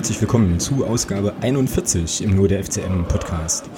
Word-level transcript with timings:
herzlich 0.00 0.22
willkommen 0.22 0.58
zu 0.58 0.86
Ausgabe 0.86 1.34
41 1.42 2.22
im 2.22 2.34
Nur 2.34 2.48
der 2.48 2.64
FCM 2.64 3.04
Podcast. 3.06 3.68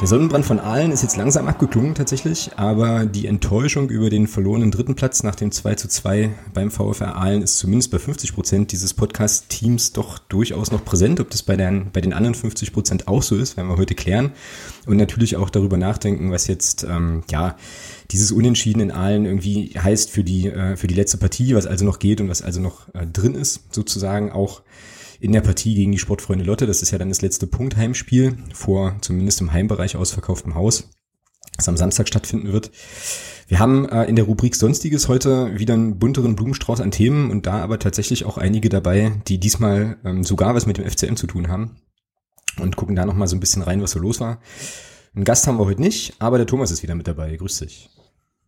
Der 0.00 0.08
Sonnenbrand 0.08 0.46
von 0.46 0.60
Aalen 0.60 0.92
ist 0.92 1.02
jetzt 1.02 1.18
langsam 1.18 1.46
abgeklungen 1.46 1.94
tatsächlich, 1.94 2.52
aber 2.56 3.04
die 3.04 3.26
Enttäuschung 3.26 3.90
über 3.90 4.08
den 4.08 4.28
verlorenen 4.28 4.70
dritten 4.70 4.94
Platz 4.94 5.22
nach 5.24 5.34
dem 5.34 5.52
2 5.52 5.74
zu 5.74 5.88
2 5.88 6.30
beim 6.54 6.70
VfR 6.70 7.16
Aalen 7.16 7.42
ist 7.42 7.58
zumindest 7.58 7.90
bei 7.90 7.98
50 7.98 8.34
Prozent 8.34 8.72
dieses 8.72 8.94
Podcast-Teams 8.94 9.92
doch 9.92 10.18
durchaus 10.18 10.70
noch 10.70 10.82
präsent. 10.82 11.20
Ob 11.20 11.28
das 11.28 11.42
bei 11.42 11.54
den, 11.54 11.90
bei 11.92 12.00
den 12.00 12.14
anderen 12.14 12.34
50 12.34 12.72
Prozent 12.72 13.06
auch 13.06 13.22
so 13.22 13.36
ist, 13.36 13.58
werden 13.58 13.68
wir 13.68 13.76
heute 13.76 13.94
klären. 13.94 14.32
Und 14.86 14.96
natürlich 14.96 15.36
auch 15.36 15.50
darüber 15.50 15.76
nachdenken, 15.76 16.30
was 16.30 16.46
jetzt, 16.46 16.84
ähm, 16.84 17.24
ja, 17.30 17.56
dieses 18.10 18.32
Unentschieden 18.32 18.80
in 18.80 18.90
Aalen 18.90 19.26
irgendwie 19.26 19.74
heißt 19.78 20.08
für 20.08 20.24
die, 20.24 20.48
äh, 20.48 20.78
für 20.78 20.86
die 20.86 20.94
letzte 20.94 21.18
Partie, 21.18 21.54
was 21.54 21.66
also 21.66 21.84
noch 21.84 21.98
geht 21.98 22.22
und 22.22 22.30
was 22.30 22.40
also 22.40 22.58
noch 22.58 22.88
äh, 22.94 23.06
drin 23.06 23.34
ist, 23.34 23.74
sozusagen 23.74 24.32
auch 24.32 24.62
in 25.20 25.32
der 25.32 25.40
Partie 25.40 25.74
gegen 25.74 25.92
die 25.92 25.98
Sportfreunde 25.98 26.44
Lotte. 26.44 26.66
Das 26.66 26.82
ist 26.82 26.90
ja 26.90 26.98
dann 26.98 27.08
das 27.08 27.22
letzte 27.22 27.46
Punktheimspiel 27.46 28.36
vor 28.52 28.96
zumindest 29.00 29.40
im 29.40 29.52
Heimbereich 29.52 29.96
ausverkauftem 29.96 30.54
Haus, 30.54 30.90
das 31.56 31.68
am 31.68 31.76
Samstag 31.76 32.08
stattfinden 32.08 32.52
wird. 32.52 32.70
Wir 33.48 33.58
haben 33.58 33.88
äh, 33.88 34.04
in 34.04 34.16
der 34.16 34.26
Rubrik 34.26 34.54
Sonstiges 34.54 35.08
heute 35.08 35.58
wieder 35.58 35.74
einen 35.74 35.98
bunteren 35.98 36.36
Blumenstrauß 36.36 36.80
an 36.80 36.90
Themen 36.90 37.30
und 37.30 37.46
da 37.46 37.60
aber 37.60 37.78
tatsächlich 37.78 38.26
auch 38.26 38.36
einige 38.36 38.68
dabei, 38.68 39.12
die 39.26 39.38
diesmal 39.38 39.96
ähm, 40.04 40.22
sogar 40.22 40.54
was 40.54 40.66
mit 40.66 40.76
dem 40.76 40.88
FCM 40.88 41.16
zu 41.16 41.26
tun 41.26 41.48
haben 41.48 41.80
und 42.60 42.76
gucken 42.76 42.94
da 42.94 43.06
nochmal 43.06 43.28
so 43.28 43.36
ein 43.36 43.40
bisschen 43.40 43.62
rein, 43.62 43.82
was 43.82 43.92
so 43.92 43.98
los 43.98 44.20
war. 44.20 44.40
Einen 45.14 45.24
Gast 45.24 45.46
haben 45.46 45.58
wir 45.58 45.64
heute 45.64 45.80
nicht, 45.80 46.14
aber 46.18 46.36
der 46.36 46.46
Thomas 46.46 46.70
ist 46.70 46.82
wieder 46.82 46.94
mit 46.94 47.08
dabei. 47.08 47.36
Grüß 47.36 47.60
dich. 47.60 47.88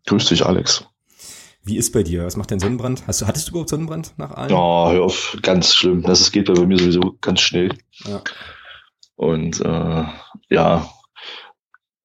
Grüß 0.07 0.27
dich, 0.27 0.45
Alex. 0.45 0.85
Wie 1.71 1.77
ist 1.77 1.93
bei 1.93 2.03
dir? 2.03 2.25
Was 2.25 2.37
macht 2.37 2.51
dein 2.51 2.59
Sonnenbrand? 2.59 3.07
Hast 3.07 3.23
du, 3.23 3.29
hattest 3.29 3.47
du 3.47 3.53
überhaupt 3.53 3.69
Sonnenbrand 3.69 4.15
nach 4.17 4.33
Aalen? 4.33 4.51
Ja, 4.51 4.91
hör 4.91 5.05
auf, 5.05 5.39
ganz 5.41 5.73
schlimm. 5.73 6.03
Das 6.03 6.33
geht 6.33 6.53
bei 6.53 6.67
mir 6.67 6.77
sowieso 6.77 7.15
ganz 7.21 7.43
schnell. 7.43 7.71
Ja. 8.05 8.21
Und 9.15 9.61
äh, 9.61 10.05
ja, 10.49 10.91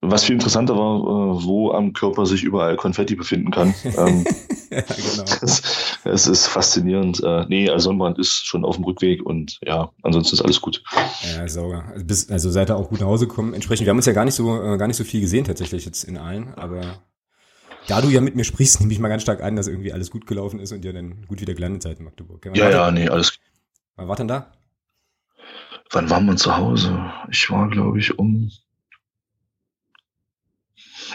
was 0.02 0.26
viel 0.26 0.36
interessanter 0.36 0.76
war, 0.78 1.00
äh, 1.00 1.44
wo 1.44 1.72
am 1.72 1.94
Körper 1.94 2.28
sich 2.28 2.44
überall 2.44 2.76
Konfetti 2.76 3.16
befinden 3.16 3.50
kann. 3.50 3.74
ähm, 3.84 4.24
ja, 4.70 4.82
genau. 4.82 5.24
Das, 5.42 5.64
das, 6.04 6.28
ist 6.28 6.46
faszinierend. 6.46 7.24
Äh, 7.24 7.46
nee, 7.50 7.68
also 7.68 7.86
Sonnenbrand 7.86 8.20
ist 8.20 8.46
schon 8.46 8.66
auf 8.66 8.76
dem 8.76 8.86
Rückweg 8.86 9.26
und 9.26 9.58
ja, 9.66 9.90
ansonsten 10.04 10.36
ist 10.36 10.42
alles 10.42 10.62
gut. 10.62 10.84
Ja, 11.36 11.48
sauber. 11.48 11.86
Also, 11.92 12.06
bis, 12.06 12.30
also 12.30 12.52
seid 12.52 12.70
ihr 12.70 12.76
auch 12.76 12.90
gut 12.90 13.00
nach 13.00 13.08
Hause 13.08 13.26
gekommen. 13.26 13.56
Entsprechend, 13.56 13.88
wir 13.88 13.90
haben 13.90 13.98
uns 13.98 14.06
ja 14.06 14.14
gar 14.14 14.26
nicht 14.26 14.36
so, 14.36 14.62
äh, 14.62 14.78
gar 14.78 14.86
nicht 14.86 14.98
so 14.98 15.04
viel 15.04 15.22
gesehen 15.22 15.46
tatsächlich 15.46 15.86
jetzt 15.86 16.04
in 16.04 16.18
Aalen, 16.18 16.54
aber 16.54 17.00
da 17.88 18.02
du 18.02 18.10
ja 18.10 18.22
mit 18.22 18.36
mir 18.36 18.44
sprichst, 18.44 18.80
nehme 18.80 18.94
ich 18.94 19.00
mal 19.00 19.10
ganz 19.10 19.22
stark 19.22 19.42
an, 19.42 19.56
dass 19.56 19.68
irgendwie 19.68 19.94
alles 19.94 20.12
gut 20.12 20.28
gelaufen 20.28 20.60
ist 20.60 20.72
und 20.72 20.84
ihr 20.84 20.94
dann 20.94 21.26
gut 21.28 21.42
wieder 21.42 21.54
gelandet 21.54 21.84
seid 21.84 22.00
in 22.00 22.06
Magdeburg. 22.06 22.46
Ja, 22.54 22.70
ja, 22.70 22.92
nee, 22.92 23.10
alles. 23.10 23.40
Wann 23.96 24.08
war 24.08 24.16
denn 24.16 24.28
da? 24.28 24.52
Wann 25.92 26.10
waren 26.10 26.26
wir 26.26 26.36
zu 26.36 26.58
Hause? 26.58 27.12
Ich 27.30 27.50
war, 27.50 27.70
glaube 27.70 28.00
ich, 28.00 28.18
um 28.18 28.52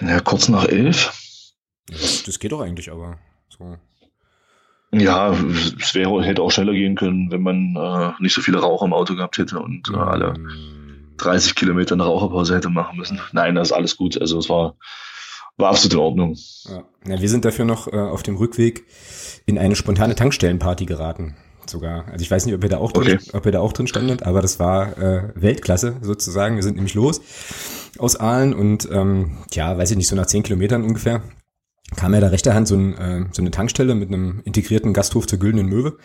ja, 0.00 0.20
kurz 0.20 0.48
nach 0.48 0.64
elf. 0.64 1.54
Das, 1.86 2.22
das 2.22 2.38
geht 2.38 2.52
doch 2.52 2.60
eigentlich, 2.60 2.90
aber 2.90 3.18
so. 3.48 3.76
Ja, 4.92 5.32
es 5.78 5.94
wäre, 5.94 6.22
hätte 6.24 6.42
auch 6.42 6.50
schneller 6.50 6.72
gehen 6.72 6.96
können, 6.96 7.30
wenn 7.30 7.42
man 7.42 7.76
äh, 7.76 8.12
nicht 8.22 8.34
so 8.34 8.40
viele 8.40 8.58
Raucher 8.58 8.86
im 8.86 8.92
Auto 8.92 9.14
gehabt 9.14 9.38
hätte 9.38 9.60
und 9.60 9.88
äh, 9.90 9.96
alle 9.96 10.34
30 11.18 11.52
mm. 11.52 11.54
Kilometer 11.54 11.94
eine 11.94 12.04
Raucherpause 12.04 12.56
hätte 12.56 12.70
machen 12.70 12.98
müssen. 12.98 13.20
Nein, 13.32 13.54
das 13.54 13.68
ist 13.68 13.72
alles 13.72 13.96
gut. 13.96 14.20
Also 14.20 14.38
es 14.38 14.48
war 14.48 14.76
war 15.60 15.70
absolut 15.70 15.94
in 15.94 15.98
Ordnung. 15.98 16.36
Ja. 16.68 16.84
ja 17.06 17.20
wir 17.20 17.28
sind 17.28 17.44
dafür 17.44 17.64
noch 17.64 17.92
äh, 17.92 17.96
auf 17.96 18.22
dem 18.22 18.36
Rückweg 18.36 18.84
in 19.46 19.58
eine 19.58 19.76
spontane 19.76 20.14
Tankstellenparty 20.14 20.86
geraten. 20.86 21.36
Sogar. 21.66 22.06
Also 22.10 22.22
ich 22.22 22.30
weiß 22.30 22.46
nicht, 22.46 22.54
ob 22.54 22.64
ihr 22.64 22.70
da 22.70 22.78
auch 22.78 22.90
drin, 22.90 23.18
okay. 23.20 23.30
ob 23.32 23.46
ihr 23.46 23.52
da 23.52 23.60
auch 23.60 23.72
drin 23.72 23.86
standet, 23.86 24.24
aber 24.24 24.42
das 24.42 24.58
war 24.58 24.98
äh, 24.98 25.30
Weltklasse 25.34 25.96
sozusagen. 26.00 26.56
Wir 26.56 26.62
sind 26.62 26.74
nämlich 26.74 26.94
los 26.94 27.20
aus 27.98 28.16
Aalen 28.16 28.54
und 28.54 28.88
ähm, 28.90 29.38
ja, 29.52 29.76
weiß 29.76 29.90
ich 29.92 29.96
nicht, 29.96 30.08
so 30.08 30.16
nach 30.16 30.26
zehn 30.26 30.42
Kilometern 30.42 30.82
ungefähr 30.82 31.22
kam 31.96 32.14
ja 32.14 32.20
da 32.20 32.28
rechter 32.28 32.54
Hand 32.54 32.68
so, 32.68 32.76
ein, 32.76 32.96
äh, 32.96 33.24
so 33.32 33.42
eine 33.42 33.50
Tankstelle 33.50 33.94
mit 33.94 34.08
einem 34.08 34.40
integrierten 34.44 34.92
Gasthof 34.92 35.26
zur 35.26 35.38
Güldenen 35.38 35.66
Möwe. 35.66 35.96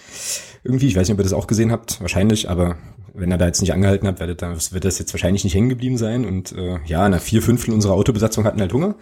Irgendwie, 0.64 0.88
ich 0.88 0.96
weiß 0.96 1.08
nicht, 1.08 1.14
ob 1.14 1.20
ihr 1.20 1.24
das 1.24 1.34
auch 1.34 1.48
gesehen 1.48 1.72
habt, 1.72 2.02
wahrscheinlich, 2.02 2.50
aber 2.50 2.78
wenn 3.14 3.32
ihr 3.32 3.38
da 3.38 3.46
jetzt 3.46 3.62
nicht 3.62 3.74
angehalten 3.74 4.08
habt, 4.08 4.20
werdet, 4.20 4.42
dann 4.42 4.58
wird 4.72 4.84
das 4.84 5.00
jetzt 5.00 5.14
wahrscheinlich 5.14 5.44
nicht 5.44 5.54
hängen 5.54 5.70
geblieben 5.70 5.98
sein. 5.98 6.26
Und 6.26 6.52
äh, 6.54 6.80
ja, 6.86 7.08
na, 7.08 7.20
vier 7.20 7.42
Fünftel 7.42 7.74
unserer 7.74 7.94
Autobesatzung 7.94 8.46
hatten 8.46 8.60
halt 8.60 8.74
Hunger. 8.74 8.96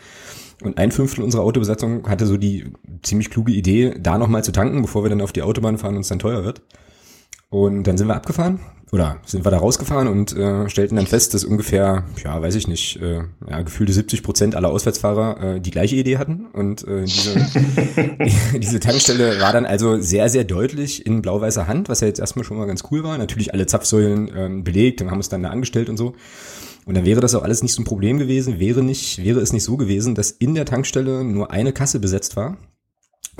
Und 0.62 0.78
ein 0.78 0.92
Fünftel 0.92 1.24
unserer 1.24 1.44
Autobesatzung 1.44 2.08
hatte 2.08 2.26
so 2.26 2.38
die 2.38 2.66
ziemlich 3.02 3.30
kluge 3.30 3.52
Idee, 3.52 3.96
da 4.00 4.18
nochmal 4.18 4.44
zu 4.44 4.52
tanken, 4.52 4.82
bevor 4.82 5.04
wir 5.04 5.10
dann 5.10 5.22
auf 5.22 5.34
die 5.34 5.42
Autobahn 5.42 5.78
fahren 5.78 5.96
und 5.96 6.02
es 6.02 6.08
dann 6.08 6.20
teuer 6.20 6.44
wird. 6.44 6.62
Und 7.50 7.84
dann 7.84 7.98
sind 7.98 8.08
wir 8.08 8.16
abgefahren 8.16 8.60
oder 8.92 9.18
sind 9.26 9.44
wir 9.44 9.50
da 9.50 9.58
rausgefahren 9.58 10.08
und 10.08 10.36
äh, 10.38 10.70
stellten 10.70 10.98
dann 10.98 11.08
fest, 11.08 11.34
dass 11.34 11.44
ungefähr, 11.44 12.04
ja, 12.24 12.40
weiß 12.40 12.54
ich 12.54 12.68
nicht, 12.68 13.02
äh, 13.02 13.22
ja, 13.50 13.62
gefühlte 13.64 13.92
70 13.92 14.22
Prozent 14.22 14.56
aller 14.56 14.70
Auswärtsfahrer 14.70 15.56
äh, 15.56 15.60
die 15.60 15.72
gleiche 15.72 15.96
Idee 15.96 16.18
hatten. 16.18 16.46
Und 16.54 16.88
äh, 16.88 17.04
diese, 17.04 17.36
diese 18.60 18.80
Tankstelle 18.80 19.40
war 19.42 19.52
dann 19.52 19.66
also 19.66 20.00
sehr, 20.00 20.30
sehr 20.30 20.44
deutlich 20.44 21.08
in 21.08 21.24
blau-weißer 21.24 21.68
Hand, 21.68 21.90
was 21.90 22.02
ja 22.02 22.08
jetzt 22.08 22.20
erstmal 22.20 22.46
schon 22.46 22.58
mal 22.58 22.68
ganz 22.68 22.84
cool 22.92 23.04
war. 23.04 23.18
Natürlich 23.18 23.54
alle 23.54 23.66
Zapfsäulen 23.66 24.32
ähm, 24.36 24.64
belegt 24.64 25.02
und 25.02 25.10
haben 25.10 25.20
es 25.20 25.30
dann 25.30 25.42
da 25.42 25.50
angestellt 25.50 25.90
und 25.90 25.98
so. 25.98 26.14
Und 26.86 26.96
dann 26.96 27.06
wäre 27.06 27.22
das 27.22 27.36
auch 27.36 27.44
alles 27.44 27.64
nicht 27.64 27.74
so 27.74 27.82
ein 27.82 27.86
Problem 27.86 28.18
gewesen, 28.18 28.60
wäre 28.60 28.84
nicht, 28.84 29.24
wäre 29.24 29.40
es 29.40 29.54
nicht 29.54 29.64
so 29.64 29.78
gewesen, 29.78 30.16
dass 30.16 30.32
in 30.32 30.54
der 30.54 30.66
Tankstelle 30.66 31.24
nur 31.24 31.52
eine 31.52 31.74
Kasse 31.74 32.00
besetzt 32.00 32.36
war 32.36 32.58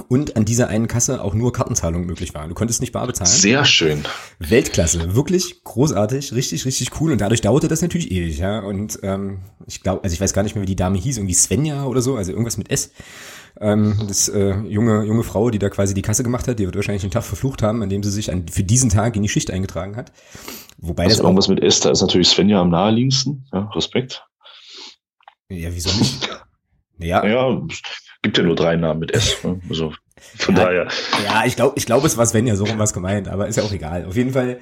und 0.08 0.36
an 0.36 0.46
dieser 0.46 0.70
einen 0.70 0.88
Kasse 0.88 1.24
auch 1.24 1.34
nur 1.34 1.54
Kartenzahlungen 1.54 2.08
möglich 2.08 2.34
waren. 2.34 2.50
Du 2.50 2.56
konntest 2.56 2.82
nicht 2.82 2.94
bar 2.94 3.06
bezahlen. 3.06 3.30
Sehr 3.30 3.64
schön. 3.66 4.04
Weltklasse, 4.40 5.16
wirklich 5.16 5.64
großartig, 5.64 6.34
richtig, 6.34 6.66
richtig 6.66 7.00
cool. 7.00 7.12
Und 7.12 7.22
dadurch 7.22 7.42
dauerte 7.42 7.68
das 7.68 7.82
natürlich 7.82 8.12
ewig, 8.12 8.40
ja. 8.40 8.60
Und 8.60 9.00
ähm, 9.04 9.40
ich 9.68 9.82
glaube, 9.82 10.04
also 10.04 10.14
ich 10.14 10.22
weiß 10.22 10.34
gar 10.34 10.44
nicht 10.44 10.56
mehr, 10.56 10.64
wie 10.64 10.68
die 10.68 10.76
Dame 10.76 10.98
hieß, 10.98 11.18
irgendwie 11.18 11.36
Svenja 11.36 11.86
oder 11.86 12.02
so, 12.02 12.16
also 12.16 12.32
irgendwas 12.32 12.58
mit 12.58 12.72
S. 12.72 12.92
Ähm, 13.60 13.96
das 14.08 14.30
äh, 14.30 14.56
junge 14.62 15.04
junge 15.06 15.24
Frau, 15.24 15.50
die 15.50 15.60
da 15.60 15.70
quasi 15.70 15.94
die 15.94 16.02
Kasse 16.02 16.24
gemacht 16.24 16.48
hat, 16.48 16.60
die 16.60 16.66
wird 16.66 16.76
wahrscheinlich 16.76 17.04
den 17.04 17.12
Tag 17.12 17.24
verflucht 17.24 17.62
haben, 17.62 17.84
an 17.84 17.90
dem 17.90 18.04
sie 18.04 18.12
sich 18.12 18.32
an, 18.32 18.48
für 18.48 18.64
diesen 18.64 18.90
Tag 18.90 19.16
in 19.16 19.22
die 19.22 19.30
Schicht 19.30 19.52
eingetragen 19.52 19.96
hat. 19.96 20.12
Wobei 20.78 21.04
also 21.04 21.18
das 21.18 21.24
irgendwas 21.24 21.48
mit 21.48 21.62
S, 21.62 21.80
da 21.80 21.92
ist 21.92 22.02
natürlich 22.02 22.30
Svenja 22.30 22.60
am 22.60 22.70
naheliegendsten. 22.70 23.46
Ja, 23.54 23.70
Respekt. 23.76 24.26
Ja, 25.50 25.70
wieso 25.72 25.98
nicht? 25.98 26.30
Ja. 27.00 27.22
Naja, 27.22 27.62
gibt 28.22 28.38
ja 28.38 28.44
nur 28.44 28.56
drei 28.56 28.76
Namen 28.76 29.02
mit 29.02 29.12
S. 29.12 29.44
Ne? 29.44 29.60
Also 29.70 29.94
von 30.38 30.56
ja, 30.56 30.64
daher. 30.64 30.88
Ja, 31.24 31.46
ich 31.46 31.56
glaube, 31.56 31.74
ich 31.78 31.86
glaube, 31.86 32.08
es 32.08 32.18
war 32.18 32.26
Svenja 32.26 32.56
so 32.56 32.66
rum 32.66 32.80
was 32.80 32.94
gemeint, 32.94 33.28
aber 33.28 33.48
ist 33.48 33.58
ja 33.58 33.64
auch 33.64 33.72
egal. 33.72 34.06
Auf 34.06 34.16
jeden 34.16 34.32
Fall, 34.32 34.60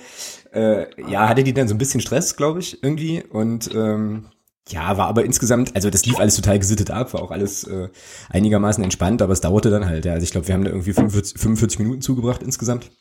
äh, 0.54 0.86
ja, 1.10 1.30
hatte 1.30 1.44
die 1.44 1.54
dann 1.54 1.68
so 1.68 1.76
ein 1.76 1.78
bisschen 1.78 2.02
Stress, 2.02 2.36
glaube 2.36 2.60
ich, 2.60 2.84
irgendwie. 2.84 3.24
Und 3.24 3.74
ähm, 3.74 4.28
ja, 4.70 4.98
war 4.98 5.08
aber 5.08 5.26
insgesamt, 5.26 5.76
also 5.76 5.90
das 5.90 6.06
lief 6.06 6.20
alles 6.20 6.36
total 6.36 6.60
gesittet 6.60 6.92
ab, 6.92 7.14
war 7.14 7.22
auch 7.22 7.32
alles 7.32 7.64
äh, 7.66 7.90
einigermaßen 8.30 8.84
entspannt, 8.84 9.22
aber 9.22 9.34
es 9.34 9.42
dauerte 9.42 9.70
dann 9.70 9.86
halt. 9.86 10.06
Ja. 10.06 10.14
Also 10.14 10.24
ich 10.24 10.32
glaube, 10.32 10.48
wir 10.48 10.56
haben 10.56 10.64
da 10.64 10.72
irgendwie 10.72 10.94
45, 10.94 11.40
45 11.40 11.80
Minuten 11.80 12.02
zugebracht 12.02 12.44
insgesamt. 12.44 12.92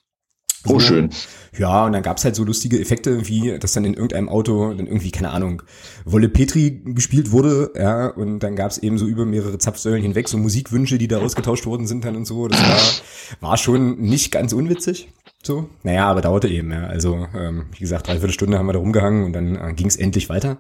So. 0.65 0.75
Oh, 0.75 0.79
schön. 0.79 1.09
Ja, 1.57 1.87
und 1.87 1.93
dann 1.93 2.03
gab's 2.03 2.23
halt 2.23 2.37
so 2.37 2.45
lustige 2.45 2.79
Effekte, 2.79 3.27
wie 3.29 3.59
dass 3.59 3.73
dann 3.73 3.87
in 3.87 3.95
irgendeinem 3.95 4.29
Auto 4.29 4.75
dann 4.75 4.87
irgendwie, 4.87 5.11
keine 5.11 5.31
Ahnung, 5.31 5.63
Wolle 6.05 6.29
Petri 6.29 6.83
gespielt 6.85 7.33
wurde, 7.33 7.73
ja, 7.75 8.09
und 8.09 8.41
dann 8.41 8.57
gab's 8.57 8.77
eben 8.77 8.99
so 8.99 9.07
über 9.07 9.25
mehrere 9.25 9.57
Zapfsäulen 9.57 10.03
hinweg 10.03 10.29
so 10.29 10.37
Musikwünsche, 10.37 10.99
die 10.99 11.09
da 11.09 11.19
ausgetauscht 11.19 11.65
worden 11.65 11.87
sind 11.87 12.05
dann 12.05 12.15
und 12.15 12.27
so. 12.27 12.47
Das 12.47 12.61
war, 12.61 13.49
war 13.51 13.57
schon 13.57 14.01
nicht 14.01 14.33
ganz 14.33 14.53
unwitzig. 14.53 15.09
So, 15.43 15.71
naja, 15.83 16.07
aber 16.07 16.21
dauerte 16.21 16.49
eben, 16.49 16.71
ja. 16.71 16.87
Also, 16.87 17.27
ähm, 17.35 17.67
wie 17.73 17.79
gesagt, 17.79 18.09
dreiviertel 18.09 18.35
Stunde 18.35 18.59
haben 18.59 18.67
wir 18.67 18.75
da 18.75 18.81
rumgehangen 18.81 19.25
und 19.25 19.33
dann 19.33 19.57
äh, 19.57 19.73
ging's 19.73 19.97
endlich 19.97 20.29
weiter. 20.29 20.59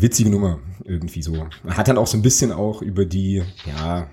Witzige 0.00 0.30
Nummer, 0.30 0.60
irgendwie 0.84 1.22
so. 1.22 1.46
Hat 1.66 1.88
dann 1.88 1.98
auch 1.98 2.06
so 2.06 2.16
ein 2.16 2.22
bisschen 2.22 2.52
auch 2.52 2.82
über 2.82 3.04
die, 3.04 3.42
ja, 3.66 4.08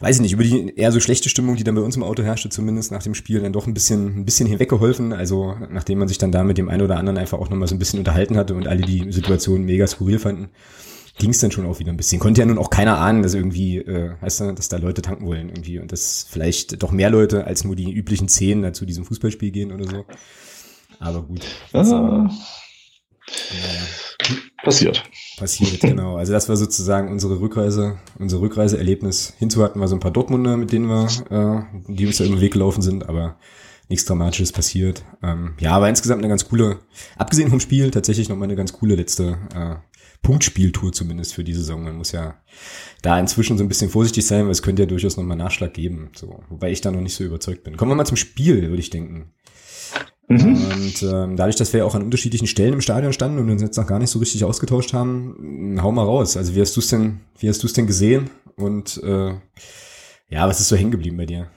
weiß 0.00 0.16
ich 0.16 0.22
nicht, 0.22 0.32
über 0.32 0.42
die 0.42 0.74
eher 0.74 0.90
so 0.90 0.98
schlechte 0.98 1.28
Stimmung, 1.28 1.56
die 1.56 1.62
dann 1.62 1.74
bei 1.74 1.82
uns 1.82 1.94
im 1.94 2.02
Auto 2.02 2.22
herrschte, 2.22 2.48
zumindest 2.48 2.90
nach 2.90 3.02
dem 3.02 3.14
Spiel, 3.14 3.40
dann 3.40 3.52
doch 3.52 3.66
ein 3.66 3.74
bisschen, 3.74 4.20
ein 4.20 4.24
bisschen 4.24 4.48
hinweggeholfen. 4.48 5.12
Also 5.12 5.54
nachdem 5.70 5.98
man 5.98 6.08
sich 6.08 6.16
dann 6.16 6.32
da 6.32 6.42
mit 6.42 6.56
dem 6.56 6.70
einen 6.70 6.82
oder 6.82 6.96
anderen 6.96 7.18
einfach 7.18 7.38
auch 7.38 7.50
nochmal 7.50 7.68
so 7.68 7.74
ein 7.74 7.78
bisschen 7.78 7.98
unterhalten 7.98 8.36
hatte 8.38 8.54
und 8.54 8.66
alle 8.66 8.80
die 8.80 9.12
Situation 9.12 9.64
mega 9.64 9.86
skurril 9.86 10.18
fanden, 10.18 10.48
ging 11.18 11.30
es 11.30 11.38
dann 11.38 11.52
schon 11.52 11.66
auch 11.66 11.78
wieder 11.78 11.92
ein 11.92 11.98
bisschen. 11.98 12.18
Konnte 12.18 12.40
ja 12.40 12.46
nun 12.46 12.58
auch 12.58 12.70
keiner 12.70 12.98
ahnen, 12.98 13.22
dass 13.22 13.34
irgendwie, 13.34 13.76
äh, 13.76 14.16
heißt 14.22 14.40
du, 14.40 14.52
dass 14.54 14.70
da 14.70 14.78
Leute 14.78 15.02
tanken 15.02 15.26
wollen 15.26 15.50
irgendwie 15.50 15.78
und 15.78 15.92
dass 15.92 16.26
vielleicht 16.28 16.82
doch 16.82 16.90
mehr 16.90 17.10
Leute 17.10 17.46
als 17.46 17.64
nur 17.64 17.76
die 17.76 17.92
üblichen 17.92 18.26
zehn 18.26 18.62
da 18.62 18.72
zu 18.72 18.86
diesem 18.86 19.04
Fußballspiel 19.04 19.50
gehen 19.50 19.70
oder 19.70 19.84
so. 19.84 20.06
Aber 20.98 21.22
gut. 21.22 21.42
Das, 21.72 21.92
ah. 21.92 22.30
Naja. 23.28 24.38
Passiert. 24.62 25.02
Passiert, 25.36 25.80
genau. 25.80 26.16
Also 26.16 26.32
das 26.32 26.48
war 26.48 26.56
sozusagen 26.56 27.08
unsere 27.08 27.40
Rückreise, 27.40 27.98
unser 28.18 28.40
Rückreiseerlebnis. 28.40 29.34
Hinzu 29.38 29.62
hatten 29.62 29.80
wir 29.80 29.88
so 29.88 29.96
ein 29.96 30.00
paar 30.00 30.12
Dortmunder, 30.12 30.56
mit 30.56 30.72
denen 30.72 30.86
wir, 30.86 31.08
äh, 31.30 31.92
die 31.92 32.06
uns 32.06 32.18
da 32.18 32.24
über 32.24 32.36
den 32.36 32.40
Weg 32.40 32.52
gelaufen 32.52 32.82
sind, 32.82 33.08
aber 33.08 33.38
nichts 33.88 34.04
Dramatisches 34.04 34.52
passiert. 34.52 35.04
Ähm, 35.22 35.54
ja, 35.58 35.72
aber 35.72 35.88
insgesamt 35.88 36.20
eine 36.20 36.28
ganz 36.28 36.48
coole, 36.48 36.78
abgesehen 37.16 37.50
vom 37.50 37.60
Spiel, 37.60 37.90
tatsächlich 37.90 38.28
nochmal 38.28 38.46
eine 38.46 38.56
ganz 38.56 38.72
coole 38.72 38.94
letzte 38.94 39.38
äh, 39.54 39.76
Punktspieltour 40.22 40.92
zumindest 40.92 41.34
für 41.34 41.44
die 41.44 41.54
Saison. 41.54 41.82
Man 41.82 41.96
muss 41.96 42.12
ja 42.12 42.36
da 43.02 43.18
inzwischen 43.18 43.58
so 43.58 43.64
ein 43.64 43.68
bisschen 43.68 43.90
vorsichtig 43.90 44.24
sein, 44.24 44.44
weil 44.44 44.52
es 44.52 44.62
könnte 44.62 44.82
ja 44.82 44.86
durchaus 44.86 45.16
nochmal 45.16 45.36
Nachschlag 45.36 45.74
geben. 45.74 46.10
So, 46.14 46.42
wobei 46.48 46.70
ich 46.70 46.80
da 46.80 46.90
noch 46.92 47.00
nicht 47.00 47.14
so 47.14 47.24
überzeugt 47.24 47.64
bin. 47.64 47.76
Kommen 47.76 47.90
wir 47.90 47.96
mal 47.96 48.04
zum 48.04 48.16
Spiel, 48.16 48.62
würde 48.68 48.80
ich 48.80 48.90
denken. 48.90 49.32
Mhm. 50.32 50.64
Und 50.64 51.02
ähm, 51.02 51.36
dadurch, 51.36 51.56
dass 51.56 51.72
wir 51.72 51.78
ja 51.78 51.84
auch 51.84 51.94
an 51.94 52.02
unterschiedlichen 52.02 52.46
Stellen 52.46 52.74
im 52.74 52.80
Stadion 52.80 53.12
standen 53.12 53.38
und 53.38 53.50
uns 53.50 53.62
jetzt 53.62 53.76
noch 53.76 53.86
gar 53.86 53.98
nicht 53.98 54.10
so 54.10 54.18
richtig 54.18 54.44
ausgetauscht 54.44 54.92
haben, 54.92 55.78
hau 55.82 55.92
mal 55.92 56.04
raus. 56.04 56.36
Also 56.36 56.54
wie 56.54 56.60
hast 56.60 56.76
du 56.76 56.80
es 56.80 56.88
denn, 56.88 57.20
wie 57.38 57.48
hast 57.48 57.62
du 57.62 57.66
es 57.66 57.72
denn 57.72 57.86
gesehen? 57.86 58.30
Und 58.56 59.02
äh, 59.02 59.34
ja, 60.28 60.48
was 60.48 60.60
ist 60.60 60.68
so 60.68 60.76
hängen 60.76 60.90
geblieben 60.90 61.16
bei 61.16 61.26
dir? 61.26 61.50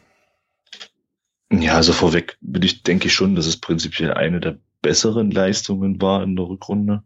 Ja, 1.51 1.75
also 1.75 1.93
vorweg 1.93 2.37
bin 2.41 2.63
ich, 2.63 2.83
denke 2.83 3.07
ich 3.07 3.13
schon, 3.13 3.35
dass 3.35 3.45
es 3.45 3.57
prinzipiell 3.57 4.13
eine 4.13 4.39
der 4.39 4.57
besseren 4.81 5.31
Leistungen 5.31 6.01
war 6.01 6.23
in 6.23 6.35
der 6.35 6.45
Rückrunde. 6.45 7.03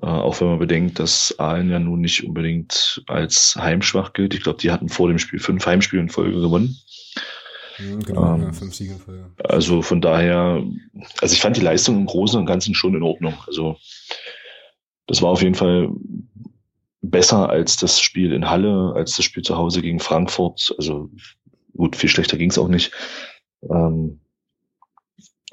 Äh, 0.00 0.06
auch 0.06 0.40
wenn 0.40 0.48
man 0.48 0.58
bedenkt, 0.58 0.98
dass 0.98 1.38
Aalen 1.38 1.70
ja 1.70 1.78
nun 1.78 2.00
nicht 2.00 2.24
unbedingt 2.24 3.02
als 3.06 3.56
heimschwach 3.56 4.12
gilt. 4.12 4.34
Ich 4.34 4.42
glaube, 4.42 4.60
die 4.60 4.70
hatten 4.70 4.88
vor 4.88 5.08
dem 5.08 5.18
Spiel 5.18 5.38
fünf 5.38 5.66
Heimspiele 5.66 6.02
in 6.02 6.08
Folge 6.08 6.40
gewonnen. 6.40 6.76
Mhm, 7.78 8.02
genau, 8.02 8.34
ähm, 8.34 8.42
ja, 8.42 8.52
fünf 8.52 8.74
Siege 8.74 8.92
in 8.92 8.98
Folge. 8.98 9.30
Also 9.44 9.82
von 9.82 10.00
daher, 10.00 10.62
also 11.20 11.32
ich 11.32 11.40
fand 11.40 11.56
die 11.56 11.62
Leistung 11.62 11.96
im 11.96 12.06
Großen 12.06 12.38
und 12.38 12.46
Ganzen 12.46 12.74
schon 12.74 12.94
in 12.94 13.02
Ordnung. 13.02 13.34
Also 13.46 13.76
das 15.06 15.22
war 15.22 15.30
auf 15.30 15.42
jeden 15.42 15.54
Fall 15.54 15.90
besser 17.02 17.48
als 17.48 17.76
das 17.76 18.00
Spiel 18.00 18.32
in 18.32 18.48
Halle, 18.50 18.92
als 18.94 19.16
das 19.16 19.24
Spiel 19.24 19.42
zu 19.42 19.56
Hause 19.56 19.82
gegen 19.82 20.00
Frankfurt. 20.00 20.74
Also 20.78 21.10
gut, 21.76 21.96
viel 21.96 22.08
schlechter 22.08 22.36
ging 22.36 22.50
es 22.50 22.58
auch 22.58 22.68
nicht. 22.68 22.92
Ähm, 23.62 24.20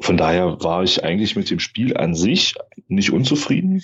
von 0.02 0.18
daher 0.18 0.64
war 0.64 0.84
ich 0.84 1.04
eigentlich 1.04 1.36
mit 1.36 1.50
dem 1.50 1.60
Spiel 1.60 1.96
an 1.96 2.16
sich 2.16 2.56
nicht 2.88 3.12
unzufrieden. 3.12 3.84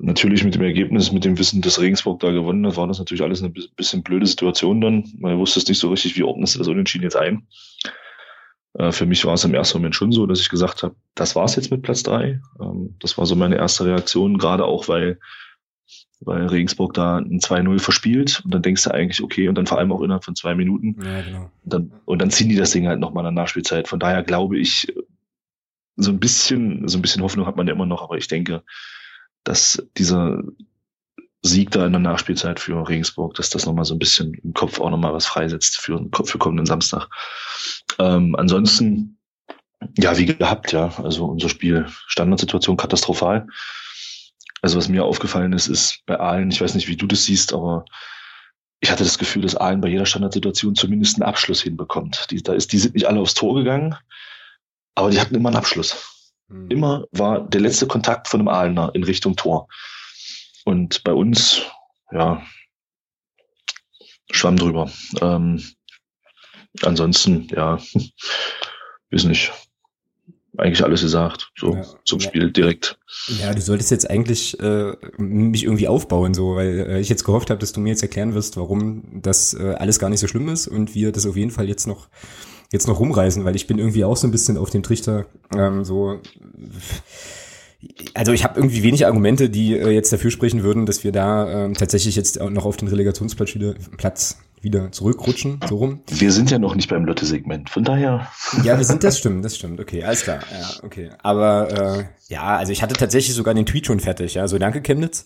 Natürlich 0.00 0.44
mit 0.44 0.54
dem 0.54 0.62
Ergebnis, 0.62 1.10
mit 1.10 1.24
dem 1.24 1.38
Wissen, 1.38 1.60
dass 1.60 1.80
Regensburg 1.80 2.20
da 2.20 2.30
gewonnen 2.30 2.64
hat, 2.66 2.76
war 2.76 2.86
das 2.86 2.98
natürlich 2.98 3.22
alles 3.22 3.42
eine 3.42 3.52
bisschen 3.52 4.04
blöde 4.04 4.26
Situation 4.26 4.80
dann. 4.80 5.12
Man 5.18 5.38
wusste 5.38 5.58
es 5.58 5.66
nicht 5.66 5.78
so 5.78 5.90
richtig, 5.90 6.16
wie 6.16 6.22
ordnest 6.22 6.54
du 6.54 6.60
das 6.60 6.68
Unentschieden 6.68 7.02
jetzt 7.02 7.16
ein. 7.16 7.48
Äh, 8.74 8.92
für 8.92 9.06
mich 9.06 9.24
war 9.24 9.34
es 9.34 9.44
im 9.44 9.54
ersten 9.54 9.78
Moment 9.78 9.96
schon 9.96 10.12
so, 10.12 10.26
dass 10.26 10.40
ich 10.40 10.50
gesagt 10.50 10.84
habe, 10.84 10.94
das 11.16 11.34
war's 11.34 11.56
jetzt 11.56 11.72
mit 11.72 11.82
Platz 11.82 12.04
drei. 12.04 12.40
Ähm, 12.60 12.94
das 13.00 13.18
war 13.18 13.26
so 13.26 13.34
meine 13.34 13.56
erste 13.56 13.86
Reaktion, 13.86 14.38
gerade 14.38 14.64
auch, 14.64 14.88
weil 14.88 15.18
weil 16.20 16.46
Regensburg 16.46 16.94
da 16.94 17.18
ein 17.18 17.38
2-0 17.38 17.78
verspielt 17.78 18.42
und 18.44 18.52
dann 18.52 18.62
denkst 18.62 18.82
du 18.82 18.90
eigentlich, 18.90 19.22
okay, 19.22 19.48
und 19.48 19.54
dann 19.54 19.66
vor 19.66 19.78
allem 19.78 19.92
auch 19.92 20.02
innerhalb 20.02 20.24
von 20.24 20.34
zwei 20.34 20.54
Minuten. 20.54 20.96
Ja, 21.00 21.22
genau. 21.22 21.50
Und 21.62 21.72
dann, 21.72 21.92
und 22.04 22.20
dann 22.20 22.30
ziehen 22.30 22.48
die 22.48 22.56
das 22.56 22.72
Ding 22.72 22.88
halt 22.88 22.98
nochmal 22.98 23.22
in 23.22 23.34
der 23.34 23.42
Nachspielzeit. 23.42 23.86
Von 23.86 24.00
daher 24.00 24.22
glaube 24.24 24.58
ich, 24.58 24.92
so 25.96 26.10
ein 26.10 26.18
bisschen, 26.18 26.88
so 26.88 26.98
ein 26.98 27.02
bisschen 27.02 27.22
Hoffnung 27.22 27.46
hat 27.46 27.56
man 27.56 27.66
ja 27.66 27.72
immer 27.72 27.86
noch, 27.86 28.02
aber 28.02 28.16
ich 28.16 28.28
denke, 28.28 28.64
dass 29.44 29.82
dieser 29.96 30.42
Sieg 31.42 31.70
da 31.70 31.86
in 31.86 31.92
der 31.92 32.00
Nachspielzeit 32.00 32.60
für 32.60 32.88
Regensburg, 32.88 33.34
dass 33.34 33.50
das 33.50 33.64
nochmal 33.64 33.84
so 33.84 33.94
ein 33.94 33.98
bisschen 33.98 34.34
im 34.34 34.54
Kopf 34.54 34.80
auch 34.80 34.90
nochmal 34.90 35.12
was 35.14 35.26
freisetzt 35.26 35.78
für, 35.78 36.04
für 36.24 36.38
kommenden 36.38 36.66
Samstag. 36.66 37.08
Ähm, 37.98 38.34
ansonsten, 38.36 39.18
ja, 39.96 40.16
wie 40.18 40.26
gehabt, 40.26 40.72
ja. 40.72 40.92
Also 40.98 41.26
unser 41.26 41.48
Spiel, 41.48 41.86
Standardsituation 42.06 42.76
katastrophal. 42.76 43.46
Also 44.62 44.76
was 44.76 44.88
mir 44.88 45.04
aufgefallen 45.04 45.52
ist, 45.52 45.68
ist 45.68 46.02
bei 46.06 46.18
allen, 46.18 46.50
ich 46.50 46.60
weiß 46.60 46.74
nicht, 46.74 46.88
wie 46.88 46.96
du 46.96 47.06
das 47.06 47.24
siehst, 47.24 47.52
aber 47.52 47.84
ich 48.80 48.90
hatte 48.90 49.04
das 49.04 49.18
Gefühl, 49.18 49.42
dass 49.42 49.56
Aalen 49.56 49.80
bei 49.80 49.88
jeder 49.88 50.06
Standardsituation 50.06 50.74
zumindest 50.74 51.16
einen 51.16 51.28
Abschluss 51.28 51.62
hinbekommt. 51.62 52.26
Die, 52.30 52.42
da 52.42 52.52
ist, 52.52 52.72
die 52.72 52.78
sind 52.78 52.94
nicht 52.94 53.06
alle 53.06 53.20
aufs 53.20 53.34
Tor 53.34 53.54
gegangen, 53.54 53.96
aber 54.96 55.10
die 55.10 55.20
hatten 55.20 55.34
immer 55.34 55.48
einen 55.48 55.56
Abschluss. 55.56 56.17
Mhm. 56.48 56.70
Immer 56.70 57.04
war 57.12 57.46
der 57.48 57.60
letzte 57.60 57.86
Kontakt 57.86 58.28
von 58.28 58.40
einem 58.40 58.48
Aalener 58.48 58.90
in 58.94 59.04
Richtung 59.04 59.36
Tor. 59.36 59.68
Und 60.64 61.04
bei 61.04 61.12
uns, 61.12 61.62
ja, 62.12 62.42
schwamm 64.30 64.56
drüber. 64.56 64.90
Ähm, 65.20 65.62
ansonsten, 66.82 67.48
ja, 67.50 67.78
weiß 69.10 69.24
nicht, 69.24 69.52
eigentlich 70.58 70.82
alles 70.82 71.02
gesagt, 71.02 71.50
so 71.56 71.74
ja, 71.74 71.84
zum 72.04 72.18
ja. 72.18 72.28
Spiel 72.28 72.50
direkt. 72.50 72.98
Ja, 73.40 73.54
du 73.54 73.60
solltest 73.60 73.90
jetzt 73.90 74.10
eigentlich 74.10 74.58
äh, 74.60 74.92
mich 75.16 75.64
irgendwie 75.64 75.88
aufbauen, 75.88 76.34
so, 76.34 76.56
weil 76.56 76.80
äh, 76.80 77.00
ich 77.00 77.08
jetzt 77.08 77.24
gehofft 77.24 77.50
habe, 77.50 77.60
dass 77.60 77.72
du 77.72 77.80
mir 77.80 77.90
jetzt 77.90 78.02
erklären 78.02 78.34
wirst, 78.34 78.56
warum 78.56 79.22
das 79.22 79.54
äh, 79.54 79.74
alles 79.78 79.98
gar 79.98 80.10
nicht 80.10 80.20
so 80.20 80.26
schlimm 80.26 80.48
ist 80.48 80.66
und 80.66 80.94
wir 80.94 81.12
das 81.12 81.26
auf 81.26 81.36
jeden 81.36 81.52
Fall 81.52 81.68
jetzt 81.68 81.86
noch 81.86 82.08
jetzt 82.70 82.88
noch 82.88 83.00
rumreißen, 83.00 83.44
weil 83.44 83.56
ich 83.56 83.66
bin 83.66 83.78
irgendwie 83.78 84.04
auch 84.04 84.16
so 84.16 84.26
ein 84.26 84.30
bisschen 84.30 84.56
auf 84.56 84.70
dem 84.70 84.82
Trichter 84.82 85.26
ähm, 85.56 85.84
so 85.84 86.20
also 88.14 88.32
ich 88.32 88.42
habe 88.42 88.58
irgendwie 88.58 88.82
wenig 88.82 89.06
Argumente, 89.06 89.50
die 89.50 89.76
äh, 89.76 89.90
jetzt 89.90 90.12
dafür 90.12 90.30
sprechen 90.30 90.62
würden, 90.62 90.84
dass 90.84 91.04
wir 91.04 91.12
da 91.12 91.64
ähm, 91.64 91.74
tatsächlich 91.74 92.16
jetzt 92.16 92.40
noch 92.40 92.64
auf 92.64 92.76
den 92.76 92.88
Relegationsplatz 92.88 93.54
wieder, 93.54 93.74
Platz 93.96 94.38
wieder 94.62 94.92
zurückrutschen, 94.92 95.60
so 95.68 95.76
rum. 95.76 96.00
Wir 96.08 96.32
sind 96.32 96.50
ja 96.50 96.58
noch 96.58 96.74
nicht 96.74 96.88
beim 96.88 97.04
Lotte-Segment, 97.04 97.70
von 97.70 97.84
daher. 97.84 98.28
Ja, 98.64 98.78
wir 98.78 98.84
sind, 98.84 99.04
das 99.04 99.18
stimmt, 99.18 99.44
das 99.44 99.56
stimmt, 99.56 99.80
okay, 99.80 100.04
alles 100.04 100.22
klar, 100.22 100.40
ja, 100.50 100.70
okay. 100.82 101.10
Aber 101.22 101.98
äh, 101.98 102.04
ja, 102.32 102.56
also 102.56 102.72
ich 102.72 102.82
hatte 102.82 102.94
tatsächlich 102.94 103.34
sogar 103.34 103.54
den 103.54 103.66
Tweet 103.66 103.86
schon 103.86 104.00
fertig, 104.00 104.34
ja, 104.34 104.46
so 104.48 104.58
danke 104.58 104.82
Chemnitz, 104.82 105.24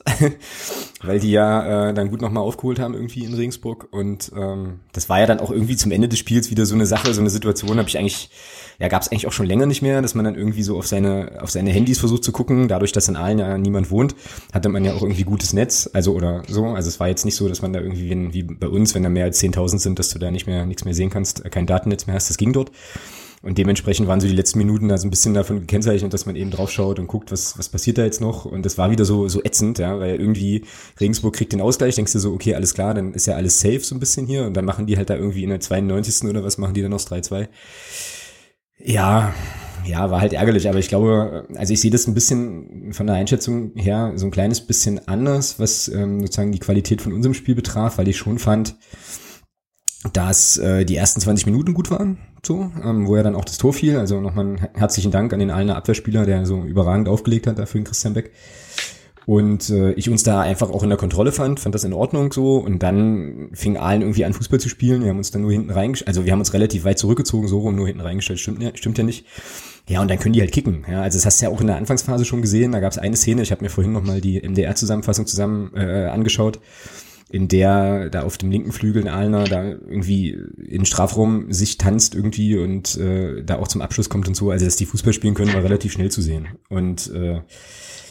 weil 1.03 1.21
die 1.21 1.31
ja 1.31 1.91
äh, 1.91 1.95
dann 1.95 2.11
gut 2.11 2.21
nochmal 2.21 2.43
aufgeholt 2.43 2.79
haben 2.79 2.95
irgendwie 2.95 3.25
in 3.25 3.35
Regensburg 3.35 3.89
und 3.91 4.31
ähm, 4.37 4.81
das 4.93 5.09
war 5.09 5.21
ja 5.21 5.27
dann 5.27 5.41
auch 5.41 5.51
irgendwie 5.51 5.77
zum 5.77 5.93
Ende 5.93 6.09
des 6.09 6.19
Spiels 6.19 6.51
wieder 6.51 6.67
so 6.67 6.75
eine 6.75 6.87
Sache, 6.87 7.13
so 7.15 7.21
eine 7.21 7.31
Situation, 7.31 7.79
habe 7.79 7.89
ich 7.89 7.99
eigentlich 7.99 8.31
ja, 8.83 8.89
gab 8.89 9.01
es 9.01 9.13
eigentlich 9.13 9.29
auch 9.29 9.33
schon 9.33 9.47
länger 9.47 9.67
nicht 9.67 9.81
mehr, 9.81 10.03
dass 10.03 10.17
man 10.17 10.25
dann 10.25 10.35
irgendwie 10.35 10.65
so 10.65 10.77
auf 10.77 10.89
seine, 10.89 11.39
auf 11.41 11.53
seine 11.53 11.71
Handys 11.71 12.01
versucht 12.01 12.25
zu 12.25 12.33
gucken. 12.33 12.67
Dadurch, 12.67 12.91
dass 12.91 13.07
in 13.07 13.15
allen 13.15 13.39
ja 13.39 13.57
niemand 13.57 13.93
wohnt, 13.93 14.17
hatte 14.53 14.69
man 14.69 14.85
ja 14.85 14.93
auch 14.93 15.03
irgendwie 15.03 15.23
gutes 15.23 15.53
Netz, 15.53 15.89
also 15.93 16.15
oder 16.15 16.43
so. 16.49 16.67
Also 16.67 16.89
es 16.89 16.99
war 16.99 17.07
jetzt 17.07 17.25
nicht 17.25 17.37
so, 17.37 17.49
dass 17.49 17.63
man 17.63 17.73
da 17.73 17.79
irgendwie, 17.79 18.11
wie, 18.11 18.35
wie 18.35 18.43
bei 18.43 18.67
uns, 18.67 18.97
wenn 18.97 19.05
da 19.05 19.09
mehr 19.09 19.27
als 19.27 19.41
10.000 19.41 19.79
sind, 19.79 20.01
dass 20.01 20.09
du 20.09 20.19
da 20.19 20.33
nicht 20.33 20.49
mehr, 20.49 20.67
nichts 20.67 20.85
mehr 20.85 20.95
sehen 20.95 21.11
kannst, 21.11 21.49
kein 21.53 21.65
Datennetz 21.65 22.09
mehr 22.09 22.17
hast. 22.17 22.29
Das 22.29 22.39
ging 22.39 22.53
dort. 22.53 22.73
Und 23.41 23.57
dementsprechend 23.57 24.09
waren 24.09 24.21
so 24.21 24.27
die 24.27 24.35
letzten 24.35 24.59
Minuten 24.59 24.89
da 24.89 24.99
so 24.99 25.07
ein 25.07 25.11
bisschen 25.11 25.35
davon 25.35 25.61
gekennzeichnet, 25.61 26.13
dass 26.13 26.27
man 26.27 26.35
eben 26.35 26.51
draufschaut 26.51 26.99
und 26.99 27.07
guckt, 27.07 27.31
was, 27.31 27.57
was 27.59 27.69
passiert 27.69 27.99
da 27.99 28.05
jetzt 28.05 28.21
noch. 28.21 28.47
Und 28.47 28.67
das 28.67 28.79
war 28.79 28.91
wieder 28.91 29.05
so, 29.05 29.29
so 29.29 29.45
ätzend, 29.45 29.79
ja, 29.79 30.01
weil 30.01 30.17
irgendwie 30.17 30.65
Regensburg 30.99 31.37
kriegt 31.37 31.53
den 31.53 31.61
Ausgleich, 31.61 31.95
denkst 31.95 32.15
du 32.15 32.19
so, 32.19 32.33
okay, 32.33 32.57
alles 32.57 32.75
klar, 32.75 32.95
dann 32.95 33.15
ist 33.15 33.27
ja 33.27 33.37
alles 33.37 33.61
safe 33.61 33.81
so 33.81 33.95
ein 33.95 34.01
bisschen 34.01 34.27
hier. 34.27 34.45
Und 34.45 34.55
dann 34.55 34.65
machen 34.65 34.89
die 34.89 34.97
halt 34.97 35.09
da 35.09 35.15
irgendwie 35.15 35.45
in 35.45 35.51
der 35.51 35.61
92. 35.61 36.29
oder 36.29 36.43
was 36.43 36.59
machen 36.59 36.75
die 36.75 36.83
dann 36.83 36.91
noch 36.91 36.99
3-2. 36.99 37.47
Ja, 38.85 39.33
ja, 39.85 40.11
war 40.11 40.21
halt 40.21 40.33
ärgerlich, 40.33 40.69
aber 40.69 40.79
ich 40.79 40.89
glaube, 40.89 41.47
also 41.57 41.73
ich 41.73 41.81
sehe 41.81 41.91
das 41.91 42.07
ein 42.07 42.15
bisschen 42.15 42.93
von 42.93 43.07
der 43.07 43.17
Einschätzung 43.17 43.73
her 43.75 44.13
so 44.17 44.27
ein 44.27 44.31
kleines 44.31 44.61
bisschen 44.61 45.07
anders, 45.09 45.59
was 45.59 45.89
ähm, 45.89 46.21
sozusagen 46.21 46.53
die 46.53 46.61
Qualität 46.61 47.03
von 47.03 47.13
unserem 47.13 47.35
Spiel 47.35 47.55
betraf, 47.55 47.99
weil 47.99 48.09
ich 48.09 48.17
schon 48.17 48.39
fand, 48.39 48.77
dass 50.13 50.57
äh, 50.59 50.85
die 50.85 50.97
ersten 50.97 51.21
20 51.21 51.47
Minuten 51.47 51.75
gut 51.75 51.91
waren, 51.91 52.19
so, 52.45 52.71
ähm, 52.83 53.07
wo 53.07 53.17
er 53.17 53.23
dann 53.23 53.37
auch 53.37 53.45
das 53.45 53.59
Tor 53.59 53.73
fiel. 53.73 53.97
Also 53.97 54.21
nochmal 54.21 54.47
einen 54.47 54.59
herzlichen 54.75 55.11
Dank 55.11 55.33
an 55.33 55.39
den 55.39 55.51
Alner 55.51 55.77
Abwehrspieler, 55.77 56.27
der 56.27 56.45
so 56.47 56.63
überragend 56.63 57.09
aufgelegt 57.09 57.47
hat 57.47 57.59
dafür 57.59 57.81
den 57.81 57.85
Christian 57.85 58.15
Beck. 58.15 58.33
Und 59.27 59.71
äh, 59.71 59.93
ich 59.93 60.09
uns 60.09 60.23
da 60.23 60.41
einfach 60.41 60.71
auch 60.71 60.83
in 60.83 60.89
der 60.89 60.99
Kontrolle 60.99 61.33
fand, 61.33 61.61
fand 61.61 61.75
das 61.75 61.85
in 61.85 61.93
Ordnung 61.93 62.33
so. 62.33 62.57
Und 62.57 62.83
dann 62.83 63.51
fing 63.53 63.77
Aalen 63.77 64.03
irgendwie 64.03 64.25
an, 64.25 64.33
Fußball 64.33 64.61
zu 64.61 64.69
spielen. 64.69 65.03
Wir 65.03 65.11
haben 65.11 65.19
uns 65.19 65.31
dann 65.31 65.43
nur 65.43 65.53
hinten 65.53 65.71
reingestellt, 65.71 66.09
also 66.09 66.25
wir 66.25 66.33
haben 66.33 66.41
uns 66.41 66.53
relativ 66.53 66.85
weit 66.85 66.99
zurückgezogen, 66.99 67.49
so 67.49 67.61
rum, 67.61 67.77
nur 67.77 67.87
hinten 67.87 68.03
reingestellt, 68.03 68.41
stimmt, 68.41 68.63
ja, 68.63 68.71
stimmt 68.75 68.99
ja 68.99 69.05
nicht. 69.05 69.27
Ja, 69.89 70.01
und 70.01 70.09
dann 70.09 70.19
können 70.19 70.33
die 70.33 70.41
halt 70.41 70.53
kicken. 70.53 70.85
Ja, 70.89 71.03
also 71.03 71.19
das 71.19 71.27
hast 71.27 71.41
du 71.41 71.47
ja 71.47 71.51
auch 71.51 71.61
in 71.61 71.67
der 71.67 71.77
Anfangsphase 71.77 72.25
schon 72.25 72.41
gesehen. 72.41 72.73
Da 72.73 72.81
gab 72.81 72.93
es 72.93 72.99
eine 72.99 73.17
Szene, 73.17 73.43
ich 73.43 73.51
habe 73.51 73.63
mir 73.63 73.71
vorhin 73.71 73.93
nochmal 73.93 74.21
die 74.21 74.41
MDR-Zusammenfassung 74.41 75.27
zusammen 75.27 75.73
äh, 75.75 76.07
angeschaut, 76.07 76.61
in 77.31 77.49
der 77.49 78.09
da 78.11 78.23
auf 78.23 78.39
dem 78.39 78.51
linken 78.51 78.73
Flügel 78.73 79.03
ein 79.03 79.09
Aalner 79.09 79.45
da 79.45 79.65
irgendwie 79.65 80.39
in 80.69 80.85
Strafraum 80.85 81.53
sich 81.53 81.79
tanzt 81.79 82.15
irgendwie 82.15 82.57
und 82.59 82.97
äh, 82.97 83.43
da 83.43 83.59
auch 83.59 83.69
zum 83.69 83.83
Abschluss 83.83 84.09
kommt 84.09 84.29
und 84.29 84.37
so. 84.37 84.51
Also 84.51 84.65
dass 84.65 84.77
die 84.77 84.87
Fußball 84.87 85.13
spielen 85.13 85.35
können, 85.35 85.53
war 85.53 85.65
relativ 85.65 85.93
schnell 85.93 86.11
zu 86.11 86.23
sehen. 86.23 86.49
Und 86.69 87.13
äh, 87.13 87.41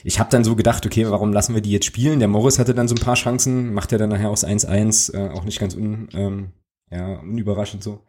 ich 0.03 0.20
habe 0.20 0.29
dann 0.29 0.43
so 0.43 0.55
gedacht, 0.55 0.86
okay, 0.86 1.10
warum 1.10 1.34
lassen 1.34 1.55
wir 1.55 1.62
die 1.62 1.72
jetzt 1.72 1.86
spielen? 1.86 2.20
Der 2.20 2.27
Morris 2.27 2.60
hatte 2.60 2.74
dann 2.74 2.88
so 2.88 2.96
ein 2.96 3.01
paar 3.01 3.15
Chancen, 3.15 3.74
macht 3.74 3.91
er 3.91 3.98
dann 3.98 4.10
nachher 4.10 4.29
aus 4.29 4.46
1-1, 4.46 5.13
äh, 5.13 5.29
auch 5.29 5.43
nicht 5.43 5.60
ganz 5.60 5.75
un, 5.75 6.10
ähm, 6.13 6.51
ja, 6.89 7.20
unüberraschend 7.20 7.84
so. 7.84 8.03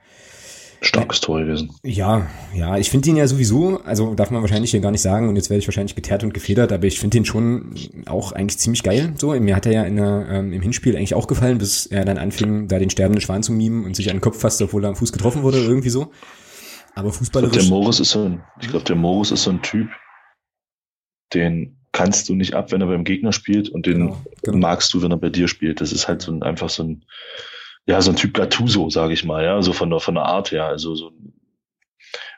Starkes 0.85 1.21
Tor 1.21 1.39
gewesen. 1.39 1.71
Ja, 1.85 2.27
ja, 2.53 2.77
ich 2.77 2.91
finde 2.91 3.09
ihn 3.09 3.17
ja 3.17 3.29
sowieso, 3.29 3.81
also 3.85 4.15
darf 4.15 4.33
man 4.33 4.43
wahrscheinlich 4.43 4.73
hier 4.73 4.81
gar 4.81 4.91
nicht 4.91 5.01
sagen 5.01 5.29
und 5.29 5.37
jetzt 5.37 5.49
werde 5.49 5.61
ich 5.61 5.69
wahrscheinlich 5.69 5.95
geteert 5.95 6.25
und 6.25 6.35
gefedert, 6.35 6.73
aber 6.73 6.87
ich 6.87 6.99
finde 6.99 7.19
ihn 7.19 7.25
schon 7.25 7.77
auch 8.07 8.33
eigentlich 8.33 8.59
ziemlich 8.59 8.83
geil. 8.83 9.15
So, 9.17 9.31
mir 9.39 9.55
hat 9.55 9.65
er 9.65 9.73
ja 9.73 9.83
in 9.85 9.97
der, 9.97 10.27
ähm, 10.29 10.53
im 10.53 10.61
Hinspiel 10.61 10.97
eigentlich 10.97 11.15
auch 11.15 11.29
gefallen, 11.29 11.59
bis 11.59 11.87
er 11.87 12.05
dann 12.05 12.19
anfing, 12.19 12.67
da 12.67 12.81
den 12.81 12.91
sterbenden 12.91 13.21
Schwan 13.21 13.45
zu 13.45 13.53
mimen 13.53 13.85
und 13.85 13.95
sich 13.95 14.11
an 14.11 14.17
den 14.17 14.21
Kopf 14.21 14.41
fasste, 14.41 14.65
obwohl 14.65 14.85
er 14.85 14.89
am 14.89 14.97
Fuß 14.97 15.13
getroffen 15.13 15.45
wurde, 15.45 15.59
irgendwie 15.59 15.91
so. 15.91 16.11
Aber 16.97 17.13
fußballerisch. 17.13 17.57
Ich 17.57 17.69
glaube, 17.69 17.71
der 17.71 17.79
Morris 17.79 18.01
ist 18.01 18.11
so 18.11 18.25
ein, 18.25 18.43
ich 18.61 18.69
glaube, 18.69 18.85
der 18.85 18.97
Morris 18.97 19.31
ist 19.31 19.45
so 19.45 19.51
ein 19.51 19.63
Typ, 19.63 19.89
den 21.33 21.82
kannst 21.93 22.29
du 22.29 22.35
nicht 22.35 22.55
ab, 22.55 22.73
wenn 22.73 22.81
er 22.81 22.87
beim 22.87 23.05
Gegner 23.05 23.33
spielt 23.33 23.69
und 23.69 23.87
den 23.87 23.99
genau, 23.99 24.23
genau. 24.43 24.59
magst 24.59 24.93
du, 24.95 25.03
wenn 25.03 25.11
er 25.11 25.19
bei 25.19 25.29
dir 25.29 25.47
spielt. 25.47 25.81
Das 25.81 25.93
ist 25.93 26.09
halt 26.09 26.23
so 26.23 26.33
ein, 26.33 26.43
einfach 26.43 26.71
so 26.71 26.83
ein, 26.83 27.05
ja, 27.87 28.01
so 28.01 28.11
ein 28.11 28.17
Typ 28.17 28.35
Gattuso, 28.35 28.89
sage 28.91 29.13
ich 29.13 29.25
mal, 29.25 29.45
ja, 29.45 29.61
so 29.63 29.73
von 29.73 29.91
der, 29.91 30.01
von 30.01 30.15
der 30.15 30.25
Art 30.25 30.51
her. 30.53 30.65
Also 30.65 30.95
so, 30.95 31.13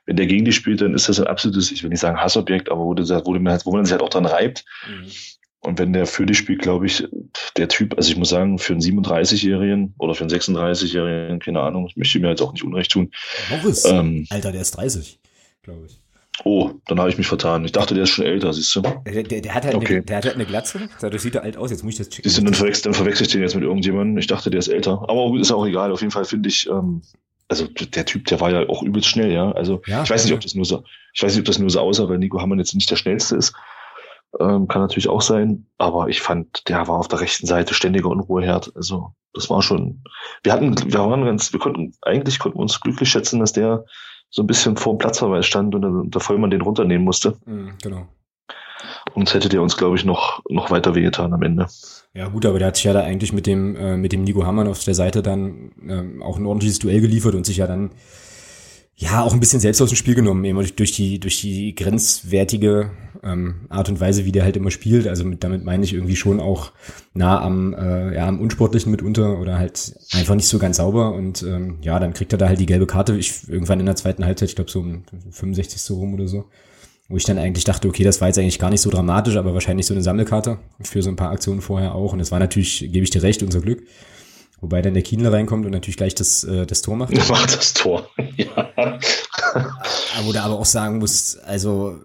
wenn 0.07 0.17
der 0.17 0.27
gegen 0.27 0.45
dich 0.45 0.57
spielt, 0.57 0.81
dann 0.81 0.95
ist 0.95 1.09
das 1.09 1.21
ein 1.21 1.27
absolutes, 1.27 1.71
ich 1.71 1.83
will 1.83 1.91
nicht 1.91 2.01
sagen 2.01 2.21
Hassobjekt, 2.21 2.69
aber 2.71 2.85
wo, 2.85 2.95
du, 2.95 3.09
wo, 3.25 3.33
man, 3.39 3.61
wo 3.65 3.73
man 3.73 3.85
sich 3.85 3.93
halt 3.93 4.03
auch 4.03 4.09
dran 4.09 4.27
reibt. 4.27 4.65
Mhm. 4.89 5.11
Und 5.61 5.79
wenn 5.79 5.95
der 5.95 6.07
für 6.07 6.27
dich 6.27 6.37
spielt, 6.37 6.61
glaube 6.61 6.85
ich, 6.85 7.07
der 7.57 7.69
Typ, 7.69 7.97
also 7.97 8.11
ich 8.11 8.19
muss 8.19 8.29
sagen, 8.29 8.59
für 8.59 8.75
einen 8.75 8.83
37-Jährigen 8.83 9.95
oder 9.99 10.15
für 10.15 10.25
einen 10.25 10.31
36-Jährigen, 10.31 11.39
keine 11.39 11.61
Ahnung, 11.61 11.87
ich 11.89 11.97
möchte 11.97 12.21
mir 12.21 12.29
jetzt 12.29 12.43
auch 12.43 12.53
nicht 12.53 12.65
Unrecht 12.65 12.93
tun. 12.93 13.11
Morris, 13.49 13.87
ähm, 13.87 14.27
Alter, 14.29 14.53
der 14.53 14.61
ist 14.61 14.73
30. 14.73 15.19
glaube 15.63 15.87
ich. 15.87 16.04
Oh, 16.43 16.73
dann 16.87 16.99
habe 16.99 17.09
ich 17.11 17.17
mich 17.17 17.29
vertan. 17.29 17.65
Ich 17.65 17.71
dachte, 17.71 17.95
der 17.95 18.05
ist 18.05 18.11
schon 18.11 18.25
älter, 18.25 18.53
siehst 18.53 18.75
du? 18.75 18.81
Der, 18.81 19.23
der, 19.23 19.41
der 19.41 19.55
hat, 19.55 19.65
halt 19.65 19.77
okay. 19.77 19.97
eine, 19.97 20.03
der 20.03 20.17
hat 20.17 20.25
halt 20.25 20.35
eine 20.35 20.47
Glatze, 20.47 20.89
dadurch 21.01 21.23
sieht 21.23 21.37
er 21.37 21.43
alt 21.43 21.57
aus, 21.57 21.71
jetzt 21.71 21.85
muss 21.85 21.93
ich 21.93 21.99
das 21.99 22.09
checken. 22.09 22.29
Siehst 22.29 22.41
du, 22.41 22.45
dann, 22.45 22.55
verwechsel, 22.55 22.83
dann 22.85 22.95
verwechsel 22.95 23.27
ich 23.27 23.33
den 23.33 23.43
jetzt 23.43 23.55
mit 23.55 23.63
irgendjemandem. 23.63 24.19
Ich 24.19 24.27
dachte, 24.27 24.51
der 24.51 24.59
ist 24.59 24.69
älter. 24.69 25.05
Aber 25.09 25.39
ist 25.39 25.53
auch 25.53 25.65
egal. 25.65 25.93
Auf 25.93 26.01
jeden 26.01 26.11
Fall 26.11 26.25
finde 26.25 26.49
ich, 26.49 26.69
ähm, 26.69 27.03
also 27.49 27.67
der 27.69 28.05
Typ, 28.05 28.25
der 28.27 28.41
war 28.41 28.51
ja 28.51 28.69
auch 28.69 28.83
übelst 28.83 29.09
schnell, 29.09 29.31
ja. 29.31 29.53
Also 29.53 29.83
ja, 29.87 30.03
ich 30.03 30.11
weiß 30.11 30.25
nicht, 30.25 30.35
ob 30.35 30.41
das 30.41 30.55
nur 30.55 30.65
so, 30.65 30.83
ich 31.13 31.23
weiß 31.23 31.33
nicht, 31.33 31.41
ob 31.41 31.47
das 31.47 31.59
nur 31.59 31.71
so 31.71 31.81
aussah, 31.81 32.09
weil 32.09 32.19
Nico 32.19 32.41
Hammann 32.41 32.59
jetzt 32.59 32.75
nicht 32.75 32.91
der 32.91 32.97
schnellste 32.97 33.37
ist. 33.37 33.55
Ähm, 34.41 34.67
kann 34.67 34.83
natürlich 34.83 35.09
auch 35.09 35.23
sein, 35.23 35.67
aber 35.79 36.09
ich 36.09 36.21
fand, 36.21 36.69
der 36.69 36.89
war 36.89 36.99
auf 36.99 37.07
der 37.07 37.21
rechten 37.21 37.47
Seite 37.47 37.75
ständiger 37.75 38.09
Unruheherd. 38.09 38.73
Also 38.75 39.15
das 39.33 39.49
war 39.51 39.63
schon. 39.63 40.03
Wir 40.43 40.53
hatten, 40.53 40.75
wir 40.93 40.99
waren 40.99 41.25
ganz, 41.25 41.53
wir 41.53 41.61
konnten 41.61 41.93
eigentlich 42.03 42.41
konnten 42.41 42.59
wir 42.59 42.63
uns 42.63 42.81
glücklich 42.81 43.09
schätzen, 43.09 43.39
dass 43.39 43.53
der 43.53 43.85
so 44.35 44.43
ein 44.43 44.49
bisschen 44.49 44.77
vor 44.77 44.95
dem 44.95 44.99
Platzverweis 44.99 45.47
stand 45.47 45.77
und 45.77 46.13
der 46.13 46.21
Vollmann 46.21 46.51
den 46.51 46.61
runternehmen 46.61 47.05
musste. 47.05 47.37
Mhm, 47.47 47.75
genau. 47.81 48.09
Und 49.15 49.33
hätte 49.33 49.49
der 49.49 49.63
uns, 49.63 49.77
glaube 49.77 49.95
ich, 49.95 50.05
noch, 50.05 50.43
noch 50.49 50.73
weiter 50.73 50.97
wehgetan 50.97 51.33
am 51.33 51.43
Ende. 51.43 51.69
Ja, 52.15 52.27
gut, 52.27 52.45
aber 52.45 52.59
der 52.59 52.67
hat 52.69 52.77
sich 52.77 52.85
ja 52.85 52.93
da 52.93 53.03
eigentlich 53.03 53.33
mit 53.33 53.47
dem, 53.47 53.77
äh, 53.77 53.97
mit 53.97 54.11
dem 54.11 54.25
Nico 54.25 54.45
Hammann 54.45 54.67
auf 54.67 54.83
der 54.83 54.97
Seite 54.97 55.23
dann 55.23 55.71
äh, 55.87 56.21
auch 56.21 56.37
ein 56.37 56.47
ordentliches 56.47 56.81
Duell 56.81 57.01
geliefert 57.01 57.37
und 57.37 57.47
sich 57.47 57.59
ja 57.59 57.69
dann 57.69 57.93
ja 58.97 59.23
auch 59.23 59.33
ein 59.33 59.41
bisschen 59.41 59.61
selbst 59.61 59.83
aus 59.83 59.91
dem 59.91 59.97
Spiel 59.97 60.15
genommen, 60.15 60.45
eben 60.45 60.65
durch 60.77 60.93
die, 60.93 61.19
durch 61.19 61.41
die 61.41 61.75
grenzwertige 61.75 62.91
ähm, 63.25 63.67
Art 63.69 63.89
und 63.89 64.01
Weise, 64.01 64.25
wie 64.25 64.33
der 64.33 64.45
halt 64.45 64.57
immer 64.57 64.71
spielt. 64.71 65.09
Also 65.09 65.25
mit, 65.25 65.43
damit 65.43 65.65
meine 65.65 65.85
ich 65.85 65.95
irgendwie 65.95 66.17
schon 66.17 66.39
auch 66.39 66.73
nah 67.13 67.41
am, 67.41 67.75
äh, 67.75 68.15
ja, 68.15 68.29
am 68.29 68.41
Unsportlichen 68.41 68.91
mitunter 68.91 69.41
oder 69.41 69.59
halt 69.59 69.95
einfach 70.13 70.37
nicht 70.37 70.47
so 70.47 70.59
ganz 70.59 70.77
sauber. 70.77 71.13
Und 71.15 71.43
ähm, 71.43 71.79
ja, 71.83 71.99
dann 71.99 72.15
kriegt 72.15 72.33
er 72.33 72.39
da 72.39 72.49
halt 72.49 72.61
die 72.61 72.67
gelbe 72.67 72.87
Karte. 72.87 73.17
Ich 73.17 73.49
irgendwann 73.49 73.81
in 73.81 73.87
der 73.87 73.97
zweiten 73.97 74.25
Halbzeit, 74.25 74.51
ich 74.51 74.57
glaube 74.57 74.71
so 74.71 74.81
um 74.81 75.03
65. 75.31 75.81
so 75.81 75.97
rum 75.97 76.15
oder 76.15 76.29
so. 76.29 76.45
Wo 77.09 77.17
ich 77.17 77.25
dann 77.25 77.39
eigentlich 77.39 77.65
dachte, 77.65 77.89
okay, 77.89 78.05
das 78.05 78.21
war 78.21 78.29
jetzt 78.29 78.39
eigentlich 78.39 78.59
gar 78.59 78.71
nicht 78.71 78.81
so 78.81 78.91
dramatisch, 78.91 79.37
aber 79.37 79.53
wahrscheinlich 79.53 79.87
so 79.87 79.93
eine 79.93 80.03
Sammelkarte 80.03 80.59
für 80.81 81.03
so 81.03 81.11
ein 81.11 81.17
paar 81.17 81.33
Aktionen 81.33 81.61
vorher 81.61 81.95
auch. 81.95 82.13
Und 82.13 82.21
es 82.21 82.33
war 82.33 82.39
natürlich, 82.39 82.79
gebe 82.79 83.01
ich 83.05 83.11
dir 83.11 83.23
recht, 83.23 83.43
unser 83.43 83.61
Glück. 83.61 83.83
Wobei 84.65 84.81
dann 84.81 84.95
der 84.95 85.03
Kienler 85.03 85.31
reinkommt 85.31 85.67
und 85.67 85.73
natürlich 85.73 85.99
gleich 85.99 86.15
das, 86.15 86.43
äh, 86.43 86.65
das 86.65 86.81
Tor 86.81 86.97
macht. 86.97 87.13
Macht 87.29 87.55
das 87.55 87.75
Tor, 87.75 88.09
ja. 88.37 88.73
Wo 90.25 90.33
du 90.33 90.43
aber 90.43 90.55
auch 90.55 90.65
sagen 90.65 91.01
musst, 91.01 91.45
also 91.45 92.01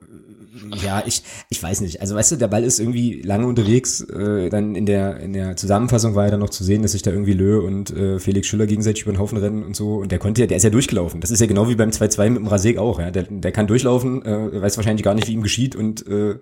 ja, 0.83 1.03
ich, 1.05 1.23
ich 1.49 1.61
weiß 1.61 1.81
nicht. 1.81 2.01
Also 2.01 2.15
weißt 2.15 2.31
du, 2.31 2.35
der 2.37 2.47
Ball 2.47 2.63
ist 2.63 2.79
irgendwie 2.79 3.21
lange 3.21 3.47
unterwegs. 3.47 4.01
Äh, 4.01 4.49
dann 4.49 4.75
in 4.75 4.85
der, 4.85 5.19
in 5.19 5.33
der 5.33 5.55
Zusammenfassung 5.55 6.15
war 6.15 6.25
ja 6.25 6.31
dann 6.31 6.39
noch 6.39 6.49
zu 6.49 6.63
sehen, 6.63 6.81
dass 6.81 6.93
sich 6.93 7.01
da 7.01 7.11
irgendwie 7.11 7.33
Lö 7.33 7.59
und 7.59 7.91
äh, 7.91 8.19
Felix 8.19 8.47
Schüller 8.47 8.67
gegenseitig 8.67 9.03
über 9.03 9.11
den 9.11 9.19
Haufen 9.19 9.37
rennen 9.37 9.63
und 9.63 9.75
so. 9.75 9.95
Und 9.95 10.11
der 10.11 10.19
konnte 10.19 10.41
ja, 10.41 10.47
der 10.47 10.57
ist 10.57 10.63
ja 10.63 10.69
durchgelaufen. 10.69 11.21
Das 11.21 11.31
ist 11.31 11.39
ja 11.39 11.47
genau 11.47 11.69
wie 11.69 11.75
beim 11.75 11.89
2-2 11.89 12.29
mit 12.29 12.39
dem 12.39 12.47
Rasek 12.47 12.77
auch. 12.77 12.99
Ja. 12.99 13.11
Der, 13.11 13.23
der 13.23 13.51
kann 13.51 13.67
durchlaufen, 13.67 14.25
äh, 14.25 14.61
weiß 14.61 14.77
wahrscheinlich 14.77 15.03
gar 15.03 15.13
nicht, 15.13 15.27
wie 15.27 15.33
ihm 15.33 15.43
geschieht 15.43 15.75
und 15.75 16.05
äh, 16.07 16.35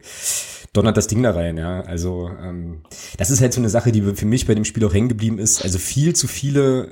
donnert 0.73 0.97
das 0.97 1.07
Ding 1.07 1.23
da 1.23 1.31
rein. 1.31 1.57
Ja, 1.57 1.81
also 1.81 2.29
ähm, 2.41 2.81
das 3.17 3.29
ist 3.29 3.41
halt 3.41 3.53
so 3.53 3.61
eine 3.61 3.69
Sache, 3.69 3.91
die 3.91 4.01
für 4.01 4.25
mich 4.25 4.45
bei 4.45 4.55
dem 4.55 4.65
Spiel 4.65 4.85
auch 4.85 4.93
hängen 4.93 5.09
geblieben 5.09 5.39
ist. 5.39 5.63
Also 5.63 5.79
viel 5.79 6.15
zu 6.15 6.27
viele 6.27 6.91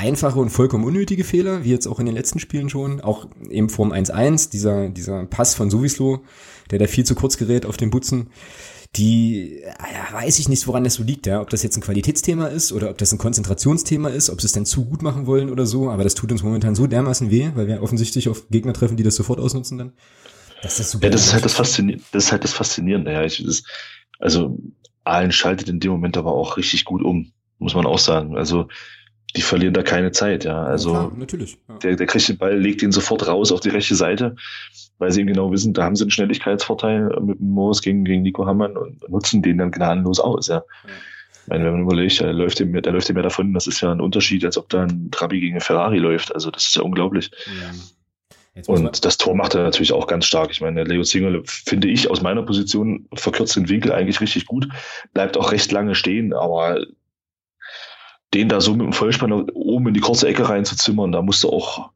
einfache 0.00 0.38
und 0.38 0.50
vollkommen 0.50 0.84
unnötige 0.84 1.24
Fehler, 1.24 1.64
wie 1.64 1.70
jetzt 1.70 1.86
auch 1.86 2.00
in 2.00 2.06
den 2.06 2.14
letzten 2.14 2.38
Spielen 2.38 2.70
schon. 2.70 3.00
Auch 3.00 3.26
eben 3.50 3.68
vorm 3.68 3.92
1-1, 3.92 4.50
dieser, 4.50 4.88
dieser 4.88 5.24
Pass 5.26 5.54
von 5.54 5.70
Suvislo, 5.70 6.20
der 6.70 6.78
da 6.78 6.86
viel 6.86 7.04
zu 7.04 7.14
kurz 7.14 7.36
gerät 7.36 7.66
auf 7.66 7.76
den 7.76 7.90
Butzen. 7.90 8.30
Die, 8.96 9.60
ja, 9.62 10.12
weiß 10.12 10.40
ich 10.40 10.48
nicht, 10.48 10.66
woran 10.66 10.82
das 10.82 10.94
so 10.94 11.04
liegt, 11.04 11.26
ja. 11.26 11.40
Ob 11.40 11.50
das 11.50 11.62
jetzt 11.62 11.76
ein 11.76 11.82
Qualitätsthema 11.82 12.46
ist 12.46 12.72
oder 12.72 12.90
ob 12.90 12.98
das 12.98 13.12
ein 13.12 13.18
Konzentrationsthema 13.18 14.08
ist, 14.08 14.30
ob 14.30 14.40
sie 14.40 14.46
es 14.46 14.52
denn 14.52 14.66
zu 14.66 14.84
gut 14.84 15.02
machen 15.02 15.26
wollen 15.26 15.50
oder 15.50 15.64
so. 15.64 15.90
Aber 15.90 16.02
das 16.02 16.14
tut 16.14 16.32
uns 16.32 16.42
momentan 16.42 16.74
so 16.74 16.88
dermaßen 16.88 17.30
weh, 17.30 17.50
weil 17.54 17.68
wir 17.68 17.82
offensichtlich 17.82 18.28
auf 18.28 18.48
Gegner 18.48 18.72
treffen, 18.72 18.96
die 18.96 19.04
das 19.04 19.14
sofort 19.14 19.38
ausnutzen 19.38 19.78
dann. 19.78 19.92
Das 20.62 20.80
ist 20.80 20.90
super. 20.90 21.06
Ja, 21.06 21.10
das 21.10 21.26
ist 21.26 21.32
halt 21.32 21.44
das 21.44 21.54
Faszinierende. 21.54 22.04
Das 22.12 22.24
ist 22.24 22.32
halt 22.32 22.42
das 22.44 22.52
Faszinierende. 22.52 23.12
Ja, 23.12 23.24
ich, 23.24 23.42
das, 23.44 23.62
also 24.18 24.58
Allen 25.04 25.32
schaltet 25.32 25.68
in 25.68 25.80
dem 25.80 25.92
Moment 25.92 26.16
aber 26.16 26.32
auch 26.32 26.56
richtig 26.56 26.84
gut 26.84 27.02
um, 27.02 27.32
muss 27.58 27.74
man 27.74 27.86
auch 27.86 27.98
sagen. 27.98 28.36
Also 28.36 28.68
die 29.36 29.42
verlieren 29.42 29.74
da 29.74 29.82
keine 29.82 30.10
Zeit, 30.10 30.44
ja. 30.44 30.62
Also 30.62 30.92
ja, 30.92 30.98
klar, 31.06 31.12
natürlich. 31.16 31.58
Ja. 31.68 31.78
Der, 31.78 31.96
der 31.96 32.06
kriegt 32.06 32.28
den 32.28 32.38
Ball, 32.38 32.58
legt 32.58 32.82
ihn 32.82 32.92
sofort 32.92 33.26
raus 33.26 33.52
auf 33.52 33.60
die 33.60 33.68
rechte 33.68 33.94
Seite, 33.94 34.36
weil 35.00 35.10
sie 35.10 35.20
eben 35.20 35.32
genau 35.32 35.50
wissen, 35.50 35.72
da 35.72 35.82
haben 35.82 35.96
sie 35.96 36.04
einen 36.04 36.10
Schnelligkeitsvorteil 36.10 37.18
mit 37.22 37.40
dem 37.40 37.50
Moos 37.50 37.82
gegen, 37.82 38.04
gegen 38.04 38.22
Nico 38.22 38.46
Hammann 38.46 38.76
und 38.76 39.08
nutzen 39.08 39.42
den 39.42 39.58
dann 39.58 39.72
gnadenlos 39.72 40.20
aus, 40.20 40.48
ja. 40.48 40.56
ja. 40.56 40.62
Ich 41.42 41.48
meine, 41.48 41.64
wenn 41.64 41.72
man 41.72 41.82
überlegt, 41.82 42.20
da 42.20 42.30
läuft 42.30 42.60
ihm, 42.60 42.80
da 42.80 42.90
läuft 42.90 43.08
ihm 43.08 43.14
mehr 43.14 43.22
davon, 43.22 43.54
das 43.54 43.66
ist 43.66 43.80
ja 43.80 43.90
ein 43.90 44.00
Unterschied, 44.00 44.44
als 44.44 44.58
ob 44.58 44.68
da 44.68 44.82
ein 44.82 45.10
Trabi 45.10 45.40
gegen 45.40 45.56
ein 45.56 45.62
Ferrari 45.62 45.98
läuft. 45.98 46.32
Also 46.34 46.50
das 46.50 46.66
ist 46.66 46.76
ja 46.76 46.82
unglaublich. 46.82 47.30
Und 48.66 49.04
das 49.04 49.16
Tor 49.16 49.34
macht 49.34 49.54
er 49.54 49.62
natürlich 49.62 49.92
auch 49.92 50.06
ganz 50.06 50.26
stark. 50.26 50.50
Ich 50.50 50.60
meine, 50.60 50.84
Leo 50.84 51.02
Zingerle 51.02 51.42
finde 51.46 51.88
ich 51.88 52.10
aus 52.10 52.20
meiner 52.20 52.42
Position 52.42 53.08
verkürzt 53.14 53.56
den 53.56 53.68
Winkel 53.68 53.90
eigentlich 53.90 54.20
richtig 54.20 54.46
gut, 54.46 54.68
bleibt 55.14 55.38
auch 55.38 55.50
recht 55.50 55.72
lange 55.72 55.94
stehen, 55.94 56.34
aber 56.34 56.84
den 58.34 58.48
da 58.48 58.60
so 58.60 58.72
mit 58.72 58.82
dem 58.82 58.92
Vollspanner 58.92 59.46
oben 59.54 59.88
in 59.88 59.94
die 59.94 60.00
kurze 60.00 60.28
Ecke 60.28 60.48
reinzuzimmern, 60.48 61.10
da 61.10 61.22
musst 61.22 61.42
du 61.42 61.48
auch, 61.48 61.90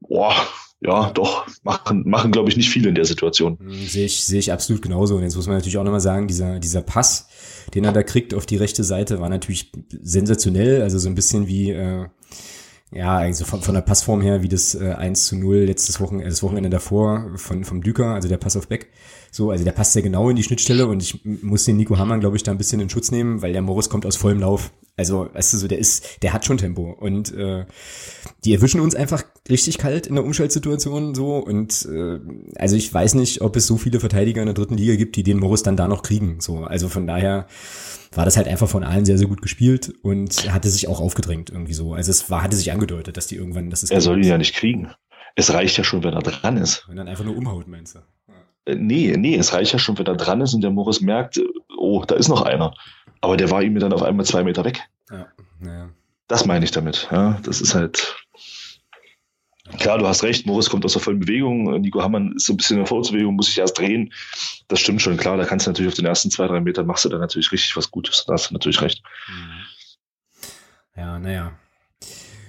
boah, 0.00 0.34
ja, 0.80 1.10
doch, 1.10 1.46
machen, 1.62 2.02
machen 2.06 2.32
glaube 2.32 2.50
ich, 2.50 2.56
nicht 2.56 2.68
viele 2.68 2.88
in 2.88 2.94
der 2.94 3.06
Situation. 3.06 3.58
Hm, 3.58 3.86
sehe 3.86 4.06
ich, 4.06 4.24
sehe 4.24 4.38
ich 4.38 4.52
absolut 4.52 4.82
genauso. 4.82 5.16
Und 5.16 5.22
jetzt 5.22 5.36
muss 5.36 5.46
man 5.46 5.56
natürlich 5.56 5.78
auch 5.78 5.84
nochmal 5.84 6.00
sagen, 6.00 6.28
dieser, 6.28 6.58
dieser 6.58 6.82
Pass, 6.82 7.28
den 7.74 7.84
er 7.84 7.92
da 7.92 8.02
kriegt 8.02 8.34
auf 8.34 8.46
die 8.46 8.56
rechte 8.56 8.84
Seite, 8.84 9.20
war 9.20 9.28
natürlich 9.28 9.72
sensationell. 10.02 10.82
Also 10.82 10.98
so 10.98 11.08
ein 11.08 11.14
bisschen 11.14 11.48
wie, 11.48 11.70
äh, 11.70 12.06
ja, 12.92 13.16
also 13.16 13.44
von, 13.44 13.62
von 13.62 13.74
der 13.74 13.80
Passform 13.80 14.20
her, 14.20 14.42
wie 14.42 14.48
das 14.48 14.74
äh, 14.74 14.92
1 14.92 15.26
zu 15.26 15.36
0 15.36 15.64
letztes 15.64 15.98
Wochenende, 15.98 16.28
das 16.28 16.42
Wochenende 16.42 16.70
davor 16.70 17.32
von, 17.36 17.64
vom 17.64 17.82
Düker, 17.82 18.14
also 18.14 18.28
der 18.28 18.36
Pass 18.36 18.56
auf 18.56 18.68
Beck. 18.68 18.88
So, 19.32 19.50
also 19.50 19.64
der 19.64 19.72
passt 19.72 19.94
ja 19.96 20.02
genau 20.02 20.30
in 20.30 20.36
die 20.36 20.42
Schnittstelle 20.42 20.86
und 20.86 21.02
ich 21.02 21.24
muss 21.24 21.64
den 21.64 21.76
Nico 21.76 21.98
Hammann, 21.98 22.20
glaube 22.20 22.36
ich, 22.36 22.42
da 22.42 22.52
ein 22.52 22.58
bisschen 22.58 22.80
in 22.80 22.88
Schutz 22.90 23.10
nehmen, 23.10 23.42
weil 23.42 23.52
der 23.52 23.62
Morris 23.62 23.88
kommt 23.88 24.06
aus 24.06 24.16
vollem 24.16 24.40
Lauf. 24.40 24.72
Also, 24.98 25.28
weißt 25.32 25.52
du, 25.52 25.58
so, 25.58 25.68
der 25.68 25.78
ist, 25.78 26.22
der 26.22 26.32
hat 26.32 26.46
schon 26.46 26.56
Tempo. 26.56 26.90
Und 26.90 27.34
äh, 27.34 27.66
die 28.44 28.54
erwischen 28.54 28.80
uns 28.80 28.94
einfach 28.94 29.24
richtig 29.48 29.76
kalt 29.76 30.06
in 30.06 30.14
der 30.14 30.24
Umschaltsituation 30.24 31.14
so. 31.14 31.36
Und 31.36 31.86
äh, 31.92 32.18
also 32.56 32.76
ich 32.76 32.92
weiß 32.92 33.14
nicht, 33.14 33.42
ob 33.42 33.56
es 33.56 33.66
so 33.66 33.76
viele 33.76 34.00
Verteidiger 34.00 34.40
in 34.40 34.46
der 34.46 34.54
dritten 34.54 34.78
Liga 34.78 34.96
gibt, 34.96 35.16
die 35.16 35.22
den 35.22 35.38
Morris 35.38 35.62
dann 35.62 35.76
da 35.76 35.86
noch 35.86 36.02
kriegen. 36.02 36.40
So, 36.40 36.64
also 36.64 36.88
von 36.88 37.06
daher 37.06 37.46
war 38.12 38.24
das 38.24 38.38
halt 38.38 38.48
einfach 38.48 38.68
von 38.68 38.84
allen 38.84 39.04
sehr, 39.04 39.18
sehr 39.18 39.28
gut 39.28 39.42
gespielt 39.42 39.92
und 40.02 40.50
hatte 40.50 40.70
sich 40.70 40.88
auch 40.88 41.00
aufgedrängt 41.00 41.50
irgendwie 41.50 41.74
so. 41.74 41.92
Also 41.92 42.10
es 42.10 42.30
war, 42.30 42.42
hatte 42.42 42.56
sich 42.56 42.72
angedeutet, 42.72 43.18
dass 43.18 43.26
die 43.26 43.36
irgendwann, 43.36 43.68
das 43.68 43.82
ist. 43.82 43.90
Er 43.90 44.00
soll 44.00 44.18
ihn 44.18 44.28
ja 44.28 44.38
nicht 44.38 44.54
kriegen. 44.54 44.90
Es 45.34 45.52
reicht 45.52 45.76
ja 45.76 45.84
schon, 45.84 46.02
wenn 46.04 46.14
er 46.14 46.22
dran 46.22 46.56
ist. 46.56 46.86
Wenn 46.88 46.96
er 46.96 47.06
einfach 47.06 47.24
nur 47.24 47.36
umhaut, 47.36 47.68
meinst 47.68 47.96
du? 47.96 47.98
Ja. 48.28 48.72
Äh, 48.72 48.76
nee, 48.76 49.14
nee, 49.18 49.36
es 49.36 49.52
reicht 49.52 49.74
ja 49.74 49.78
schon, 49.78 49.98
wenn 49.98 50.06
er 50.06 50.16
dran 50.16 50.40
ist 50.40 50.54
und 50.54 50.62
der 50.62 50.70
Morris 50.70 51.02
merkt, 51.02 51.38
oh, 51.76 52.02
da 52.06 52.14
ist 52.14 52.28
noch 52.28 52.40
einer. 52.40 52.74
Aber 53.20 53.36
der 53.36 53.50
war 53.50 53.62
ihm 53.62 53.78
dann 53.78 53.92
auf 53.92 54.02
einmal 54.02 54.26
zwei 54.26 54.44
Meter 54.44 54.64
weg. 54.64 54.82
Ja, 55.10 55.26
naja. 55.60 55.90
Das 56.28 56.44
meine 56.44 56.64
ich 56.64 56.70
damit. 56.70 57.08
Ja, 57.10 57.38
das 57.44 57.60
ist 57.60 57.74
halt. 57.74 58.16
Klar, 59.78 59.98
du 59.98 60.06
hast 60.06 60.22
recht, 60.22 60.46
Morris 60.46 60.70
kommt 60.70 60.84
aus 60.84 60.92
der 60.92 61.02
vollen 61.02 61.18
Bewegung, 61.18 61.80
Nico 61.80 62.00
Hammann 62.00 62.34
ist 62.36 62.46
so 62.46 62.52
ein 62.52 62.56
bisschen 62.56 62.76
in 62.76 62.82
der 62.82 62.86
Vorzubewegung, 62.86 63.34
muss 63.34 63.46
sich 63.46 63.58
erst 63.58 63.76
drehen. 63.76 64.12
Das 64.68 64.78
stimmt 64.78 65.02
schon, 65.02 65.16
klar, 65.16 65.36
da 65.36 65.44
kannst 65.44 65.66
du 65.66 65.70
natürlich 65.70 65.88
auf 65.88 65.96
den 65.96 66.06
ersten 66.06 66.30
zwei, 66.30 66.46
drei 66.46 66.60
Metern 66.60 66.86
machst 66.86 67.04
du 67.04 67.08
dann 67.08 67.20
natürlich 67.20 67.50
richtig 67.50 67.76
was 67.76 67.90
Gutes. 67.90 68.24
Da 68.26 68.34
hast 68.34 68.50
du 68.50 68.54
natürlich 68.54 68.80
recht. 68.80 69.02
Mhm. 69.28 69.66
Ja, 70.96 71.18
naja. 71.18 71.52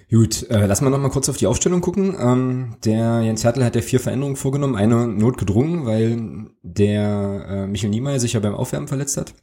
Gut, 0.10 0.50
äh, 0.50 0.66
lass 0.66 0.80
mal 0.82 0.90
noch 0.90 1.00
mal 1.00 1.10
kurz 1.10 1.28
auf 1.28 1.36
die 1.36 1.48
Aufstellung 1.48 1.82
gucken. 1.82 2.16
Ähm, 2.18 2.78
der 2.86 3.22
Jens 3.24 3.44
Hertel 3.44 3.66
hat 3.66 3.76
ja 3.76 3.82
vier 3.82 4.00
Veränderungen 4.00 4.38
vorgenommen, 4.38 4.76
eine 4.76 5.06
notgedrungen, 5.06 5.86
weil 5.86 6.52
der 6.62 7.46
äh, 7.50 7.68
Michael 7.68 7.90
Niemeyer 7.90 8.20
sich 8.20 8.34
ja 8.34 8.40
beim 8.40 8.56
Aufwärmen 8.56 8.88
verletzt 8.88 9.18
hat. 9.18 9.34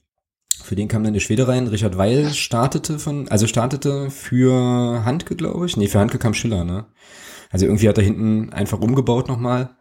Für 0.62 0.76
den 0.76 0.88
kam 0.88 1.04
dann 1.04 1.12
der 1.14 1.20
Schwede 1.20 1.48
rein. 1.48 1.66
Richard 1.66 1.98
Weil 1.98 2.32
startete 2.32 2.98
von, 2.98 3.28
also 3.28 3.46
startete 3.46 4.10
für 4.10 5.04
Handke, 5.04 5.36
glaube 5.36 5.66
ich. 5.66 5.76
Nee, 5.76 5.88
für 5.88 5.98
Handke 5.98 6.18
kam 6.18 6.34
Schiller, 6.34 6.64
ne? 6.64 6.86
Also 7.50 7.66
irgendwie 7.66 7.88
hat 7.88 7.98
er 7.98 8.04
hinten 8.04 8.52
einfach 8.52 8.80
umgebaut 8.80 9.28
nochmal. 9.28 9.76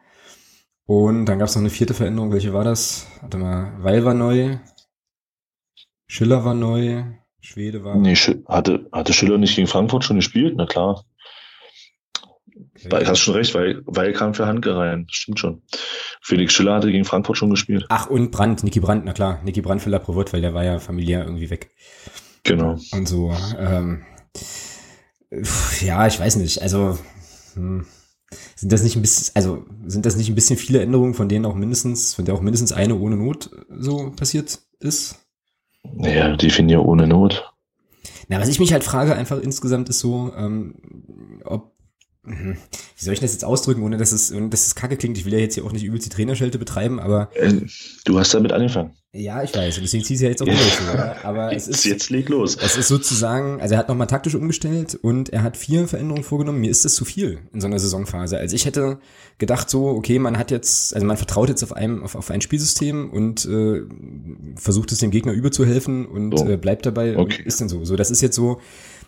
Und 0.85 1.25
dann 1.25 1.39
gab 1.39 1.47
es 1.47 1.55
noch 1.55 1.61
eine 1.61 1.69
vierte 1.69 1.93
Veränderung. 1.93 2.31
Welche 2.31 2.53
war 2.53 2.63
das? 2.63 3.07
Warte 3.21 3.37
mal. 3.37 3.73
Weil 3.79 4.03
war 4.03 4.13
neu. 4.13 4.57
Schiller 6.07 6.43
war 6.43 6.53
neu. 6.53 7.03
Schwede 7.39 7.83
war. 7.83 7.95
Nee, 7.95 8.15
hatte, 8.15 8.87
hatte 8.91 9.13
Schiller 9.13 9.37
nicht 9.37 9.55
gegen 9.55 9.67
Frankfurt 9.67 10.03
schon 10.03 10.17
gespielt? 10.17 10.55
Na 10.57 10.65
klar. 10.65 11.03
Weil, 12.89 13.07
hast 13.07 13.19
schon 13.19 13.35
recht, 13.35 13.53
weil, 13.53 13.81
weil 13.85 14.13
kam 14.13 14.33
für 14.33 14.45
Handke 14.45 14.75
rein. 14.75 15.07
Stimmt 15.09 15.39
schon. 15.39 15.61
Felix 16.21 16.53
Schiller 16.53 16.75
hatte 16.75 16.91
gegen 16.91 17.05
Frankfurt 17.05 17.37
schon 17.37 17.49
gespielt. 17.49 17.85
Ach, 17.89 18.09
und 18.09 18.31
Brandt, 18.31 18.63
Niki 18.63 18.79
Brandt, 18.79 19.05
na 19.05 19.13
klar, 19.13 19.41
Niki 19.43 19.61
Brandt 19.61 19.81
für 19.81 19.89
La 19.89 19.99
Provot, 19.99 20.33
weil 20.33 20.41
der 20.41 20.53
war 20.53 20.63
ja 20.63 20.79
familiär 20.79 21.23
irgendwie 21.23 21.49
weg. 21.49 21.71
Genau. 22.43 22.77
Und 22.91 23.07
so, 23.07 23.33
ähm, 23.57 24.03
ja, 25.81 26.07
ich 26.07 26.19
weiß 26.19 26.35
nicht, 26.37 26.61
also, 26.61 26.97
hm, 27.53 27.85
sind 28.55 28.71
das 28.71 28.83
nicht 28.83 28.95
ein 28.95 29.01
bisschen, 29.01 29.31
also, 29.35 29.65
sind 29.85 30.05
das 30.05 30.15
nicht 30.15 30.29
ein 30.29 30.35
bisschen 30.35 30.57
viele 30.57 30.81
Änderungen, 30.81 31.13
von 31.13 31.29
denen 31.29 31.45
auch 31.45 31.55
mindestens, 31.55 32.13
von 32.13 32.25
der 32.25 32.33
auch 32.33 32.41
mindestens 32.41 32.71
eine 32.71 32.95
ohne 32.95 33.15
Not 33.15 33.49
so 33.69 34.11
passiert 34.11 34.59
ist? 34.79 35.19
Naja, 35.83 36.35
definier 36.35 36.83
ohne 36.85 37.07
Not. 37.07 37.51
Na, 38.27 38.39
was 38.39 38.49
ich 38.49 38.59
mich 38.59 38.73
halt 38.73 38.83
frage 38.83 39.15
einfach 39.15 39.39
insgesamt 39.39 39.89
ist 39.89 39.99
so, 39.99 40.33
ähm. 40.35 40.75
Wie 42.25 43.03
soll 43.03 43.13
ich 43.13 43.19
das 43.19 43.33
jetzt 43.33 43.43
ausdrücken, 43.43 43.83
ohne 43.83 43.97
dass 43.97 44.13
es, 44.13 44.31
ohne 44.31 44.47
dass 44.49 44.65
es 44.65 44.75
kacke 44.75 44.95
klingt? 44.95 45.17
Ich 45.17 45.25
will 45.25 45.33
ja 45.33 45.39
jetzt 45.39 45.55
hier 45.55 45.65
auch 45.65 45.73
nicht 45.73 45.83
übelst 45.83 46.05
die 46.05 46.09
Trainerschelte 46.09 46.57
betreiben, 46.57 46.99
aber. 46.99 47.29
Äh, 47.35 47.53
du 48.05 48.17
hast 48.17 48.33
damit 48.33 48.53
angefangen. 48.53 48.91
Ja, 49.15 49.43
ich 49.43 49.53
weiß. 49.53 49.77
Und 49.77 49.83
deswegen 49.83 50.03
ziehst 50.03 50.21
du 50.21 50.25
ja 50.25 50.31
jetzt 50.31 50.41
auch 50.41 50.45
durch. 50.47 50.57
So, 50.57 51.27
aber 51.27 51.53
es 51.53 51.67
ist. 51.67 51.83
Jetzt 51.85 52.09
leg 52.09 52.29
los. 52.29 52.55
Es 52.55 52.77
ist 52.77 52.87
sozusagen, 52.87 53.61
also 53.61 53.75
er 53.75 53.79
hat 53.79 53.89
nochmal 53.89 54.07
taktisch 54.07 54.33
umgestellt 54.35 54.95
und 54.95 55.29
er 55.29 55.43
hat 55.43 55.55
vier 55.57 55.87
Veränderungen 55.87 56.23
vorgenommen. 56.23 56.61
Mir 56.61 56.71
ist 56.71 56.85
das 56.85 56.95
zu 56.95 57.05
viel 57.05 57.39
in 57.53 57.61
so 57.61 57.67
einer 57.67 57.77
Saisonphase. 57.77 58.37
Also 58.37 58.55
ich 58.55 58.65
hätte 58.65 58.99
gedacht 59.37 59.69
so, 59.69 59.89
okay, 59.89 60.17
man 60.17 60.37
hat 60.39 60.49
jetzt, 60.49 60.95
also 60.95 61.05
man 61.05 61.17
vertraut 61.17 61.49
jetzt 61.49 61.61
auf 61.61 61.73
einem, 61.73 62.03
auf, 62.03 62.15
auf 62.15 62.31
ein 62.31 62.41
Spielsystem 62.41 63.11
und 63.11 63.45
äh, 63.45 63.81
versucht 64.55 64.91
es 64.91 64.99
dem 64.99 65.11
Gegner 65.11 65.33
überzuhelfen 65.33 66.07
und 66.07 66.35
so. 66.37 66.47
äh, 66.47 66.57
bleibt 66.57 66.85
dabei. 66.85 67.17
Okay. 67.17 67.43
Ist 67.45 67.59
denn 67.59 67.69
so. 67.69 67.85
So, 67.85 67.95
das 67.95 68.09
ist 68.09 68.21
jetzt 68.21 68.35
so 68.35 68.61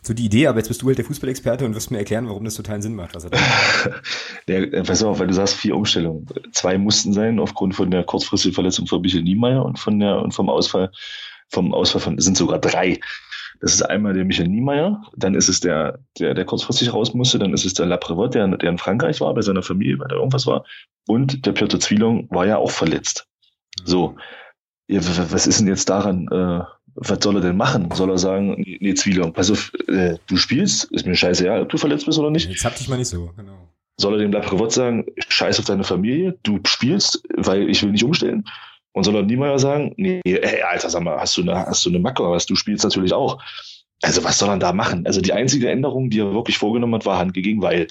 so 0.08 0.14
die 0.14 0.26
Idee, 0.26 0.48
aber 0.48 0.60
jetzt 0.60 0.68
bist 0.68 0.82
du 0.82 0.88
halt 0.88 0.98
der 0.98 1.06
Fußballexperte 1.06 1.66
und 1.66 1.76
wirst 1.76 1.92
mir 1.92 1.98
erklären, 1.98 2.28
warum 2.28 2.44
das 2.44 2.56
totalen 2.56 2.82
Sinn 2.82 2.96
macht, 2.96 3.16
was 3.16 3.26
er 3.26 3.32
der, 4.48 4.74
äh, 4.74 4.84
Pass 4.84 5.04
auf, 5.04 5.20
weil 5.20 5.28
du 5.28 5.34
sagst 5.34 5.56
vier 5.56 5.76
Umstellungen. 5.76 6.28
Zwei 6.52 6.78
mussten 6.78 7.14
sein 7.14 7.40
aufgrund 7.40 7.76
von 7.76 7.92
der 7.92 8.04
kurzfristigen 8.04 8.54
Verletzung 8.54 8.88
von 8.88 9.02
Michael 9.02 9.24
Niemeyer 9.24 9.66
und 9.66 9.80
von 9.80 10.00
der 10.00 10.22
und 10.22 10.34
vom 10.34 10.50
Ausfall 10.50 10.92
vom 11.50 11.74
Ausfall 11.74 12.02
von 12.02 12.20
sind 12.20 12.38
sogar 12.38 12.60
drei. 12.60 13.00
Das 13.62 13.74
ist 13.74 13.82
einmal 13.84 14.14
der 14.14 14.26
Michael 14.26 14.50
Niemeyer, 14.50 15.02
dann 15.16 15.34
ist 15.34 15.48
es 15.48 15.60
der, 15.60 16.00
der, 16.20 16.34
der 16.34 16.46
kurzfristig 16.46 16.94
raus 16.94 17.14
musste, 17.14 17.40
dann 17.40 17.54
ist 17.54 17.66
es 17.66 17.74
der 17.74 17.86
Laprevot, 17.86 18.36
der, 18.36 18.48
der 18.48 18.70
in 18.70 18.78
Frankreich 18.78 19.22
war, 19.22 19.34
bei 19.34 19.42
seiner 19.42 19.64
Familie, 19.64 19.98
weil 20.00 20.10
da 20.10 20.16
irgendwas 20.16 20.46
war. 20.46 20.66
Und 21.08 21.46
der 21.46 21.54
Piotr 21.54 21.80
Zwielong 21.80 22.28
war 22.30 22.46
ja 22.46 22.58
auch 22.58 22.72
verletzt. 22.72 23.28
So. 23.84 24.18
Was 24.88 25.48
ist 25.48 25.60
denn 25.60 25.68
jetzt 25.68 25.90
daran 25.90 26.28
äh, 26.32 26.64
was 26.96 27.20
soll 27.22 27.36
er 27.36 27.42
denn 27.42 27.58
machen? 27.58 27.90
Soll 27.94 28.10
er 28.10 28.18
sagen, 28.18 28.56
nee, 28.58 28.94
Zwielong, 28.94 29.34
pass 29.34 29.52
auf, 29.52 29.72
äh, 29.88 30.16
du 30.28 30.38
spielst, 30.38 30.86
ist 30.86 31.06
mir 31.06 31.16
scheiße, 31.16 31.46
ja, 31.46 31.62
ob 31.62 31.70
du 31.70 31.78
verletzt 31.78 32.06
bist 32.06 32.18
oder 32.18 32.32
nicht. 32.32 32.50
Jetzt 32.50 32.64
hab 32.64 32.76
dich 32.76 32.88
mal 32.88 32.98
nicht 32.98 33.10
so, 33.10 33.32
genau. 33.36 33.70
Soll 33.98 34.14
er 34.14 34.20
dem 34.20 34.32
Laprevot 34.32 34.72
sagen, 34.72 35.06
scheiß 35.30 35.60
auf 35.60 35.66
deine 35.66 35.84
Familie, 35.84 36.38
du 36.44 36.60
spielst, 36.66 37.24
weil 37.36 37.70
ich 37.70 37.84
will 37.84 37.92
nicht 37.92 38.04
umstellen? 38.04 38.46
Und 38.94 39.04
soll 39.04 39.16
er 39.16 39.24
Niemeyer 39.24 39.60
sagen, 39.60 39.94
nee, 39.98 40.22
ey, 40.24 40.62
Alter, 40.62 40.90
sag 40.90 41.04
mal, 41.04 41.20
hast 41.20 41.36
du 41.38 41.42
eine, 41.42 41.66
hast 41.66 41.86
du 41.86 41.90
eine 41.90 42.00
Macke, 42.00 42.24
was 42.24 42.46
du 42.46 42.56
spielst 42.56 42.84
natürlich 42.86 43.14
auch. 43.14 43.42
Also 44.02 44.24
was 44.24 44.40
soll 44.40 44.50
er 44.50 44.58
da 44.58 44.72
machen? 44.72 45.06
Also 45.06 45.20
die 45.20 45.34
einzige 45.34 45.70
Änderung, 45.70 46.10
die 46.10 46.20
er 46.20 46.34
wirklich 46.34 46.58
vorgenommen 46.58 46.96
hat, 46.96 47.06
war 47.06 47.18
Hand 47.18 47.34
gegen 47.34 47.62
Weil. 47.62 47.88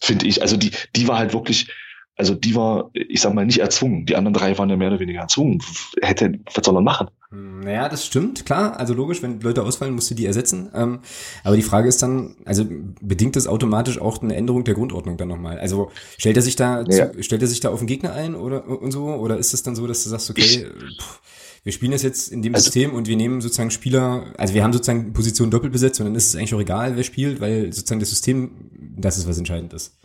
Finde 0.00 0.26
ich. 0.26 0.42
Also 0.42 0.56
die, 0.56 0.70
die 0.94 1.08
war 1.08 1.18
halt 1.18 1.32
wirklich, 1.32 1.68
also 2.16 2.34
die 2.34 2.54
war, 2.54 2.90
ich 2.92 3.20
sag 3.20 3.34
mal, 3.34 3.46
nicht 3.46 3.58
erzwungen. 3.58 4.06
Die 4.06 4.14
anderen 4.14 4.34
drei 4.34 4.56
waren 4.58 4.70
ja 4.70 4.76
mehr 4.76 4.88
oder 4.88 5.00
weniger 5.00 5.20
erzwungen. 5.20 5.62
Hätte, 6.00 6.38
was 6.54 6.64
soll 6.64 6.74
man 6.74 6.84
machen? 6.84 7.08
Naja, 7.34 7.88
das 7.88 8.04
stimmt, 8.04 8.44
klar. 8.44 8.78
Also 8.78 8.92
logisch, 8.92 9.22
wenn 9.22 9.40
Leute 9.40 9.62
ausfallen, 9.62 9.94
musst 9.94 10.10
du 10.10 10.14
die 10.14 10.26
ersetzen. 10.26 10.70
Ähm, 10.74 11.00
aber 11.44 11.56
die 11.56 11.62
Frage 11.62 11.88
ist 11.88 12.02
dann, 12.02 12.36
also 12.44 12.66
bedingt 13.00 13.36
das 13.36 13.46
automatisch 13.46 13.98
auch 13.98 14.20
eine 14.20 14.36
Änderung 14.36 14.64
der 14.64 14.74
Grundordnung 14.74 15.16
dann 15.16 15.28
nochmal? 15.28 15.58
Also 15.58 15.90
stellt 16.18 16.36
er 16.36 16.42
sich 16.42 16.56
da, 16.56 16.82
ja. 16.82 17.10
zu, 17.10 17.22
stellt 17.22 17.40
er 17.40 17.48
sich 17.48 17.60
da 17.60 17.70
auf 17.70 17.78
den 17.78 17.88
Gegner 17.88 18.12
ein 18.12 18.34
oder 18.34 18.68
und 18.68 18.92
so? 18.92 19.06
Oder 19.06 19.38
ist 19.38 19.54
es 19.54 19.62
dann 19.62 19.74
so, 19.74 19.86
dass 19.86 20.04
du 20.04 20.10
sagst, 20.10 20.28
okay, 20.28 20.66
pff, 21.00 21.20
wir 21.64 21.72
spielen 21.72 21.92
das 21.92 22.02
jetzt 22.02 22.30
in 22.30 22.42
dem 22.42 22.54
also, 22.54 22.64
System 22.64 22.92
und 22.92 23.08
wir 23.08 23.16
nehmen 23.16 23.40
sozusagen 23.40 23.70
Spieler, 23.70 24.26
also 24.36 24.52
wir 24.52 24.62
haben 24.62 24.74
sozusagen 24.74 25.14
Position 25.14 25.50
doppelt 25.50 25.72
besetzt 25.72 26.00
und 26.00 26.06
dann 26.06 26.14
ist 26.14 26.28
es 26.28 26.36
eigentlich 26.36 26.54
auch 26.54 26.60
egal, 26.60 26.96
wer 26.96 27.04
spielt, 27.04 27.40
weil 27.40 27.72
sozusagen 27.72 28.00
das 28.00 28.10
System, 28.10 28.50
das 28.98 29.16
ist 29.16 29.26
was 29.26 29.38
entscheidend 29.38 29.72
ist. 29.72 29.96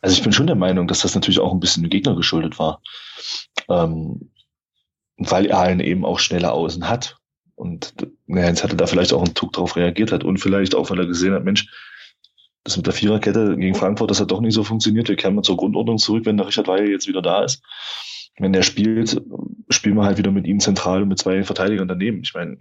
Also 0.00 0.14
ich 0.14 0.22
bin 0.22 0.32
schon 0.32 0.46
der 0.46 0.54
Meinung, 0.54 0.86
dass 0.86 1.00
das 1.00 1.16
natürlich 1.16 1.40
auch 1.40 1.52
ein 1.52 1.58
bisschen 1.58 1.82
dem 1.82 1.90
Gegner 1.90 2.14
geschuldet 2.14 2.60
war. 2.60 2.80
Ähm, 3.68 4.30
weil 5.18 5.52
einen 5.52 5.80
eben 5.80 6.04
auch 6.04 6.18
schneller 6.18 6.52
außen 6.52 6.88
hat. 6.88 7.18
Und 7.54 7.92
naja, 8.26 8.48
jetzt 8.48 8.62
hatte 8.62 8.76
da 8.76 8.86
vielleicht 8.86 9.12
auch 9.12 9.24
ein 9.24 9.34
Tuck 9.34 9.52
drauf 9.52 9.76
reagiert 9.76 10.12
hat 10.12 10.24
und 10.24 10.38
vielleicht 10.38 10.74
auch, 10.74 10.90
weil 10.90 11.00
er 11.00 11.06
gesehen 11.06 11.34
hat, 11.34 11.44
Mensch, 11.44 11.68
das 12.64 12.76
mit 12.76 12.86
der 12.86 12.94
Viererkette 12.94 13.56
gegen 13.56 13.74
Frankfurt, 13.74 14.10
das 14.10 14.20
hat 14.20 14.30
doch 14.30 14.40
nicht 14.40 14.54
so 14.54 14.62
funktioniert. 14.62 15.08
Wir 15.08 15.16
kehren 15.16 15.34
mal 15.34 15.42
zur 15.42 15.56
Grundordnung 15.56 15.98
zurück, 15.98 16.24
wenn 16.24 16.36
der 16.36 16.46
Richard 16.46 16.68
Weihe 16.68 16.90
jetzt 16.90 17.08
wieder 17.08 17.22
da 17.22 17.42
ist. 17.42 17.62
Wenn 18.38 18.52
der 18.52 18.62
spielt, 18.62 19.20
spielen 19.70 19.96
wir 19.96 20.04
halt 20.04 20.18
wieder 20.18 20.30
mit 20.30 20.46
ihm 20.46 20.60
zentral 20.60 21.02
und 21.02 21.08
mit 21.08 21.18
zwei 21.18 21.42
Verteidigern 21.42 21.88
daneben. 21.88 22.20
Ich 22.22 22.34
meine, 22.34 22.58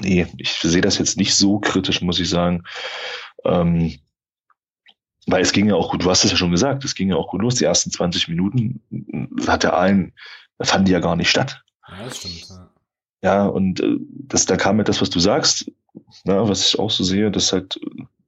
nee, 0.00 0.26
ich 0.38 0.52
sehe 0.52 0.80
das 0.80 0.98
jetzt 0.98 1.18
nicht 1.18 1.34
so 1.34 1.58
kritisch, 1.58 2.00
muss 2.00 2.20
ich 2.20 2.30
sagen. 2.30 2.62
Ähm, 3.44 3.98
weil 5.26 5.42
es 5.42 5.52
ging 5.52 5.68
ja 5.68 5.74
auch 5.74 5.90
gut, 5.90 6.02
du 6.02 6.10
hast 6.10 6.24
es 6.24 6.30
ja 6.30 6.36
schon 6.36 6.50
gesagt, 6.50 6.84
es 6.84 6.94
ging 6.94 7.10
ja 7.10 7.16
auch 7.16 7.28
gut 7.28 7.42
los. 7.42 7.56
Die 7.56 7.64
ersten 7.64 7.90
20 7.90 8.28
Minuten 8.28 8.80
hat 9.46 9.64
der 9.64 9.78
einen, 9.78 10.12
fanden 10.62 10.86
die 10.86 10.92
ja 10.92 11.00
gar 11.00 11.16
nicht 11.16 11.28
statt. 11.28 11.62
Ja, 12.00 12.06
das 12.06 12.16
stimmt. 12.18 12.48
Ja, 12.48 12.70
ja 13.22 13.46
und 13.46 13.80
äh, 13.80 13.96
das, 14.10 14.46
da 14.46 14.56
kam 14.56 14.78
ja 14.78 14.84
das, 14.84 15.00
was 15.00 15.10
du 15.10 15.20
sagst, 15.20 15.70
na, 16.24 16.48
was 16.48 16.68
ich 16.68 16.78
auch 16.78 16.90
so 16.90 17.04
sehe, 17.04 17.30
dass 17.30 17.52
halt 17.52 17.78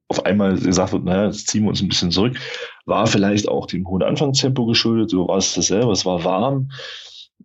auf 0.07 0.25
einmal 0.25 0.57
gesagt 0.57 0.93
wird, 0.93 1.05
naja, 1.05 1.25
jetzt 1.25 1.47
ziehen 1.47 1.63
wir 1.63 1.69
uns 1.69 1.81
ein 1.81 1.87
bisschen 1.87 2.11
zurück, 2.11 2.37
war 2.85 3.07
vielleicht 3.07 3.47
auch 3.47 3.65
dem 3.65 3.87
hohen 3.87 4.03
Anfangstempo 4.03 4.65
geschuldet, 4.65 5.09
so 5.09 5.27
war 5.27 5.37
es 5.37 5.55
dasselbe, 5.55 5.91
es 5.91 6.05
war 6.05 6.23
warm. 6.23 6.69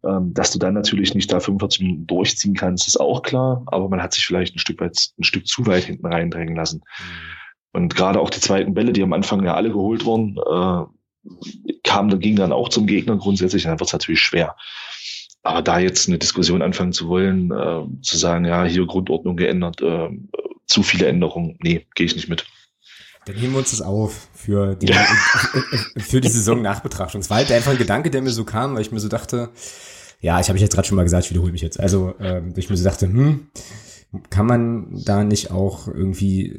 Ähm, 0.07 0.33
dass 0.33 0.53
du 0.53 0.61
dann 0.61 0.75
natürlich 0.75 1.15
nicht 1.15 1.33
da 1.33 1.41
45 1.41 1.81
Minuten 1.81 2.07
durchziehen 2.07 2.55
kannst, 2.55 2.87
ist 2.87 3.01
auch 3.01 3.23
klar, 3.23 3.65
aber 3.67 3.89
man 3.89 4.01
hat 4.01 4.13
sich 4.13 4.25
vielleicht 4.25 4.55
ein 4.55 4.61
Stück 4.61 4.81
weit, 4.81 4.97
ein 5.19 5.25
Stück 5.25 5.47
zu 5.47 5.67
weit 5.67 5.85
hinten 5.85 6.07
reindrängen 6.07 6.55
lassen. 6.55 6.83
Mhm. 6.99 7.15
Und 7.73 7.97
gerade 7.97 8.21
auch 8.21 8.31
die 8.31 8.41
zweiten 8.41 8.75
Bälle, 8.75 8.93
die 8.93 9.03
am 9.03 9.13
Anfang 9.13 9.45
ja 9.45 9.55
alle 9.55 9.71
geholt 9.71 10.05
wurden, 10.05 10.37
äh, 10.37 10.85
kamen, 11.83 12.21
ging 12.21 12.37
dann 12.37 12.53
auch 12.53 12.69
zum 12.69 12.87
Gegner 12.87 13.17
grundsätzlich, 13.17 13.65
dann 13.65 13.81
wird 13.81 13.89
es 13.89 13.93
natürlich 13.93 14.21
schwer. 14.21 14.55
Aber 15.43 15.63
da 15.63 15.79
jetzt 15.79 16.09
eine 16.09 16.19
Diskussion 16.19 16.63
anfangen 16.63 16.93
zu 16.93 17.09
wollen, 17.09 17.51
äh, 17.51 18.03
zu 18.03 18.19
sagen, 18.19 18.45
ja, 18.45 18.65
hier 18.65 18.87
Grundordnung 18.87 19.37
geändert, 19.37 19.81
äh, 19.83 20.09
zu 20.67 20.83
viele 20.83 21.07
Änderungen, 21.07 21.57
nee, 21.63 21.87
gehe 21.95 22.07
ich 22.07 22.17
nicht 22.17 22.29
mit. 22.29 22.47
Dann 23.25 23.37
nehmen 23.37 23.53
wir 23.53 23.59
uns 23.59 23.71
das 23.71 23.83
auf 23.83 24.29
für 24.35 24.75
die, 24.75 24.93
für 25.99 26.21
die 26.21 26.29
Saison 26.29 26.63
Nachbetrachtung. 26.63 27.21
Es 27.21 27.31
war 27.31 27.39
halt 27.39 27.53
einfach 27.53 27.73
ein 27.73 27.79
Gedanke, 27.79 28.11
der 28.11 28.23
mir 28.23 28.31
so 28.31 28.45
kam, 28.45 28.75
weil 28.75 28.83
ich 28.83 28.93
mir 28.93 29.01
so 29.01 29.09
dachte, 29.09 29.51
ja, 30.21 30.41
ich 30.41 30.49
habe 30.49 30.57
ich 30.57 30.63
jetzt 30.63 30.75
gerade 30.75 30.89
schon 30.89 30.97
mal 30.97 31.05
gesagt, 31.05 31.27
ich 31.27 31.31
wiederhole 31.31 31.53
mich 31.53 31.61
jetzt. 31.61 31.79
Also, 31.79 32.15
ähm, 32.21 32.55
ich 32.57 32.71
mir 32.71 32.77
so 32.77 32.85
dachte, 32.85 33.07
hm, 33.07 33.49
kann 34.31 34.47
man 34.47 35.03
da 35.05 35.23
nicht 35.25 35.51
auch 35.51 35.89
irgendwie 35.89 36.51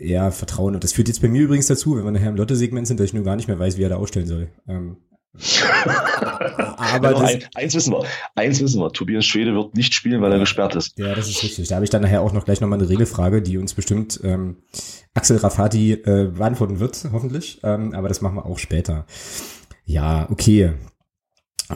eher 0.00 0.30
vertrauen? 0.30 0.74
Und 0.74 0.84
das 0.84 0.92
führt 0.92 1.08
jetzt 1.08 1.20
bei 1.20 1.28
mir 1.28 1.42
übrigens 1.42 1.66
dazu, 1.66 1.96
wenn 1.96 2.04
wir 2.04 2.12
nachher 2.12 2.30
im 2.30 2.36
Lotte-Segment 2.36 2.86
sind, 2.86 3.00
dass 3.00 3.06
ich 3.06 3.14
nur 3.14 3.24
gar 3.24 3.36
nicht 3.36 3.48
mehr 3.48 3.58
weiß, 3.58 3.76
wie 3.76 3.82
er 3.82 3.88
da 3.88 3.96
ausstellen 3.96 4.28
soll. 4.28 4.48
Ähm, 4.68 4.96
aber 5.34 7.10
das, 7.14 7.22
ein, 7.22 7.44
eins 7.54 7.74
wissen 7.74 7.92
wir, 7.92 8.04
eins 8.34 8.60
wissen 8.60 8.80
wir, 8.80 8.92
Tobias 8.92 9.24
Schwede 9.24 9.54
wird 9.54 9.74
nicht 9.74 9.94
spielen, 9.94 10.20
weil 10.20 10.30
er 10.32 10.38
gesperrt 10.38 10.74
ist. 10.76 10.98
Ja, 10.98 11.14
das 11.14 11.28
ist 11.28 11.42
richtig. 11.42 11.68
Da 11.68 11.76
habe 11.76 11.84
ich 11.84 11.90
dann 11.90 12.02
nachher 12.02 12.20
auch 12.20 12.34
noch 12.34 12.44
gleich 12.44 12.60
nochmal 12.60 12.78
eine 12.78 12.88
Regelfrage, 12.88 13.40
die 13.40 13.56
uns 13.56 13.72
bestimmt 13.72 14.20
ähm, 14.24 14.58
Axel 15.14 15.38
Rafati 15.38 15.92
äh, 15.92 16.30
beantworten 16.36 16.80
wird, 16.80 17.08
hoffentlich. 17.12 17.60
Ähm, 17.62 17.94
aber 17.94 18.08
das 18.08 18.20
machen 18.20 18.36
wir 18.36 18.44
auch 18.44 18.58
später. 18.58 19.06
Ja, 19.86 20.28
okay. 20.30 20.74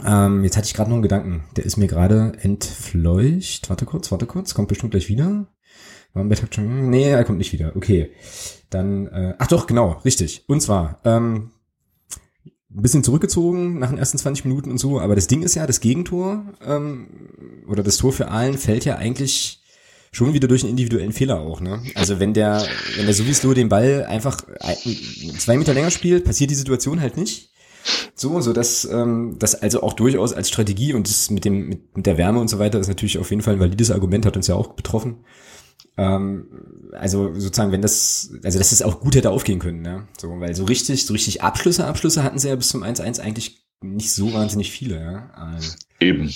Ähm, 0.05 0.45
jetzt 0.45 0.59
hatte 0.59 0.67
ich 0.67 0.75
gerade 0.75 0.91
noch 0.91 0.97
einen 0.97 1.03
Gedanken, 1.03 1.45
der 1.57 1.65
ist 1.65 1.79
mir 1.79 1.87
gerade 1.87 2.35
entfleucht. 2.43 3.71
Warte 3.71 3.87
kurz, 3.87 4.13
warte 4.13 4.27
kurz, 4.27 4.53
kommt 4.53 4.69
bestimmt 4.69 4.91
gleich 4.91 5.09
wieder. 5.09 5.47
Nee, 6.13 7.11
er 7.11 7.25
kommt 7.25 7.39
nicht 7.39 7.53
wieder. 7.53 7.75
Okay. 7.77 8.13
Dann, 8.71 9.07
äh, 9.07 9.35
ach 9.39 9.47
doch, 9.47 9.67
genau, 9.67 10.01
richtig. 10.05 10.45
Und 10.47 10.61
zwar, 10.61 11.01
ähm, 11.05 11.53
ein 12.77 12.83
bisschen 12.83 13.03
zurückgezogen 13.03 13.79
nach 13.79 13.89
den 13.89 13.99
ersten 13.99 14.19
20 14.19 14.45
Minuten 14.45 14.71
und 14.71 14.79
so, 14.79 15.01
aber 15.01 15.15
das 15.15 15.27
Ding 15.27 15.43
ist 15.43 15.55
ja, 15.55 15.67
das 15.67 15.81
Gegentor 15.81 16.45
ähm, 16.65 17.07
oder 17.67 17.83
das 17.83 17.97
Tor 17.97 18.13
für 18.13 18.29
Allen 18.29 18.59
fällt 18.59 18.85
ja 18.85 18.97
eigentlich 18.97 19.61
schon 20.13 20.35
wieder 20.35 20.47
durch 20.47 20.63
einen 20.63 20.71
individuellen 20.71 21.13
Fehler 21.13 21.41
auch, 21.41 21.61
ne? 21.61 21.83
Also 21.95 22.21
wenn 22.21 22.35
der, 22.35 22.67
wenn 22.97 23.07
der 23.07 23.15
sowieso 23.15 23.55
den 23.55 23.69
Ball 23.69 24.05
einfach 24.07 24.43
zwei 25.39 25.57
Meter 25.57 25.75
länger 25.75 25.91
spielt, 25.91 26.25
passiert 26.25 26.51
die 26.51 26.55
Situation 26.55 27.01
halt 27.01 27.17
nicht. 27.17 27.51
So, 28.15 28.41
so 28.41 28.53
dass 28.53 28.85
ähm, 28.85 29.37
das 29.39 29.55
also 29.55 29.83
auch 29.83 29.93
durchaus 29.93 30.33
als 30.33 30.49
Strategie 30.49 30.93
und 30.93 31.09
das 31.09 31.31
mit 31.31 31.45
dem 31.45 31.69
mit, 31.69 31.97
mit 31.97 32.07
der 32.07 32.19
Wärme 32.19 32.41
und 32.41 32.49
so 32.49 32.59
weiter 32.59 32.79
ist 32.79 32.89
natürlich 32.89 33.19
auf 33.19 33.31
jeden 33.31 33.43
Fall 33.43 33.55
ein 33.55 33.61
valides 33.61 33.91
Argument, 33.91 34.27
hat 34.27 34.37
uns 34.37 34.49
ja 34.49 34.55
auch 34.55 34.73
betroffen. 34.73 35.19
Ähm, 35.99 36.91
also 36.93 37.33
sozusagen, 37.35 37.73
wenn 37.73 37.83
das, 37.83 38.31
also 38.43 38.59
dass 38.59 38.73
es 38.73 38.83
auch 38.83 39.01
gut 39.01 39.17
hätte 39.17 39.31
aufgehen 39.31 39.59
können, 39.59 39.83
ne? 39.83 40.07
So, 40.19 40.41
weil 40.41 40.55
so 40.55 40.65
richtig, 40.65 41.07
so 41.07 41.13
richtig 41.15 41.43
Abschlüsse, 41.43 41.87
Abschlüsse 41.87 42.23
hatten 42.23 42.39
sie 42.39 42.49
ja 42.49 42.57
bis 42.57 42.69
zum 42.69 42.83
1-1 42.83 43.21
eigentlich 43.21 43.67
nicht 43.81 44.13
so 44.13 44.33
wahnsinnig 44.33 44.71
viele, 44.71 45.01
ja. 45.01 45.31
Also, 45.35 45.73
Eben. 46.01 46.31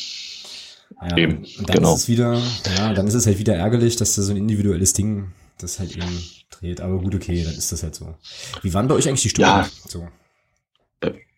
Ja, 1.02 1.16
Eben, 1.16 1.38
und 1.58 1.68
dann 1.68 1.76
genau. 1.76 1.94
ist 1.94 2.02
es 2.02 2.08
wieder, 2.08 2.40
ja, 2.76 2.92
dann 2.92 3.06
ist 3.06 3.14
es 3.14 3.26
halt 3.26 3.38
wieder 3.38 3.54
ärgerlich, 3.54 3.96
dass 3.96 4.14
da 4.14 4.22
so 4.22 4.32
ein 4.32 4.36
individuelles 4.36 4.92
Ding 4.92 5.32
das 5.58 5.78
halt 5.78 5.96
eben 5.96 6.24
dreht. 6.50 6.80
Aber 6.80 6.98
gut, 6.98 7.14
okay, 7.14 7.44
dann 7.44 7.54
ist 7.54 7.72
das 7.72 7.82
halt 7.82 7.94
so. 7.94 8.14
Wie 8.62 8.74
waren 8.74 8.88
bei 8.88 8.94
euch 8.94 9.08
eigentlich 9.08 9.22
die 9.22 9.28
Stimmung? 9.30 9.50
Ja. 9.50 9.68
So. 9.88 10.08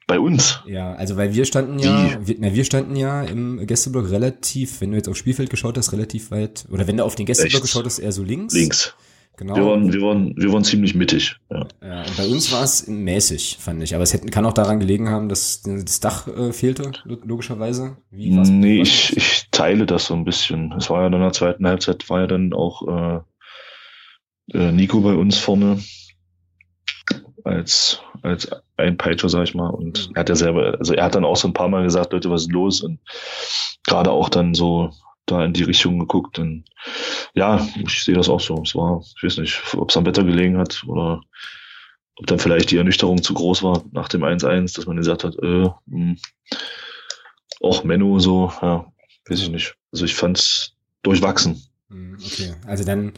Bei 0.06 0.18
uns? 0.18 0.60
Ja, 0.66 0.94
also 0.94 1.16
weil 1.16 1.34
wir 1.34 1.44
standen 1.44 1.78
ja, 1.78 2.18
wir, 2.24 2.36
na, 2.38 2.54
wir 2.54 2.64
standen 2.64 2.96
ja 2.96 3.22
im 3.22 3.66
Gästeblock 3.66 4.10
relativ, 4.10 4.80
wenn 4.80 4.90
du 4.90 4.96
jetzt 4.96 5.08
aufs 5.08 5.18
Spielfeld 5.18 5.50
geschaut 5.50 5.78
hast, 5.78 5.92
relativ 5.92 6.30
weit, 6.30 6.66
oder 6.70 6.86
wenn 6.86 6.96
du 6.96 7.04
auf 7.04 7.14
den 7.14 7.26
Gästeblock 7.26 7.62
geschaut 7.62 7.84
hast, 7.84 7.98
eher 7.98 8.12
so 8.12 8.22
links. 8.22 8.54
Links. 8.54 8.94
Genau. 9.38 9.56
Wir 9.56 9.64
waren, 9.64 9.92
wir 9.92 10.02
waren, 10.02 10.36
wir 10.36 10.52
waren 10.52 10.62
ziemlich 10.62 10.94
mittig. 10.94 11.36
Ja. 11.50 11.66
ja 11.82 12.02
und 12.02 12.16
bei 12.16 12.26
uns 12.26 12.52
war 12.52 12.62
es 12.62 12.86
mäßig, 12.86 13.56
fand 13.58 13.82
ich. 13.82 13.94
Aber 13.94 14.04
es 14.04 14.12
hätte, 14.12 14.26
kann 14.26 14.44
auch 14.44 14.52
daran 14.52 14.78
gelegen 14.78 15.08
haben, 15.08 15.28
dass 15.28 15.62
das 15.62 16.00
Dach 16.00 16.28
äh, 16.28 16.52
fehlte, 16.52 16.92
logischerweise. 17.04 17.96
Wie, 18.10 18.30
nee, 18.30 18.82
ich, 18.82 19.16
ich 19.16 19.48
teile 19.50 19.86
das 19.86 20.06
so 20.06 20.14
ein 20.14 20.24
bisschen. 20.24 20.72
Es 20.72 20.90
war 20.90 21.02
ja 21.02 21.08
dann 21.08 21.20
in 21.20 21.26
der 21.26 21.32
zweiten 21.32 21.66
Halbzeit, 21.66 22.08
war 22.10 22.20
ja 22.20 22.26
dann 22.26 22.52
auch 22.52 22.86
äh, 22.86 23.20
äh, 24.52 24.72
Nico 24.72 25.00
bei 25.00 25.14
uns 25.14 25.38
vorne 25.38 25.82
als, 27.44 28.00
als 28.22 28.48
ein 28.76 28.96
Peitscher, 28.96 29.28
sag 29.28 29.44
ich 29.44 29.54
mal. 29.54 29.70
Und 29.70 30.08
mhm. 30.08 30.14
er 30.14 30.20
hat 30.20 30.28
ja 30.28 30.34
selber, 30.34 30.76
also 30.78 30.94
er 30.94 31.04
hat 31.04 31.14
dann 31.14 31.24
auch 31.24 31.36
so 31.36 31.48
ein 31.48 31.54
paar 31.54 31.68
Mal 31.68 31.84
gesagt, 31.84 32.12
Leute, 32.12 32.30
was 32.30 32.42
ist 32.42 32.52
los? 32.52 32.80
Und 32.82 33.00
gerade 33.86 34.10
auch 34.10 34.28
dann 34.28 34.54
so 34.54 34.90
da 35.26 35.44
in 35.44 35.52
die 35.52 35.62
Richtung 35.62 35.98
geguckt. 35.98 36.38
Und 36.38 36.64
ja, 37.34 37.66
ich 37.76 38.04
sehe 38.04 38.14
das 38.14 38.28
auch 38.28 38.40
so. 38.40 38.62
Es 38.62 38.74
war, 38.74 39.02
ich 39.16 39.22
weiß 39.22 39.38
nicht, 39.38 39.60
ob 39.74 39.90
es 39.90 39.96
am 39.96 40.06
Wetter 40.06 40.24
gelegen 40.24 40.58
hat 40.58 40.82
oder 40.86 41.20
ob 42.16 42.26
dann 42.26 42.38
vielleicht 42.38 42.70
die 42.70 42.76
Ernüchterung 42.76 43.22
zu 43.22 43.34
groß 43.34 43.62
war 43.62 43.82
nach 43.92 44.08
dem 44.08 44.22
1-1, 44.22 44.76
dass 44.76 44.86
man 44.86 44.96
gesagt 44.96 45.24
hat, 45.24 45.36
äh, 45.42 45.68
mh, 45.68 45.76
hm, 45.86 46.18
auch 47.60 47.84
Menno 47.84 48.18
so, 48.18 48.52
ja, 48.60 48.86
weiß 49.28 49.40
ich 49.40 49.50
nicht. 49.50 49.76
Also 49.92 50.04
ich 50.04 50.14
fand 50.14 50.38
es 50.38 50.74
durchwachsen. 51.02 51.62
Hm, 51.92 52.16
okay, 52.24 52.54
also 52.66 52.84
dann 52.84 53.12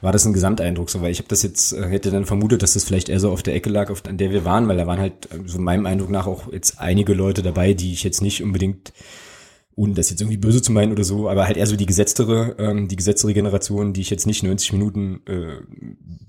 war 0.00 0.12
das 0.12 0.26
ein 0.26 0.32
Gesamteindruck 0.32 0.90
so, 0.90 1.00
weil 1.00 1.12
ich 1.12 1.18
habe 1.18 1.28
das 1.28 1.42
jetzt, 1.42 1.72
äh, 1.72 1.88
hätte 1.88 2.10
dann 2.10 2.26
vermutet, 2.26 2.62
dass 2.62 2.74
das 2.74 2.84
vielleicht 2.84 3.08
eher 3.08 3.20
so 3.20 3.30
auf 3.30 3.42
der 3.42 3.54
Ecke 3.54 3.70
lag, 3.70 3.90
auf, 3.90 4.04
an 4.06 4.18
der 4.18 4.30
wir 4.30 4.44
waren, 4.44 4.68
weil 4.68 4.76
da 4.76 4.86
waren 4.86 5.00
halt 5.00 5.28
so 5.46 5.58
meinem 5.58 5.86
Eindruck 5.86 6.10
nach 6.10 6.26
auch 6.26 6.52
jetzt 6.52 6.80
einige 6.80 7.14
Leute 7.14 7.42
dabei, 7.42 7.72
die 7.72 7.92
ich 7.92 8.02
jetzt 8.02 8.20
nicht 8.20 8.42
unbedingt 8.42 8.92
ohne 9.78 9.92
das 9.92 10.08
jetzt 10.08 10.22
irgendwie 10.22 10.38
böse 10.38 10.62
zu 10.62 10.72
meinen 10.72 10.90
oder 10.90 11.04
so, 11.04 11.28
aber 11.28 11.46
halt 11.46 11.58
eher 11.58 11.66
so 11.66 11.76
die 11.76 11.84
gesetztere, 11.84 12.56
ähm, 12.58 12.88
die 12.88 12.96
gesetztere 12.96 13.34
Generation, 13.34 13.92
die 13.92 14.00
ich 14.00 14.08
jetzt 14.08 14.26
nicht 14.26 14.42
90 14.42 14.72
Minuten 14.72 15.20
äh, 15.26 15.60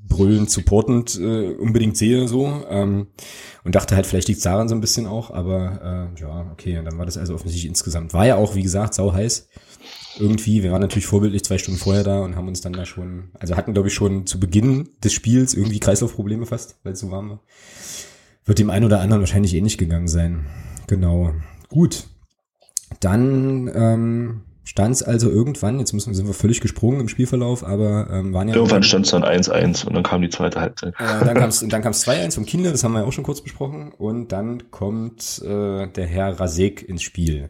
brüllend, 0.06 0.52
supportend 0.52 1.18
äh, 1.18 1.54
unbedingt 1.54 1.96
sehe, 1.96 2.28
so. 2.28 2.66
Ähm, 2.70 3.08
und 3.64 3.76
dachte 3.76 3.96
halt, 3.96 4.06
vielleicht 4.06 4.28
liegt 4.28 4.46
daran 4.46 4.68
so 4.68 4.76
ein 4.76 4.82
bisschen 4.82 5.08
auch, 5.08 5.32
aber 5.32 6.10
äh, 6.18 6.22
ja, 6.22 6.52
okay, 6.52 6.82
dann 6.84 6.98
war 6.98 7.06
das 7.06 7.18
also 7.18 7.36
offensichtlich 7.36 7.70
insgesamt. 7.70 8.14
War 8.14 8.28
ja 8.28 8.36
auch, 8.36 8.54
wie 8.56 8.64
gesagt, 8.64 8.94
sau 8.94 9.14
heiß. 9.14 9.48
Irgendwie, 10.20 10.64
wir 10.64 10.72
waren 10.72 10.82
natürlich 10.82 11.06
vorbildlich 11.06 11.44
zwei 11.44 11.58
Stunden 11.58 11.80
vorher 11.80 12.04
da 12.04 12.20
und 12.22 12.36
haben 12.36 12.48
uns 12.48 12.62
dann 12.62 12.74
da 12.74 12.86
schon, 12.86 13.30
also 13.40 13.56
hatten, 13.56 13.74
glaube 13.74 13.88
ich, 13.88 13.94
schon 13.94 14.26
zu 14.26 14.40
Beginn 14.40 14.90
des 15.04 15.14
Spiels 15.14 15.54
irgendwie 15.54 15.80
Kreislaufprobleme 15.80 16.46
fast, 16.46 16.80
weil 16.84 16.94
es 16.94 17.00
so 17.00 17.12
warm 17.12 17.30
war. 17.30 17.40
Wird 18.46 18.60
dem 18.60 18.70
einen 18.70 18.86
oder 18.86 19.02
anderen 19.02 19.22
wahrscheinlich 19.22 19.54
ähnlich 19.54 19.76
eh 19.76 19.78
gegangen 19.78 20.08
sein. 20.08 20.46
Genau. 20.88 21.34
Gut, 21.70 22.08
dann 23.02 23.70
ähm, 23.74 24.42
stand 24.64 24.96
es 24.96 25.04
also 25.04 25.30
irgendwann, 25.30 25.80
jetzt 25.80 25.94
müssen, 25.94 26.14
sind 26.14 26.28
wir 26.28 26.34
völlig 26.34 26.62
gesprungen 26.62 27.02
im 27.02 27.10
Spielverlauf, 27.10 27.64
aber 27.64 28.10
ähm, 28.12 28.34
waren 28.34 28.48
ja. 28.48 28.56
Irgendwann 28.56 28.84
stand 28.84 29.06
es 29.06 29.12
dann 29.12 29.24
1-1 29.24 29.86
und 29.86 29.96
dann 29.96 30.04
kam 30.04 30.22
die 30.22 30.30
zweite 30.30 30.60
Halbzeit. 30.60 30.94
Äh, 31.00 31.26
dann 31.26 31.38
kam 31.38 31.50
es 31.50 31.66
dann 31.68 31.82
kam's 31.82 32.08
2-1 32.08 32.36
vom 32.36 32.46
Kinder, 32.46 32.72
das 32.72 32.84
haben 32.84 32.94
wir 32.94 33.02
ja 33.02 33.06
auch 33.06 33.14
schon 33.14 33.24
kurz 33.24 33.42
besprochen. 33.42 33.92
Und 33.98 34.32
dann 34.32 34.72
kommt 34.72 35.42
äh, 35.44 35.88
der 35.88 36.06
Herr 36.06 36.40
Rasek 36.40 36.88
ins 36.88 37.02
Spiel. 37.02 37.50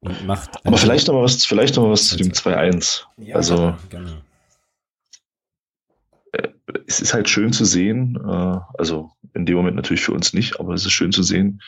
Und 0.00 0.26
macht 0.26 0.64
aber 0.64 0.78
vielleicht 0.78 1.08
noch 1.08 1.14
mal 1.14 1.22
was, 1.22 1.44
vielleicht 1.44 1.76
noch 1.76 1.84
mal 1.84 1.90
was 1.90 2.08
zu 2.08 2.16
dem 2.16 2.32
2-1. 2.32 3.02
Ja, 3.18 3.36
also, 3.36 3.74
gerne. 3.90 4.22
Äh, 6.32 6.48
es 6.86 7.00
ist 7.00 7.12
halt 7.12 7.28
schön 7.28 7.52
zu 7.52 7.64
sehen, 7.64 8.16
äh, 8.16 8.58
also 8.78 9.10
in 9.34 9.44
dem 9.44 9.56
Moment 9.56 9.76
natürlich 9.76 10.02
für 10.02 10.12
uns 10.12 10.32
nicht, 10.32 10.58
aber 10.58 10.74
es 10.74 10.86
ist 10.86 10.92
schön 10.92 11.12
zu 11.12 11.22
sehen, 11.22 11.60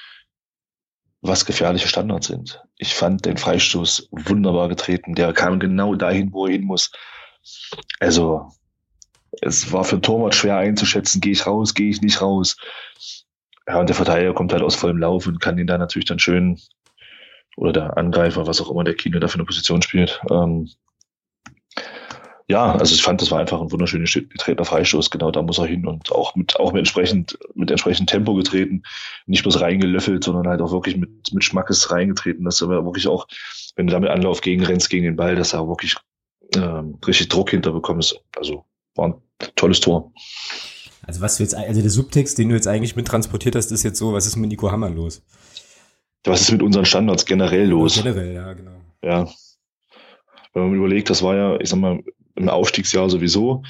was 1.21 1.45
gefährliche 1.45 1.89
Standards 1.89 2.27
sind. 2.27 2.61
Ich 2.79 2.95
fand 2.95 3.25
den 3.27 3.37
Freistoß 3.37 4.09
wunderbar 4.11 4.69
getreten. 4.69 5.15
Der 5.15 5.33
kam 5.33 5.61
genau 5.61 5.95
dahin, 5.95 6.33
wo 6.33 6.47
er 6.47 6.53
hin 6.53 6.65
muss. 6.65 6.91
Also, 8.01 8.51
es 9.41 9.73
war 9.73 9.85
für 9.85 10.01
Torwart 10.01 10.35
schwer 10.35 10.57
einzuschätzen, 10.57 11.21
gehe 11.21 11.33
ich 11.33 11.47
raus, 11.47 11.75
gehe 11.75 11.91
ich 11.91 12.01
nicht 12.01 12.21
raus. 12.21 12.57
Ja, 13.69 13.79
und 13.79 13.89
der 13.89 13.97
Verteidiger 13.97 14.35
kommt 14.35 14.53
halt 14.53 14.63
aus 14.63 14.75
vollem 14.75 14.99
Lauf 14.99 15.27
und 15.27 15.41
kann 15.41 15.59
ihn 15.59 15.67
da 15.67 15.79
natürlich 15.79 16.07
dann 16.07 16.19
schön, 16.19 16.59
oder 17.57 17.73
der 17.73 17.97
Angreifer, 17.97 18.47
was 18.47 18.61
auch 18.61 18.71
immer 18.71 18.85
der 18.85 18.95
Kino 18.95 19.19
da 19.19 19.29
für 19.29 19.37
eine 19.37 19.45
Position 19.45 19.83
spielt, 19.83 20.21
ähm, 20.31 20.69
ja, 22.49 22.75
also 22.75 22.95
ich 22.95 23.03
fand, 23.03 23.23
das 23.23 23.31
war 23.31 23.41
einfach 23.41 23.61
ein 23.63 23.73
wunderschönes 23.73 24.13
getretener 24.13 24.67
Freistoß. 24.67 25.11
Genau, 25.11 25.31
da 25.31 25.41
muss 25.41 25.59
er 25.59 25.67
hin 25.67 25.87
und 25.87 26.13
auch 26.13 26.35
mit, 26.35 26.59
auch 26.61 26.73
mit 26.73 26.81
entsprechend, 26.81 27.39
mit 27.55 27.71
entsprechend 27.71 28.11
Tempo 28.11 28.35
getreten. 28.35 28.83
Nicht 29.27 29.43
bloß 29.43 29.61
reingelöffelt, 29.61 30.25
sondern 30.25 30.47
halt 30.49 30.61
auch 30.61 30.73
wirklich 30.73 30.97
mit, 30.97 31.33
mit 31.33 31.45
Schmackes 31.45 31.91
reingetreten, 31.91 32.45
dass 32.45 32.61
er 32.61 32.69
wirklich 32.69 33.09
auch, 33.09 33.27
wenn 33.77 33.87
du 33.87 33.93
damit 33.93 34.11
Anlauf 34.11 34.43
gegen 34.43 34.65
rennst 34.65 34.91
gegen 34.91 35.05
den 35.05 35.17
Ball, 35.17 35.35
dass 35.35 35.55
er 35.55 35.67
wirklich 35.67 35.97
ähm, 36.57 36.99
richtig 37.07 37.29
Druck 37.29 37.51
hinterbekommst. 37.51 38.21
Also 38.37 38.67
war 38.97 39.09
ein 39.09 39.15
tolles 39.57 39.81
Tor. 39.81 40.13
Also 41.07 41.21
was 41.21 41.37
du 41.37 41.45
jetzt, 41.45 41.55
also 41.55 41.81
der 41.81 41.91
Subtext, 41.91 42.37
den 42.37 42.51
du 42.51 42.55
jetzt 42.55 42.69
eigentlich 42.69 42.97
mit 42.97 43.07
transportiert 43.07 43.57
hast, 43.57 43.73
ist 43.73 43.83
jetzt 43.83 43.99
so, 43.99 44.13
was 44.13 44.27
ist 44.27 44.37
mit 44.37 44.51
Nico 44.51 44.71
Hammer 44.71 44.91
los? 44.91 45.23
Was 46.25 46.43
ist 46.43 46.53
mit 46.53 46.63
unseren 46.63 46.85
Standards 46.85 47.25
generell 47.25 47.69
los? 47.69 47.97
Generell, 47.97 48.35
ja, 48.35 48.53
genau. 48.53 48.81
Ja. 49.03 49.29
Wenn 50.55 50.63
man 50.65 50.75
überlegt, 50.75 51.11
das 51.11 51.23
war 51.23 51.35
ja, 51.35 51.61
ich 51.61 51.69
sag 51.69 51.79
mal, 51.79 52.03
im 52.37 52.49
Aufstiegsjahr 52.49 53.11
sowieso, 53.11 53.63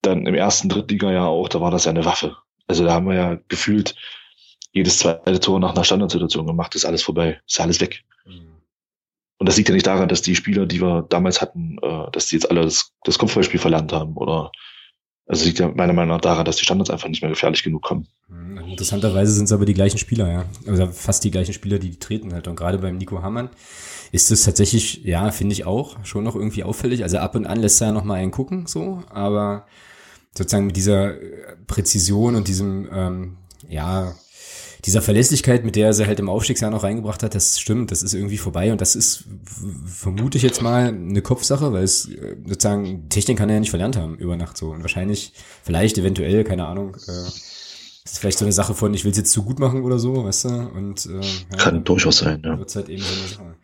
dann 0.00 0.26
im 0.26 0.34
ersten 0.34 0.68
Drittliga-Jahr 0.68 1.28
auch, 1.28 1.48
da 1.48 1.60
war 1.60 1.70
das 1.70 1.84
ja 1.84 1.90
eine 1.90 2.04
Waffe. 2.04 2.36
Also 2.66 2.84
da 2.84 2.92
haben 2.92 3.06
wir 3.06 3.14
ja 3.14 3.38
gefühlt 3.48 3.94
jedes 4.72 4.98
zweite 4.98 5.40
Tor 5.40 5.60
nach 5.60 5.72
einer 5.72 5.84
Standardsituation 5.84 6.46
gemacht, 6.46 6.74
ist 6.74 6.84
alles 6.84 7.02
vorbei, 7.02 7.40
ist 7.46 7.60
alles 7.60 7.80
weg. 7.80 8.02
Mhm. 8.24 8.62
Und 9.38 9.48
das 9.48 9.56
liegt 9.56 9.68
ja 9.68 9.74
nicht 9.74 9.86
daran, 9.86 10.08
dass 10.08 10.22
die 10.22 10.36
Spieler, 10.36 10.66
die 10.66 10.80
wir 10.80 11.02
damals 11.02 11.40
hatten, 11.40 11.76
äh, 11.82 12.10
dass 12.12 12.28
die 12.28 12.36
jetzt 12.36 12.50
alle 12.50 12.62
das, 12.62 12.92
das 13.04 13.18
Kopfballspiel 13.18 13.60
verlernt 13.60 13.92
haben 13.92 14.16
oder 14.16 14.50
also 15.26 15.44
liegt 15.44 15.58
ja 15.58 15.68
meiner 15.68 15.92
Meinung 15.92 16.16
nach 16.16 16.20
daran, 16.20 16.44
dass 16.44 16.56
die 16.56 16.64
Standards 16.64 16.90
einfach 16.90 17.08
nicht 17.08 17.22
mehr 17.22 17.30
gefährlich 17.30 17.62
genug 17.62 17.82
kommen. 17.82 18.08
Mhm. 18.28 18.41
Interessanterweise 18.58 19.32
sind 19.32 19.44
es 19.44 19.52
aber 19.52 19.64
die 19.64 19.74
gleichen 19.74 19.98
Spieler, 19.98 20.30
ja. 20.30 20.44
Also 20.66 20.86
fast 20.88 21.24
die 21.24 21.30
gleichen 21.30 21.52
Spieler, 21.52 21.78
die, 21.78 21.90
die 21.90 21.98
treten 21.98 22.32
halt. 22.32 22.48
Und 22.48 22.56
gerade 22.56 22.78
beim 22.78 22.96
Nico 22.96 23.22
Hamann 23.22 23.50
ist 24.12 24.30
es 24.30 24.44
tatsächlich, 24.44 25.02
ja, 25.04 25.30
finde 25.30 25.54
ich 25.54 25.64
auch, 25.64 26.04
schon 26.04 26.24
noch 26.24 26.36
irgendwie 26.36 26.64
auffällig. 26.64 27.02
Also 27.02 27.18
ab 27.18 27.34
und 27.34 27.46
an 27.46 27.60
lässt 27.60 27.80
er 27.80 27.88
ja 27.88 27.92
noch 27.92 28.04
mal 28.04 28.14
einen 28.14 28.30
gucken, 28.30 28.66
so, 28.66 29.02
aber 29.08 29.66
sozusagen 30.36 30.66
mit 30.66 30.76
dieser 30.76 31.14
äh, 31.14 31.56
Präzision 31.66 32.36
und 32.36 32.48
diesem, 32.48 32.88
ähm, 32.92 33.36
ja, 33.68 34.14
dieser 34.84 35.00
Verlässlichkeit, 35.00 35.64
mit 35.64 35.76
der 35.76 35.86
er 35.88 35.92
sie 35.92 36.06
halt 36.06 36.18
im 36.18 36.28
Aufstiegsjahr 36.28 36.70
noch 36.70 36.82
reingebracht 36.82 37.22
hat, 37.22 37.34
das 37.34 37.60
stimmt, 37.60 37.90
das 37.92 38.02
ist 38.02 38.14
irgendwie 38.14 38.38
vorbei 38.38 38.72
und 38.72 38.80
das 38.80 38.96
ist, 38.96 39.24
vermute 39.86 40.36
ich 40.36 40.42
jetzt 40.42 40.60
mal, 40.60 40.88
eine 40.88 41.22
Kopfsache, 41.22 41.72
weil 41.72 41.84
es 41.84 42.08
äh, 42.08 42.36
sozusagen, 42.44 43.08
Technik 43.08 43.38
kann 43.38 43.48
er 43.48 43.54
ja 43.56 43.60
nicht 43.60 43.70
verlernt 43.70 43.96
haben 43.96 44.16
über 44.16 44.36
Nacht 44.36 44.56
so 44.56 44.70
und 44.70 44.82
wahrscheinlich, 44.82 45.32
vielleicht, 45.62 45.98
eventuell, 45.98 46.42
keine 46.44 46.66
Ahnung, 46.66 46.96
äh, 47.06 47.30
ist 48.04 48.18
vielleicht 48.18 48.38
so 48.38 48.44
eine 48.44 48.52
Sache 48.52 48.74
von, 48.74 48.92
ich 48.94 49.04
will 49.04 49.12
es 49.12 49.18
jetzt 49.18 49.32
zu 49.32 49.42
gut 49.44 49.58
machen 49.58 49.82
oder 49.82 49.98
so, 49.98 50.24
weißt 50.24 50.44
du, 50.46 50.48
und 50.48 51.06
äh, 51.06 51.20
ja, 51.20 51.56
kann 51.56 51.84
durchaus 51.84 52.18
sein, 52.18 52.42
ja. 52.44 52.58
Wird's 52.58 52.74
halt 52.74 52.88
eben 52.88 53.02
so 53.02 53.14
eine 53.14 53.28
Sache. 53.28 53.56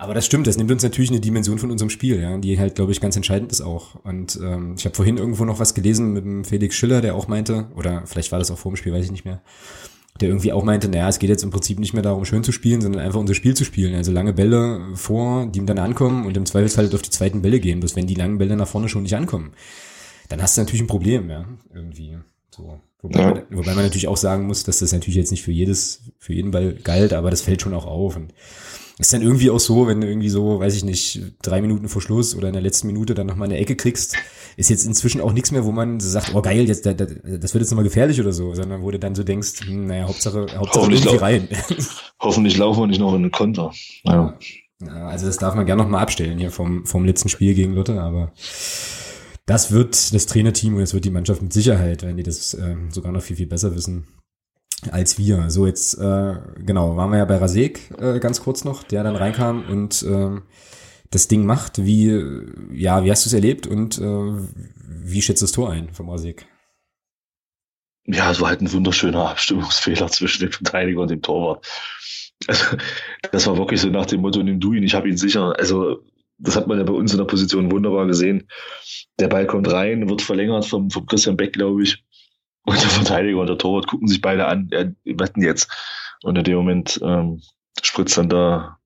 Aber 0.00 0.14
das 0.14 0.26
stimmt, 0.26 0.46
das 0.46 0.56
nimmt 0.56 0.70
uns 0.70 0.84
natürlich 0.84 1.10
eine 1.10 1.20
Dimension 1.20 1.58
von 1.58 1.72
unserem 1.72 1.90
Spiel, 1.90 2.20
ja, 2.20 2.36
die 2.38 2.56
halt, 2.58 2.76
glaube 2.76 2.92
ich, 2.92 3.00
ganz 3.00 3.16
entscheidend 3.16 3.50
ist 3.50 3.62
auch. 3.62 3.96
Und 4.04 4.38
ähm, 4.40 4.76
ich 4.78 4.84
habe 4.84 4.94
vorhin 4.94 5.16
irgendwo 5.16 5.44
noch 5.44 5.58
was 5.58 5.74
gelesen 5.74 6.12
mit 6.12 6.24
dem 6.24 6.44
Felix 6.44 6.76
Schiller, 6.76 7.00
der 7.00 7.16
auch 7.16 7.26
meinte, 7.26 7.66
oder 7.74 8.06
vielleicht 8.06 8.30
war 8.30 8.38
das 8.38 8.52
auch 8.52 8.58
vor 8.58 8.70
dem 8.70 8.76
Spiel, 8.76 8.92
weiß 8.92 9.06
ich 9.06 9.10
nicht 9.10 9.24
mehr, 9.24 9.42
der 10.20 10.28
irgendwie 10.28 10.52
auch 10.52 10.62
meinte, 10.62 10.88
naja, 10.88 11.08
es 11.08 11.18
geht 11.18 11.30
jetzt 11.30 11.42
im 11.42 11.50
Prinzip 11.50 11.80
nicht 11.80 11.94
mehr 11.94 12.02
darum, 12.02 12.24
schön 12.24 12.44
zu 12.44 12.52
spielen, 12.52 12.80
sondern 12.80 13.02
einfach 13.02 13.18
unser 13.18 13.34
Spiel 13.34 13.54
zu 13.54 13.64
spielen. 13.64 13.96
Also 13.96 14.12
lange 14.12 14.32
Bälle 14.32 14.86
vor, 14.94 15.46
die 15.46 15.58
ihm 15.58 15.66
dann 15.66 15.78
ankommen 15.78 16.26
und 16.26 16.36
im 16.36 16.46
Zweifelsfall 16.46 16.84
halt 16.84 16.94
auf 16.94 17.02
die 17.02 17.10
zweiten 17.10 17.42
Bälle 17.42 17.58
gehen. 17.58 17.80
Bloß 17.80 17.96
wenn 17.96 18.06
die 18.06 18.14
langen 18.14 18.38
Bälle 18.38 18.56
nach 18.56 18.68
vorne 18.68 18.88
schon 18.88 19.02
nicht 19.02 19.16
ankommen, 19.16 19.52
dann 20.28 20.40
hast 20.40 20.56
du 20.56 20.60
natürlich 20.60 20.82
ein 20.82 20.88
Problem, 20.88 21.28
ja, 21.28 21.44
irgendwie. 21.74 22.18
So. 22.54 22.78
Wobei, 23.02 23.20
ja. 23.20 23.30
man, 23.30 23.42
wobei 23.50 23.74
man 23.74 23.84
natürlich 23.84 24.08
auch 24.08 24.16
sagen 24.16 24.46
muss, 24.46 24.64
dass 24.64 24.80
das 24.80 24.92
natürlich 24.92 25.16
jetzt 25.16 25.30
nicht 25.30 25.42
für 25.42 25.52
jedes, 25.52 26.02
für 26.18 26.34
jeden 26.34 26.50
Ball 26.50 26.74
galt, 26.74 27.12
aber 27.12 27.30
das 27.30 27.42
fällt 27.42 27.62
schon 27.62 27.74
auch 27.74 27.86
auf. 27.86 28.16
Und 28.16 28.32
ist 28.98 29.12
dann 29.12 29.22
irgendwie 29.22 29.50
auch 29.50 29.60
so, 29.60 29.86
wenn 29.86 30.00
du 30.00 30.08
irgendwie 30.08 30.28
so, 30.28 30.58
weiß 30.58 30.74
ich 30.74 30.84
nicht, 30.84 31.22
drei 31.40 31.60
Minuten 31.60 31.88
vor 31.88 32.02
Schluss 32.02 32.34
oder 32.34 32.48
in 32.48 32.54
der 32.54 32.62
letzten 32.62 32.88
Minute 32.88 33.14
dann 33.14 33.28
nochmal 33.28 33.46
eine 33.46 33.56
Ecke 33.56 33.76
kriegst, 33.76 34.16
ist 34.56 34.70
jetzt 34.70 34.84
inzwischen 34.84 35.20
auch 35.20 35.32
nichts 35.32 35.52
mehr, 35.52 35.64
wo 35.64 35.70
man 35.70 36.00
so 36.00 36.08
sagt, 36.08 36.34
oh 36.34 36.42
geil, 36.42 36.66
jetzt, 36.66 36.84
das, 36.84 36.96
das 36.96 37.54
wird 37.54 37.62
jetzt 37.62 37.70
nochmal 37.70 37.84
gefährlich 37.84 38.20
oder 38.20 38.32
so, 38.32 38.54
sondern 38.54 38.82
wo 38.82 38.90
du 38.90 38.98
dann 38.98 39.14
so 39.14 39.22
denkst, 39.22 39.60
hm, 39.66 39.86
naja, 39.86 40.08
Hauptsache, 40.08 40.46
Hauptsache 40.56 40.80
hoffentlich 40.80 41.04
irgendwie 41.04 41.24
rein. 41.24 41.48
Hoffentlich 42.20 42.56
laufen 42.56 42.80
wir 42.80 42.86
nicht 42.88 42.98
noch 42.98 43.14
in 43.14 43.22
den 43.22 43.30
Konter. 43.30 43.70
Ja. 44.02 44.36
ja. 44.80 45.06
also 45.06 45.26
das 45.26 45.36
darf 45.36 45.54
man 45.54 45.66
gerne 45.66 45.84
nochmal 45.84 46.02
abstellen 46.02 46.36
hier 46.36 46.50
vom, 46.50 46.84
vom 46.84 47.04
letzten 47.04 47.28
Spiel 47.28 47.54
gegen 47.54 47.74
Lotte, 47.74 48.00
aber 48.00 48.32
das 49.48 49.72
wird 49.72 50.12
das 50.12 50.26
Trainerteam 50.26 50.74
und 50.74 50.80
das 50.80 50.92
wird 50.92 51.06
die 51.06 51.10
Mannschaft 51.10 51.40
mit 51.40 51.54
Sicherheit, 51.54 52.02
wenn 52.02 52.18
die 52.18 52.22
das 52.22 52.52
äh, 52.52 52.76
sogar 52.90 53.12
noch 53.12 53.22
viel, 53.22 53.36
viel 53.36 53.46
besser 53.46 53.74
wissen, 53.74 54.06
als 54.90 55.16
wir. 55.16 55.48
So 55.48 55.66
jetzt, 55.66 55.94
äh, 55.94 56.34
genau, 56.58 56.96
waren 56.96 57.10
wir 57.10 57.18
ja 57.18 57.24
bei 57.24 57.36
Rasek 57.36 57.80
äh, 57.98 58.20
ganz 58.20 58.42
kurz 58.42 58.64
noch, 58.64 58.82
der 58.82 59.02
dann 59.04 59.16
reinkam 59.16 59.64
und 59.66 60.02
äh, 60.02 60.38
das 61.10 61.28
Ding 61.28 61.46
macht. 61.46 61.82
Wie, 61.82 62.12
ja, 62.74 63.02
wie 63.04 63.10
hast 63.10 63.24
du 63.24 63.30
es 63.30 63.32
erlebt 63.32 63.66
und 63.66 63.98
äh, 63.98 64.32
wie 64.86 65.22
schätzt 65.22 65.40
du 65.40 65.44
das 65.44 65.52
Tor 65.52 65.70
ein 65.70 65.94
vom 65.94 66.10
Rasek? 66.10 66.46
Ja, 68.04 68.30
es 68.30 68.42
war 68.42 68.50
halt 68.50 68.60
ein 68.60 68.70
wunderschöner 68.70 69.30
Abstimmungsfehler 69.30 70.08
zwischen 70.08 70.40
dem 70.40 70.52
Verteidiger 70.52 71.00
und 71.00 71.10
dem 71.10 71.22
Torwart. 71.22 71.66
Also, 72.46 72.76
das 73.32 73.46
war 73.46 73.56
wirklich 73.56 73.80
so 73.80 73.88
nach 73.88 74.06
dem 74.06 74.20
Motto, 74.20 74.42
nimm 74.42 74.60
du 74.60 74.74
ihn, 74.74 74.82
ich 74.82 74.94
habe 74.94 75.08
ihn 75.08 75.16
sicher. 75.16 75.54
Also, 75.58 76.04
das 76.38 76.54
hat 76.54 76.66
man 76.66 76.78
ja 76.78 76.84
bei 76.84 76.92
uns 76.92 77.12
in 77.12 77.18
der 77.18 77.24
Position 77.24 77.70
wunderbar 77.72 78.06
gesehen. 78.06 78.48
Der 79.20 79.28
Ball 79.28 79.46
kommt 79.46 79.70
rein, 79.70 80.08
wird 80.08 80.22
verlängert 80.22 80.66
vom, 80.66 80.90
vom 80.90 81.06
Christian 81.06 81.36
Beck, 81.36 81.54
glaube 81.54 81.82
ich. 81.82 82.04
Und 82.64 82.80
der 82.82 82.90
Verteidiger 82.90 83.40
und 83.40 83.48
der 83.48 83.58
Torwart 83.58 83.86
gucken 83.86 84.08
sich 84.08 84.20
beide 84.20 84.46
an, 84.46 84.68
ja, 84.70 84.84
wetten 85.04 85.42
jetzt. 85.42 85.70
Und 86.22 86.36
in 86.36 86.44
dem 86.44 86.56
Moment 86.56 87.00
ähm, 87.02 87.40
spritzt 87.82 88.18
dann 88.18 88.28
da 88.28 88.78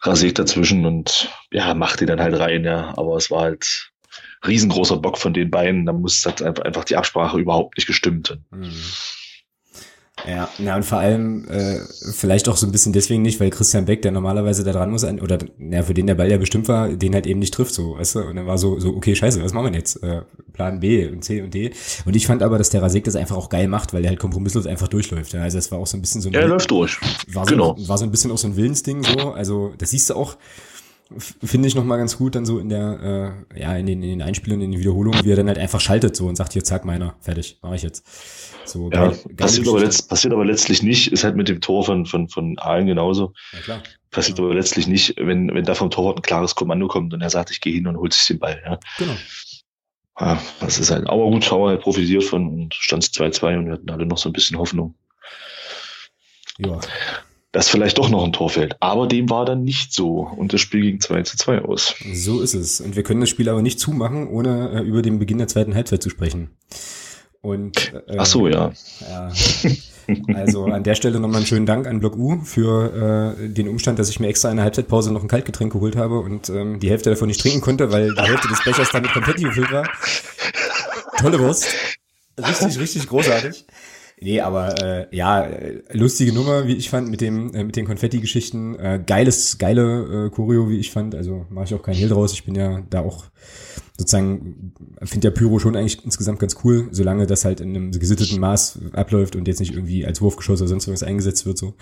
rasiert 0.00 0.38
dazwischen 0.38 0.84
und 0.84 1.30
ja, 1.50 1.72
macht 1.74 2.00
die 2.00 2.06
dann 2.06 2.20
halt 2.20 2.38
rein, 2.38 2.64
ja. 2.64 2.92
Aber 2.96 3.16
es 3.16 3.30
war 3.30 3.42
halt 3.42 3.92
riesengroßer 4.46 4.98
Bock 4.98 5.18
von 5.18 5.32
den 5.32 5.50
beiden. 5.50 5.86
Da 5.86 5.92
muss 5.92 6.24
halt 6.26 6.42
einfach 6.42 6.84
die 6.84 6.96
Absprache 6.96 7.38
überhaupt 7.38 7.76
nicht 7.76 7.86
gestimmt. 7.86 8.38
Mhm. 8.50 8.72
Ja, 10.26 10.48
ja, 10.58 10.76
und 10.76 10.84
vor 10.84 10.98
allem 10.98 11.46
äh, 11.48 11.80
vielleicht 12.12 12.48
auch 12.48 12.56
so 12.56 12.66
ein 12.66 12.72
bisschen 12.72 12.92
deswegen 12.92 13.22
nicht, 13.22 13.40
weil 13.40 13.50
Christian 13.50 13.84
Beck, 13.84 14.00
der 14.02 14.12
normalerweise 14.12 14.62
da 14.62 14.72
dran 14.72 14.90
muss, 14.90 15.04
oder 15.04 15.38
ja, 15.58 15.82
für 15.82 15.92
den 15.92 16.06
der 16.06 16.14
Ball 16.14 16.30
ja 16.30 16.38
bestimmt 16.38 16.68
war, 16.68 16.88
den 16.88 17.14
halt 17.14 17.26
eben 17.26 17.40
nicht 17.40 17.52
trifft, 17.52 17.74
so, 17.74 17.98
weißt 17.98 18.14
du? 18.14 18.20
Und 18.20 18.36
dann 18.36 18.46
war 18.46 18.56
so, 18.56 18.78
so, 18.78 18.94
okay, 18.94 19.14
scheiße, 19.14 19.42
was 19.42 19.52
machen 19.52 19.72
wir 19.72 19.78
jetzt? 19.78 20.02
Äh, 20.02 20.22
Plan 20.52 20.80
B 20.80 21.08
und 21.08 21.24
C 21.24 21.42
und 21.42 21.52
D. 21.52 21.72
Und 22.04 22.14
ich 22.14 22.26
fand 22.26 22.42
aber, 22.42 22.58
dass 22.58 22.70
der 22.70 22.80
Rasek 22.80 23.04
das 23.04 23.16
einfach 23.16 23.36
auch 23.36 23.48
geil 23.48 23.66
macht, 23.66 23.92
weil 23.92 24.02
der 24.02 24.10
halt 24.10 24.20
kompromisslos 24.20 24.66
einfach 24.66 24.88
durchläuft. 24.88 25.32
Ja? 25.32 25.42
Also 25.42 25.58
es 25.58 25.70
war 25.72 25.78
auch 25.78 25.86
so 25.86 25.96
ein 25.96 26.00
bisschen 26.00 26.20
so 26.20 26.28
ein. 26.28 26.34
Er 26.34 26.46
läuft 26.46 26.70
durch. 26.70 26.98
War 27.32 27.44
so, 27.44 27.50
genau. 27.50 27.76
war 27.86 27.98
so 27.98 28.04
ein 28.04 28.10
bisschen 28.10 28.30
auch 28.30 28.38
so 28.38 28.46
ein 28.46 28.56
Willensding, 28.56 29.02
so. 29.02 29.32
Also, 29.32 29.74
das 29.76 29.90
siehst 29.90 30.10
du 30.10 30.14
auch 30.14 30.36
finde 31.18 31.68
ich 31.68 31.74
noch 31.74 31.84
mal 31.84 31.98
ganz 31.98 32.16
gut 32.16 32.34
dann 32.34 32.46
so 32.46 32.58
in 32.58 32.68
der 32.68 33.44
äh, 33.52 33.60
ja 33.60 33.76
in 33.76 33.86
den, 33.86 34.02
in 34.02 34.08
den 34.08 34.22
Einspielungen 34.22 34.64
in 34.64 34.72
den 34.72 34.80
Wiederholungen 34.80 35.22
wie 35.24 35.30
er 35.30 35.36
dann 35.36 35.48
halt 35.48 35.58
einfach 35.58 35.80
schaltet 35.80 36.16
so 36.16 36.26
und 36.26 36.36
sagt 36.36 36.54
hier 36.54 36.64
zack 36.64 36.84
meiner 36.84 37.16
fertig 37.20 37.58
mache 37.62 37.76
ich 37.76 37.82
jetzt. 37.82 38.04
So 38.66 38.90
ja, 38.90 39.08
geil, 39.08 39.18
passiert, 39.36 39.68
aber 39.68 39.80
letzt, 39.80 40.08
passiert 40.08 40.32
aber 40.32 40.44
letztlich 40.44 40.82
nicht 40.82 41.12
ist 41.12 41.22
halt 41.22 41.36
mit 41.36 41.48
dem 41.48 41.60
Tor 41.60 41.84
von 41.84 42.06
von 42.06 42.28
von 42.28 42.58
Aalen 42.58 42.86
genauso. 42.86 43.34
Ja, 43.52 43.58
klar. 43.60 43.82
passiert 44.10 44.38
ja. 44.38 44.44
aber 44.44 44.54
letztlich 44.54 44.86
nicht 44.86 45.14
wenn 45.18 45.54
wenn 45.54 45.64
da 45.64 45.74
vom 45.74 45.90
Torwart 45.90 46.18
ein 46.18 46.22
klares 46.22 46.54
Kommando 46.54 46.88
kommt 46.88 47.12
und 47.12 47.20
er 47.20 47.30
sagt 47.30 47.50
ich 47.50 47.60
gehe 47.60 47.74
hin 47.74 47.86
und 47.86 47.98
holt 47.98 48.14
sich 48.14 48.26
den 48.26 48.38
Ball 48.38 48.60
ja. 48.64 48.78
Genau. 48.98 49.16
Ja, 50.18 50.40
das 50.60 50.78
ist 50.78 50.90
halt 50.90 51.08
aber 51.08 51.26
gut 51.26 51.44
Schauer 51.44 51.72
hat 51.72 51.82
profitiert 51.82 52.24
von 52.24 52.48
und 52.48 52.74
stand 52.74 53.04
2-2 53.04 53.58
und 53.58 53.66
wir 53.66 53.72
hatten 53.74 53.90
alle 53.90 54.06
noch 54.06 54.18
so 54.18 54.30
ein 54.30 54.32
bisschen 54.32 54.58
Hoffnung. 54.58 54.94
Ja 56.58 56.80
dass 57.54 57.68
vielleicht 57.68 57.98
doch 57.98 58.10
noch 58.10 58.24
ein 58.24 58.32
Tor 58.32 58.50
fällt. 58.50 58.76
Aber 58.80 59.06
dem 59.06 59.30
war 59.30 59.44
dann 59.44 59.62
nicht 59.62 59.92
so 59.92 60.28
und 60.36 60.52
das 60.52 60.60
Spiel 60.60 60.82
ging 60.82 61.00
2 61.00 61.22
zu 61.22 61.36
2 61.36 61.62
aus. 61.62 61.94
So 62.12 62.40
ist 62.40 62.52
es. 62.52 62.80
Und 62.80 62.96
wir 62.96 63.04
können 63.04 63.20
das 63.20 63.30
Spiel 63.30 63.48
aber 63.48 63.62
nicht 63.62 63.78
zumachen, 63.78 64.26
ohne 64.26 64.72
äh, 64.72 64.80
über 64.80 65.02
den 65.02 65.20
Beginn 65.20 65.38
der 65.38 65.46
zweiten 65.46 65.72
Halbzeit 65.74 66.02
zu 66.02 66.10
sprechen. 66.10 66.50
Und, 67.42 67.94
äh, 68.08 68.16
Ach 68.18 68.26
so, 68.26 68.48
ja. 68.48 68.72
ja. 69.08 69.32
Also 70.34 70.66
an 70.66 70.82
der 70.82 70.96
Stelle 70.96 71.18
nochmal 71.18 71.38
einen 71.38 71.46
schönen 71.46 71.64
Dank 71.64 71.86
an 71.86 72.00
Block 72.00 72.18
U 72.18 72.40
für 72.42 73.36
äh, 73.38 73.48
den 73.48 73.68
Umstand, 73.68 73.98
dass 73.98 74.10
ich 74.10 74.20
mir 74.20 74.26
extra 74.26 74.50
in 74.50 74.56
der 74.56 74.64
Halbzeitpause 74.64 75.10
noch 75.12 75.22
ein 75.22 75.28
Kaltgetränk 75.28 75.72
geholt 75.72 75.96
habe 75.96 76.18
und 76.18 76.50
ähm, 76.50 76.78
die 76.80 76.90
Hälfte 76.90 77.08
davon 77.08 77.28
nicht 77.28 77.40
trinken 77.40 77.62
konnte, 77.62 77.90
weil 77.90 78.12
die 78.14 78.20
Hälfte 78.20 78.48
des 78.48 78.62
Bechers 78.64 78.90
damit 78.92 79.12
komplett 79.12 79.38
gefüllt 79.38 79.72
war. 79.72 79.88
Tolle 81.18 81.38
Wurst. 81.38 81.68
Richtig, 82.36 82.78
richtig 82.78 83.06
großartig. 83.08 83.64
Nee, 84.20 84.40
aber 84.40 84.82
äh, 84.82 85.16
ja, 85.16 85.48
lustige 85.92 86.32
Nummer, 86.32 86.66
wie 86.66 86.74
ich 86.74 86.88
fand, 86.88 87.10
mit 87.10 87.20
dem 87.20 87.52
äh, 87.54 87.64
mit 87.64 87.76
den 87.76 87.84
Konfetti-Geschichten. 87.84 88.78
Äh, 88.78 89.02
geiles, 89.04 89.58
geile 89.58 90.26
äh, 90.26 90.30
Choreo, 90.30 90.68
wie 90.68 90.78
ich 90.78 90.90
fand. 90.90 91.14
Also 91.14 91.46
mache 91.50 91.66
ich 91.66 91.74
auch 91.74 91.82
keinen 91.82 91.96
Hehl 91.96 92.08
draus. 92.08 92.32
Ich 92.32 92.44
bin 92.44 92.54
ja 92.54 92.82
da 92.90 93.00
auch 93.00 93.24
sozusagen, 93.96 94.72
finde 95.04 95.28
ja 95.28 95.30
Pyro 95.30 95.58
schon 95.60 95.76
eigentlich 95.76 96.04
insgesamt 96.04 96.40
ganz 96.40 96.56
cool, 96.64 96.88
solange 96.90 97.26
das 97.26 97.44
halt 97.44 97.60
in 97.60 97.70
einem 97.70 97.90
gesitteten 97.92 98.40
Maß 98.40 98.80
abläuft 98.92 99.36
und 99.36 99.46
jetzt 99.46 99.60
nicht 99.60 99.72
irgendwie 99.72 100.04
als 100.04 100.20
Wurfgeschoss 100.20 100.60
oder 100.60 100.68
sonst 100.68 100.88
was 100.88 101.04
eingesetzt 101.04 101.46
wird. 101.46 101.58
so. 101.58 101.74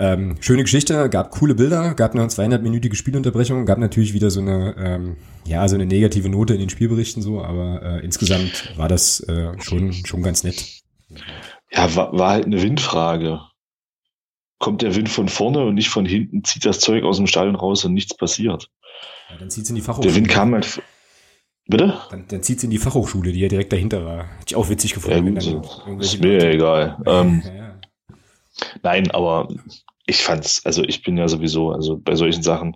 Ähm, 0.00 0.36
schöne 0.40 0.62
Geschichte, 0.62 1.08
gab 1.08 1.30
coole 1.30 1.54
Bilder, 1.54 1.94
gab 1.94 2.14
eine 2.14 2.24
200-minütige 2.24 2.94
Spielunterbrechung, 2.94 3.66
gab 3.66 3.78
natürlich 3.78 4.14
wieder 4.14 4.30
so 4.30 4.40
eine, 4.40 4.74
ähm, 4.78 5.16
ja, 5.44 5.66
so 5.68 5.76
eine 5.76 5.86
negative 5.86 6.28
Note 6.28 6.54
in 6.54 6.60
den 6.60 6.70
Spielberichten 6.70 7.22
so, 7.22 7.42
aber 7.42 7.82
äh, 7.82 8.04
insgesamt 8.04 8.74
war 8.76 8.88
das 8.88 9.20
äh, 9.20 9.52
schon, 9.60 9.92
schon 9.92 10.22
ganz 10.22 10.42
nett. 10.42 10.82
Ja, 11.70 11.94
war, 11.94 12.16
war 12.16 12.30
halt 12.30 12.46
eine 12.46 12.62
Windfrage. 12.62 13.40
Kommt 14.58 14.82
der 14.82 14.94
Wind 14.96 15.08
von 15.08 15.28
vorne 15.28 15.64
und 15.64 15.74
nicht 15.74 15.88
von 15.88 16.04
hinten, 16.04 16.42
zieht 16.42 16.64
das 16.64 16.80
Zeug 16.80 17.04
aus 17.04 17.18
dem 17.18 17.26
Stadion 17.26 17.54
raus 17.54 17.84
und 17.84 17.94
nichts 17.94 18.16
passiert. 18.16 18.70
Ja, 19.30 19.36
dann 19.36 19.50
zieht's 19.50 19.68
in 19.68 19.76
die 19.76 19.82
Fachhochschule. 19.82 20.12
Der 20.12 20.16
Wind 20.16 20.28
kam 20.28 20.54
halt. 20.54 20.82
Bitte? 21.66 22.00
Dann, 22.10 22.26
dann 22.28 22.42
zieht's 22.42 22.64
in 22.64 22.70
die 22.70 22.78
Fachhochschule, 22.78 23.30
die 23.30 23.40
ja 23.40 23.48
direkt 23.48 23.72
dahinter 23.72 24.04
war. 24.04 24.24
Hätte 24.38 24.46
ich 24.48 24.56
auch 24.56 24.70
witzig 24.70 24.94
gefunden. 24.94 25.38
Ja, 25.38 25.52
gut, 25.52 26.02
ist 26.02 26.20
mir 26.20 26.38
ja 26.42 26.50
egal. 26.50 27.02
Ähm, 27.06 27.42
ja, 27.44 27.54
ja. 27.54 27.80
Nein, 28.82 29.10
aber 29.10 29.48
ich 30.06 30.22
fand's, 30.22 30.64
also 30.64 30.82
ich 30.82 31.02
bin 31.02 31.18
ja 31.18 31.28
sowieso, 31.28 31.70
also 31.70 31.98
bei 31.98 32.14
solchen 32.16 32.42
Sachen, 32.42 32.74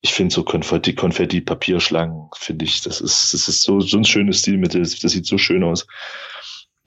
ich 0.00 0.12
finde 0.12 0.34
so 0.34 0.42
Konfetti, 0.42 0.94
Konfetti, 0.94 1.40
Papierschlangen, 1.40 2.28
finde 2.34 2.64
ich, 2.64 2.82
das 2.82 3.00
ist, 3.00 3.32
das 3.34 3.48
ist 3.48 3.62
so, 3.62 3.80
so 3.80 3.98
ein 3.98 4.04
schönes 4.04 4.40
Stilmittel, 4.40 4.82
das 4.82 5.12
sieht 5.12 5.26
so 5.26 5.38
schön 5.38 5.62
aus. 5.62 5.86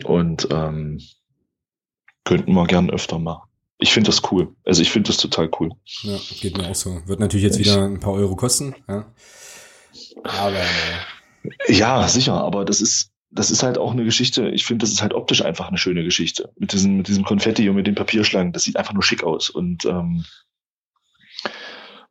Und 0.03 0.47
ähm, 0.51 0.99
könnten 2.27 2.53
wir 2.53 2.67
gern 2.67 2.89
öfter 2.89 3.19
machen. 3.19 3.47
Ich 3.79 3.93
finde 3.93 4.09
das 4.09 4.21
cool. 4.31 4.53
Also 4.65 4.81
ich 4.81 4.91
finde 4.91 5.07
das 5.07 5.17
total 5.17 5.49
cool. 5.59 5.71
Ja, 6.01 6.17
geht 6.41 6.57
mir 6.57 6.67
auch 6.67 6.75
so. 6.75 7.01
Wird 7.05 7.19
natürlich 7.19 7.45
jetzt 7.45 7.59
wieder 7.59 7.85
ein 7.85 7.99
paar 7.99 8.13
Euro 8.13 8.35
kosten. 8.35 8.75
Ja. 8.87 9.05
Aber 10.23 10.57
äh, 10.57 11.73
ja, 11.73 12.07
sicher. 12.07 12.33
Aber 12.33 12.65
das 12.65 12.81
ist 12.81 13.11
das 13.29 13.51
ist 13.51 13.63
halt 13.63 13.77
auch 13.77 13.91
eine 13.91 14.03
Geschichte. 14.03 14.49
Ich 14.49 14.65
finde, 14.65 14.83
das 14.83 14.91
ist 14.91 15.01
halt 15.01 15.13
optisch 15.13 15.43
einfach 15.43 15.67
eine 15.67 15.77
schöne 15.77 16.03
Geschichte 16.03 16.51
mit 16.57 16.73
diesem 16.73 16.97
mit 16.97 17.07
diesem 17.07 17.23
Konfetti 17.23 17.69
und 17.69 17.75
mit 17.75 17.87
den 17.87 17.95
Papierschlangen. 17.95 18.51
Das 18.51 18.63
sieht 18.63 18.77
einfach 18.77 18.93
nur 18.93 19.03
schick 19.03 19.23
aus 19.23 19.49
und 19.49 19.85
ähm, 19.85 20.25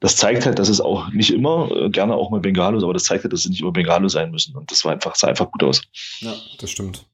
das 0.00 0.16
zeigt 0.16 0.46
halt, 0.46 0.58
dass 0.58 0.68
es 0.68 0.80
auch 0.80 1.10
nicht 1.10 1.32
immer, 1.32 1.70
äh, 1.72 1.90
gerne 1.90 2.14
auch 2.14 2.30
mal 2.30 2.40
Bengalos, 2.40 2.84
aber 2.84 2.92
das 2.92 3.04
zeigt 3.04 3.24
halt, 3.24 3.32
dass 3.32 3.40
es 3.40 3.50
nicht 3.50 3.60
immer 3.60 3.72
Bengalo 3.72 4.08
sein 4.08 4.30
müssen. 4.30 4.54
Und 4.54 4.70
das 4.70 4.84
war 4.84 4.92
einfach, 4.92 5.14
sah 5.14 5.28
einfach 5.28 5.50
gut 5.50 5.64
aus. 5.64 5.82
Ja, 6.20 6.34
das 6.58 6.70
stimmt. 6.70 7.06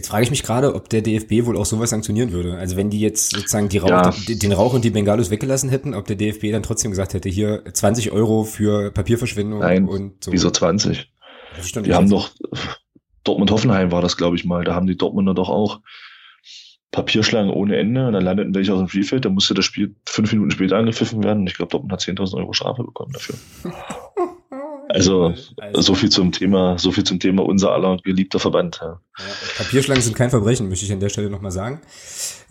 Jetzt 0.00 0.08
frage 0.08 0.24
ich 0.24 0.30
mich 0.30 0.42
gerade, 0.42 0.74
ob 0.74 0.88
der 0.88 1.02
DFB 1.02 1.44
wohl 1.44 1.58
auch 1.58 1.66
sowas 1.66 1.90
sanktionieren 1.90 2.32
würde. 2.32 2.56
Also 2.56 2.78
wenn 2.78 2.88
die 2.88 3.00
jetzt 3.00 3.32
sozusagen 3.32 3.68
die 3.68 3.76
Rauch, 3.76 3.90
ja. 3.90 4.12
den 4.28 4.52
Rauch 4.52 4.72
und 4.72 4.82
die 4.82 4.88
Bengalos 4.88 5.30
weggelassen 5.30 5.68
hätten, 5.68 5.92
ob 5.92 6.06
der 6.06 6.16
DFB 6.16 6.52
dann 6.52 6.62
trotzdem 6.62 6.90
gesagt 6.90 7.12
hätte, 7.12 7.28
hier 7.28 7.62
20 7.70 8.10
Euro 8.10 8.44
für 8.44 8.92
Papierverschwendung 8.92 9.58
Nein, 9.58 9.86
und 9.86 10.24
so. 10.24 10.32
Wieso 10.32 10.50
20? 10.50 11.12
Wir 11.82 11.94
haben 11.94 12.08
doch, 12.08 12.30
Dortmund-Hoffenheim 13.24 13.92
war 13.92 14.00
das, 14.00 14.16
glaube 14.16 14.36
ich 14.36 14.46
mal, 14.46 14.64
da 14.64 14.74
haben 14.74 14.86
die 14.86 14.96
Dortmunder 14.96 15.34
doch 15.34 15.50
auch 15.50 15.80
Papierschlangen 16.92 17.52
ohne 17.52 17.76
Ende 17.76 18.06
und 18.06 18.14
dann 18.14 18.24
landeten 18.24 18.54
welche 18.54 18.72
aus 18.72 18.78
dem 18.78 18.88
Spielfeld, 18.88 19.26
da 19.26 19.28
musste 19.28 19.52
das 19.52 19.66
Spiel 19.66 19.96
fünf 20.06 20.32
Minuten 20.32 20.50
später 20.50 20.78
angepfiffen 20.78 21.22
werden 21.22 21.40
und 21.40 21.46
ich 21.46 21.58
glaube, 21.58 21.72
Dortmund 21.72 21.92
hat 21.92 22.00
10.000 22.00 22.38
Euro 22.38 22.54
Strafe 22.54 22.84
bekommen 22.84 23.12
dafür. 23.12 23.34
Also, 24.92 25.34
also, 25.56 25.80
so 25.82 25.94
viel 25.94 26.10
zum 26.10 26.32
Thema, 26.32 26.78
so 26.78 26.90
viel 26.90 27.04
zum 27.04 27.20
Thema 27.20 27.44
unser 27.44 27.72
aller 27.72 27.96
geliebter 27.98 28.38
Verband. 28.38 28.80
Ja. 28.82 29.00
Ja, 29.18 29.24
Papierschlangen 29.58 30.02
sind 30.02 30.16
kein 30.16 30.30
Verbrechen, 30.30 30.68
möchte 30.68 30.84
ich 30.84 30.92
an 30.92 31.00
der 31.00 31.08
Stelle 31.08 31.30
nochmal 31.30 31.52
sagen. 31.52 31.80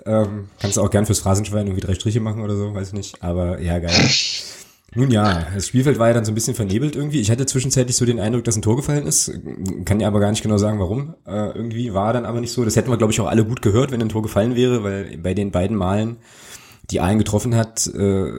Ähm, 0.06 0.50
kannst 0.60 0.78
du 0.78 0.82
auch 0.82 0.90
gern 0.90 1.06
fürs 1.06 1.20
Phrasenschwein 1.20 1.68
irgendwie 1.68 1.86
drei 1.86 1.96
Striche 1.96 2.20
machen 2.20 2.42
oder 2.42 2.56
so, 2.56 2.74
weiß 2.74 2.90
ich 2.90 2.94
nicht. 2.94 3.24
Aber 3.24 3.60
ja, 3.60 3.80
geil. 3.80 3.92
Nun 4.96 5.12
ja, 5.12 5.48
das 5.54 5.68
Spielfeld 5.68 6.00
war 6.00 6.08
ja 6.08 6.14
dann 6.16 6.26
so 6.26 6.32
ein 6.32 6.36
bisschen 6.36 6.56
vernebelt 6.56 6.96
irgendwie. 6.96 7.20
Ich 7.20 7.30
hatte 7.30 7.46
zwischenzeitlich 7.46 7.96
so 7.96 8.06
den 8.06 8.20
Eindruck, 8.20 8.44
dass 8.46 8.56
ein 8.56 8.64
Tor 8.64 8.76
gefallen 8.76 9.06
ist. 9.06 9.32
Kann 9.86 10.00
ja 10.00 10.08
aber 10.08 10.20
gar 10.20 10.32
nicht 10.32 10.42
genau 10.42 10.58
sagen, 10.58 10.80
warum. 10.80 11.14
Äh, 11.28 11.52
irgendwie 11.52 11.94
war 11.94 12.12
dann 12.14 12.26
aber 12.26 12.42
nicht 12.42 12.52
so. 12.52 12.66
Das 12.66 12.76
hätten 12.76 12.90
wir, 12.90 12.98
glaube 12.98 13.14
ich, 13.14 13.22
auch 13.22 13.28
alle 13.28 13.46
gut 13.46 13.62
gehört, 13.62 13.92
wenn 13.92 14.02
ein 14.02 14.10
Tor 14.10 14.24
gefallen 14.24 14.56
wäre, 14.56 14.84
weil 14.84 15.18
bei 15.18 15.36
den 15.36 15.52
beiden 15.52 15.78
Malen 15.78 16.18
die 16.92 17.00
einen 17.00 17.20
getroffen 17.20 17.56
hat, 17.56 17.88
äh, 17.88 18.32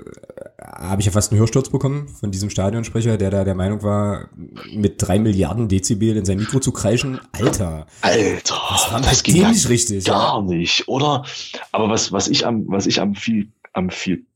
habe 0.58 1.00
ich 1.00 1.06
ja 1.06 1.12
fast 1.12 1.32
einen 1.32 1.40
Hörsturz 1.40 1.68
bekommen 1.68 2.08
von 2.08 2.30
diesem 2.30 2.50
Stadionsprecher, 2.50 3.16
der 3.16 3.30
da 3.30 3.44
der 3.44 3.54
Meinung 3.54 3.82
war, 3.82 4.28
mit 4.72 4.94
drei 4.98 5.18
Milliarden 5.18 5.68
Dezibel 5.68 6.16
in 6.16 6.24
sein 6.24 6.38
Mikro 6.38 6.58
zu 6.60 6.72
kreischen. 6.72 7.20
Alter. 7.32 7.86
Alter. 8.00 8.60
Das 8.70 8.92
war 8.92 9.00
das 9.00 9.22
ging 9.22 9.48
nicht 9.48 9.68
richtig. 9.68 10.04
Gar 10.04 10.36
ja. 10.36 10.42
nicht, 10.42 10.88
oder? 10.88 11.24
Aber 11.72 11.88
was, 11.88 12.12
was 12.12 12.28
ich 12.28 12.46
am, 12.46 12.64
was 12.68 12.86
ich 12.86 13.00
am 13.00 13.14
viel, 13.14 13.48
am 13.72 13.90
viel, 13.90 14.26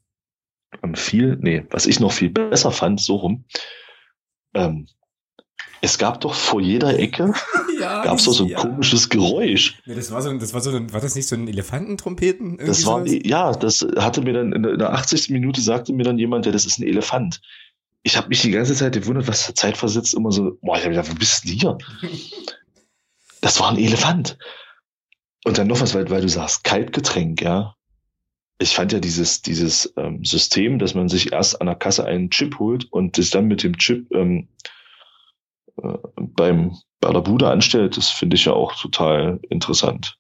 am 0.83 0.94
viel, 0.94 1.37
nee, 1.40 1.64
was 1.70 1.87
ich 1.87 2.00
noch 2.00 2.12
viel 2.12 2.31
besser 2.31 2.70
fand, 2.70 3.00
so 3.00 3.16
rum, 3.16 3.44
ähm, 4.55 4.87
es 5.85 5.99
gab 5.99 6.23
doch 6.23 6.35
vor 6.35 6.62
jeder 6.62 6.99
Ecke 6.99 7.35
ja, 7.79 8.03
gab 8.03 8.16
es 8.16 8.25
doch 8.25 8.33
so 8.33 8.44
ein 8.44 8.51
ja. 8.51 8.59
komisches 8.59 9.11
Geräusch. 9.11 9.77
Ja, 9.85 9.94
das 9.94 10.11
war 10.11 10.23
so, 10.23 10.33
das 10.33 10.55
war 10.55 10.62
so, 10.62 10.70
ein, 10.70 10.90
war 10.94 11.01
das 11.03 11.14
nicht 11.14 11.29
so 11.29 11.37
ein 11.37 11.47
Elefantentrompeten? 11.47 12.57
Das 12.57 12.87
war, 12.87 13.07
sowas? 13.07 13.20
ja, 13.25 13.53
das 13.53 13.87
hatte 13.99 14.23
mir 14.23 14.33
dann 14.33 14.53
in 14.53 14.62
der 14.62 14.94
80. 14.94 15.29
Minute 15.29 15.61
sagte 15.61 15.92
mir 15.92 16.05
dann 16.05 16.18
jemand, 16.18 16.47
ja, 16.47 16.53
das 16.53 16.64
ist 16.64 16.79
ein 16.79 16.85
Elefant. 16.85 17.42
Ich 18.03 18.16
habe 18.16 18.29
mich 18.29 18.40
die 18.40 18.51
ganze 18.51 18.75
Zeit 18.75 18.94
gewundert, 18.94 19.29
was 19.29 19.44
der 19.44 19.55
Zeitversetzt 19.55 20.14
immer 20.14 20.33
so, 20.33 20.57
boah, 20.62 20.79
ich 20.79 20.85
hab 20.85 20.90
gedacht, 20.90 21.11
wo 21.11 21.14
bist 21.16 21.44
du 21.44 21.51
hier? 21.51 21.77
das 23.42 23.61
war 23.61 23.70
ein 23.70 23.79
Elefant. 23.79 24.38
Und 25.44 25.59
dann 25.59 25.66
noch 25.66 25.83
was, 25.83 25.94
weil, 25.94 26.09
weil 26.09 26.23
du 26.23 26.29
sagst, 26.31 26.64
Kaltgetränk, 26.64 27.42
ja. 27.42 27.75
Ich 28.59 28.75
fand 28.75 28.92
ja 28.92 29.01
dieses, 29.01 29.42
dieses 29.42 29.92
ähm, 29.99 30.25
System, 30.25 30.79
dass 30.79 30.94
man 30.94 31.11
sich 31.11 31.33
erst 31.33 31.61
an 31.61 31.66
der 31.66 31.77
Kasse 31.77 32.07
einen 32.07 32.31
Chip 32.31 32.59
holt 32.59 32.90
und 32.90 33.16
sich 33.16 33.29
dann 33.29 33.47
mit 33.47 33.62
dem 33.62 33.77
Chip 33.77 34.07
ähm, 34.14 34.49
äh, 34.62 34.63
beim, 35.77 36.77
bei 37.01 37.13
der 37.13 37.21
Bude 37.21 37.49
anstellt, 37.49 37.97
das 37.97 38.11
finde 38.11 38.37
ich 38.37 38.45
ja 38.45 38.53
auch 38.53 38.75
total 38.75 39.41
interessant. 39.49 40.19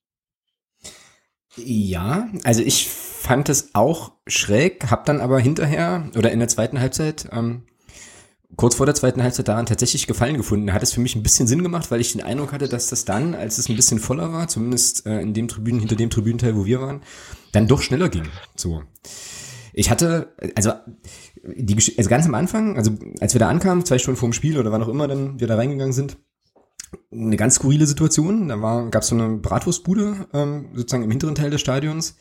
Ja, 1.56 2.28
also 2.42 2.62
ich 2.62 2.88
fand 2.88 3.48
es 3.48 3.74
auch 3.74 4.12
schräg, 4.26 4.90
hab 4.90 5.06
dann 5.06 5.20
aber 5.20 5.38
hinterher 5.38 6.10
oder 6.16 6.32
in 6.32 6.40
der 6.40 6.48
zweiten 6.48 6.80
Halbzeit, 6.80 7.28
ähm, 7.32 7.62
kurz 8.56 8.74
vor 8.74 8.86
der 8.86 8.94
zweiten 8.94 9.22
Halbzeit 9.22 9.48
daran 9.48 9.66
tatsächlich 9.66 10.06
Gefallen 10.06 10.36
gefunden. 10.36 10.72
Hat 10.72 10.82
es 10.82 10.92
für 10.92 11.00
mich 11.00 11.14
ein 11.14 11.22
bisschen 11.22 11.46
Sinn 11.46 11.62
gemacht, 11.62 11.90
weil 11.90 12.00
ich 12.00 12.12
den 12.12 12.22
Eindruck 12.22 12.52
hatte, 12.52 12.68
dass 12.68 12.88
das 12.88 13.04
dann, 13.04 13.34
als 13.34 13.58
es 13.58 13.68
ein 13.68 13.76
bisschen 13.76 13.98
voller 13.98 14.32
war, 14.32 14.48
zumindest 14.48 15.06
äh, 15.06 15.20
in 15.20 15.34
dem 15.34 15.48
Tribünen, 15.48 15.80
hinter 15.80 15.96
dem 15.96 16.10
Tribünenteil, 16.10 16.56
wo 16.56 16.64
wir 16.64 16.80
waren, 16.80 17.02
dann 17.52 17.68
doch 17.68 17.82
schneller 17.82 18.08
ging. 18.08 18.28
So. 18.56 18.82
Ich 19.74 19.90
hatte, 19.90 20.34
also, 20.54 20.72
die, 21.42 21.76
also 21.98 22.08
ganz 22.08 22.26
am 22.26 22.34
Anfang, 22.34 22.76
also 22.76 22.92
als 23.20 23.34
wir 23.34 23.40
da 23.40 23.48
ankamen, 23.48 23.84
zwei 23.84 23.98
Stunden 23.98 24.18
vorm 24.18 24.32
Spiel 24.32 24.58
oder 24.58 24.70
wann 24.72 24.82
auch 24.82 24.88
immer 24.88 25.08
dann 25.08 25.40
wir 25.40 25.46
da 25.46 25.56
reingegangen 25.56 25.92
sind, 25.92 26.16
eine 27.12 27.36
ganz 27.36 27.56
skurrile 27.56 27.86
Situation. 27.86 28.48
Da 28.48 28.62
war, 28.62 28.88
gab 28.90 29.02
es 29.02 29.08
so 29.08 29.16
eine 29.16 29.36
Bratwurstbude 29.36 30.28
ähm, 30.32 30.70
sozusagen 30.74 31.02
im 31.02 31.10
hinteren 31.10 31.34
Teil 31.34 31.50
des 31.50 31.60
Stadions. 31.60 32.16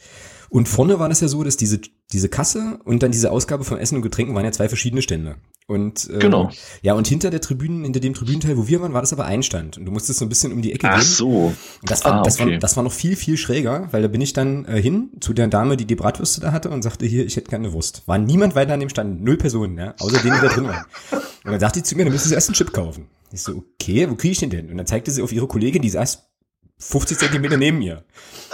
Und 0.54 0.70
vorne 0.70 1.00
war 1.00 1.10
das 1.10 1.20
ja 1.20 1.28
so, 1.28 1.44
dass 1.44 1.58
diese, 1.58 1.80
diese 2.12 2.30
Kasse 2.30 2.80
und 2.86 3.02
dann 3.02 3.12
diese 3.12 3.32
Ausgabe 3.32 3.64
von 3.64 3.80
Essen 3.80 3.96
und 3.96 4.04
Getränken 4.04 4.36
waren 4.36 4.46
ja 4.46 4.52
zwei 4.52 4.70
verschiedene 4.70 5.02
Stände. 5.02 5.38
Und 5.66 6.08
äh, 6.12 6.20
genau. 6.20 6.52
ja, 6.84 6.94
und 6.94 7.08
hinter 7.08 7.32
der 7.32 7.42
Tribünen, 7.42 7.84
hinter 7.84 8.00
dem 8.00 8.14
Tribünenteil, 8.14 8.56
wo 8.56 8.68
wir 8.68 8.80
waren, 8.80 8.94
war 8.94 9.02
das 9.02 9.14
aber 9.14 9.26
ein 9.26 9.42
Stand. 9.42 9.80
Und 9.80 9.86
du 9.86 9.92
musstest 9.92 10.20
so 10.20 10.26
ein 10.26 10.30
bisschen 10.30 10.54
um 10.54 10.62
die 10.62 10.72
Ecke 10.72 10.90
Ach 10.90 11.00
gehen. 11.00 11.02
Ach 11.02 11.12
so. 11.12 11.46
Und 11.48 11.58
das 11.90 12.06
war, 12.06 12.20
ah, 12.20 12.22
das, 12.22 12.40
war, 12.40 12.52
das 12.52 12.78
war 12.78 12.84
noch 12.84 12.92
viel, 12.92 13.16
viel 13.16 13.36
schräger, 13.36 13.88
weil 13.90 14.04
da 14.04 14.08
bin 14.08 14.22
ich 14.22 14.34
dann 14.34 14.66
äh, 14.66 14.80
hin 14.80 15.10
zu 15.22 15.34
der 15.34 15.48
Dame, 15.48 15.76
die 15.76 15.86
die 15.86 15.96
Bratwürste 15.96 16.40
da 16.40 16.52
hatte 16.52 16.70
und 16.70 16.84
sagte, 16.84 17.08
hier, 17.08 17.26
ich 17.26 17.36
hätte 17.36 17.50
gerne 17.50 17.74
Wurst. 17.74 18.04
War 18.06 18.20
niemand 18.20 18.54
weiter 18.54 18.76
an 18.76 18.80
dem 18.80 18.90
Stand, 18.90 19.24
null 19.24 19.38
Personen, 19.38 19.76
ja, 19.80 19.96
außer 19.98 20.22
denen, 20.22 20.36
die 20.36 20.48
da 20.48 20.54
drin 20.54 20.68
waren. 20.68 20.86
Und 21.46 21.52
dann 21.52 21.60
sagte 21.60 21.80
sie 21.80 21.84
zu 21.84 21.96
mir, 21.96 22.04
dann 22.04 22.14
müssen 22.14 22.30
Sie 22.30 22.36
erst 22.36 22.50
einen 22.50 22.56
Chip 22.56 22.74
kaufen. 22.74 23.08
Ich 23.32 23.42
so, 23.42 23.56
okay, 23.56 24.08
wo 24.08 24.14
kriege 24.14 24.34
ich 24.34 24.40
den 24.40 24.52
denn? 24.52 24.70
Und 24.70 24.78
dann 24.78 24.86
zeigte 24.86 25.10
sie 25.10 25.24
auf 25.24 25.32
ihre 25.32 25.48
Kollegin, 25.48 25.82
die 25.82 25.90
saß 25.90 26.30
50 26.78 27.18
Zentimeter 27.18 27.58
neben 27.58 27.80
mir. 27.80 28.04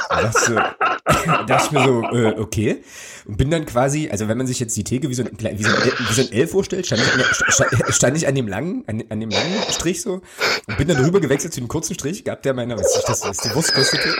Da 0.09 0.21
dachte, 0.21 0.39
so, 0.39 0.55
da 0.55 0.88
dachte 1.47 1.65
ich 1.65 1.71
mir 1.71 1.83
so, 1.83 2.01
äh, 2.03 2.39
okay. 2.39 2.83
Und 3.25 3.37
bin 3.37 3.51
dann 3.51 3.65
quasi, 3.65 4.09
also 4.09 4.27
wenn 4.27 4.37
man 4.37 4.47
sich 4.47 4.59
jetzt 4.59 4.75
die 4.75 4.83
Theke 4.83 5.09
wie 5.09 5.13
so 5.13 5.23
ein, 5.23 5.31
wie 5.37 5.63
so 5.63 5.69
ein, 5.69 5.77
wie 6.09 6.13
so 6.13 6.21
ein 6.21 6.31
L 6.31 6.47
vorstellt, 6.47 6.85
stand 6.85 7.01
ich, 7.01 7.11
an 7.11 7.19
der, 7.19 7.93
stand 7.93 8.17
ich 8.17 8.27
an 8.27 8.35
dem 8.35 8.47
langen, 8.47 8.83
an, 8.87 9.03
an 9.09 9.19
dem 9.19 9.29
langen 9.29 9.61
Strich 9.69 10.01
so 10.01 10.21
und 10.67 10.77
bin 10.77 10.87
dann 10.87 11.03
rüber 11.03 11.19
gewechselt 11.19 11.53
zu 11.53 11.59
dem 11.59 11.67
kurzen 11.67 11.93
Strich, 11.93 12.23
gab 12.23 12.41
der 12.43 12.53
meiner, 12.53 12.77
was 12.77 12.97
ich 12.97 13.05
das, 13.05 13.23
was 13.23 13.37
die 13.37 13.53
Wurst 13.53 13.73
kostete. 13.73 14.15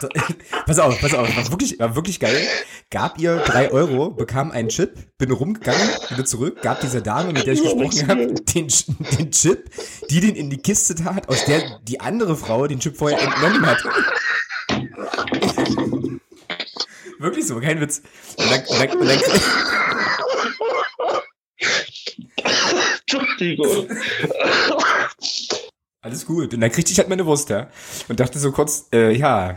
pass 0.66 0.78
auf, 0.78 1.00
pass 1.00 1.14
auf, 1.14 1.36
war 1.36 1.50
wirklich, 1.50 1.78
war 1.78 1.94
wirklich 1.94 2.18
geil. 2.20 2.46
Gab 2.90 3.18
ihr 3.20 3.36
drei 3.38 3.70
Euro, 3.70 4.10
bekam 4.10 4.50
einen 4.50 4.68
Chip, 4.68 5.16
bin 5.18 5.30
rumgegangen, 5.30 5.88
wieder 6.10 6.24
zurück, 6.24 6.62
gab 6.62 6.80
dieser 6.80 7.00
Dame, 7.00 7.32
mit 7.32 7.46
der 7.46 7.54
ich 7.54 7.62
gesprochen 7.62 8.08
habe, 8.08 8.34
den, 8.34 8.68
den 9.18 9.30
Chip, 9.30 9.70
die 10.10 10.20
den 10.20 10.34
in 10.34 10.50
die 10.50 10.58
Kiste 10.58 10.94
tat, 10.94 11.28
aus 11.28 11.44
der 11.44 11.80
die 11.82 12.00
andere 12.00 12.36
Frau 12.36 12.66
den 12.66 12.80
Chip 12.80 12.96
vorher 12.96 13.20
entnommen 13.20 13.66
hat. 13.66 13.82
Wirklich 17.22 17.46
so, 17.46 17.60
kein 17.60 17.80
Witz. 17.80 18.02
Und 18.36 18.50
dann, 18.50 18.60
und 18.66 18.78
dann, 18.80 18.98
und 18.98 19.06
dann, 19.08 19.20
Entschuldigung. 23.00 23.88
Alles 26.00 26.26
gut. 26.26 26.52
Und 26.52 26.60
dann 26.60 26.72
kriegte 26.72 26.90
ich 26.90 26.98
halt 26.98 27.08
meine 27.08 27.24
Wurst, 27.24 27.48
ja. 27.48 27.70
Und 28.08 28.18
dachte 28.18 28.40
so 28.40 28.50
kurz, 28.50 28.88
äh, 28.92 29.12
ja, 29.12 29.56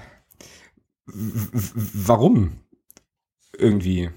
warum? 1.05 2.59
Irgendwie. 3.57 4.11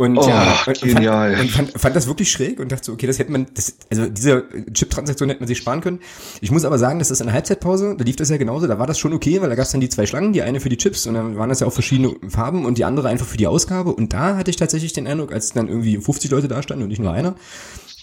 Und 0.00 0.16
oh, 0.16 0.28
ja, 0.28 0.56
und, 0.64 0.80
genial. 0.80 1.34
Fand, 1.34 1.42
und 1.42 1.50
fand, 1.50 1.80
fand 1.80 1.96
das 1.96 2.06
wirklich 2.06 2.30
schräg 2.30 2.60
und 2.60 2.70
dachte 2.70 2.84
so, 2.84 2.92
okay, 2.92 3.08
das 3.08 3.18
hätte 3.18 3.32
man, 3.32 3.48
das, 3.52 3.78
also 3.90 4.06
diese 4.06 4.44
Chip-Transaktion 4.72 5.28
hätte 5.28 5.40
man 5.40 5.48
sich 5.48 5.58
sparen 5.58 5.80
können. 5.80 5.98
Ich 6.40 6.52
muss 6.52 6.64
aber 6.64 6.78
sagen, 6.78 7.00
dass 7.00 7.08
das 7.08 7.18
in 7.20 7.26
der 7.26 7.34
Halbzeitpause, 7.34 7.96
da 7.98 8.04
lief 8.04 8.14
das 8.14 8.30
ja 8.30 8.36
genauso, 8.36 8.68
da 8.68 8.78
war 8.78 8.86
das 8.86 8.96
schon 8.96 9.12
okay, 9.12 9.42
weil 9.42 9.48
da 9.48 9.56
gab 9.56 9.64
es 9.64 9.72
dann 9.72 9.80
die 9.80 9.88
zwei 9.88 10.06
Schlangen, 10.06 10.32
die 10.32 10.42
eine 10.42 10.60
für 10.60 10.68
die 10.68 10.76
Chips 10.76 11.08
und 11.08 11.14
dann 11.14 11.36
waren 11.36 11.48
das 11.48 11.58
ja 11.58 11.66
auch 11.66 11.72
verschiedene 11.72 12.14
Farben 12.28 12.64
und 12.64 12.78
die 12.78 12.84
andere 12.84 13.08
einfach 13.08 13.26
für 13.26 13.38
die 13.38 13.48
Ausgabe. 13.48 13.92
Und 13.92 14.12
da 14.12 14.36
hatte 14.36 14.52
ich 14.52 14.56
tatsächlich 14.56 14.92
den 14.92 15.08
Eindruck, 15.08 15.32
als 15.32 15.52
dann 15.52 15.66
irgendwie 15.66 15.98
50 15.98 16.30
Leute 16.30 16.46
da 16.46 16.62
standen 16.62 16.84
und 16.84 16.90
nicht 16.90 17.02
nur 17.02 17.10
einer, 17.10 17.34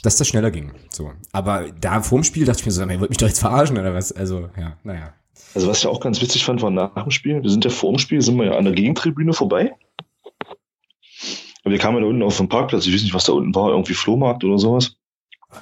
dass 0.04 0.18
das 0.18 0.28
schneller 0.28 0.52
ging. 0.52 0.74
So. 0.90 1.14
Aber 1.32 1.64
da 1.80 2.02
vorm 2.02 2.26
Spiel 2.26 2.44
dachte 2.44 2.60
ich 2.60 2.66
mir 2.66 2.74
so, 2.74 2.86
man 2.86 3.00
wollte 3.00 3.12
mich 3.12 3.20
doch 3.20 3.28
jetzt 3.28 3.40
verarschen 3.40 3.78
oder 3.78 3.94
was? 3.94 4.12
Also, 4.12 4.50
ja, 4.60 4.76
naja. 4.84 5.14
Also 5.54 5.68
was 5.70 5.80
ich 5.80 5.88
auch 5.88 6.02
ganz 6.02 6.22
witzig 6.22 6.44
fand, 6.44 6.62
war 6.62 6.72
nach 6.72 7.04
dem 7.04 7.12
Spiel, 7.12 7.42
wir 7.42 7.50
sind 7.50 7.64
ja 7.64 7.72
vor 7.72 7.94
dem 7.94 8.00
Spiel, 8.00 8.22
sind 8.22 8.36
wir 8.36 8.48
ja 8.48 8.58
an 8.58 8.66
der 8.66 8.74
Gegentribüne 8.74 9.32
vorbei. 9.32 9.72
Und 11.66 11.72
wir 11.72 11.80
kamen 11.80 11.98
ja 11.98 12.02
da 12.02 12.08
unten 12.08 12.22
auf 12.22 12.38
dem 12.38 12.48
Parkplatz, 12.48 12.86
ich 12.86 12.94
weiß 12.94 13.02
nicht, 13.02 13.16
was 13.16 13.26
da 13.26 13.34
unten 13.34 13.54
war, 13.56 13.72
irgendwie 13.72 13.96
Flohmarkt 13.96 14.44
oder 14.44 14.60
sowas. 14.60 14.96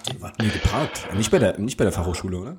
Die 0.08 0.18
hier 0.42 0.52
geparkt. 0.52 1.08
Nicht 1.16 1.32
bei 1.32 1.40
der, 1.40 1.58
nicht 1.58 1.78
bei 1.78 1.86
der 1.86 1.94
Fachhochschule, 1.94 2.38
oder? 2.38 2.58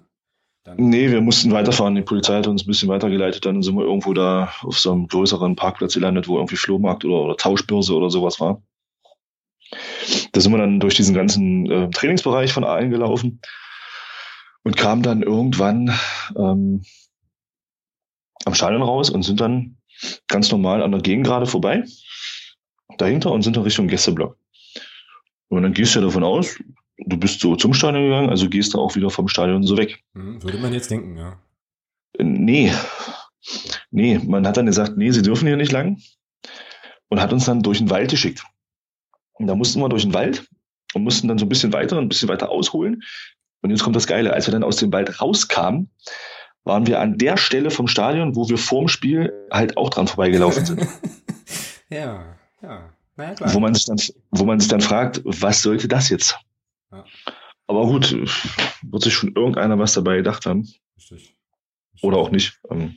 Dann. 0.65 0.77
Nee, 0.79 1.11
wir 1.11 1.21
mussten 1.21 1.53
weiterfahren. 1.53 1.95
Die 1.95 2.03
Polizei 2.03 2.39
hat 2.39 2.47
uns 2.47 2.65
ein 2.65 2.67
bisschen 2.67 2.89
weitergeleitet. 2.89 3.45
Dann 3.45 3.63
sind 3.63 3.77
wir 3.77 3.85
irgendwo 3.85 4.15
da 4.15 4.51
auf 4.63 4.79
so 4.79 4.93
einem 4.93 5.09
größeren 5.09 5.57
Parkplatz 5.57 5.93
gelandet, 5.93 6.27
wo 6.27 6.37
irgendwie 6.37 6.57
Flohmarkt 6.57 7.05
oder, 7.05 7.21
oder 7.21 7.37
Tauschbörse 7.37 7.95
oder 7.95 8.09
sowas 8.09 8.41
war. 8.41 8.63
Da 10.33 10.41
sind 10.41 10.53
wir 10.53 10.59
dann 10.59 10.81
durch 10.81 10.95
diesen 10.95 11.15
ganzen 11.15 11.71
äh, 11.71 11.91
Trainingsbereich 11.91 12.53
von 12.53 12.65
allen 12.65 12.91
gelaufen 12.91 13.41
und 14.63 14.77
kamen 14.77 15.03
dann 15.03 15.23
irgendwann 15.23 15.95
ähm, 16.35 16.83
am 18.47 18.55
Stadion 18.55 18.83
raus 18.83 19.11
und 19.11 19.23
sind 19.23 19.41
dann 19.41 19.77
ganz 20.29 20.51
normal 20.51 20.83
an 20.83 20.93
der 20.93 21.01
Gegend 21.01 21.27
gerade 21.27 21.47
vorbei, 21.47 21.85
dahinter 22.99 23.33
und 23.33 23.43
sind 23.43 23.57
dann 23.57 23.65
Richtung 23.65 23.89
Gästeblock. 23.89 24.37
Und 25.49 25.63
dann 25.63 25.73
gehst 25.73 25.95
du 25.95 26.01
ja 26.01 26.05
davon 26.07 26.25
aus, 26.25 26.59
du 26.99 27.17
bist 27.17 27.41
so 27.41 27.57
zum 27.57 27.75
Stadion 27.75 28.05
gegangen, 28.05 28.31
also 28.31 28.49
gehst 28.49 28.75
du 28.75 28.81
auch 28.81 28.95
wieder 28.95 29.11
vom 29.11 29.29
Stadion 29.29 29.63
so 29.63 29.77
weg. 29.77 30.03
Mhm, 30.15 30.43
würde 30.43 30.59
man 30.59 30.73
jetzt 30.73 30.91
denken, 30.91 31.17
ja. 31.17 31.39
Äh, 32.19 32.25
nee. 32.25 32.73
Nee, 33.91 34.19
man 34.19 34.47
hat 34.47 34.57
dann 34.57 34.67
gesagt, 34.67 34.97
nee, 34.97 35.11
sie 35.11 35.23
dürfen 35.23 35.47
hier 35.47 35.57
nicht 35.57 35.73
lang 35.73 36.01
und 37.09 37.21
hat 37.21 37.33
uns 37.33 37.45
dann 37.45 37.63
durch 37.63 37.79
den 37.79 37.91
Wald 37.91 38.11
geschickt. 38.11 38.43
Und 39.35 39.47
da 39.47 39.55
mussten 39.55 39.81
wir 39.81 39.89
durch 39.89 40.03
den 40.03 40.15
Wald 40.15 40.47
und 40.95 41.05
mussten 41.05 41.29
dann 41.29 41.39
so 41.39 41.45
ein 41.45 41.49
bisschen 41.49 41.73
weiter, 41.73 41.99
ein 41.99 42.09
bisschen 42.09 42.29
weiter 42.29 42.51
ausholen. 42.51 43.03
Und 43.61 43.71
jetzt 43.71 43.83
kommt 43.83 43.97
das 43.97 44.07
Geile, 44.07 44.33
als 44.33 44.47
wir 44.47 44.53
dann 44.53 44.65
aus 44.65 44.77
dem 44.77 44.93
Wald 44.93 45.21
rauskamen, 45.21 45.91
waren 46.65 46.87
wir 46.87 47.01
an 47.01 47.19
der 47.19 47.37
Stelle 47.37 47.71
vom 47.71 47.89
Stadion, 47.89 48.37
wo 48.37 48.49
wir 48.49 48.59
vorm 48.59 48.89
Spiel 48.89 49.33
halt 49.51 49.77
auch 49.77 49.91
dran 49.91 50.07
vorbeigelaufen 50.07 50.65
sind. 50.65 50.89
ja, 51.91 52.37
ja. 52.65 52.91
Naja, 53.17 53.35
klar. 53.35 53.55
Wo 53.55 53.61
man 53.61 53.75
sich 53.75 53.85
dann, 53.85 53.99
wo 54.31 54.45
man 54.45 54.59
sich 54.59 54.69
dann 54.69 54.81
fragt, 54.81 55.23
was 55.25 55.63
sollte 55.63 55.87
das 55.87 56.09
jetzt? 56.09 56.37
Ja. 56.91 57.05
Aber 57.67 57.87
gut, 57.87 58.13
wird 58.83 59.03
sich 59.03 59.15
schon 59.15 59.35
irgendeiner 59.35 59.79
was 59.79 59.95
dabei 59.95 60.17
gedacht 60.17 60.47
haben. 60.47 60.69
Richtig. 60.97 61.37
Oder 62.03 62.19
auch 62.19 62.31
nicht. 62.31 62.61
Ähm, 62.71 62.97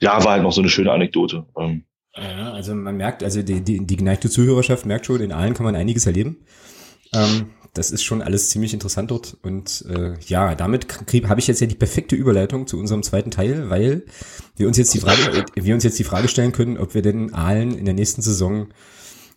ja, 0.00 0.22
war 0.22 0.32
halt 0.32 0.42
noch 0.42 0.52
so 0.52 0.60
eine 0.60 0.70
schöne 0.70 0.92
Anekdote. 0.92 1.46
Ähm, 1.58 1.84
ja, 2.14 2.52
also 2.52 2.74
man 2.74 2.96
merkt, 2.96 3.24
also 3.24 3.42
die, 3.42 3.62
die, 3.62 3.84
die 3.84 3.96
geneigte 3.96 4.30
Zuhörerschaft 4.30 4.86
merkt 4.86 5.06
schon, 5.06 5.20
in 5.20 5.32
allen 5.32 5.54
kann 5.54 5.64
man 5.64 5.74
einiges 5.74 6.06
erleben. 6.06 6.44
Ähm, 7.12 7.50
das 7.72 7.90
ist 7.90 8.04
schon 8.04 8.22
alles 8.22 8.50
ziemlich 8.50 8.72
interessant 8.72 9.10
dort. 9.10 9.36
Und 9.42 9.84
äh, 9.88 10.14
ja, 10.26 10.54
damit 10.54 10.86
habe 11.28 11.40
ich 11.40 11.48
jetzt 11.48 11.60
ja 11.60 11.66
die 11.66 11.74
perfekte 11.74 12.14
Überleitung 12.14 12.68
zu 12.68 12.78
unserem 12.78 13.02
zweiten 13.02 13.32
Teil, 13.32 13.68
weil 13.68 14.04
wir 14.56 14.68
uns 14.68 14.78
jetzt 14.78 14.94
die 14.94 15.00
Frage, 15.00 15.44
wir 15.54 15.74
uns 15.74 15.82
jetzt 15.82 15.98
die 15.98 16.04
Frage 16.04 16.28
stellen 16.28 16.52
können, 16.52 16.78
ob 16.78 16.94
wir 16.94 17.02
denn 17.02 17.34
Aalen 17.34 17.76
in 17.76 17.84
der 17.84 17.94
nächsten 17.94 18.22
Saison 18.22 18.68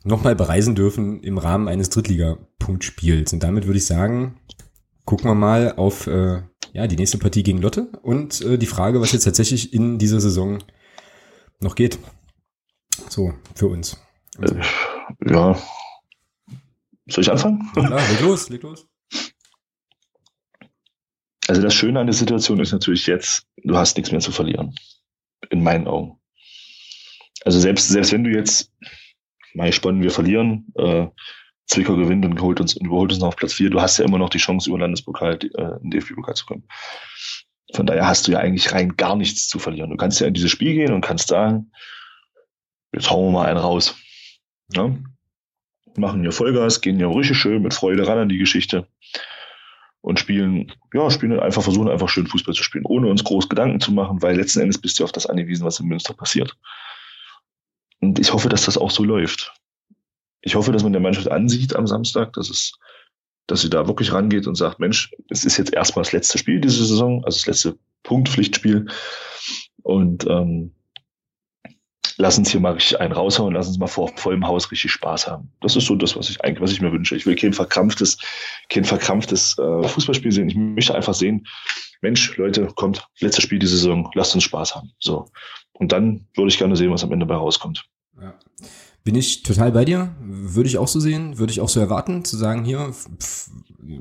nochmal 0.07 0.35
bereisen 0.35 0.75
dürfen 0.75 1.21
im 1.21 1.37
Rahmen 1.37 1.67
eines 1.67 1.89
Drittliga-Punktspiels. 1.89 3.33
Und 3.33 3.43
damit 3.43 3.65
würde 3.65 3.77
ich 3.77 3.85
sagen, 3.85 4.39
gucken 5.05 5.29
wir 5.29 5.35
mal 5.35 5.73
auf 5.73 6.07
äh, 6.07 6.41
ja 6.73 6.87
die 6.87 6.95
nächste 6.95 7.17
Partie 7.17 7.43
gegen 7.43 7.61
Lotte 7.61 7.89
und 8.01 8.41
äh, 8.41 8.57
die 8.57 8.65
Frage, 8.65 9.01
was 9.01 9.11
jetzt 9.11 9.25
tatsächlich 9.25 9.73
in 9.73 9.97
dieser 9.97 10.19
Saison 10.19 10.63
noch 11.59 11.75
geht. 11.75 11.99
So, 13.09 13.33
für 13.55 13.67
uns. 13.67 13.97
Also. 14.39 14.55
Ja, 15.25 15.55
soll 17.07 17.23
ich 17.23 17.31
anfangen? 17.31 17.71
Ja, 17.75 17.87
klar, 17.87 18.01
leg 18.09 18.21
los, 18.21 18.49
leg 18.49 18.63
los. 18.63 18.87
Also 21.47 21.61
das 21.61 21.73
Schöne 21.73 21.99
an 22.01 22.07
der 22.07 22.13
Situation 22.13 22.59
ist 22.59 22.73
natürlich 22.73 23.07
jetzt, 23.07 23.47
du 23.63 23.77
hast 23.77 23.95
nichts 23.95 24.11
mehr 24.11 24.19
zu 24.19 24.31
verlieren. 24.31 24.75
In 25.49 25.63
meinen 25.63 25.87
Augen. 25.87 26.19
Also 27.45 27.59
selbst, 27.59 27.87
selbst 27.87 28.11
wenn 28.11 28.25
du 28.25 28.31
jetzt, 28.31 28.73
mal 29.53 29.71
spannend, 29.71 30.03
wir 30.03 30.11
verlieren, 30.11 30.67
äh, 30.75 31.07
Zwickau 31.67 31.95
gewinnt 31.95 32.25
und 32.25 32.41
holt 32.41 32.61
uns, 32.61 32.75
überholt 32.75 33.11
uns 33.11 33.19
noch 33.19 33.29
auf 33.29 33.35
Platz 33.35 33.53
4, 33.53 33.69
du 33.69 33.81
hast 33.81 33.97
ja 33.97 34.05
immer 34.05 34.17
noch 34.17 34.29
die 34.29 34.37
Chance, 34.37 34.69
über 34.69 34.79
Landespokal 34.79 35.39
äh, 35.41 35.47
in 35.81 35.89
den 35.89 35.91
DFB-Pokal 35.91 36.35
zu 36.35 36.45
kommen. 36.45 36.63
Von 37.73 37.85
daher 37.85 38.07
hast 38.07 38.27
du 38.27 38.31
ja 38.31 38.39
eigentlich 38.39 38.71
rein 38.71 38.95
gar 38.95 39.15
nichts 39.17 39.47
zu 39.47 39.59
verlieren. 39.59 39.89
Du 39.89 39.97
kannst 39.97 40.21
ja 40.21 40.27
in 40.27 40.33
dieses 40.33 40.51
Spiel 40.51 40.73
gehen 40.73 40.93
und 40.93 41.01
kannst 41.01 41.27
sagen, 41.27 41.71
jetzt 42.93 43.09
hauen 43.09 43.25
wir 43.27 43.39
mal 43.39 43.47
einen 43.47 43.59
raus. 43.59 43.95
Ja? 44.73 44.95
machen 45.97 46.21
hier 46.21 46.31
Vollgas, 46.31 46.81
gehen 46.81 46.97
hier 46.97 47.09
richtig 47.09 47.37
schön 47.37 47.61
mit 47.61 47.73
Freude 47.73 48.07
ran 48.07 48.19
an 48.19 48.29
die 48.29 48.37
Geschichte 48.37 48.87
und 50.01 50.19
spielen, 50.19 50.71
ja, 50.93 51.09
spielen 51.09 51.39
einfach, 51.39 51.63
versuchen 51.63 51.89
einfach 51.89 52.09
schön 52.09 52.27
Fußball 52.27 52.53
zu 52.53 52.63
spielen, 52.63 52.85
ohne 52.85 53.07
uns 53.07 53.23
groß 53.23 53.49
Gedanken 53.49 53.79
zu 53.79 53.91
machen, 53.91 54.21
weil 54.21 54.37
letzten 54.37 54.61
Endes 54.61 54.79
bist 54.79 54.99
du 54.99 55.03
auf 55.03 55.11
das 55.11 55.25
angewiesen, 55.25 55.65
was 55.65 55.79
in 55.79 55.87
Münster 55.87 56.13
passiert. 56.13 56.55
Und 57.99 58.19
ich 58.19 58.33
hoffe, 58.33 58.49
dass 58.49 58.65
das 58.65 58.77
auch 58.77 58.91
so 58.91 59.03
läuft. 59.03 59.53
Ich 60.41 60.55
hoffe, 60.55 60.71
dass 60.71 60.83
man 60.83 60.93
der 60.93 61.01
Mannschaft 61.01 61.29
ansieht 61.29 61.75
am 61.75 61.87
Samstag, 61.87 62.33
dass 62.33 62.49
es, 62.49 62.73
dass 63.47 63.61
sie 63.61 63.69
da 63.69 63.87
wirklich 63.87 64.11
rangeht 64.13 64.47
und 64.47 64.55
sagt, 64.55 64.79
Mensch, 64.79 65.11
es 65.29 65.45
ist 65.45 65.57
jetzt 65.57 65.73
erstmal 65.73 66.03
das 66.03 66.13
letzte 66.13 66.37
Spiel 66.37 66.61
diese 66.61 66.85
Saison, 66.85 67.23
also 67.25 67.37
das 67.37 67.47
letzte 67.47 67.77
Punktpflichtspiel. 68.03 68.87
Und 69.83 70.25
ähm, 70.27 70.71
lass 72.17 72.37
uns 72.37 72.51
hier 72.51 72.59
mal 72.59 72.73
richtig 72.73 72.99
einen 72.99 73.13
raushauen, 73.13 73.53
lass 73.53 73.67
uns 73.67 73.77
mal 73.77 73.87
vor 73.87 74.11
vollem 74.17 74.45
Haus 74.45 74.71
richtig 74.71 74.91
Spaß 74.91 75.27
haben. 75.27 75.51
Das 75.61 75.75
ist 75.75 75.85
so 75.85 75.95
das, 75.95 76.15
was 76.15 76.29
ich 76.29 76.43
eigentlich, 76.43 76.61
was 76.61 76.71
ich 76.71 76.81
mir 76.81 76.91
wünsche. 76.91 77.15
Ich 77.15 77.25
will 77.25 77.35
kein 77.35 77.53
verkrampftes, 77.53 78.17
kein 78.69 78.85
verkrampftes 78.85 79.57
äh, 79.57 79.87
Fußballspiel 79.87 80.31
sehen. 80.31 80.49
Ich 80.49 80.55
möchte 80.55 80.95
einfach 80.95 81.13
sehen, 81.13 81.47
Mensch, 82.01 82.37
Leute, 82.37 82.67
kommt, 82.75 83.07
letztes 83.19 83.43
Spiel 83.43 83.59
die 83.59 83.67
Saison, 83.67 84.09
lasst 84.13 84.35
uns 84.35 84.43
Spaß 84.43 84.75
haben. 84.75 84.91
So. 84.99 85.29
Und 85.77 85.91
dann 85.91 86.25
würde 86.35 86.49
ich 86.49 86.57
gerne 86.57 86.75
sehen, 86.75 86.91
was 86.91 87.03
am 87.03 87.11
Ende 87.11 87.25
bei 87.25 87.35
rauskommt. 87.35 87.85
Ja. 88.19 88.33
bin 89.03 89.15
ich 89.15 89.43
total 89.43 89.71
bei 89.71 89.85
dir. 89.85 90.15
Würde 90.19 90.67
ich 90.67 90.79
auch 90.79 90.87
so 90.87 90.99
sehen, 90.99 91.37
würde 91.37 91.51
ich 91.51 91.61
auch 91.61 91.69
so 91.69 91.79
erwarten, 91.79 92.25
zu 92.25 92.35
sagen, 92.35 92.65
hier, 92.65 92.93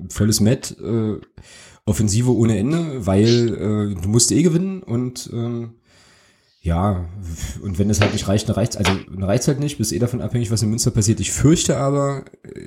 volles 0.09 0.41
Met, 0.41 0.77
äh, 0.81 1.21
Offensive 1.85 2.35
ohne 2.35 2.59
Ende, 2.59 3.07
weil 3.07 3.49
äh, 3.95 4.03
du 4.03 4.09
musst 4.09 4.33
eh 4.33 4.43
gewinnen 4.43 4.83
und 4.83 5.31
ähm, 5.33 5.75
ja, 6.61 7.09
und 7.63 7.79
wenn 7.79 7.91
es 7.91 8.01
halt 8.01 8.13
nicht 8.13 8.27
reicht, 8.27 8.49
dann 8.49 8.57
reicht 8.57 8.77
also 8.77 8.91
dann 9.09 9.23
reicht's 9.23 9.47
halt 9.47 9.61
nicht, 9.61 9.79
bist 9.79 9.93
eh 9.93 10.01
davon 10.01 10.21
abhängig, 10.21 10.51
was 10.51 10.63
in 10.63 10.71
Münster 10.71 10.91
passiert. 10.91 11.21
Ich 11.21 11.31
fürchte 11.31 11.77
aber, 11.77 12.25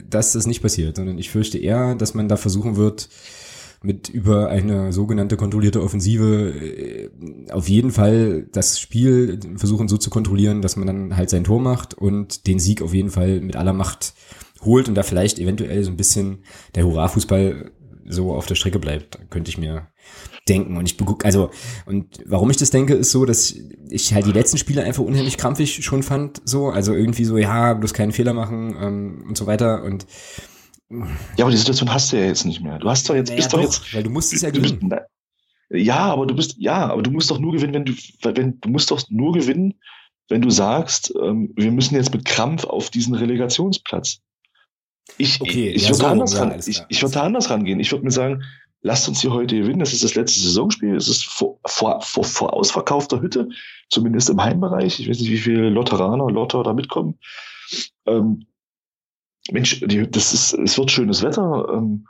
dass 0.08 0.32
das 0.32 0.48
nicht 0.48 0.62
passiert, 0.62 0.96
sondern 0.96 1.18
ich 1.18 1.30
fürchte 1.30 1.58
eher, 1.58 1.96
dass 1.96 2.14
man 2.14 2.30
da 2.30 2.38
versuchen 2.38 2.78
wird, 2.78 3.10
mit 3.82 4.10
über 4.10 4.50
eine 4.50 4.92
sogenannte 4.92 5.38
kontrollierte 5.38 5.82
Offensive 5.82 6.50
äh, 6.50 7.10
auf 7.52 7.70
jeden 7.70 7.92
Fall 7.92 8.48
das 8.52 8.80
Spiel 8.80 9.40
versuchen 9.56 9.88
so 9.88 9.98
zu 9.98 10.10
kontrollieren, 10.10 10.62
dass 10.62 10.76
man 10.76 10.88
dann 10.88 11.18
halt 11.18 11.30
sein 11.30 11.44
Tor 11.44 11.62
macht 11.62 11.94
und 11.94 12.48
den 12.48 12.60
Sieg 12.60 12.82
auf 12.82 12.94
jeden 12.94 13.10
Fall 13.10 13.40
mit 13.40 13.56
aller 13.56 13.74
Macht 13.74 14.14
holt 14.62 14.90
und 14.90 14.96
da 14.96 15.04
vielleicht 15.04 15.40
eventuell 15.40 15.84
so 15.84 15.92
ein 15.92 15.98
bisschen 15.98 16.40
der 16.76 16.86
Hurra-Fußball 16.86 17.72
so 18.06 18.34
auf 18.34 18.48
der 18.48 18.56
Strecke 18.56 18.80
bleibt, 18.80 19.20
könnte 19.30 19.50
ich 19.50 19.58
mir 19.58 19.88
denken. 20.50 20.78
Und 20.78 20.86
ich 20.86 20.98
beguck, 20.98 21.24
also, 21.26 21.52
und 21.86 22.18
warum 22.26 22.50
ich 22.50 22.58
das 22.58 22.72
denke, 22.72 22.96
ist 22.96 23.12
so, 23.12 23.24
dass 23.24 23.54
ich 23.90 24.14
halt 24.14 24.26
die 24.26 24.32
letzten 24.32 24.58
Spiele 24.58 24.84
einfach 24.84 25.04
unheimlich 25.04 25.38
krampfig 25.38 25.84
schon 25.84 26.04
fand, 26.04 26.42
so, 26.44 26.70
also 26.70 26.94
irgendwie 26.94 27.24
so, 27.24 27.38
ja, 27.38 27.74
bloß 27.76 27.94
keinen 27.94 28.12
Fehler 28.12 28.34
machen 28.34 28.76
ähm, 28.82 29.26
und 29.28 29.38
so 29.38 29.46
weiter. 29.46 29.84
Und 29.84 30.08
ja, 30.90 31.46
aber 31.46 31.52
die 31.52 31.58
Situation 31.58 31.94
hast 31.94 32.12
du 32.12 32.18
ja 32.18 32.26
jetzt 32.26 32.46
nicht 32.46 32.62
mehr. 32.62 32.80
Du 32.80 32.90
hast 32.90 33.10
doch 33.10 33.16
jetzt, 33.16 33.30
naja, 33.30 33.38
bist 33.38 33.54
doch, 33.54 33.58
doch 33.58 33.64
jetzt. 33.64 33.94
Weil 33.94 34.04
du 34.04 34.10
musst 34.10 34.34
es 34.34 34.42
ja 34.42 34.50
gewinnen. 34.50 34.90
Bist, 34.90 35.02
ja, 35.70 36.12
aber 36.12 36.26
du 36.26 36.36
bist, 36.36 36.56
ja, 36.58 36.90
aber 36.90 37.04
du 37.04 37.12
musst 37.12 37.30
doch 37.30 37.40
nur 37.40 37.52
gewinnen, 37.52 37.74
wenn 37.74 37.86
du, 37.86 37.94
wenn, 38.24 38.60
du 38.60 38.70
musst 38.70 38.90
doch 38.90 39.02
nur 39.10 39.34
gewinnen, 39.34 39.76
wenn 40.30 40.42
du 40.42 40.50
sagst, 40.50 41.14
ähm, 41.22 41.54
wir 41.56 41.72
müssen 41.72 41.96
jetzt 41.96 42.14
mit 42.14 42.26
Krampf 42.26 42.64
auf 42.64 42.90
diesen 42.90 43.16
Relegationsplatz. 43.16 44.22
Ich, 45.18 45.42
okay, 45.42 45.70
ich, 45.70 45.84
ja, 45.84 45.90
würde 45.90 46.00
so, 46.00 46.06
anders, 46.06 46.34
ja, 46.34 46.40
ran, 46.40 46.60
ich, 46.66 46.84
ich 46.88 47.02
würde 47.02 47.22
anders 47.22 47.50
rangehen. 47.50 47.80
Ich 47.80 47.92
würde 47.92 48.06
mir 48.06 48.12
sagen, 48.12 48.44
lasst 48.82 49.08
uns 49.08 49.22
hier 49.22 49.32
heute 49.32 49.56
gewinnen. 49.56 49.80
Das 49.80 49.94
ist 49.94 50.04
das 50.04 50.16
letzte 50.16 50.40
Saisonspiel. 50.40 50.96
Es 50.96 51.08
ist 51.08 51.26
vor, 51.26 51.60
vor, 51.66 52.02
vor, 52.02 52.24
vor 52.24 52.54
ausverkaufter 52.54 53.22
Hütte, 53.22 53.50
zumindest 53.90 54.30
im 54.30 54.42
Heimbereich. 54.42 55.00
Ich 55.00 55.10
weiß 55.10 55.20
nicht, 55.20 55.32
wie 55.32 55.38
viele 55.38 55.70
Lotteraner, 55.70 56.30
Lotter 56.30 56.64
da 56.64 56.74
mitkommen. 56.74 57.18
Ähm, 58.06 58.46
Mensch, 59.52 59.80
die, 59.80 60.10
das 60.10 60.34
ist, 60.34 60.54
es 60.54 60.78
wird 60.78 60.92
schönes 60.92 61.22
Wetter. 61.24 61.68
Ähm, 61.74 62.08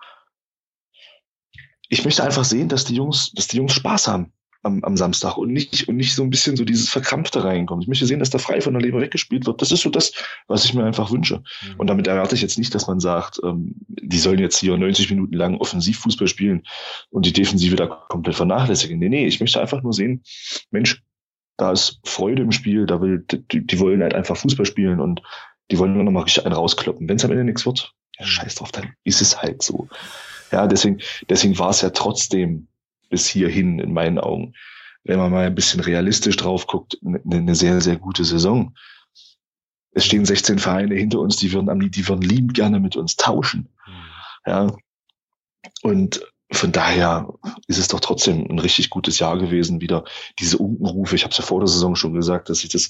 ich 1.90 2.06
möchte 2.06 2.24
einfach 2.24 2.44
sehen, 2.44 2.70
dass 2.70 2.86
die 2.86 2.96
Jungs, 2.96 3.32
dass 3.32 3.48
die 3.48 3.58
Jungs 3.58 3.74
Spaß 3.74 4.08
haben 4.08 4.32
am, 4.64 4.84
am 4.84 4.98
Samstag 4.98 5.38
und 5.38 5.52
nicht, 5.52 5.88
und 5.88 5.96
nicht 5.96 6.14
so 6.14 6.24
ein 6.24 6.30
bisschen 6.30 6.58
so 6.58 6.66
dieses 6.66 6.90
Verkrampfte 6.90 7.44
reinkommt. 7.44 7.84
Ich 7.84 7.88
möchte 7.88 8.06
sehen, 8.06 8.20
dass 8.20 8.30
da 8.30 8.38
frei 8.38 8.62
von 8.62 8.74
der 8.74 8.82
Leber 8.82 9.02
weggespielt 9.02 9.46
wird. 9.46 9.62
Das 9.62 9.72
ist 9.72 9.82
so 9.82 9.90
das, 9.90 10.12
was 10.48 10.66
ich 10.66 10.74
mir 10.74 10.84
einfach 10.84 11.12
wünsche. 11.12 11.38
Mhm. 11.38 11.80
Und 11.80 11.88
damit 11.88 12.08
erwarte 12.08 12.36
ich 12.36 12.42
jetzt 12.42 12.58
nicht, 12.58 12.76
dass 12.76 12.88
man 12.88 13.00
sagt, 13.00 13.40
ähm, 13.44 13.76
die 13.88 14.20
sollen 14.20 14.40
jetzt 14.40 14.58
hier 14.58 14.78
90 14.78 15.10
Minuten 15.10 15.34
lang 15.34 15.58
Offensivfußball 15.58 16.28
spielen 16.28 16.64
und 17.10 17.26
die 17.26 17.34
Defensive 17.34 17.76
da 17.76 17.88
komplett 17.88 18.36
vernachlässigen. 18.36 19.00
Nee, 19.00 19.10
nee, 19.10 19.28
ich 19.28 19.40
möchte 19.40 19.62
einfach 19.62 19.82
nur 19.82 19.94
sehen, 19.94 20.24
Mensch, 20.72 21.02
da 21.58 21.72
ist 21.72 22.00
Freude 22.06 22.42
im 22.42 22.52
Spiel, 22.52 22.86
da 22.86 23.02
will, 23.02 23.26
die, 23.30 23.66
die 23.66 23.80
wollen 23.80 24.02
halt 24.02 24.14
einfach 24.14 24.38
Fußball 24.38 24.66
spielen 24.66 25.00
und 25.00 25.22
die 25.72 25.78
wollen 25.78 25.94
nur 25.94 26.04
noch 26.04 26.12
mal 26.12 26.24
richtig 26.24 26.46
einen 26.46 26.56
rauskloppen. 26.56 27.08
Wenn 27.08 27.18
es 27.18 27.26
am 27.26 27.32
Ende 27.32 27.44
nichts 27.44 27.66
wird, 27.66 27.94
ja, 28.18 28.26
scheiß 28.26 28.56
drauf, 28.56 28.72
dann 28.72 28.94
ist 29.04 29.22
es 29.22 29.42
halt 29.42 29.62
so. 29.62 29.88
Ja, 30.52 30.68
deswegen, 30.68 31.00
deswegen 31.30 31.58
war 31.60 31.70
es 31.70 31.82
ja 31.82 31.92
trotzdem 31.92 32.68
bis 33.10 33.28
hierhin 33.28 33.80
in 33.80 33.94
meinen 33.94 34.20
Augen, 34.20 34.54
wenn 35.04 35.20
man 35.20 35.32
mal 35.32 35.46
ein 35.46 35.56
bisschen 35.56 35.80
realistisch 35.80 36.38
drauf 36.38 36.68
guckt, 36.68 36.98
eine, 37.06 37.22
eine 37.32 37.56
sehr, 37.56 37.82
sehr 37.82 37.98
gute 37.98 38.26
Saison. 38.26 38.76
Es 39.92 40.06
stehen 40.06 40.26
16 40.26 40.60
Vereine 40.60 40.96
hinter 40.96 41.20
uns, 41.20 41.38
die 41.38 41.52
würden 41.52 41.70
am 41.70 41.80
die 41.80 42.08
würden 42.08 42.22
liebend 42.22 42.54
gerne 42.54 42.80
mit 42.80 42.96
uns 42.96 43.16
tauschen. 43.16 43.70
Ja. 44.46 44.76
Und 45.82 46.22
von 46.52 46.72
daher 46.72 47.32
ist 47.68 47.78
es 47.78 47.88
doch 47.88 48.00
trotzdem 48.00 48.50
ein 48.50 48.60
richtig 48.60 48.90
gutes 48.90 49.20
Jahr 49.20 49.38
gewesen, 49.38 49.82
wieder 49.82 50.04
diese 50.40 50.58
Unkenrufe. 50.58 51.16
Ich 51.16 51.24
habe 51.24 51.32
es 51.32 51.38
ja 51.38 51.44
vor 51.44 51.60
der 51.60 51.68
Saison 51.68 51.96
schon 51.96 52.14
gesagt, 52.14 52.50
dass 52.50 52.64
ich 52.64 52.70
das, 52.70 52.90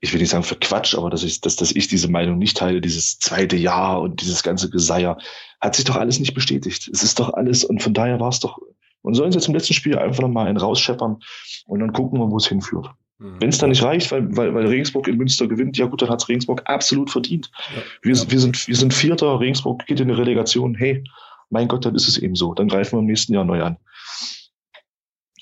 ich 0.00 0.12
will 0.12 0.20
nicht 0.20 0.30
sagen 0.30 0.44
für 0.44 0.56
Quatsch, 0.56 0.94
aber 0.94 1.10
dass 1.10 1.24
ich, 1.24 1.40
dass, 1.40 1.56
dass 1.56 1.72
ich 1.72 1.88
diese 1.88 2.08
Meinung 2.08 2.38
nicht 2.38 2.56
teile, 2.56 2.80
dieses 2.80 3.18
zweite 3.18 3.56
Jahr 3.56 4.00
und 4.00 4.20
dieses 4.20 4.42
ganze 4.42 4.70
Geseier, 4.70 5.18
hat 5.60 5.74
sich 5.74 5.84
doch 5.84 5.96
alles 5.96 6.20
nicht 6.20 6.34
bestätigt. 6.34 6.88
Es 6.92 7.02
ist 7.02 7.18
doch 7.18 7.34
alles, 7.34 7.64
und 7.64 7.82
von 7.82 7.94
daher 7.94 8.20
war 8.20 8.28
es 8.28 8.40
doch 8.40 8.58
und 9.02 9.14
sollen 9.14 9.32
sie 9.32 9.38
zum 9.38 9.54
letzten 9.54 9.74
Spiel 9.74 9.96
einfach 9.96 10.22
nochmal 10.22 10.48
einen 10.48 10.58
rausscheppern 10.58 11.18
und 11.66 11.80
dann 11.80 11.92
gucken 11.92 12.18
wir, 12.18 12.30
wo 12.30 12.36
es 12.36 12.48
hinführt. 12.48 12.90
Mhm. 13.18 13.40
Wenn 13.40 13.48
es 13.48 13.58
dann 13.58 13.70
nicht 13.70 13.82
reicht, 13.82 14.10
weil, 14.12 14.36
weil, 14.36 14.54
weil 14.54 14.66
Regensburg 14.66 15.08
in 15.08 15.16
Münster 15.16 15.46
gewinnt, 15.46 15.78
ja 15.78 15.86
gut, 15.86 16.02
dann 16.02 16.10
hat 16.10 16.28
Regensburg 16.28 16.62
absolut 16.66 17.10
verdient. 17.10 17.50
Ja. 17.74 17.82
Wir, 18.02 18.14
ja. 18.14 18.30
wir, 18.30 18.40
sind, 18.40 18.68
wir 18.68 18.76
sind 18.76 18.94
Vierter, 18.94 19.40
Regensburg 19.40 19.86
geht 19.86 20.00
in 20.00 20.08
die 20.08 20.14
Relegation. 20.14 20.74
Hey, 20.74 21.02
mein 21.50 21.68
Gott, 21.68 21.86
dann 21.86 21.94
ist 21.94 22.08
es 22.08 22.18
eben 22.18 22.34
so. 22.34 22.54
Dann 22.54 22.68
greifen 22.68 22.96
wir 22.96 23.00
im 23.00 23.06
nächsten 23.06 23.32
Jahr 23.32 23.44
neu 23.44 23.62
an. 23.62 23.78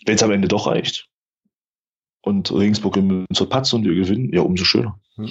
Wenn 0.07 0.15
es 0.15 0.23
am 0.23 0.31
Ende 0.31 0.49
doch 0.49 0.67
reicht 0.67 1.09
und 2.27 2.53
Regensburg 2.53 2.97
in 2.97 3.07
Münster 3.07 3.47
patzt 3.47 3.73
und 3.73 3.85
wir 3.85 3.95
gewinnen, 3.95 4.33
ja, 4.33 4.43
umso 4.43 4.65
schöner. 4.65 4.99
Hm. 5.17 5.29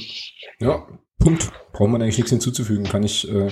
Ja, 0.59 0.87
Punkt. 1.19 1.51
Braucht 1.71 1.89
man 1.89 2.01
eigentlich 2.01 2.17
nichts 2.17 2.31
hinzuzufügen. 2.31 2.85
Kann 2.85 3.03
ich, 3.03 3.29
äh, 3.29 3.51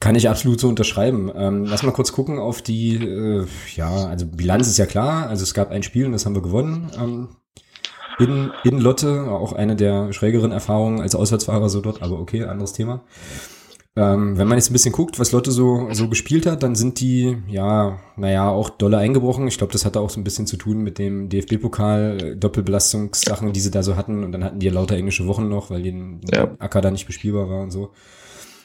kann 0.00 0.14
ich 0.14 0.28
absolut 0.28 0.60
so 0.60 0.68
unterschreiben. 0.68 1.30
Ähm, 1.34 1.64
lass 1.64 1.82
mal 1.82 1.92
kurz 1.92 2.12
gucken 2.12 2.38
auf 2.38 2.62
die, 2.62 2.96
äh, 2.96 3.46
ja, 3.76 4.06
also 4.06 4.26
Bilanz 4.26 4.68
ist 4.68 4.78
ja 4.78 4.86
klar. 4.86 5.28
Also 5.28 5.42
es 5.42 5.54
gab 5.54 5.70
ein 5.70 5.82
Spiel 5.82 6.06
und 6.06 6.12
das 6.12 6.26
haben 6.26 6.34
wir 6.34 6.42
gewonnen. 6.42 6.90
Ähm, 6.98 7.28
in, 8.18 8.50
in 8.64 8.78
Lotte, 8.78 9.30
auch 9.30 9.52
eine 9.52 9.76
der 9.76 10.12
schrägeren 10.12 10.50
Erfahrungen 10.50 11.00
als 11.00 11.14
Auswärtsfahrer 11.14 11.68
so 11.68 11.80
dort, 11.80 12.02
aber 12.02 12.18
okay, 12.18 12.42
anderes 12.44 12.72
Thema. 12.72 13.02
Ähm, 13.98 14.38
wenn 14.38 14.46
man 14.46 14.58
jetzt 14.58 14.70
ein 14.70 14.74
bisschen 14.74 14.92
guckt, 14.92 15.18
was 15.18 15.32
Lotte 15.32 15.50
so, 15.50 15.88
so 15.90 16.08
gespielt 16.08 16.46
hat, 16.46 16.62
dann 16.62 16.76
sind 16.76 17.00
die, 17.00 17.36
ja, 17.48 17.98
naja, 18.16 18.48
auch 18.48 18.70
dolle 18.70 18.98
eingebrochen. 18.98 19.48
Ich 19.48 19.58
glaube, 19.58 19.72
das 19.72 19.84
hatte 19.84 19.98
auch 19.98 20.08
so 20.08 20.20
ein 20.20 20.24
bisschen 20.24 20.46
zu 20.46 20.56
tun 20.56 20.84
mit 20.84 21.00
dem 21.00 21.28
DFB-Pokal, 21.28 22.18
äh, 22.20 22.36
Doppelbelastungssachen, 22.36 23.52
die 23.52 23.58
sie 23.58 23.72
da 23.72 23.82
so 23.82 23.96
hatten. 23.96 24.22
Und 24.22 24.30
dann 24.30 24.44
hatten 24.44 24.60
die 24.60 24.66
ja 24.66 24.72
lauter 24.72 24.94
englische 24.94 25.26
Wochen 25.26 25.48
noch, 25.48 25.70
weil 25.70 25.82
den 25.82 26.20
ja. 26.32 26.54
Acker 26.60 26.80
da 26.80 26.92
nicht 26.92 27.08
bespielbar 27.08 27.50
war 27.50 27.60
und 27.60 27.72
so. 27.72 27.90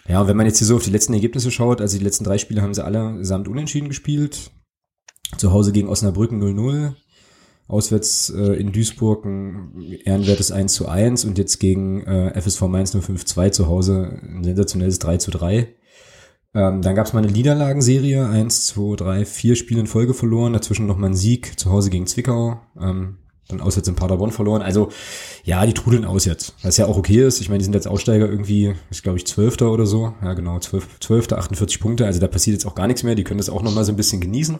Ja, 0.07 0.21
und 0.21 0.27
wenn 0.27 0.37
man 0.37 0.45
jetzt 0.45 0.59
hier 0.59 0.67
so 0.67 0.75
auf 0.75 0.83
die 0.83 0.91
letzten 0.91 1.15
Ergebnisse 1.15 1.49
schaut, 1.49 1.81
also 1.81 1.97
die 1.97 2.03
letzten 2.03 2.25
drei 2.25 2.37
Spiele 2.37 2.61
haben 2.61 2.75
sie 2.75 2.85
alle 2.85 3.25
samt 3.25 3.47
unentschieden 3.47 3.87
gespielt. 3.87 4.51
Zu 5.37 5.51
Hause 5.51 5.71
gegen 5.71 5.89
Osnabrück 5.89 6.31
0-0, 6.31 6.93
auswärts 7.67 8.29
äh, 8.29 8.53
in 8.53 8.71
Duisburg 8.71 9.25
ein 9.25 9.81
ehrenwertes 10.03 10.51
1 10.51 10.73
zu 10.73 10.87
1 10.87 11.25
und 11.25 11.37
jetzt 11.37 11.59
gegen 11.59 12.03
äh, 12.03 12.39
FSV 12.39 12.63
Mainz 12.63 12.91
052 12.91 13.53
zu 13.53 13.67
Hause 13.67 14.19
ein 14.21 14.43
sensationelles 14.43 14.99
3 14.99 15.17
zu 15.17 15.31
3. 15.31 15.73
Ähm, 16.55 16.81
dann 16.81 16.95
gab 16.95 17.07
es 17.07 17.13
mal 17.13 17.23
eine 17.23 17.31
Niederlagenserie, 17.31 18.27
1, 18.27 18.67
2, 18.67 18.95
3, 18.97 19.25
4 19.25 19.55
Spiele 19.55 19.79
in 19.79 19.87
Folge 19.87 20.13
verloren, 20.13 20.53
dazwischen 20.53 20.85
nochmal 20.85 21.11
ein 21.11 21.15
Sieg 21.15 21.59
zu 21.59 21.71
Hause 21.71 21.89
gegen 21.89 22.05
Zwickau. 22.05 22.61
Ähm, 22.79 23.17
dann 23.47 23.61
auswärts 23.61 23.87
in 23.87 23.95
Paderborn 23.95 24.31
verloren. 24.31 24.61
Also 24.61 24.89
ja, 25.43 25.65
die 25.65 25.73
trudeln 25.73 26.05
aus 26.05 26.25
jetzt. 26.25 26.55
Was 26.63 26.77
ja 26.77 26.85
auch 26.85 26.97
okay 26.97 27.25
ist. 27.25 27.41
Ich 27.41 27.49
meine, 27.49 27.59
die 27.59 27.65
sind 27.65 27.73
jetzt 27.73 27.87
Aussteiger 27.87 28.29
irgendwie, 28.29 28.73
ist 28.89 29.03
glaube 29.03 29.17
ich 29.17 29.27
Zwölfter 29.27 29.71
oder 29.71 29.85
so. 29.85 30.13
Ja 30.23 30.33
genau, 30.33 30.59
Zwölfter, 30.59 31.37
48 31.37 31.79
Punkte. 31.79 32.05
Also 32.05 32.19
da 32.19 32.27
passiert 32.27 32.53
jetzt 32.53 32.65
auch 32.65 32.75
gar 32.75 32.87
nichts 32.87 33.03
mehr. 33.03 33.15
Die 33.15 33.23
können 33.23 33.39
das 33.39 33.49
auch 33.49 33.61
nochmal 33.61 33.83
so 33.83 33.91
ein 33.91 33.97
bisschen 33.97 34.21
genießen. 34.21 34.55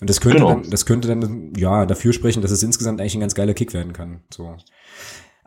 Und 0.00 0.10
das 0.10 0.20
könnte 0.20 0.38
genau. 0.38 0.54
dann, 0.54 0.70
das 0.70 0.86
könnte 0.86 1.08
dann 1.08 1.52
ja 1.56 1.86
dafür 1.86 2.12
sprechen, 2.12 2.42
dass 2.42 2.50
es 2.50 2.62
insgesamt 2.62 3.00
eigentlich 3.00 3.14
ein 3.14 3.20
ganz 3.20 3.34
geiler 3.34 3.54
Kick 3.54 3.72
werden 3.72 3.92
kann. 3.92 4.20
So. 4.34 4.56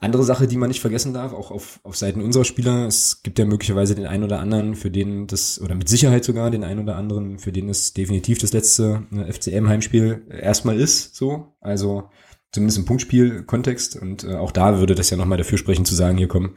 Andere 0.01 0.23
Sache, 0.23 0.47
die 0.47 0.55
man 0.55 0.69
nicht 0.69 0.79
vergessen 0.79 1.13
darf, 1.13 1.33
auch 1.33 1.51
auf, 1.51 1.81
auf 1.83 1.97
Seiten 1.97 2.21
unserer 2.21 2.45
Spieler, 2.45 2.87
es 2.87 3.21
gibt 3.21 3.37
ja 3.37 3.43
möglicherweise 3.43 3.95
den 3.95 4.05
einen 4.05 4.23
oder 4.23 4.39
anderen, 4.39 4.75
für 4.75 4.89
den 4.89 5.27
das, 5.27 5.59
oder 5.59 5.75
mit 5.75 5.89
Sicherheit 5.89 6.23
sogar 6.23 6.49
den 6.51 6.63
einen 6.63 6.79
oder 6.79 6.95
anderen, 6.95 7.37
für 7.37 7.51
den 7.51 7.67
es 7.67 7.93
definitiv 7.93 8.37
das 8.37 8.53
letzte 8.53 9.03
äh, 9.11 9.29
FCM-Heimspiel 9.33 10.25
erstmal 10.29 10.79
ist, 10.79 11.17
so. 11.17 11.53
Also 11.59 12.05
zumindest 12.51 12.77
im 12.77 12.85
Punktspiel-Kontext. 12.85 13.95
Und 13.95 14.23
äh, 14.23 14.35
auch 14.35 14.51
da 14.51 14.79
würde 14.79 14.95
das 14.95 15.09
ja 15.09 15.17
nochmal 15.17 15.37
dafür 15.37 15.57
sprechen, 15.57 15.85
zu 15.85 15.95
sagen, 15.95 16.17
hier 16.17 16.27
komm, 16.27 16.55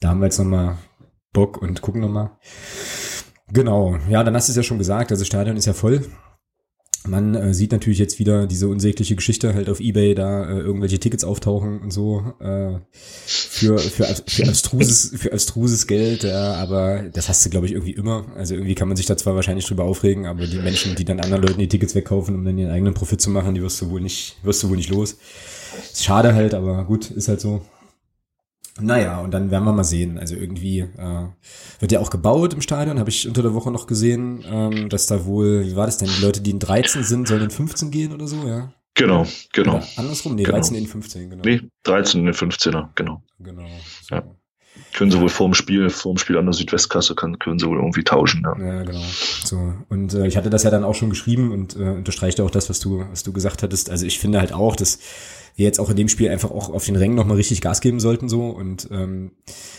da 0.00 0.08
haben 0.08 0.20
wir 0.20 0.26
jetzt 0.26 0.38
nochmal 0.38 0.78
Bock 1.32 1.60
und 1.60 1.82
gucken 1.82 2.00
nochmal. 2.00 2.30
Genau, 3.48 3.96
ja, 4.08 4.24
dann 4.24 4.34
hast 4.34 4.48
du 4.48 4.52
es 4.52 4.56
ja 4.56 4.62
schon 4.62 4.78
gesagt, 4.78 5.12
also 5.12 5.24
Stadion 5.24 5.56
ist 5.56 5.66
ja 5.66 5.72
voll. 5.72 6.04
Man 7.06 7.34
äh, 7.34 7.54
sieht 7.54 7.72
natürlich 7.72 7.98
jetzt 7.98 8.18
wieder 8.18 8.46
diese 8.46 8.68
unsägliche 8.68 9.16
Geschichte 9.16 9.54
halt 9.54 9.68
auf 9.68 9.80
Ebay, 9.80 10.14
da 10.14 10.48
äh, 10.48 10.58
irgendwelche 10.58 10.98
Tickets 10.98 11.24
auftauchen 11.24 11.80
und 11.80 11.92
so 11.92 12.34
äh, 12.40 12.78
für, 13.26 13.78
für, 13.78 14.04
für, 14.26 14.48
abstruses, 14.48 15.12
für 15.16 15.32
abstruses 15.32 15.86
Geld, 15.86 16.24
ja, 16.24 16.54
aber 16.54 17.04
das 17.12 17.28
hast 17.28 17.44
du, 17.44 17.50
glaube 17.50 17.66
ich, 17.66 17.72
irgendwie 17.72 17.92
immer. 17.92 18.26
Also 18.36 18.54
irgendwie 18.54 18.74
kann 18.74 18.88
man 18.88 18.96
sich 18.96 19.06
da 19.06 19.16
zwar 19.16 19.34
wahrscheinlich 19.34 19.66
drüber 19.66 19.84
aufregen, 19.84 20.26
aber 20.26 20.46
die 20.46 20.58
Menschen, 20.58 20.94
die 20.94 21.04
dann 21.04 21.20
anderen 21.20 21.42
Leuten 21.42 21.58
die 21.58 21.68
Tickets 21.68 21.94
wegkaufen, 21.94 22.34
um 22.34 22.44
dann 22.44 22.58
ihren 22.58 22.70
eigenen 22.70 22.94
Profit 22.94 23.20
zu 23.20 23.30
machen, 23.30 23.54
die 23.54 23.62
wirst 23.62 23.80
du 23.80 23.90
wohl 23.90 24.00
nicht, 24.00 24.36
wirst 24.42 24.62
du 24.62 24.68
wohl 24.68 24.76
nicht 24.76 24.90
los. 24.90 25.16
Ist 25.92 26.04
schade 26.04 26.34
halt, 26.34 26.54
aber 26.54 26.84
gut, 26.84 27.10
ist 27.10 27.28
halt 27.28 27.40
so. 27.40 27.62
Naja, 28.80 29.20
und 29.20 29.32
dann 29.32 29.50
werden 29.50 29.64
wir 29.64 29.72
mal 29.72 29.84
sehen. 29.84 30.18
Also 30.18 30.34
irgendwie 30.34 30.80
äh, 30.80 31.26
wird 31.78 31.92
ja 31.92 32.00
auch 32.00 32.10
gebaut 32.10 32.54
im 32.54 32.60
Stadion, 32.60 32.98
habe 32.98 33.10
ich 33.10 33.26
unter 33.26 33.42
der 33.42 33.54
Woche 33.54 33.70
noch 33.70 33.86
gesehen, 33.86 34.44
ähm, 34.46 34.88
dass 34.88 35.06
da 35.06 35.24
wohl, 35.24 35.64
wie 35.66 35.76
war 35.76 35.86
das 35.86 35.98
denn, 35.98 36.08
die 36.08 36.22
Leute, 36.22 36.40
die 36.40 36.50
in 36.50 36.58
13 36.58 37.02
sind, 37.02 37.28
sollen 37.28 37.44
in 37.44 37.50
15 37.50 37.90
gehen 37.90 38.12
oder 38.12 38.26
so, 38.26 38.46
ja? 38.46 38.72
Genau, 38.94 39.26
genau. 39.52 39.76
Oder 39.76 39.86
andersrum? 39.96 40.34
Nee, 40.34 40.44
genau. 40.44 40.56
13 40.56 40.76
in 40.76 40.86
15, 40.86 41.30
genau. 41.30 41.42
Nee, 41.44 41.60
13 41.84 42.26
in 42.26 42.32
15er, 42.32 42.88
genau. 42.94 43.22
Genau. 43.38 43.66
So. 44.02 44.14
Ja. 44.14 44.22
Können 44.94 45.10
sie 45.10 45.20
wohl 45.20 45.28
vorm 45.28 45.54
Spiel, 45.54 45.90
vorm 45.90 46.18
Spiel 46.18 46.38
an 46.38 46.46
der 46.46 46.54
Südwestkasse 46.54 47.14
kann, 47.14 47.38
können 47.38 47.58
sie 47.58 47.66
wohl 47.66 47.78
irgendwie 47.78 48.04
tauschen. 48.04 48.42
Ja, 48.44 48.64
ja 48.64 48.82
genau. 48.82 49.04
So. 49.44 49.74
Und 49.88 50.14
äh, 50.14 50.26
ich 50.26 50.36
hatte 50.36 50.50
das 50.50 50.62
ja 50.62 50.70
dann 50.70 50.84
auch 50.84 50.94
schon 50.94 51.10
geschrieben 51.10 51.52
und 51.52 51.76
äh, 51.76 51.90
unterstreichte 51.90 52.44
auch 52.44 52.50
das, 52.50 52.70
was 52.70 52.80
du, 52.80 53.04
was 53.10 53.22
du 53.22 53.32
gesagt 53.32 53.62
hattest. 53.62 53.90
Also 53.90 54.06
ich 54.06 54.18
finde 54.18 54.38
halt 54.38 54.52
auch, 54.52 54.76
dass 54.76 54.98
jetzt 55.64 55.80
auch 55.80 55.90
in 55.90 55.96
dem 55.96 56.08
Spiel 56.08 56.28
einfach 56.28 56.50
auch 56.50 56.68
auf 56.68 56.84
den 56.84 56.96
Rängen 56.96 57.16
nochmal 57.16 57.36
richtig 57.36 57.60
Gas 57.60 57.80
geben 57.80 57.98
sollten 57.98 58.28
so 58.28 58.50
und 58.50 58.88
ähm, 58.90 59.32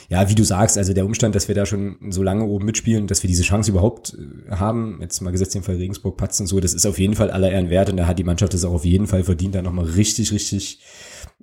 ja, 0.09 0.29
wie 0.29 0.35
du 0.35 0.43
sagst, 0.43 0.77
also 0.77 0.93
der 0.93 1.05
Umstand, 1.05 1.35
dass 1.35 1.47
wir 1.47 1.55
da 1.55 1.65
schon 1.65 1.97
so 2.09 2.23
lange 2.23 2.45
oben 2.45 2.65
mitspielen, 2.65 3.07
dass 3.07 3.21
wir 3.21 3.27
diese 3.27 3.43
Chance 3.43 3.71
überhaupt 3.71 4.17
äh, 4.17 4.55
haben, 4.55 4.97
jetzt 5.01 5.21
mal 5.21 5.31
gesetzt 5.31 5.53
den 5.53 5.63
Fall 5.63 5.75
Regensburg 5.75 6.17
Patz 6.17 6.39
und 6.39 6.47
so, 6.47 6.59
das 6.59 6.73
ist 6.73 6.85
auf 6.87 6.97
jeden 6.97 7.13
Fall 7.13 7.29
aller 7.29 7.51
Ehren 7.51 7.69
wert 7.69 7.89
und 7.89 7.97
da 7.97 8.07
hat 8.07 8.17
die 8.17 8.23
Mannschaft 8.23 8.53
es 8.55 8.65
auch 8.65 8.73
auf 8.73 8.85
jeden 8.85 9.05
Fall 9.05 9.23
verdient, 9.23 9.53
da 9.53 9.61
nochmal 9.61 9.85
richtig, 9.85 10.31
richtig 10.31 10.79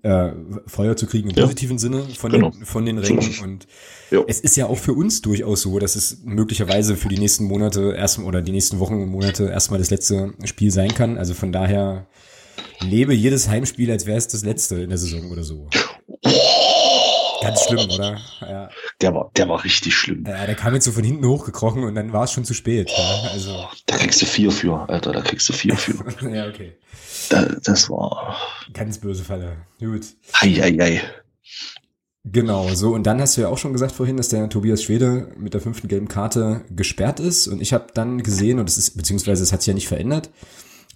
äh, 0.03 0.32
Feuer 0.66 0.97
zu 0.97 1.07
kriegen 1.07 1.30
im 1.30 1.37
ja. 1.37 1.45
positiven 1.45 1.78
Sinne 1.78 2.05
von, 2.16 2.32
genau. 2.32 2.51
den, 2.51 2.64
von 2.64 2.85
den 2.85 2.99
Rängen 2.99 3.30
und 3.43 3.68
ja. 4.11 4.22
es 4.26 4.41
ist 4.41 4.57
ja 4.57 4.66
auch 4.66 4.78
für 4.78 4.95
uns 4.95 5.22
durchaus 5.22 5.62
so, 5.62 5.78
dass 5.78 5.95
es 5.95 6.22
möglicherweise 6.24 6.97
für 6.97 7.09
die 7.09 7.18
nächsten 7.18 7.45
Monate 7.45 7.95
erst 7.97 8.18
oder 8.18 8.43
die 8.43 8.53
nächsten 8.53 8.80
Wochen 8.80 8.95
und 8.95 9.09
Monate 9.09 9.45
erstmal 9.45 9.78
das 9.78 9.91
letzte 9.91 10.35
Spiel 10.45 10.72
sein 10.72 10.93
kann, 10.93 11.18
also 11.18 11.35
von 11.35 11.53
daher 11.53 12.09
lebe 12.81 13.15
jedes 13.15 13.49
Heimspiel, 13.49 13.91
als 13.91 14.07
wäre 14.07 14.19
es 14.19 14.29
das 14.29 14.45
letzte 14.45 14.77
in 14.77 14.91
der 14.91 14.99
Saison 14.99 15.31
oder 15.31 15.43
so. 15.43 15.69
Ganz 17.43 17.65
schlimm, 17.65 17.91
oder? 17.91 18.21
Ja. 18.41 18.71
Der 19.03 19.15
war, 19.15 19.31
der 19.37 19.49
war 19.49 19.65
richtig 19.65 19.95
schlimm. 19.95 20.25
Ja, 20.27 20.47
der 20.47 20.55
kam 20.55 20.75
jetzt 20.75 20.85
so 20.85 20.93
von 20.93 21.05
hinten 21.05 21.27
hochgekrochen 21.27 21.85
und 21.85 21.95
dann 21.95 22.13
war 22.13 22.25
es 22.25 22.33
schon 22.33 22.45
zu 22.45 22.55
spät. 22.55 22.91
Ja, 22.91 23.31
also. 23.33 23.69
Da 23.87 23.97
kriegst 23.97 24.23
du 24.23 24.27
vier 24.27 24.51
für, 24.51 24.89
Alter, 24.89 25.13
da 25.13 25.21
kriegst 25.21 25.49
du 25.49 25.53
vier 25.53 25.77
für. 25.77 25.95
ja, 26.35 26.49
okay. 26.49 26.79
Da, 27.29 27.45
das 27.63 27.91
war. 27.91 28.37
Ganz 28.73 28.99
böse 28.99 29.25
Falle. 29.25 29.59
Gut. 29.79 30.07
Hei, 30.41 30.53
hei, 30.53 30.77
hei. 30.81 31.03
Genau, 32.25 32.73
so. 32.75 32.95
Und 32.95 33.07
dann 33.07 33.21
hast 33.21 33.37
du 33.37 33.43
ja 33.43 33.49
auch 33.49 33.59
schon 33.59 33.75
gesagt 33.75 33.93
vorhin, 33.93 34.17
dass 34.17 34.31
der 34.31 34.49
Tobias 34.49 34.83
Schwede 34.83 35.29
mit 35.37 35.53
der 35.53 35.61
fünften 35.61 35.89
gelben 35.89 36.09
Karte 36.09 36.63
gesperrt 36.71 37.21
ist. 37.21 37.47
Und 37.47 37.61
ich 37.61 37.75
habe 37.75 37.89
dann 37.93 38.23
gesehen, 38.23 38.59
und 38.59 38.71
es 38.71 38.79
ist, 38.79 38.97
beziehungsweise 38.97 39.43
es 39.43 39.53
hat 39.53 39.61
sich 39.61 39.69
ja 39.69 39.75
nicht 39.75 39.89
verändert, 39.89 40.31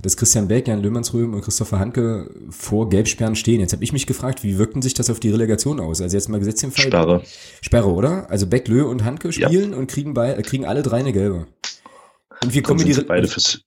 dass 0.02 0.16
Christian 0.16 0.48
Beck, 0.48 0.68
Jan 0.68 0.82
Löhmannsröhm 0.82 1.34
und 1.34 1.42
Christopher 1.42 1.78
Hanke 1.78 2.30
vor 2.50 2.88
Gelbsperren 2.88 3.36
stehen. 3.36 3.60
Jetzt 3.60 3.72
habe 3.72 3.84
ich 3.84 3.92
mich 3.92 4.06
gefragt, 4.06 4.44
wie 4.44 4.58
wirkten 4.58 4.82
sich 4.82 4.94
das 4.94 5.10
auf 5.10 5.20
die 5.20 5.30
Relegation 5.30 5.80
aus? 5.80 6.00
Also 6.00 6.16
jetzt 6.16 6.28
mal 6.28 6.38
gesetzt 6.38 6.62
im 6.62 6.72
Fall. 6.72 6.86
Sperre. 6.86 7.22
Sperre, 7.60 7.92
oder? 7.92 8.30
Also 8.30 8.46
Beck, 8.46 8.68
Löh 8.68 8.84
und 8.84 9.04
Hanke 9.04 9.32
spielen 9.32 9.72
ja. 9.72 9.76
und 9.78 9.88
kriegen, 9.88 10.14
bei, 10.14 10.34
äh, 10.34 10.42
kriegen 10.42 10.66
alle 10.66 10.82
drei 10.82 10.98
eine 10.98 11.12
gelbe. 11.12 11.46
Und 12.42 12.54
wir 12.54 12.62
kommen 12.62 12.84
die 12.84 12.92
Re 12.92 13.02
beide 13.02 13.26
fürs 13.26 13.60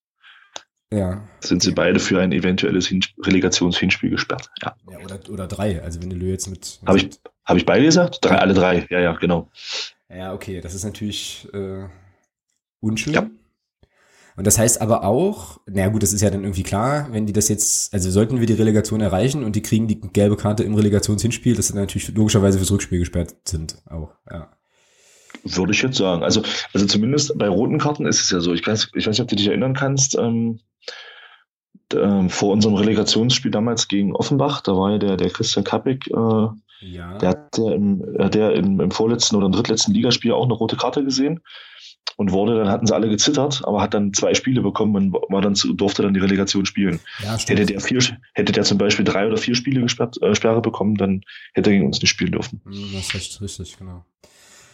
ja. 0.94 1.26
Sind 1.40 1.64
sie 1.64 1.72
beide 1.72 2.00
für 2.00 2.20
ein 2.20 2.34
eventuelles 2.34 2.88
Hin 2.88 3.02
Relegationshinspiel 3.24 4.10
gesperrt? 4.10 4.50
Ja. 4.62 4.76
ja 4.92 5.00
oder, 5.00 5.20
oder 5.30 5.48
drei. 5.48 5.82
Also 5.82 6.02
wenn 6.02 6.10
du 6.10 6.18
Löh 6.18 6.32
jetzt 6.32 6.50
mit. 6.50 6.80
Habe 6.86 6.98
ich, 6.98 7.10
hab 7.46 7.56
ich 7.56 7.66
beide 7.66 7.86
gesagt? 7.86 8.20
Drei, 8.22 8.38
alle 8.38 8.54
drei. 8.54 8.86
Ja, 8.90 9.00
ja, 9.00 9.14
genau. 9.14 9.50
Ja, 10.10 10.34
okay. 10.34 10.60
Das 10.60 10.74
ist 10.74 10.84
natürlich 10.84 11.48
äh, 11.54 11.86
unschön. 12.82 13.14
Ja. 13.14 13.30
Und 14.38 14.48
das 14.48 14.58
heißt 14.58 14.82
aber 14.82 15.04
auch, 15.04 15.60
naja 15.68 15.90
gut, 15.90 16.04
das 16.04 16.14
ist 16.14 16.22
ja 16.22 16.30
dann 16.30 16.44
irgendwie 16.44 16.64
klar, 16.64 17.08
wenn 17.12 17.26
die 17.26 17.34
das 17.34 17.50
jetzt, 17.50 17.94
also 17.94 18.10
sollten 18.10 18.40
wir 18.40 18.48
die 18.48 18.54
Relegation 18.54 19.02
erreichen 19.02 19.44
und 19.44 19.56
die 19.56 19.62
kriegen 19.62 19.88
die 19.88 20.00
gelbe 20.00 20.38
Karte 20.38 20.64
im 20.64 20.76
Relegationshinspiel, 20.76 21.56
dass 21.56 21.68
sie 21.68 21.76
natürlich 21.76 22.14
logischerweise 22.16 22.58
fürs 22.58 22.72
Rückspiel 22.72 23.00
gesperrt 23.00 23.36
sind 23.46 23.78
auch, 23.90 24.12
ja. 24.30 24.50
Würde 25.44 25.72
ich 25.72 25.82
jetzt 25.82 25.98
sagen. 25.98 26.24
Also, 26.24 26.44
also 26.72 26.86
zumindest 26.86 27.36
bei 27.38 27.50
roten 27.50 27.80
Karten 27.80 28.06
ist 28.06 28.22
es 28.22 28.30
ja 28.30 28.42
so. 28.42 28.54
Ich 28.54 28.66
weiß, 28.66 28.92
ich 28.94 29.08
weiß 29.08 29.18
nicht, 29.18 29.22
ob 29.22 29.28
du 29.28 29.36
dich 29.36 29.48
erinnern 29.48 29.74
kannst, 29.74 30.16
ähm, 30.16 30.60
äh, 31.94 32.30
vor 32.30 32.52
unserem 32.52 32.76
Relegationsspiel 32.76 33.50
damals 33.50 33.88
gegen 33.88 34.16
Offenbach, 34.16 34.62
da 34.62 34.74
war 34.74 34.92
ja 34.92 34.98
der, 35.00 35.18
der 35.18 35.30
Christian 35.30 35.64
Kappig, 35.64 36.08
äh, 36.08 36.48
ja. 36.82 37.18
der 37.18 37.30
hat 37.30 37.58
ja 37.58 37.72
im, 37.72 38.04
der 38.32 38.54
im, 38.54 38.80
im 38.80 38.92
vorletzten 38.92 39.36
oder 39.36 39.48
im 39.48 39.52
drittletzten 39.52 39.94
Ligaspiel 39.94 40.32
auch 40.32 40.44
eine 40.44 40.54
rote 40.54 40.78
Karte 40.78 41.04
gesehen 41.04 41.42
und 42.18 42.32
wurde, 42.32 42.58
dann 42.58 42.70
hatten 42.70 42.86
sie 42.86 42.94
alle 42.94 43.10
gezittert, 43.10 43.62
aber 43.66 43.82
hat 43.82 43.94
dann 43.94 44.14
zwei 44.14 44.34
Spiele 44.34 44.62
bekommen 44.62 44.96
und 44.96 45.14
war 45.14 45.42
dann 45.42 45.56
zu, 45.56 45.74
durfte 45.74 46.04
dann 46.04 46.14
die 46.14 46.20
Relegation 46.20 46.66
spielen. 46.66 47.00
Ja, 47.24 47.38
hätte 47.38 47.66
der 47.66 47.80
vier, 47.80 48.00
hätte 48.34 48.52
der 48.52 48.64
zum 48.64 48.78
Beispiel 48.78 49.06
drei 49.06 49.28
oder 49.28 49.38
vier 49.38 49.56
Spiele 49.56 49.82
gesperrt, 49.82 50.22
äh, 50.22 50.36
Sperre 50.36 50.62
bekommen, 50.62 50.96
dann 50.96 51.24
hätte 51.54 51.70
er 51.70 51.74
gegen 51.74 51.88
uns 51.88 52.02
nicht 52.02 52.12
spielen 52.12 52.32
dürfen. 52.32 52.62
Das 52.66 53.14
ist 53.16 53.42
richtig, 53.42 53.78
genau. 53.78 54.06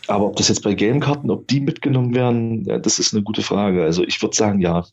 Aber 0.07 0.25
ob 0.25 0.35
das 0.37 0.47
jetzt 0.47 0.63
bei 0.63 0.73
gelben 0.73 0.99
Karten, 0.99 1.29
ob 1.29 1.47
die 1.47 1.59
mitgenommen 1.59 2.15
werden, 2.15 2.63
ja, 2.65 2.79
das 2.79 2.99
ist 2.99 3.13
eine 3.13 3.23
gute 3.23 3.41
Frage. 3.41 3.83
Also 3.83 4.03
ich 4.03 4.21
würde 4.21 4.35
sagen, 4.35 4.59
ja. 4.61 4.85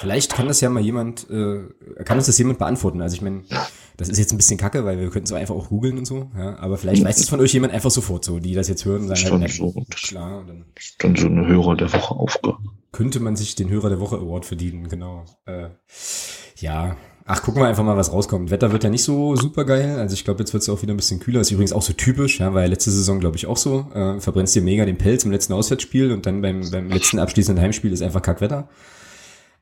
Vielleicht 0.00 0.32
kann 0.32 0.48
das 0.48 0.62
ja 0.62 0.70
mal 0.70 0.82
jemand, 0.82 1.28
äh, 1.28 1.60
kann 2.04 2.16
uns 2.16 2.26
das 2.26 2.38
jemand 2.38 2.58
beantworten. 2.58 3.02
Also 3.02 3.16
ich 3.16 3.20
meine, 3.20 3.42
das 3.98 4.08
ist 4.08 4.16
jetzt 4.16 4.32
ein 4.32 4.38
bisschen 4.38 4.56
kacke, 4.56 4.86
weil 4.86 4.98
wir 4.98 5.10
könnten 5.10 5.26
es 5.26 5.32
einfach 5.32 5.54
auch 5.54 5.68
googeln 5.68 5.98
und 5.98 6.06
so, 6.06 6.30
ja, 6.34 6.58
aber 6.58 6.78
vielleicht 6.78 7.04
weiß 7.04 7.20
es 7.20 7.28
von 7.28 7.38
euch 7.38 7.52
jemand 7.52 7.74
einfach 7.74 7.90
sofort 7.90 8.24
so, 8.24 8.38
die 8.38 8.54
das 8.54 8.66
jetzt 8.68 8.86
hören 8.86 9.02
und 9.02 9.08
sagen, 9.08 9.20
Stand 9.20 9.42
halt, 9.42 9.52
so, 9.52 9.74
klar. 9.90 10.44
Dann, 10.46 10.64
dann 11.00 11.16
so 11.16 11.26
eine 11.26 11.46
Hörer 11.46 11.76
der 11.76 11.92
Woche 11.92 12.14
Aufgabe. 12.14 12.56
Könnte 12.92 13.20
man 13.20 13.36
sich 13.36 13.56
den 13.56 13.68
Hörer 13.68 13.90
der 13.90 14.00
Woche 14.00 14.16
Award 14.16 14.46
verdienen, 14.46 14.88
genau. 14.88 15.26
Äh, 15.44 15.68
ja, 16.56 16.96
ach, 17.26 17.42
gucken 17.42 17.60
wir 17.60 17.68
einfach 17.68 17.84
mal, 17.84 17.98
was 17.98 18.10
rauskommt. 18.10 18.50
Wetter 18.50 18.72
wird 18.72 18.84
ja 18.84 18.88
nicht 18.88 19.04
so 19.04 19.36
super 19.36 19.66
geil, 19.66 19.98
also 19.98 20.14
ich 20.14 20.24
glaube, 20.24 20.40
jetzt 20.40 20.54
wird 20.54 20.62
es 20.62 20.70
auch 20.70 20.80
wieder 20.80 20.94
ein 20.94 20.96
bisschen 20.96 21.20
kühler. 21.20 21.42
Ist 21.42 21.50
übrigens 21.50 21.74
auch 21.74 21.82
so 21.82 21.92
typisch, 21.92 22.40
ja, 22.40 22.50
ja 22.50 22.64
letzte 22.64 22.90
Saison, 22.90 23.20
glaube 23.20 23.36
ich, 23.36 23.46
auch 23.46 23.58
so. 23.58 23.86
Äh, 23.92 24.18
verbrennst 24.18 24.54
dir 24.56 24.62
mega 24.62 24.86
den 24.86 24.96
Pelz 24.96 25.26
im 25.26 25.30
letzten 25.30 25.52
Auswärtsspiel 25.52 26.10
und 26.10 26.24
dann 26.24 26.40
beim, 26.40 26.70
beim 26.70 26.88
letzten 26.88 27.18
abschließenden 27.18 27.62
Heimspiel 27.62 27.92
ist 27.92 28.00
einfach 28.00 28.22
Kackwetter. 28.22 28.70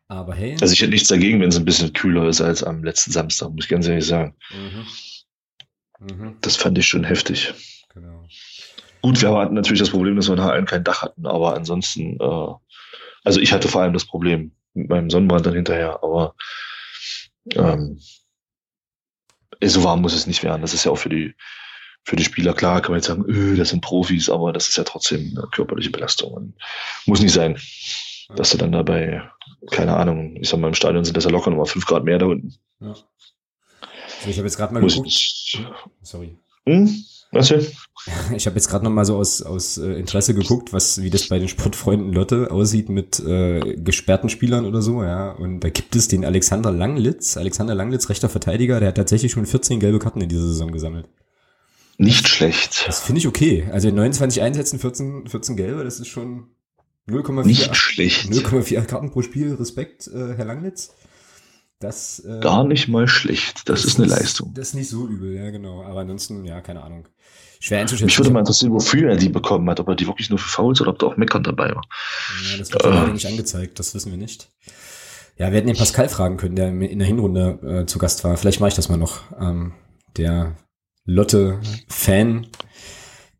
Aber 0.08 0.34
hey. 0.34 0.56
Also 0.60 0.72
ich 0.72 0.80
hätte 0.80 0.90
nichts 0.90 1.08
dagegen, 1.08 1.40
wenn 1.40 1.50
es 1.50 1.56
ein 1.56 1.66
bisschen 1.66 1.92
kühler 1.92 2.26
ist 2.28 2.40
als 2.40 2.62
am 2.62 2.82
letzten 2.82 3.12
Samstag, 3.12 3.50
muss 3.50 3.64
ich 3.64 3.70
ganz 3.70 3.86
ehrlich 3.86 4.06
sagen. 4.06 4.34
Mhm. 4.50 4.86
Mhm. 6.00 6.36
Das 6.40 6.56
fand 6.56 6.78
ich 6.78 6.86
schon 6.86 7.04
heftig. 7.04 7.52
Genau. 7.94 8.26
Gut, 9.02 9.20
wir 9.20 9.30
hatten 9.32 9.54
natürlich 9.54 9.80
das 9.80 9.90
Problem, 9.90 10.16
dass 10.16 10.28
wir 10.28 10.36
nachher 10.36 10.64
kein 10.64 10.82
Dach 10.84 11.02
hatten, 11.02 11.26
aber 11.26 11.54
ansonsten, 11.54 12.18
äh, 12.18 12.54
also 13.24 13.40
ich 13.40 13.52
hatte 13.52 13.68
vor 13.68 13.82
allem 13.82 13.92
das 13.92 14.06
Problem 14.06 14.52
mit 14.74 14.88
meinem 14.88 15.10
Sonnenbrand 15.10 15.46
dann 15.46 15.54
hinterher, 15.54 16.02
aber 16.02 16.34
ähm, 17.52 18.00
so 19.62 19.84
warm 19.84 20.00
muss 20.00 20.14
es 20.14 20.26
nicht 20.26 20.42
werden. 20.42 20.62
Das 20.62 20.74
ist 20.74 20.84
ja 20.84 20.92
auch 20.92 20.98
für 20.98 21.08
die, 21.10 21.34
für 22.04 22.16
die 22.16 22.24
Spieler 22.24 22.54
klar, 22.54 22.80
kann 22.80 22.92
man 22.92 22.98
jetzt 22.98 23.08
sagen, 23.08 23.24
öh, 23.28 23.56
das 23.56 23.70
sind 23.70 23.82
Profis, 23.82 24.30
aber 24.30 24.52
das 24.52 24.68
ist 24.68 24.76
ja 24.76 24.84
trotzdem 24.84 25.34
eine 25.36 25.46
körperliche 25.48 25.90
Belastung 25.90 26.32
und 26.32 26.54
muss 27.06 27.20
nicht 27.20 27.32
sein 27.32 27.58
dass 28.34 28.50
du 28.50 28.58
dann 28.58 28.72
dabei, 28.72 29.22
keine 29.70 29.96
Ahnung, 29.96 30.36
ich 30.36 30.48
sag 30.48 30.60
mal, 30.60 30.68
im 30.68 30.74
Stadion 30.74 31.04
sind 31.04 31.16
das 31.16 31.24
ja 31.24 31.30
locker 31.30 31.50
nochmal 31.50 31.66
fünf 31.66 31.86
Grad 31.86 32.04
mehr 32.04 32.18
da 32.18 32.26
unten. 32.26 32.54
Ja. 32.80 32.88
Also 32.90 34.30
ich 34.30 34.38
habe 34.38 34.46
jetzt 34.46 34.56
gerade 34.56 34.74
mal 34.74 34.80
Muss 34.82 34.94
geguckt. 34.94 35.08
Ich, 35.08 35.66
Sorry. 36.02 36.36
Hm? 36.66 37.04
Was 37.32 37.48
denn? 37.48 37.66
Ich 38.34 38.46
habe 38.46 38.56
jetzt 38.56 38.68
gerade 38.70 38.84
noch 38.84 38.92
mal 38.92 39.04
so 39.04 39.16
aus, 39.16 39.42
aus 39.42 39.76
äh, 39.76 39.92
Interesse 39.94 40.32
geguckt, 40.32 40.72
was 40.72 41.02
wie 41.02 41.10
das 41.10 41.28
bei 41.28 41.38
den 41.38 41.48
Sportfreunden 41.48 42.12
Lotte 42.12 42.50
aussieht 42.50 42.88
mit 42.88 43.20
äh, 43.20 43.74
gesperrten 43.76 44.30
Spielern 44.30 44.64
oder 44.64 44.80
so, 44.80 45.02
ja. 45.02 45.32
Und 45.32 45.60
da 45.60 45.68
gibt 45.68 45.94
es 45.94 46.08
den 46.08 46.24
Alexander 46.24 46.70
Langlitz, 46.70 47.36
Alexander 47.36 47.74
Langlitz, 47.74 48.08
rechter 48.08 48.28
Verteidiger, 48.28 48.78
der 48.80 48.90
hat 48.90 48.96
tatsächlich 48.96 49.32
schon 49.32 49.44
14 49.44 49.80
gelbe 49.80 49.98
Karten 49.98 50.22
in 50.22 50.28
dieser 50.28 50.46
Saison 50.46 50.70
gesammelt. 50.70 51.08
Nicht 51.98 52.28
schlecht. 52.28 52.84
Das 52.86 53.00
finde 53.00 53.18
ich 53.18 53.26
okay. 53.26 53.68
Also 53.72 53.88
in 53.88 53.96
29 53.96 54.40
Einsätzen 54.40 54.78
14, 54.78 55.26
14 55.26 55.56
gelbe, 55.56 55.84
das 55.84 55.98
ist 55.98 56.08
schon 56.08 56.46
0,4 57.08 57.46
Nicht 57.46 57.76
schlecht. 57.76 58.30
0,4 58.30 58.82
Karten 58.82 59.10
pro 59.10 59.22
Spiel, 59.22 59.54
Respekt, 59.54 60.08
äh, 60.08 60.34
Herr 60.36 60.44
Langnitz. 60.44 60.94
Das, 61.80 62.18
äh, 62.24 62.40
Gar 62.40 62.64
nicht 62.64 62.88
mal 62.88 63.06
schlecht. 63.06 63.68
Das, 63.68 63.82
das 63.82 63.84
ist 63.84 63.98
eine 63.98 64.08
Leistung. 64.08 64.52
Das 64.54 64.68
ist 64.68 64.74
nicht 64.74 64.90
so 64.90 65.06
übel, 65.06 65.34
ja, 65.34 65.50
genau. 65.50 65.84
Aber 65.84 66.00
ansonsten, 66.00 66.44
ja, 66.44 66.60
keine 66.60 66.82
Ahnung. 66.82 67.06
Schwer 67.60 67.80
einzuschätzen. 67.80 68.06
Mich 68.06 68.18
würde 68.18 68.30
mal 68.30 68.40
interessieren, 68.40 68.72
wofür 68.72 69.10
er 69.10 69.16
die 69.16 69.28
bekommen 69.28 69.68
hat. 69.70 69.80
Ob 69.80 69.88
er 69.88 69.94
die 69.94 70.06
wirklich 70.06 70.28
nur 70.30 70.38
für 70.38 70.48
Fouls 70.48 70.80
oder 70.80 70.90
ob 70.90 70.98
da 70.98 71.06
auch 71.06 71.16
Meckern 71.16 71.42
dabei 71.42 71.74
war. 71.74 71.84
Ja, 72.50 72.58
das 72.58 72.72
wird 72.72 72.84
äh. 72.84 72.88
leider 72.88 73.12
nicht 73.12 73.26
angezeigt. 73.26 73.78
Das 73.78 73.94
wissen 73.94 74.10
wir 74.10 74.18
nicht. 74.18 74.48
Ja, 75.36 75.50
wir 75.50 75.58
hätten 75.58 75.68
den 75.68 75.76
Pascal 75.76 76.08
fragen 76.08 76.36
können, 76.36 76.56
der 76.56 76.68
in 76.68 76.98
der 76.98 77.06
Hinrunde 77.06 77.82
äh, 77.82 77.86
zu 77.86 77.98
Gast 77.98 78.24
war. 78.24 78.36
Vielleicht 78.36 78.58
mache 78.58 78.68
ich 78.68 78.74
das 78.74 78.88
mal 78.88 78.96
noch. 78.96 79.20
Ähm, 79.40 79.72
der 80.16 80.56
Lotte-Fan, 81.04 82.48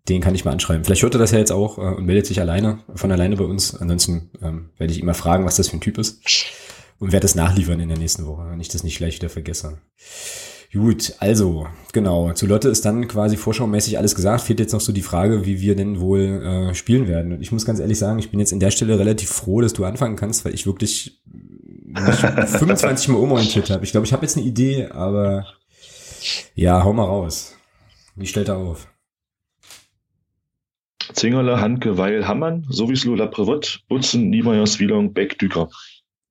den 0.09 0.21
kann 0.21 0.35
ich 0.35 0.45
mal 0.45 0.53
anschreiben. 0.53 0.85
Vielleicht 0.85 1.03
hört 1.03 1.15
er 1.15 1.21
das 1.21 1.33
ja 1.33 1.39
jetzt 1.39 1.53
auch 1.53 1.79
äh, 1.79 1.95
und 1.97 2.07
meldet 2.07 2.27
sich 2.27 2.41
alleine, 2.41 2.81
von 2.95 3.13
alleine 3.13 3.37
bei 3.37 3.45
uns. 3.45 3.75
Ansonsten 3.75 4.31
ähm, 4.43 4.71
werde 4.79 4.93
ich 4.93 4.99
ihn 4.99 5.07
mal 5.07 5.15
fragen, 5.15 5.45
was 5.45 5.57
das 5.57 5.69
für 5.69 5.77
ein 5.77 5.81
Typ 5.81 5.99
ist. 5.99 6.21
Und 6.99 7.13
werde 7.13 7.27
es 7.27 7.37
nachliefern 7.37 7.79
in 7.79 7.89
der 7.89 7.99
nächsten 7.99 8.27
Woche, 8.27 8.49
wenn 8.51 8.61
ich 8.61 8.69
das 8.69 8.83
nicht 8.83 8.97
gleich 8.97 9.17
wieder 9.17 9.29
vergesse. 9.29 9.79
Gut, 10.73 11.15
also, 11.19 11.67
genau. 11.93 12.33
Zu 12.33 12.47
Lotte 12.47 12.69
ist 12.69 12.85
dann 12.85 13.09
quasi 13.09 13.37
vorschaumäßig 13.37 13.99
alles 13.99 14.15
gesagt. 14.15 14.43
Fehlt 14.43 14.61
jetzt 14.61 14.73
noch 14.73 14.81
so 14.81 14.93
die 14.93 15.03
Frage, 15.03 15.47
wie 15.47 15.61
wir 15.61 15.77
denn 15.77 16.01
wohl 16.01 16.21
äh, 16.21 16.75
spielen 16.75 17.09
werden. 17.09 17.33
Und 17.33 17.41
ich 17.41 17.53
muss 17.53 17.65
ganz 17.65 17.79
ehrlich 17.79 17.99
sagen, 17.99 18.19
ich 18.19 18.31
bin 18.31 18.41
jetzt 18.41 18.53
in 18.53 18.61
der 18.61 18.71
Stelle 18.71 18.99
relativ 18.99 19.31
froh, 19.31 19.61
dass 19.61 19.73
du 19.73 19.85
anfangen 19.85 20.17
kannst, 20.17 20.45
weil 20.45 20.55
ich 20.55 20.67
wirklich 20.67 21.23
25 21.95 23.09
Mal 23.09 23.19
umorientiert 23.19 23.71
habe. 23.71 23.85
Ich 23.85 23.93
glaube, 23.93 24.07
ich 24.07 24.13
habe 24.13 24.27
jetzt 24.27 24.37
eine 24.37 24.45
Idee, 24.45 24.89
aber 24.89 25.47
ja, 26.55 26.85
hau 26.85 26.93
mal 26.93 27.05
raus. 27.05 27.55
Wie 28.17 28.27
stellt 28.27 28.49
er 28.49 28.57
auf? 28.57 28.89
Zingerle, 31.13 31.61
Handke, 31.61 31.97
Weil, 31.97 32.27
Hammann, 32.27 32.67
Sowieslo, 32.69 33.15
Laprevot, 33.15 33.83
Butzen, 33.89 34.31
Niemeyer, 34.31 34.67
Swilong, 34.67 35.13
Beck, 35.13 35.39
Düker. 35.39 35.69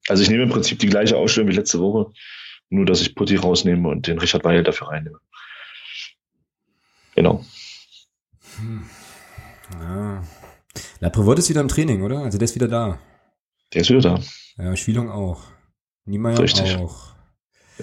Also 0.07 0.23
ich 0.23 0.29
nehme 0.29 0.43
im 0.43 0.49
Prinzip 0.49 0.79
die 0.79 0.87
gleiche 0.87 1.17
Ausstellung 1.17 1.49
wie 1.49 1.55
letzte 1.55 1.79
Woche, 1.79 2.11
nur 2.69 2.85
dass 2.85 3.01
ich 3.01 3.15
Putti 3.15 3.35
rausnehme 3.35 3.87
und 3.89 4.07
den 4.07 4.19
Richard 4.19 4.43
Weil 4.43 4.63
dafür 4.63 4.89
reinnehme. 4.89 5.19
Genau. 7.15 7.43
Hm. 8.57 8.85
Ja. 9.79 10.23
La 10.99 11.09
Prevot 11.09 11.39
ist 11.39 11.49
wieder 11.49 11.61
im 11.61 11.67
Training, 11.67 12.03
oder? 12.03 12.19
Also 12.19 12.37
der 12.37 12.45
ist 12.45 12.55
wieder 12.55 12.67
da. 12.67 12.99
Der 13.73 13.81
ist 13.81 13.89
wieder 13.89 14.01
da. 14.01 14.19
Ja, 14.57 14.75
Spielung 14.75 15.09
auch. 15.09 15.41
Niemeyer 16.05 16.39
Richtig. 16.39 16.77
auch. 16.77 17.15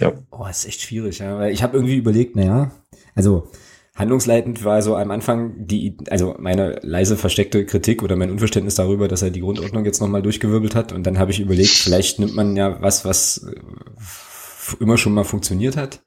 Ja. 0.01 0.12
Oh, 0.30 0.47
ist 0.47 0.66
echt 0.66 0.80
schwierig, 0.80 1.18
ja. 1.18 1.38
Weil 1.38 1.53
ich 1.53 1.62
habe 1.62 1.76
irgendwie 1.76 1.97
überlegt, 1.97 2.36
naja, 2.36 2.72
also 3.14 3.51
handlungsleitend 3.95 4.64
war 4.64 4.82
so 4.82 4.97
am 4.97 5.11
Anfang 5.11 5.66
die, 5.66 5.97
also 6.11 6.34
meine 6.38 6.80
leise 6.82 7.16
versteckte 7.16 7.64
Kritik 7.64 8.03
oder 8.03 8.16
mein 8.16 8.30
Unverständnis 8.30 8.74
darüber, 8.74 9.09
dass 9.09 9.22
er 9.22 9.30
die 9.30 9.40
Grundordnung 9.40 9.84
jetzt 9.84 10.01
nochmal 10.01 10.22
durchgewirbelt 10.22 10.74
hat. 10.74 10.92
Und 10.92 11.05
dann 11.07 11.18
habe 11.18 11.30
ich 11.30 11.40
überlegt, 11.40 11.70
vielleicht 11.70 12.18
nimmt 12.18 12.34
man 12.34 12.57
ja 12.57 12.82
was, 12.82 13.05
was 13.05 13.47
äh, 13.47 14.82
immer 14.82 14.99
schon 14.99 15.14
mal 15.14 15.24
funktioniert 15.24 15.76
hat. 15.76 16.03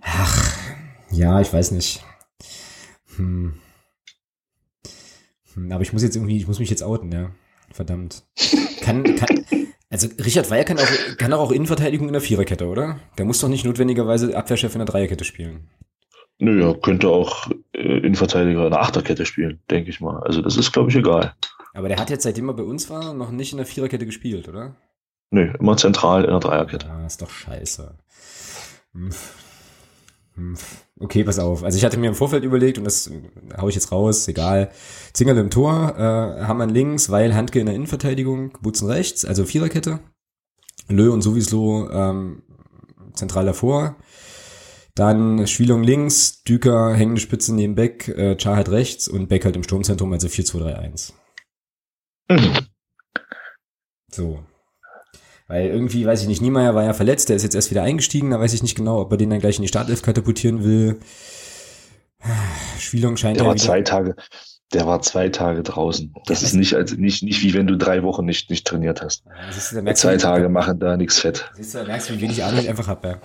Ach, 0.00 0.56
ja, 1.10 1.40
ich 1.40 1.52
weiß 1.52 1.72
nicht. 1.72 2.04
Hm. 3.16 3.54
Hm, 5.54 5.72
aber 5.72 5.82
ich 5.82 5.92
muss 5.92 6.02
jetzt 6.02 6.14
irgendwie, 6.14 6.36
ich 6.36 6.46
muss 6.46 6.60
mich 6.60 6.70
jetzt 6.70 6.82
outen, 6.84 7.10
ja. 7.10 7.30
Verdammt. 7.72 8.22
Kann, 8.80 9.16
kann, 9.16 9.44
also 9.90 10.08
Richard 10.24 10.50
Weyer 10.50 10.64
kann 10.64 10.78
auch, 10.78 11.16
kann 11.18 11.32
auch 11.32 11.50
Innenverteidigung 11.50 12.06
in 12.06 12.12
der 12.12 12.22
Viererkette, 12.22 12.66
oder? 12.66 13.00
Der 13.18 13.24
muss 13.24 13.40
doch 13.40 13.48
nicht 13.48 13.64
notwendigerweise 13.64 14.36
Abwehrchef 14.36 14.74
in 14.74 14.78
der 14.78 14.86
Dreierkette 14.86 15.24
spielen. 15.24 15.68
Nö, 16.38 16.62
er 16.62 16.74
könnte 16.74 17.08
auch 17.08 17.48
äh, 17.72 17.98
Innenverteidiger 17.98 18.64
in 18.66 18.70
der 18.70 18.80
Achterkette 18.80 19.24
spielen, 19.24 19.60
denke 19.70 19.90
ich 19.90 20.00
mal. 20.00 20.22
Also 20.22 20.42
das 20.42 20.56
ist, 20.56 20.72
glaube 20.72 20.90
ich, 20.90 20.96
egal. 20.96 21.34
Aber 21.72 21.88
der 21.88 21.98
hat 21.98 22.10
jetzt, 22.10 22.24
seitdem 22.24 22.48
er 22.48 22.54
bei 22.54 22.62
uns 22.62 22.90
war, 22.90 23.14
noch 23.14 23.30
nicht 23.30 23.52
in 23.52 23.58
der 23.58 23.66
Viererkette 23.66 24.06
gespielt, 24.06 24.48
oder? 24.48 24.76
Nö, 25.30 25.52
immer 25.58 25.76
zentral 25.76 26.24
in 26.24 26.30
der 26.30 26.40
Dreierkette. 26.40 26.86
Ja, 26.86 27.06
ist 27.06 27.22
doch 27.22 27.30
scheiße. 27.30 27.94
Hm. 28.92 29.10
Hm. 30.34 30.56
Okay, 31.00 31.24
pass 31.24 31.38
auf. 31.38 31.64
Also 31.64 31.78
ich 31.78 31.84
hatte 31.84 31.98
mir 31.98 32.08
im 32.08 32.14
Vorfeld 32.14 32.44
überlegt, 32.44 32.78
und 32.78 32.84
das 32.84 33.10
hau 33.58 33.68
ich 33.68 33.74
jetzt 33.74 33.90
raus, 33.90 34.28
egal. 34.28 34.70
Zingerle 35.14 35.40
im 35.40 35.50
Tor, 35.50 35.94
äh, 35.96 36.44
Hammann 36.44 36.70
links, 36.70 37.10
Weil 37.10 37.34
Handke 37.34 37.60
in 37.60 37.66
der 37.66 37.74
Innenverteidigung, 37.74 38.52
Butzen 38.60 38.88
rechts, 38.88 39.24
also 39.24 39.44
Viererkette. 39.44 40.00
Lö 40.88 41.10
und 41.10 41.22
Sowieso 41.22 41.90
ähm, 41.90 42.42
zentral 43.14 43.46
davor. 43.46 43.96
Dann 44.96 45.46
Schwielung 45.46 45.82
links, 45.82 46.42
Düker 46.42 46.94
hängende 46.94 47.20
Spitze 47.20 47.54
neben 47.54 47.74
Beck, 47.74 48.08
äh, 48.08 48.36
Char 48.40 48.56
halt 48.56 48.70
rechts 48.70 49.08
und 49.08 49.28
Beck 49.28 49.44
halt 49.44 49.54
im 49.54 49.62
Sturmzentrum, 49.62 50.10
also 50.10 50.26
4-2-3-1. 50.26 51.12
Mhm. 52.30 52.66
So. 54.10 54.42
Weil 55.48 55.68
irgendwie, 55.68 56.06
weiß 56.06 56.22
ich 56.22 56.28
nicht, 56.28 56.40
Niemeyer 56.40 56.74
war 56.74 56.82
ja 56.82 56.94
verletzt, 56.94 57.28
der 57.28 57.36
ist 57.36 57.42
jetzt 57.42 57.54
erst 57.54 57.70
wieder 57.70 57.82
eingestiegen, 57.82 58.30
da 58.30 58.40
weiß 58.40 58.54
ich 58.54 58.62
nicht 58.62 58.74
genau, 58.74 59.00
ob 59.02 59.12
er 59.12 59.18
den 59.18 59.28
dann 59.28 59.38
gleich 59.38 59.56
in 59.56 59.62
die 59.62 59.68
Startelf 59.68 60.00
katapultieren 60.00 60.64
will. 60.64 60.98
Schwielung 62.78 63.18
scheint 63.18 63.36
der 63.36 63.44
ja 63.44 63.50
war 63.50 63.56
zwei 63.56 63.82
Tage, 63.82 64.16
der 64.72 64.86
war 64.86 65.02
zwei 65.02 65.28
Tage 65.28 65.62
draußen. 65.62 66.14
Das 66.24 66.40
ja, 66.40 66.48
ist 66.48 66.54
nicht, 66.54 66.74
als, 66.74 66.96
nicht, 66.96 67.22
nicht 67.22 67.42
wie 67.42 67.52
wenn 67.52 67.66
du 67.66 67.76
drei 67.76 68.02
Wochen 68.02 68.24
nicht, 68.24 68.48
nicht 68.48 68.66
trainiert 68.66 69.02
hast. 69.02 69.24
Ja, 69.26 69.82
du, 69.82 69.94
zwei 69.94 70.16
Tage 70.16 70.48
machen 70.48 70.80
da 70.80 70.96
nichts 70.96 71.18
fett. 71.18 71.50
Siehst 71.54 71.74
du, 71.74 71.78
da 71.78 71.84
merkst 71.84 72.08
du, 72.08 72.14
wie 72.14 72.22
wenig 72.22 72.42
Ahnung 72.42 72.60
ich 72.60 72.68
einfach 72.70 72.88
habe. 72.88 73.08
Ja. 73.08 73.20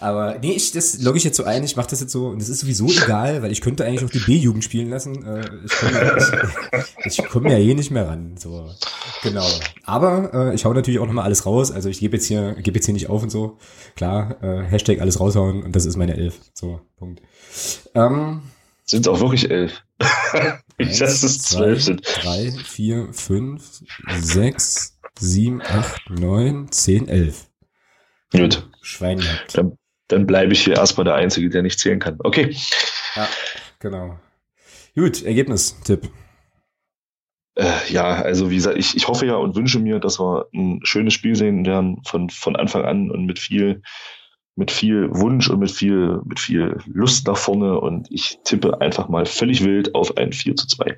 Aber 0.00 0.38
nee, 0.40 0.52
ich, 0.52 0.72
das 0.72 1.00
logge 1.00 1.18
ich 1.18 1.24
jetzt 1.24 1.36
so 1.36 1.44
ein, 1.44 1.62
ich 1.62 1.76
mache 1.76 1.90
das 1.90 2.00
jetzt 2.00 2.12
so 2.12 2.28
und 2.28 2.40
es 2.40 2.48
ist 2.48 2.60
sowieso 2.60 2.86
egal, 2.86 3.42
weil 3.42 3.52
ich 3.52 3.60
könnte 3.60 3.84
eigentlich 3.84 4.04
auch 4.04 4.10
die 4.10 4.18
B-Jugend 4.18 4.64
spielen 4.64 4.88
lassen. 4.88 5.24
Äh, 5.24 5.50
ich 7.04 7.18
komme 7.18 7.28
komm 7.30 7.46
ja 7.48 7.58
eh 7.58 7.74
nicht 7.74 7.90
mehr 7.90 8.08
ran. 8.08 8.36
So. 8.38 8.70
Genau. 9.22 9.46
Aber 9.84 10.32
äh, 10.32 10.54
ich 10.54 10.64
hau 10.64 10.72
natürlich 10.72 11.00
auch 11.00 11.06
nochmal 11.06 11.24
alles 11.24 11.44
raus. 11.44 11.70
Also 11.70 11.90
ich 11.90 12.00
gebe 12.00 12.16
jetzt 12.16 12.26
hier, 12.26 12.54
gebe 12.54 12.78
jetzt 12.78 12.86
hier 12.86 12.94
nicht 12.94 13.10
auf 13.10 13.22
und 13.22 13.30
so. 13.30 13.58
Klar, 13.94 14.42
äh, 14.42 14.64
Hashtag 14.64 15.00
alles 15.00 15.20
raushauen 15.20 15.62
und 15.62 15.76
das 15.76 15.84
ist 15.84 15.96
meine 15.96 16.16
Elf. 16.16 16.40
So, 16.54 16.80
Punkt. 16.96 17.20
Ähm, 17.94 18.40
sind 18.86 19.06
auch 19.06 19.20
wirklich 19.20 19.50
elf. 19.50 19.82
ich 20.78 20.98
dass 20.98 21.22
es 21.22 21.42
zwölf 21.42 21.82
sind. 21.82 22.02
Drei, 22.22 22.50
vier, 22.50 23.08
fünf, 23.12 23.82
sechs, 24.20 24.98
sieben, 25.18 25.60
acht, 25.60 26.08
neun, 26.08 26.72
zehn, 26.72 27.06
elf. 27.06 27.48
Gut. 28.32 28.68
Schwein 28.82 29.22
Dann, 29.52 29.76
dann 30.10 30.26
bleibe 30.26 30.52
ich 30.52 30.64
hier 30.64 30.76
erstmal 30.76 31.04
der 31.04 31.14
Einzige, 31.14 31.48
der 31.50 31.62
nicht 31.62 31.78
zählen 31.78 31.98
kann. 31.98 32.16
Okay. 32.18 32.54
Ja, 33.16 33.28
genau. 33.78 34.18
Gut, 34.94 35.22
Ergebnis, 35.22 35.80
Tipp. 35.82 36.10
Äh, 37.54 37.70
ja, 37.88 38.22
also 38.22 38.50
wie 38.50 38.56
gesagt, 38.56 38.76
ich, 38.78 38.96
ich 38.96 39.08
hoffe 39.08 39.26
ja 39.26 39.36
und 39.36 39.56
wünsche 39.56 39.78
mir, 39.78 39.98
dass 39.98 40.20
wir 40.20 40.46
ein 40.54 40.80
schönes 40.84 41.14
Spiel 41.14 41.36
sehen 41.36 41.64
werden 41.66 42.02
von, 42.04 42.30
von 42.30 42.56
Anfang 42.56 42.84
an 42.84 43.10
und 43.10 43.26
mit 43.26 43.38
viel, 43.38 43.82
mit 44.56 44.70
viel 44.70 45.08
Wunsch 45.10 45.48
und 45.48 45.60
mit 45.60 45.70
viel, 45.70 46.20
mit 46.24 46.40
viel 46.40 46.78
Lust 46.86 47.26
nach 47.26 47.36
vorne. 47.36 47.80
Und 47.80 48.10
ich 48.10 48.38
tippe 48.44 48.80
einfach 48.80 49.08
mal 49.08 49.26
völlig 49.26 49.64
wild 49.64 49.94
auf 49.94 50.16
ein 50.16 50.32
4 50.32 50.56
zu 50.56 50.66
2. 50.66 50.96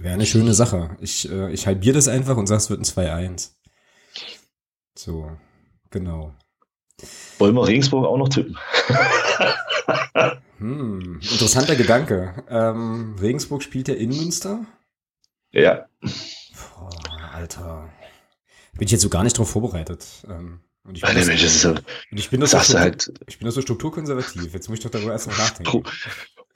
Wäre 0.00 0.14
eine 0.14 0.26
schöne 0.26 0.54
Sache. 0.54 0.96
Ich, 1.00 1.30
äh, 1.30 1.52
ich 1.52 1.66
halbiere 1.66 1.94
das 1.94 2.08
einfach 2.08 2.36
und 2.36 2.46
sage, 2.46 2.58
es 2.58 2.70
wird 2.70 2.80
ein 2.80 2.84
2-1. 2.84 3.52
So, 4.96 5.30
genau. 5.90 6.34
Wollen 7.38 7.54
wir 7.54 7.66
Regensburg 7.66 8.06
auch 8.06 8.16
noch 8.16 8.28
tippen? 8.28 8.56
hm, 10.58 11.20
interessanter 11.20 11.76
Gedanke. 11.76 12.44
Ähm, 12.48 13.16
Regensburg 13.20 13.62
spielt 13.62 13.88
ja 13.88 13.94
in 13.94 14.10
Münster? 14.10 14.64
Ja. 15.50 15.86
Boah, 16.00 16.90
Alter. 17.32 17.90
Bin 18.74 18.86
ich 18.86 18.92
jetzt 18.92 19.02
so 19.02 19.08
gar 19.08 19.24
nicht 19.24 19.38
drauf 19.38 19.50
vorbereitet. 19.50 20.06
Ähm, 20.28 20.60
und 20.84 20.96
ich 20.96 21.02
bin, 21.02 21.14
Mensch, 21.14 21.42
das 21.42 21.62
ja, 21.62 21.70
und 21.70 21.84
ich 22.10 22.28
bin, 22.30 22.40
das 22.40 22.50
so, 22.50 22.78
halt, 22.78 23.12
ich 23.26 23.38
bin 23.38 23.46
das 23.46 23.54
so 23.54 23.62
strukturkonservativ. 23.62 24.52
Jetzt 24.52 24.68
muss 24.68 24.78
ich 24.78 24.84
doch 24.84 24.90
darüber 24.90 25.12
erst 25.12 25.28
mal 25.28 25.36
nachdenken. 25.36 25.82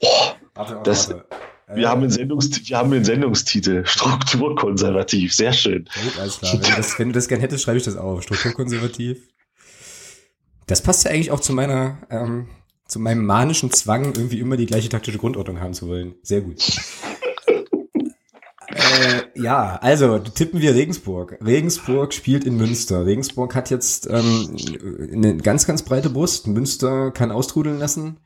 Oh, 0.01 0.07
warte, 0.53 0.75
warte, 0.75 0.89
das, 0.89 1.09
warte. 1.09 1.25
Wir, 1.73 1.89
haben 1.89 2.03
einen 2.03 2.11
wir 2.11 2.77
haben 2.77 2.93
einen 2.93 3.05
Sendungstitel. 3.05 3.83
Strukturkonservativ. 3.87 5.33
Sehr 5.33 5.53
schön. 5.53 5.85
Gut, 6.03 6.19
alles 6.19 6.39
klar. 6.39 6.53
Wenn 6.53 6.61
du 6.61 6.75
das, 6.75 6.99
wenn 6.99 7.07
du 7.09 7.13
das 7.13 7.27
gern 7.27 7.39
hättest, 7.39 7.63
schreibe 7.63 7.77
ich 7.77 7.83
das 7.83 7.95
auf. 7.95 8.21
Strukturkonservativ. 8.23 9.27
Das 10.69 10.83
passt 10.83 11.03
ja 11.03 11.09
eigentlich 11.09 11.31
auch 11.31 11.39
zu 11.39 11.51
meiner, 11.51 11.97
ähm, 12.11 12.47
zu 12.85 12.99
meinem 12.99 13.25
manischen 13.25 13.71
Zwang, 13.71 14.13
irgendwie 14.15 14.39
immer 14.39 14.55
die 14.55 14.67
gleiche 14.67 14.87
taktische 14.87 15.17
Grundordnung 15.17 15.59
haben 15.59 15.73
zu 15.73 15.87
wollen. 15.87 16.13
Sehr 16.21 16.41
gut. 16.41 16.63
äh, 18.67 19.23
ja, 19.33 19.79
also 19.81 20.19
tippen 20.19 20.61
wir 20.61 20.75
Regensburg. 20.75 21.39
Regensburg 21.43 22.13
spielt 22.13 22.43
in 22.43 22.55
Münster. 22.57 23.03
Regensburg 23.07 23.55
hat 23.55 23.71
jetzt 23.71 24.07
ähm, 24.11 24.55
eine 25.11 25.37
ganz, 25.37 25.65
ganz 25.65 25.81
breite 25.81 26.11
Brust. 26.11 26.45
Münster 26.45 27.09
kann 27.09 27.31
austrudeln 27.31 27.79
lassen 27.79 28.19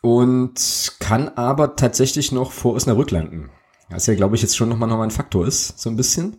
und 0.00 0.96
kann 0.98 1.28
aber 1.28 1.76
tatsächlich 1.76 2.32
noch 2.32 2.50
vor 2.50 2.74
Osnabrück 2.74 3.12
landen. 3.12 3.50
Was 3.90 4.06
ja, 4.06 4.16
glaube 4.16 4.34
ich, 4.34 4.42
jetzt 4.42 4.56
schon 4.56 4.68
nochmal 4.68 4.88
noch 4.88 4.96
mal 4.96 5.04
ein 5.04 5.12
Faktor 5.12 5.46
ist, 5.46 5.78
so 5.78 5.88
ein 5.88 5.96
bisschen. 5.96 6.38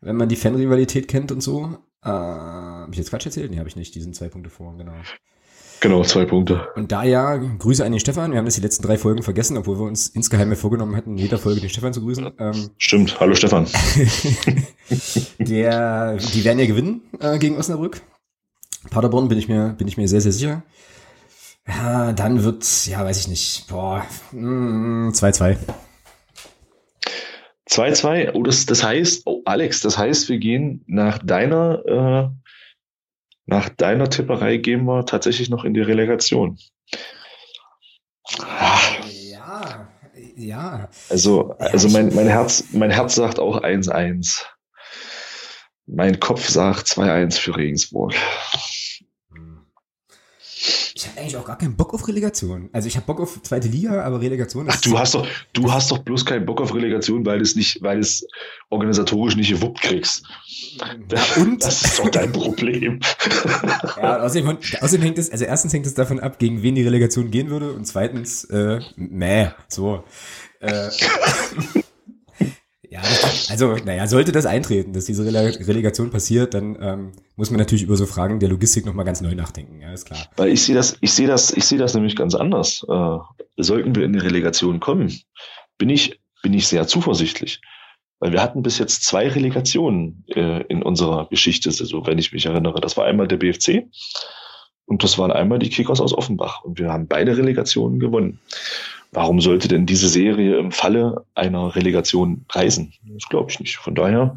Wenn 0.00 0.16
man 0.16 0.30
die 0.30 0.36
Fanrivalität 0.36 1.06
kennt 1.06 1.32
und 1.32 1.42
so. 1.42 1.76
Äh, 2.06 2.08
habe 2.08 2.92
ich 2.92 2.98
jetzt 2.98 3.10
Quatsch 3.10 3.26
erzählt? 3.26 3.50
Nee, 3.50 3.58
habe 3.58 3.68
ich 3.68 3.76
nicht. 3.76 3.94
Die 3.94 4.00
sind 4.00 4.14
zwei 4.14 4.28
Punkte 4.28 4.48
vor, 4.48 4.76
genau. 4.76 4.92
Genau, 5.80 6.02
zwei 6.04 6.24
Punkte. 6.24 6.68
Und 6.74 6.90
da 6.90 7.02
ja, 7.04 7.36
Grüße 7.36 7.84
an 7.84 7.92
den 7.92 8.00
Stefan. 8.00 8.30
Wir 8.30 8.38
haben 8.38 8.46
das 8.46 8.54
die 8.54 8.60
letzten 8.60 8.82
drei 8.82 8.96
Folgen 8.96 9.22
vergessen, 9.22 9.58
obwohl 9.58 9.78
wir 9.78 9.84
uns 9.84 10.08
insgeheim 10.08 10.54
vorgenommen 10.56 10.96
hatten, 10.96 11.12
in 11.12 11.18
jeder 11.18 11.38
Folge 11.38 11.60
den 11.60 11.68
Stefan 11.68 11.92
zu 11.92 12.00
grüßen. 12.00 12.30
Ähm, 12.38 12.70
Stimmt, 12.78 13.20
hallo 13.20 13.34
Stefan. 13.34 13.66
der, 15.38 16.16
die 16.16 16.44
werden 16.44 16.58
ja 16.58 16.66
gewinnen 16.66 17.02
äh, 17.20 17.38
gegen 17.38 17.58
Osnabrück. 17.58 18.00
Paderborn 18.90 19.28
bin 19.28 19.38
ich 19.38 19.48
mir, 19.48 19.74
bin 19.76 19.88
ich 19.88 19.96
mir 19.96 20.08
sehr, 20.08 20.20
sehr 20.20 20.32
sicher. 20.32 20.62
Ja, 21.66 22.12
dann 22.12 22.44
wird, 22.44 22.86
ja, 22.86 23.04
weiß 23.04 23.18
ich 23.18 23.28
nicht, 23.28 23.66
boah, 23.68 24.06
2-2. 24.32 25.56
2-2, 27.68 28.32
oh, 28.34 28.42
das, 28.42 28.66
das 28.66 28.82
heißt, 28.82 29.22
oh, 29.26 29.42
Alex, 29.44 29.80
das 29.80 29.98
heißt, 29.98 30.28
wir 30.28 30.38
gehen 30.38 30.84
nach 30.86 31.18
deiner, 31.18 31.84
äh, 31.86 32.28
nach 33.46 33.68
deiner 33.68 34.08
Tipperei 34.08 34.56
gehen 34.58 34.84
wir 34.84 35.04
tatsächlich 35.04 35.50
noch 35.50 35.64
in 35.64 35.74
die 35.74 35.80
Relegation. 35.80 36.58
Ja, 39.32 39.88
ja. 40.36 40.88
Also, 41.08 41.54
also 41.58 41.88
mein, 41.88 42.14
mein 42.14 42.28
Herz, 42.28 42.64
mein 42.72 42.90
Herz 42.90 43.14
sagt 43.14 43.38
auch 43.38 43.62
1-1. 43.62 44.44
Mein 45.86 46.18
Kopf 46.18 46.48
sagt 46.48 46.86
2-1 46.86 47.38
für 47.38 47.56
Regensburg 47.56 48.14
ich 50.94 51.06
habe 51.06 51.20
eigentlich 51.20 51.36
auch 51.36 51.44
gar 51.44 51.58
keinen 51.58 51.76
Bock 51.76 51.94
auf 51.94 52.08
Relegation. 52.08 52.68
Also 52.72 52.88
ich 52.88 52.96
habe 52.96 53.06
Bock 53.06 53.20
auf 53.20 53.40
zweite 53.42 53.68
Liga, 53.68 54.02
aber 54.02 54.20
Relegation 54.20 54.66
ist. 54.66 54.74
Ach, 54.76 54.80
du 54.80 54.98
hast 54.98 55.14
doch, 55.14 55.26
du 55.52 55.72
hast 55.72 55.90
doch 55.90 55.98
bloß 55.98 56.24
keinen 56.24 56.46
Bock 56.46 56.60
auf 56.60 56.74
Relegation, 56.74 57.24
weil 57.26 57.40
es 57.40 57.56
nicht, 57.56 57.82
weil 57.82 58.00
es 58.00 58.26
organisatorisch 58.70 59.36
nicht 59.36 59.50
gewuppt 59.50 59.80
kriegst. 59.80 60.24
Ja, 61.10 61.42
und 61.42 61.62
das 61.62 61.82
ist 61.82 61.98
doch 61.98 62.08
dein 62.10 62.32
Problem. 62.32 63.00
ja, 63.96 64.20
außerdem, 64.20 64.58
außerdem 64.80 65.02
hängt 65.02 65.18
es, 65.18 65.30
also 65.30 65.44
erstens 65.44 65.72
hängt 65.72 65.86
es 65.86 65.94
davon 65.94 66.20
ab, 66.20 66.38
gegen 66.38 66.62
wen 66.62 66.74
die 66.74 66.82
Relegation 66.82 67.30
gehen 67.30 67.50
würde, 67.50 67.72
und 67.72 67.86
zweitens, 67.86 68.44
äh, 68.44 68.80
meh, 68.96 69.50
so. 69.68 70.04
Äh, 70.60 70.90
Ja, 72.96 73.02
also, 73.50 73.76
naja, 73.84 74.06
sollte 74.06 74.32
das 74.32 74.46
eintreten, 74.46 74.94
dass 74.94 75.04
diese 75.04 75.26
Relegation 75.26 76.10
passiert, 76.10 76.54
dann 76.54 76.78
ähm, 76.80 77.12
muss 77.36 77.50
man 77.50 77.58
natürlich 77.58 77.84
über 77.84 77.96
so 77.96 78.06
Fragen 78.06 78.40
der 78.40 78.48
Logistik 78.48 78.86
nochmal 78.86 79.04
ganz 79.04 79.20
neu 79.20 79.34
nachdenken, 79.34 79.80
ja, 79.82 79.92
ist 79.92 80.06
klar. 80.06 80.18
Weil 80.36 80.48
ich 80.48 80.62
sehe 80.62 80.74
das, 80.74 80.96
ich 81.02 81.12
sehe 81.12 81.26
das, 81.26 81.50
ich 81.50 81.64
sehe 81.64 81.78
das 81.78 81.92
nämlich 81.92 82.16
ganz 82.16 82.34
anders. 82.34 82.86
Äh, 82.88 83.18
sollten 83.58 83.94
wir 83.94 84.04
in 84.04 84.14
die 84.14 84.18
Relegation 84.18 84.80
kommen, 84.80 85.12
bin 85.76 85.90
ich, 85.90 86.20
bin 86.42 86.54
ich 86.54 86.68
sehr 86.68 86.86
zuversichtlich. 86.86 87.60
Weil 88.18 88.32
wir 88.32 88.42
hatten 88.42 88.62
bis 88.62 88.78
jetzt 88.78 89.04
zwei 89.04 89.28
Relegationen 89.28 90.24
äh, 90.28 90.62
in 90.68 90.82
unserer 90.82 91.28
Geschichte, 91.28 91.70
so 91.70 92.06
wenn 92.06 92.16
ich 92.16 92.32
mich 92.32 92.46
erinnere. 92.46 92.80
Das 92.80 92.96
war 92.96 93.04
einmal 93.04 93.28
der 93.28 93.36
BFC 93.36 93.88
und 94.86 95.04
das 95.04 95.18
waren 95.18 95.32
einmal 95.32 95.58
die 95.58 95.68
Kickers 95.68 96.00
aus 96.00 96.14
Offenbach. 96.14 96.64
Und 96.64 96.78
wir 96.78 96.90
haben 96.90 97.08
beide 97.08 97.36
Relegationen 97.36 98.00
gewonnen. 98.00 98.40
Warum 99.12 99.40
sollte 99.40 99.68
denn 99.68 99.86
diese 99.86 100.08
Serie 100.08 100.58
im 100.58 100.72
Falle 100.72 101.24
einer 101.34 101.74
Relegation 101.74 102.44
reisen? 102.50 102.92
Das 103.04 103.28
glaube 103.28 103.50
ich 103.50 103.60
nicht. 103.60 103.76
Von 103.76 103.94
daher 103.94 104.36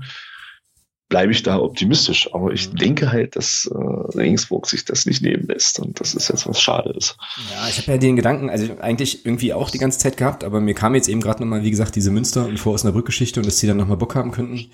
bleibe 1.09 1.31
ich 1.31 1.43
da 1.43 1.59
optimistisch. 1.59 2.33
Aber 2.33 2.53
ich 2.53 2.71
mhm. 2.71 2.77
denke 2.77 3.11
halt, 3.11 3.35
dass 3.35 3.69
äh, 3.73 4.17
Regensburg 4.17 4.67
sich 4.67 4.85
das 4.85 5.05
nicht 5.05 5.21
nehmen 5.21 5.47
lässt. 5.47 5.79
Und 5.79 5.99
das 5.99 6.13
ist 6.13 6.29
jetzt 6.29 6.47
was 6.47 6.61
schade 6.61 6.91
ist. 6.91 7.17
Ja, 7.51 7.67
ich 7.67 7.79
habe 7.79 7.91
ja 7.91 7.97
den 7.97 8.15
Gedanken, 8.15 8.49
also 8.49 8.77
eigentlich 8.79 9.25
irgendwie 9.25 9.53
auch 9.53 9.71
die 9.71 9.79
ganze 9.79 9.99
Zeit 9.99 10.15
gehabt, 10.15 10.43
aber 10.43 10.61
mir 10.61 10.75
kam 10.75 10.95
jetzt 10.95 11.09
eben 11.09 11.19
gerade 11.19 11.41
nochmal, 11.41 11.63
wie 11.63 11.71
gesagt, 11.71 11.95
diese 11.95 12.11
Münster- 12.11 12.45
und 12.45 12.57
vor 12.57 12.69
Vorosnabrück-Geschichte 12.69 13.39
und 13.39 13.47
dass 13.47 13.57
die 13.57 13.67
dann 13.67 13.77
nochmal 13.77 13.97
Bock 13.97 14.15
haben 14.15 14.31
könnten. 14.31 14.69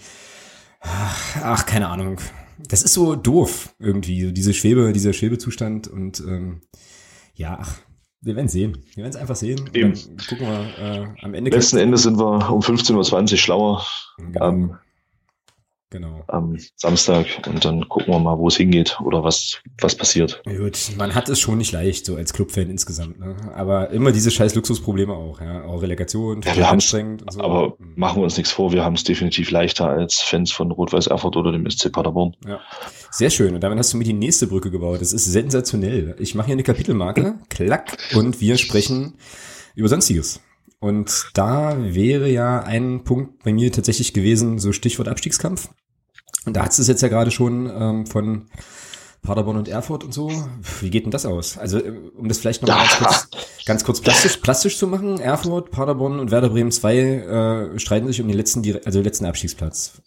Ach, 0.82 1.38
ach, 1.42 1.66
keine 1.66 1.88
Ahnung. 1.88 2.20
Das 2.70 2.84
ist 2.84 2.94
so 2.94 3.16
doof 3.16 3.74
irgendwie, 3.80 4.32
diese 4.32 4.54
Schwebe, 4.54 4.94
dieser 4.94 5.14
Schwebezustand 5.14 5.88
und 5.88 6.20
ähm, 6.20 6.62
ja, 7.34 7.58
ach, 7.60 7.80
wir 8.26 8.36
werden 8.36 8.48
sehen. 8.48 8.80
Wir 8.96 9.04
werden 9.04 9.14
es 9.14 9.16
einfach 9.16 9.36
sehen. 9.36 9.70
Eben. 9.74 9.94
gucken 10.28 10.48
wir 10.48 10.80
äh, 10.80 11.08
am 11.24 11.34
Ende. 11.36 11.52
Letzten 11.52 11.78
Endes 11.78 12.04
sind 12.04 12.18
wir 12.18 12.52
um 12.52 12.62
15.20 12.62 13.32
Uhr 13.32 13.38
schlauer. 13.38 13.86
Genau. 14.18 14.48
Ähm, 14.50 14.76
genau. 15.90 16.24
am 16.28 16.58
Samstag 16.76 17.26
und 17.48 17.64
dann 17.66 17.88
gucken 17.88 18.14
wir 18.14 18.20
mal, 18.20 18.38
wo 18.38 18.48
es 18.48 18.58
hingeht 18.58 19.00
oder 19.02 19.24
was, 19.24 19.62
was 19.80 19.96
passiert. 19.96 20.42
Gut, 20.46 20.92
man 20.98 21.16
hat 21.16 21.30
es 21.30 21.40
schon 21.40 21.58
nicht 21.58 21.72
leicht, 21.72 22.06
so 22.06 22.16
als 22.16 22.34
Clubfan 22.34 22.70
insgesamt. 22.70 23.20
Ne? 23.20 23.36
Aber 23.56 23.92
immer 23.92 24.12
diese 24.12 24.32
scheiß 24.32 24.56
Luxusprobleme 24.56 25.14
auch, 25.14 25.42
ja. 25.42 25.64
Auch 25.66 25.82
Relegation, 25.82 26.42
ja, 26.44 26.56
wir 26.56 26.70
anstrengend 26.70 27.24
und 27.24 27.34
so. 27.34 27.42
Aber 27.42 27.76
mhm. 27.78 27.94
machen 27.96 28.22
wir 28.22 28.24
uns 28.24 28.38
nichts 28.38 28.52
vor, 28.52 28.72
wir 28.72 28.84
haben 28.84 28.96
es 28.96 29.04
definitiv 29.04 29.52
leichter 29.52 29.90
als 29.90 30.22
Fans 30.22 30.52
von 30.52 30.72
Rot-Weiß 30.72 31.08
Erfurt 31.08 31.36
oder 31.36 31.52
dem 31.52 31.70
SC 31.70 31.92
Paderborn. 31.92 32.36
Ja. 32.46 32.60
Sehr 33.12 33.30
schön. 33.30 33.56
Und 33.56 33.62
damit 33.62 33.80
hast 33.80 33.94
du 33.94 33.98
mir 33.98 34.04
die 34.04 34.14
nächste 34.14 34.48
Brücke 34.48 34.72
gebaut. 34.72 35.02
Das 35.02 35.14
ist 35.14 35.26
sensationell. 35.26 36.16
Ich 36.20 36.36
mache 36.36 36.48
hier 36.48 36.54
eine 36.54 36.64
Kapitelmarke, 36.64 37.40
klack, 37.50 37.98
und 38.14 38.42
wir 38.42 38.58
sprechen 38.58 39.16
über 39.76 39.88
Sonstiges. 39.88 40.42
Und 40.80 41.32
da 41.34 41.78
wäre 41.80 42.30
ja 42.30 42.62
ein 42.62 43.04
Punkt 43.04 43.44
bei 43.44 43.54
mir 43.54 43.72
tatsächlich 43.72 44.14
gewesen, 44.14 44.60
so 44.60 44.72
Stichwort 44.72 45.08
Abstiegskampf. 45.08 45.70
Und 46.46 46.56
da 46.56 46.64
hat 46.64 46.78
es 46.78 46.88
jetzt 46.88 47.02
ja 47.02 47.08
gerade 47.08 47.32
schon 47.32 47.70
ähm, 47.70 48.06
von 48.06 48.48
Paderborn 49.26 49.58
und 49.58 49.68
Erfurt 49.68 50.04
und 50.04 50.14
so. 50.14 50.32
Wie 50.80 50.90
geht 50.90 51.06
denn 51.06 51.12
das 51.12 51.26
aus? 51.26 51.58
Also, 51.58 51.80
äh, 51.80 51.92
um 52.16 52.28
das 52.28 52.38
vielleicht 52.38 52.62
noch 52.62 52.70
mal 52.70 52.78
ganz 52.78 52.98
kurz, 52.98 53.28
ganz 53.66 53.84
kurz 53.84 54.02
plastisch, 54.02 54.38
plastisch 54.38 54.78
zu 54.78 54.88
machen. 54.88 55.20
Erfurt, 55.20 55.72
Paderborn 55.72 56.20
und 56.20 56.32
Werder 56.32 56.50
Bremen 56.50 56.72
2 56.72 56.96
äh, 56.96 57.80
streiten 57.80 58.08
sich 58.08 58.22
um 58.22 58.28
den 58.28 58.38
letzten, 58.38 58.60
also 58.86 59.00
den 59.00 59.06
letzten 59.06 59.26
Abstiegsplatz. 59.26 60.02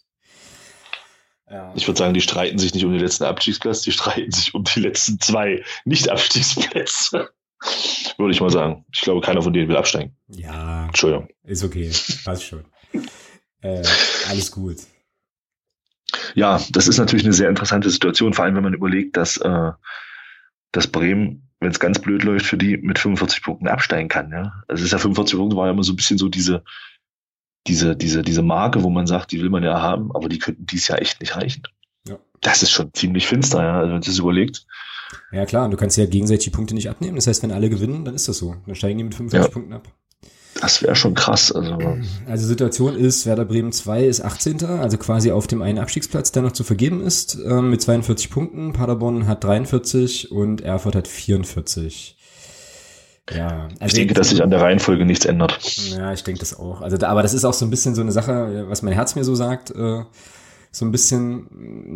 Ja. 1.51 1.73
Ich 1.75 1.87
würde 1.87 1.97
sagen, 1.97 2.13
die 2.13 2.21
streiten 2.21 2.59
sich 2.59 2.73
nicht 2.73 2.85
um 2.85 2.91
den 2.91 3.01
letzten 3.01 3.23
Abstiegsplatz, 3.23 3.81
die 3.81 3.91
streiten 3.91 4.31
sich 4.31 4.53
um 4.53 4.63
die 4.63 4.79
letzten 4.79 5.19
zwei 5.19 5.63
Nicht-Abstiegsplätze. 5.83 7.29
Würde 8.17 8.33
ich 8.33 8.41
mal 8.41 8.49
sagen. 8.49 8.85
Ich 8.93 9.01
glaube, 9.01 9.21
keiner 9.21 9.41
von 9.41 9.53
denen 9.53 9.69
will 9.69 9.77
absteigen. 9.77 10.15
Ja. 10.27 10.85
Entschuldigung. 10.87 11.29
Ist 11.43 11.63
okay. 11.63 11.91
Passt 12.23 12.43
schon. 12.43 12.65
äh, 13.61 13.83
alles 14.29 14.51
gut. 14.51 14.77
Ja, 16.35 16.59
das 16.71 16.87
ist 16.87 16.97
natürlich 16.97 17.25
eine 17.25 17.33
sehr 17.33 17.49
interessante 17.49 17.89
Situation, 17.89 18.33
vor 18.33 18.45
allem 18.45 18.55
wenn 18.55 18.63
man 18.63 18.73
überlegt, 18.73 19.17
dass, 19.17 19.37
äh, 19.37 19.71
dass 20.71 20.87
Bremen, 20.87 21.49
wenn 21.59 21.71
es 21.71 21.79
ganz 21.79 21.99
blöd 21.99 22.23
läuft, 22.23 22.45
für 22.45 22.57
die 22.57 22.77
mit 22.77 22.99
45 22.99 23.43
Punkten 23.43 23.67
absteigen 23.67 24.09
kann. 24.09 24.31
Ja? 24.31 24.63
Also 24.67 24.81
es 24.81 24.87
ist 24.87 24.91
ja 24.91 24.97
45 24.97 25.37
Punkte 25.37 25.57
war 25.57 25.67
ja 25.67 25.73
immer 25.73 25.83
so 25.83 25.93
ein 25.93 25.97
bisschen 25.97 26.17
so 26.17 26.29
diese, 26.29 26.63
diese, 27.67 27.95
diese, 27.95 28.21
diese 28.21 28.41
Marke, 28.41 28.83
wo 28.83 28.89
man 28.89 29.07
sagt, 29.07 29.31
die 29.31 29.41
will 29.41 29.49
man 29.49 29.63
ja 29.63 29.81
haben, 29.81 30.15
aber 30.15 30.29
die 30.29 30.39
könnten 30.39 30.65
dies 30.65 30.87
Jahr 30.87 31.01
echt 31.01 31.19
nicht 31.19 31.35
reichen. 31.35 31.63
Ja. 32.07 32.17
Das 32.41 32.63
ist 32.63 32.71
schon 32.71 32.93
ziemlich 32.93 33.27
finster, 33.27 33.61
ja, 33.61 33.73
also 33.73 33.87
wenn 33.87 33.93
man 33.93 34.01
das 34.01 34.17
überlegt. 34.17 34.65
Ja 35.31 35.45
klar, 35.45 35.65
und 35.65 35.71
du 35.71 35.77
kannst 35.77 35.97
ja 35.97 36.05
gegenseitig 36.05 36.45
die 36.45 36.49
Punkte 36.49 36.73
nicht 36.73 36.89
abnehmen. 36.89 37.15
Das 37.15 37.27
heißt, 37.27 37.43
wenn 37.43 37.51
alle 37.51 37.69
gewinnen, 37.69 38.05
dann 38.05 38.15
ist 38.15 38.27
das 38.27 38.37
so. 38.37 38.55
Dann 38.65 38.75
steigen 38.75 38.97
die 38.97 39.03
mit 39.03 39.15
45 39.15 39.47
ja. 39.47 39.51
Punkten 39.51 39.73
ab. 39.73 39.87
Das 40.61 40.81
wäre 40.81 40.95
schon 40.95 41.13
krass. 41.13 41.51
Also. 41.51 41.77
also 42.27 42.47
Situation 42.47 42.95
ist, 42.95 43.25
Werder 43.25 43.45
Bremen 43.45 43.71
2 43.71 44.05
ist 44.05 44.21
18. 44.21 44.65
Also 44.65 44.97
quasi 44.97 45.31
auf 45.31 45.47
dem 45.47 45.61
einen 45.61 45.79
Abstiegsplatz, 45.79 46.31
der 46.31 46.41
noch 46.41 46.51
zu 46.51 46.63
vergeben 46.63 47.01
ist, 47.01 47.35
äh, 47.35 47.61
mit 47.61 47.81
42 47.81 48.29
Punkten. 48.29 48.73
Paderborn 48.73 49.27
hat 49.27 49.43
43 49.43 50.31
und 50.31 50.61
Erfurt 50.61 50.95
hat 50.95 51.07
44. 51.07 52.17
Ja, 53.31 53.69
also 53.79 53.85
ich 53.85 53.93
denke, 53.93 54.15
dass 54.15 54.29
sich 54.29 54.41
an 54.41 54.49
der 54.49 54.59
Reihenfolge 54.59 55.05
nichts 55.05 55.25
ändert. 55.25 55.59
Ja, 55.91 56.11
ich 56.13 56.23
denke 56.23 56.39
das 56.39 56.57
auch. 56.57 56.81
Also, 56.81 56.97
da, 56.97 57.09
aber 57.09 57.21
das 57.21 57.33
ist 57.33 57.45
auch 57.45 57.53
so 57.53 57.63
ein 57.63 57.69
bisschen 57.69 57.93
so 57.93 58.01
eine 58.01 58.11
Sache, 58.11 58.65
was 58.67 58.81
mein 58.81 58.93
Herz 58.93 59.15
mir 59.15 59.23
so 59.23 59.35
sagt. 59.35 59.69
Äh, 59.71 60.03
so 60.71 60.85
ein 60.85 60.91
bisschen 60.91 61.47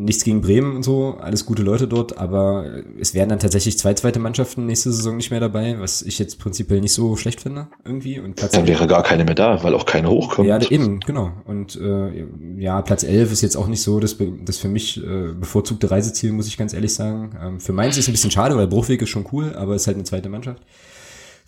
nichts 0.04 0.24
gegen 0.24 0.42
Bremen 0.42 0.76
und 0.76 0.82
so, 0.82 1.18
alles 1.22 1.46
gute 1.46 1.62
Leute 1.62 1.88
dort, 1.88 2.18
aber 2.18 2.66
es 3.00 3.14
werden 3.14 3.30
dann 3.30 3.38
tatsächlich 3.38 3.78
zwei 3.78 3.94
zweite 3.94 4.20
Mannschaften 4.20 4.66
nächste 4.66 4.92
Saison 4.92 5.16
nicht 5.16 5.30
mehr 5.30 5.40
dabei, 5.40 5.80
was 5.80 6.02
ich 6.02 6.18
jetzt 6.18 6.40
prinzipiell 6.40 6.82
nicht 6.82 6.94
so 6.94 7.16
schlecht 7.16 7.42
finde 7.42 7.68
irgendwie. 7.86 8.20
Und 8.20 8.36
Platz 8.36 8.54
dann 8.54 8.66
wäre 8.66 8.88
gar 8.88 9.04
keine 9.04 9.26
mehr 9.26 9.36
da, 9.36 9.64
weil 9.64 9.76
auch 9.76 9.86
keine 9.86 10.10
hochkommt. 10.10 10.48
Ja, 10.48 10.60
eben, 10.72 11.02
genau. 11.02 11.32
Und 11.46 11.76
äh, 11.76 12.26
ja, 12.58 12.82
Platz 12.82 13.04
11 13.04 13.32
ist 13.32 13.42
jetzt 13.42 13.56
auch 13.56 13.68
nicht 13.68 13.84
so 13.84 14.00
das, 14.00 14.18
das 14.44 14.58
für 14.58 14.70
mich 14.70 14.98
äh, 14.98 15.34
bevorzugte 15.34 15.92
Reiseziel, 15.92 16.32
muss 16.32 16.48
ich 16.48 16.58
ganz 16.58 16.74
ehrlich 16.74 16.96
sagen. 16.96 17.38
Ähm, 17.40 17.60
für 17.60 17.74
Mainz 17.74 17.96
ist 17.98 18.06
es 18.06 18.10
ein 18.10 18.14
bisschen 18.14 18.32
schade, 18.32 18.58
weil 18.58 18.68
Bruchweg 18.68 19.04
ist 19.04 19.10
schon 19.10 19.28
cool, 19.32 19.54
aber 19.56 19.76
es 19.76 19.84
ist 19.84 19.88
halt 19.88 19.98
eine 19.98 20.04
zweite 20.06 20.30
Mannschaft. 20.30 20.64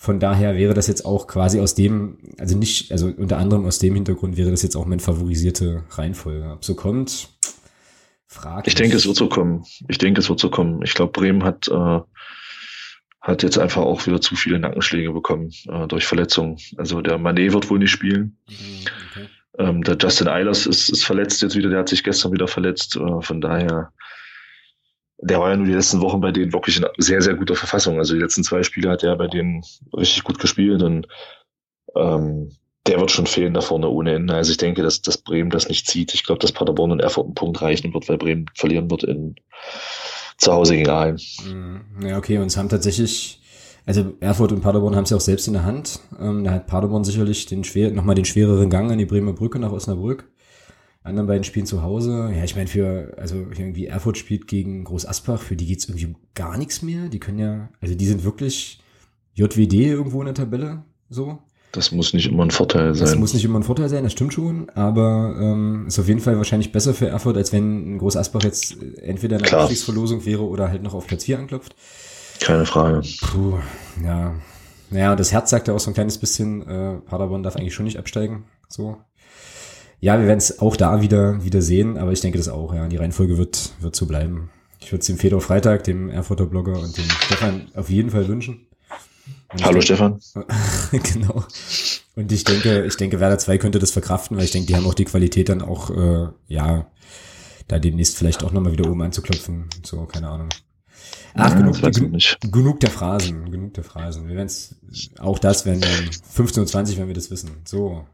Von 0.06 0.20
daher 0.20 0.56
wäre 0.56 0.76
das 0.76 0.86
jetzt 0.86 1.04
auch 1.04 1.26
quasi 1.26 1.60
aus 1.60 1.74
dem, 1.74 2.20
also 2.38 2.56
nicht, 2.56 2.92
also 2.92 3.08
unter 3.08 3.40
anderem 3.40 3.66
aus 3.66 3.80
dem 3.80 3.96
Hintergrund 3.96 4.38
wäre 4.38 4.52
das 4.52 4.62
jetzt 4.62 4.76
auch 4.76 4.86
meine 4.86 5.02
favorisierte 5.02 5.84
Reihenfolge. 5.90 6.48
Ob 6.52 6.64
so 6.64 6.76
kommt, 6.76 7.30
frage 8.28 8.68
ich. 8.68 8.76
denke, 8.76 8.98
es 8.98 9.08
wird 9.08 9.16
so 9.16 9.28
kommen. 9.30 9.66
Ich 9.88 9.98
denke, 9.98 10.22
es 10.22 10.30
wird 10.30 10.40
so 10.40 10.52
kommen. 10.52 10.84
Ich 10.84 10.94
glaube, 10.94 11.12
Bremen 11.12 11.44
hat, 11.44 11.68
äh, 11.70 12.00
hat 13.20 13.42
jetzt 13.42 13.58
einfach 13.58 13.82
auch 13.82 14.06
wieder 14.06 14.22
zu 14.22 14.36
viele 14.36 14.60
Nackenschläge 14.60 15.12
bekommen 15.12 15.50
äh, 15.70 15.88
durch 15.88 16.06
Verletzungen. 16.06 16.58
Also 16.78 17.02
der 17.02 17.18
Manet 17.18 17.54
wird 17.54 17.72
wohl 17.72 17.80
nicht 17.80 17.90
spielen. 17.90 18.38
Mhm, 18.48 18.86
okay. 19.10 19.28
Ähm, 19.58 19.84
der 19.84 19.98
Justin 20.00 20.28
Eilers 20.28 20.68
ist, 20.68 20.88
ist 20.90 21.04
verletzt 21.04 21.42
jetzt 21.42 21.56
wieder, 21.56 21.72
der 21.72 21.80
hat 21.80 21.90
sich 21.90 22.04
gestern 22.04 22.32
wieder 22.32 22.48
verletzt. 22.48 22.96
Äh, 22.96 23.22
von 23.22 23.42
daher 23.42 23.92
der 25.18 25.40
war 25.40 25.50
ja 25.50 25.58
nur 25.58 25.66
die 25.66 25.74
letzten 25.74 26.02
Wochen 26.02 26.22
bei 26.22 26.32
denen 26.32 26.54
wirklich 26.54 26.78
in 26.78 26.86
sehr, 26.98 27.22
sehr 27.22 27.36
guter 27.36 27.56
Verfassung. 27.56 27.98
Also 27.98 28.14
die 28.14 28.22
letzten 28.22 28.44
zwei 28.44 28.64
Spiele 28.64 28.90
hat 28.90 29.04
er 29.04 29.16
bei 29.16 29.28
denen 29.28 29.64
richtig 29.96 30.24
gut 30.24 30.40
gespielt 30.40 30.84
und 30.84 31.08
ähm, 31.96 32.52
der 32.86 33.00
wird 33.00 33.12
schon 33.12 33.26
fehlen 33.26 33.54
da 33.54 33.62
vorne 33.62 33.90
ohne 33.90 34.14
Ende. 34.14 34.36
Also 34.36 34.52
ich 34.52 34.58
denke, 34.58 34.84
dass, 34.84 35.02
dass 35.02 35.18
Bremen 35.18 35.50
das 35.50 35.70
nicht 35.70 35.88
zieht. 35.88 36.14
Ich 36.14 36.24
glaube, 36.24 36.40
dass 36.40 36.52
Paderborn 36.52 36.92
und 36.92 37.00
Erfurt 37.00 37.26
einen 37.26 37.34
Punkt 37.34 37.62
reichen 37.62 37.94
wird, 37.94 38.08
weil 38.10 38.18
Bremen 38.18 38.46
verlieren 38.54 38.92
wird 38.92 39.04
in 39.04 39.36
zu 40.38 40.52
Hause 40.52 40.76
gegen 40.76 40.90
Aalen. 40.90 41.20
Mhm. 41.48 42.08
Ja, 42.08 42.18
okay, 42.18 42.38
und 42.38 42.48
es 42.48 42.58
haben 42.58 42.70
tatsächlich, 42.70 43.42
also 43.86 44.14
Erfurt 44.20 44.52
und 44.52 44.62
Paderborn 44.62 44.96
haben 44.96 45.06
es 45.06 45.10
ja 45.10 45.18
auch 45.18 45.22
selbst 45.22 45.48
in 45.48 45.54
der 45.54 45.64
Hand. 45.64 46.00
Ähm, 46.20 46.44
da 46.44 46.52
hat 46.52 46.68
Paderborn 46.68 47.06
sicherlich 47.06 47.46
den 47.46 47.64
schwer, 47.64 47.90
nochmal 47.92 48.16
den 48.16 48.26
schwereren 48.26 48.70
Gang 48.70 48.92
an 48.92 48.98
die 48.98 49.06
Bremer 49.06 49.34
Brücke 49.34 49.60
nach 49.60 49.72
Osnabrück 49.72 50.30
anderen 51.06 51.28
beiden 51.28 51.44
spielen 51.44 51.66
zu 51.66 51.82
Hause. 51.82 52.32
Ja, 52.36 52.44
ich 52.44 52.56
meine, 52.56 52.68
für, 52.68 53.14
also 53.18 53.36
irgendwie 53.36 53.86
Erfurt 53.86 54.18
spielt 54.18 54.48
gegen 54.48 54.84
Groß 54.84 55.06
Asbach, 55.06 55.42
für 55.42 55.56
die 55.56 55.68
geht's 55.68 55.86
irgendwie 55.86 56.08
um 56.08 56.16
gar 56.34 56.58
nichts 56.58 56.82
mehr. 56.82 57.10
Die 57.10 57.20
können 57.20 57.40
ja, 57.40 57.70
also 57.80 57.96
die 57.96 58.06
sind 58.06 58.24
wirklich 58.24 58.80
JWD 59.36 59.74
irgendwo 59.74 60.22
in 60.22 60.26
der 60.26 60.36
Tabelle, 60.36 60.84
so. 61.10 61.40
Das 61.72 61.92
muss 61.92 62.14
nicht 62.14 62.28
immer 62.28 62.46
ein 62.46 62.52
Vorteil 62.52 62.96
sein. 62.96 63.06
Das 63.06 63.16
muss 63.18 63.34
nicht 63.34 63.44
immer 63.44 63.60
ein 63.60 63.64
Vorteil 63.64 63.90
sein, 63.90 64.04
das 64.04 64.14
stimmt 64.14 64.34
schon, 64.34 64.70
aber 64.70 65.36
ähm, 65.40 65.86
ist 65.88 66.00
auf 66.00 66.08
jeden 66.08 66.22
Fall 66.22 66.38
wahrscheinlich 66.38 66.72
besser 66.72 66.94
für 66.94 67.08
Erfurt, 67.08 67.36
als 67.36 67.52
wenn 67.52 67.96
ein 67.96 67.98
Groß 67.98 68.16
Asbach 68.16 68.44
jetzt 68.44 68.78
entweder 69.02 69.38
eine 69.38 69.52
Abstiegsverlosung 69.52 70.26
wäre 70.26 70.44
oder 70.44 70.70
halt 70.70 70.84
noch 70.84 70.94
auf 70.94 71.06
Platz 71.06 71.26
4 71.26 71.38
anklopft. 71.38 71.76
Keine 72.40 72.66
Frage. 72.66 73.02
Puh, 73.22 73.60
ja. 74.04 74.36
Naja, 74.90 75.16
das 75.16 75.34
Herz 75.34 75.50
sagt 75.50 75.68
ja 75.68 75.74
auch 75.74 75.80
so 75.80 75.92
ein 75.92 75.94
kleines 75.94 76.18
bisschen, 76.18 76.66
äh, 76.68 76.96
Paderborn 77.00 77.44
darf 77.44 77.58
eigentlich 77.58 77.74
schon 77.74 77.86
nicht 77.86 78.00
absteigen. 78.00 78.46
So. 78.70 78.98
Ja, 80.06 80.20
wir 80.20 80.28
werden 80.28 80.38
es 80.38 80.60
auch 80.60 80.76
da 80.76 81.02
wieder, 81.02 81.44
wieder 81.44 81.64
sehen, 81.64 81.98
aber 81.98 82.12
ich 82.12 82.22
denke 82.22 82.38
das 82.38 82.48
auch, 82.48 82.76
ja. 82.76 82.88
Die 82.88 82.98
Reihenfolge 82.98 83.40
wird, 83.40 83.72
wird 83.80 83.96
so 83.96 84.06
bleiben. 84.06 84.52
Ich 84.80 84.92
würde 84.92 85.00
es 85.00 85.08
dem 85.08 85.18
Fedor 85.18 85.42
Freitag, 85.42 85.84
dem 85.86 86.12
Erfurter 86.12 86.46
Blogger 86.46 86.80
und 86.80 86.96
dem 86.96 87.10
Stefan 87.10 87.70
auf 87.74 87.90
jeden 87.90 88.12
Fall 88.12 88.28
wünschen. 88.28 88.68
Und 89.52 89.64
Hallo 89.64 89.80
denke, 89.80 89.86
Stefan. 89.88 90.20
genau. 90.92 91.44
Und 92.16 92.32
ich 92.32 92.44
denke, 92.44 92.86
ich 92.86 92.96
denke, 92.98 93.20
Werder 93.20 93.40
2 93.40 93.58
könnte 93.58 93.80
das 93.80 93.90
verkraften, 93.90 94.38
weil 94.38 94.44
ich 94.44 94.52
denke, 94.52 94.68
die 94.68 94.76
haben 94.76 94.86
auch 94.86 94.94
die 94.94 95.06
Qualität 95.06 95.50
dann 95.50 95.64
auch, 95.64 95.90
äh, 95.90 96.28
ja, 96.50 96.86
da 97.68 97.80
demnächst 97.80 98.16
vielleicht 98.16 98.44
auch 98.44 98.52
nochmal 98.52 98.74
wieder 98.74 98.88
oben 98.88 99.02
anzuklopfen. 99.02 99.72
So, 99.84 100.06
keine 100.06 100.30
Ahnung. 100.30 100.50
Ach, 101.34 101.50
ja, 101.50 101.56
genug, 101.56 101.82
genug, 101.82 102.52
genug, 102.52 102.80
der 102.80 102.92
Phrasen, 102.92 103.50
genug 103.50 103.74
der 103.74 103.84
Phrasen. 103.84 104.28
Wir 104.28 104.36
werden 104.36 104.46
es, 104.46 104.76
auch 105.18 105.40
das 105.40 105.66
werden 105.66 105.82
wir 105.82 105.90
15.20 105.90 106.92
Uhr, 106.92 106.98
wenn 107.00 107.08
wir 107.08 107.16
das 107.16 107.32
wissen. 107.32 107.50
So, 107.66 108.06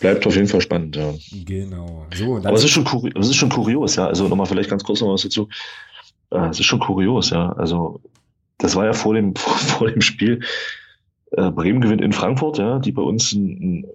Bleibt 0.00 0.26
auf 0.26 0.34
jeden 0.34 0.48
Fall 0.48 0.60
spannend, 0.60 0.96
ja. 0.96 1.14
Genau. 1.44 2.06
So, 2.14 2.36
Aber 2.36 2.52
es 2.52 2.64
ist, 2.64 2.70
schon 2.70 2.84
es 3.18 3.28
ist 3.28 3.36
schon 3.36 3.48
kurios, 3.48 3.96
ja. 3.96 4.06
Also 4.06 4.28
nochmal 4.28 4.46
vielleicht 4.46 4.70
ganz 4.70 4.84
kurz 4.84 5.00
noch 5.00 5.12
was 5.12 5.22
dazu. 5.22 5.48
Äh, 6.30 6.48
es 6.48 6.60
ist 6.60 6.66
schon 6.66 6.80
kurios, 6.80 7.30
ja. 7.30 7.52
Also 7.52 8.00
das 8.58 8.76
war 8.76 8.84
ja 8.84 8.92
vor 8.92 9.14
dem, 9.14 9.34
vor 9.36 9.90
dem 9.90 10.00
Spiel. 10.00 10.40
Äh, 11.32 11.50
Bremen 11.50 11.80
gewinnt 11.80 12.02
in 12.02 12.12
Frankfurt, 12.12 12.58
ja, 12.58 12.78
die 12.78 12.92
bei 12.92 13.02
uns 13.02 13.32
ein, 13.32 13.46
ein, 13.48 13.86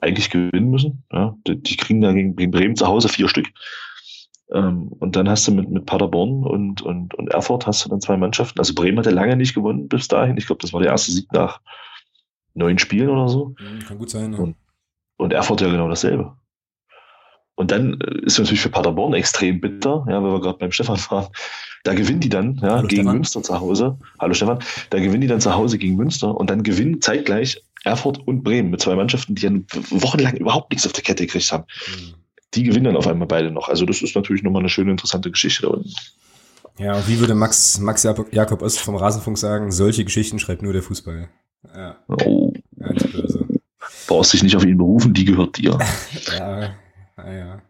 eigentlich 0.00 0.30
gewinnen 0.30 0.70
müssen. 0.70 1.02
Ja. 1.12 1.36
Die, 1.46 1.60
die 1.60 1.76
kriegen 1.76 2.00
da 2.00 2.12
gegen, 2.12 2.36
gegen 2.36 2.50
Bremen 2.50 2.76
zu 2.76 2.86
Hause 2.86 3.08
vier 3.08 3.28
Stück. 3.28 3.48
Ähm, 4.52 4.88
und 4.98 5.16
dann 5.16 5.28
hast 5.28 5.46
du 5.46 5.52
mit, 5.52 5.68
mit 5.68 5.86
Paderborn 5.86 6.44
und, 6.44 6.82
und, 6.82 7.14
und 7.14 7.28
Erfurt 7.28 7.66
hast 7.66 7.84
du 7.84 7.90
dann 7.90 8.00
zwei 8.00 8.16
Mannschaften. 8.16 8.58
Also 8.58 8.74
Bremen 8.74 8.98
hat 8.98 9.06
ja 9.06 9.12
lange 9.12 9.36
nicht 9.36 9.54
gewonnen 9.54 9.88
bis 9.88 10.08
dahin. 10.08 10.36
Ich 10.38 10.46
glaube, 10.46 10.62
das 10.62 10.72
war 10.72 10.80
der 10.80 10.90
erste 10.90 11.12
Sieg 11.12 11.30
nach 11.32 11.60
neun 12.54 12.78
Spielen 12.78 13.10
oder 13.10 13.28
so. 13.28 13.54
Kann 13.86 13.98
gut 13.98 14.10
sein. 14.10 14.32
Ja. 14.32 14.38
Und, 14.38 14.56
und 15.18 15.34
Erfurt 15.34 15.60
ja 15.60 15.70
genau 15.70 15.88
dasselbe. 15.88 16.32
Und 17.54 17.70
dann 17.70 18.00
äh, 18.00 18.24
ist 18.24 18.38
natürlich 18.38 18.60
für 18.60 18.70
Paderborn 18.70 19.12
extrem 19.12 19.60
bitter, 19.60 20.06
ja, 20.08 20.22
weil 20.22 20.32
wir 20.32 20.40
gerade 20.40 20.58
beim 20.58 20.72
Stefan 20.72 20.98
waren. 21.10 21.28
Da 21.84 21.92
gewinnen 21.92 22.20
die 22.20 22.30
dann 22.30 22.56
ja, 22.62 22.76
Hallo, 22.76 22.88
gegen 22.88 23.02
Stefan. 23.02 23.14
Münster 23.16 23.42
zu 23.42 23.60
Hause. 23.60 23.98
Hallo 24.18 24.32
Stefan. 24.32 24.60
Da 24.88 24.98
gewinnen 24.98 25.20
die 25.20 25.26
dann 25.26 25.42
zu 25.42 25.54
Hause 25.54 25.76
gegen 25.76 25.96
Münster 25.96 26.34
und 26.34 26.48
dann 26.48 26.62
gewinnen 26.62 27.02
zeitgleich 27.02 27.62
Erfurt 27.84 28.26
und 28.26 28.42
Bremen 28.42 28.70
mit 28.70 28.80
zwei 28.80 28.96
Mannschaften, 28.96 29.34
die 29.34 29.42
ja 29.42 29.50
wochenlang 29.90 30.36
überhaupt 30.36 30.70
nichts 30.70 30.86
auf 30.86 30.92
der 30.92 31.04
Kette 31.04 31.26
gekriegt 31.26 31.52
haben. 31.52 31.64
Mhm 31.88 32.14
die 32.54 32.62
gewinnen 32.62 32.84
dann 32.84 32.96
auf 32.96 33.06
einmal 33.06 33.28
beide 33.28 33.50
noch. 33.50 33.68
Also 33.68 33.84
das 33.84 34.02
ist 34.02 34.14
natürlich 34.16 34.42
nochmal 34.42 34.62
eine 34.62 34.68
schöne, 34.68 34.90
interessante 34.90 35.30
Geschichte 35.30 35.62
da 35.62 35.68
unten. 35.68 35.92
Ja, 36.78 36.94
und 36.96 37.08
wie 37.08 37.18
würde 37.18 37.34
Max, 37.34 37.78
Max 37.80 38.04
Jakob 38.04 38.62
Ost 38.62 38.80
vom 38.80 38.96
Rasenfunk 38.96 39.36
sagen, 39.36 39.72
solche 39.72 40.04
Geschichten 40.04 40.38
schreibt 40.38 40.62
nur 40.62 40.72
der 40.72 40.82
Fußball. 40.82 41.28
Ja. 41.74 41.96
Oh. 42.24 42.52
Ja. 42.76 42.88
Brauchst 44.08 44.32
dich 44.32 44.42
nicht 44.42 44.56
auf 44.56 44.64
ihn 44.64 44.78
berufen, 44.78 45.14
die 45.14 45.24
gehört 45.24 45.58
dir. 45.58 45.78
ja, 46.38 46.74
naja. 47.16 47.62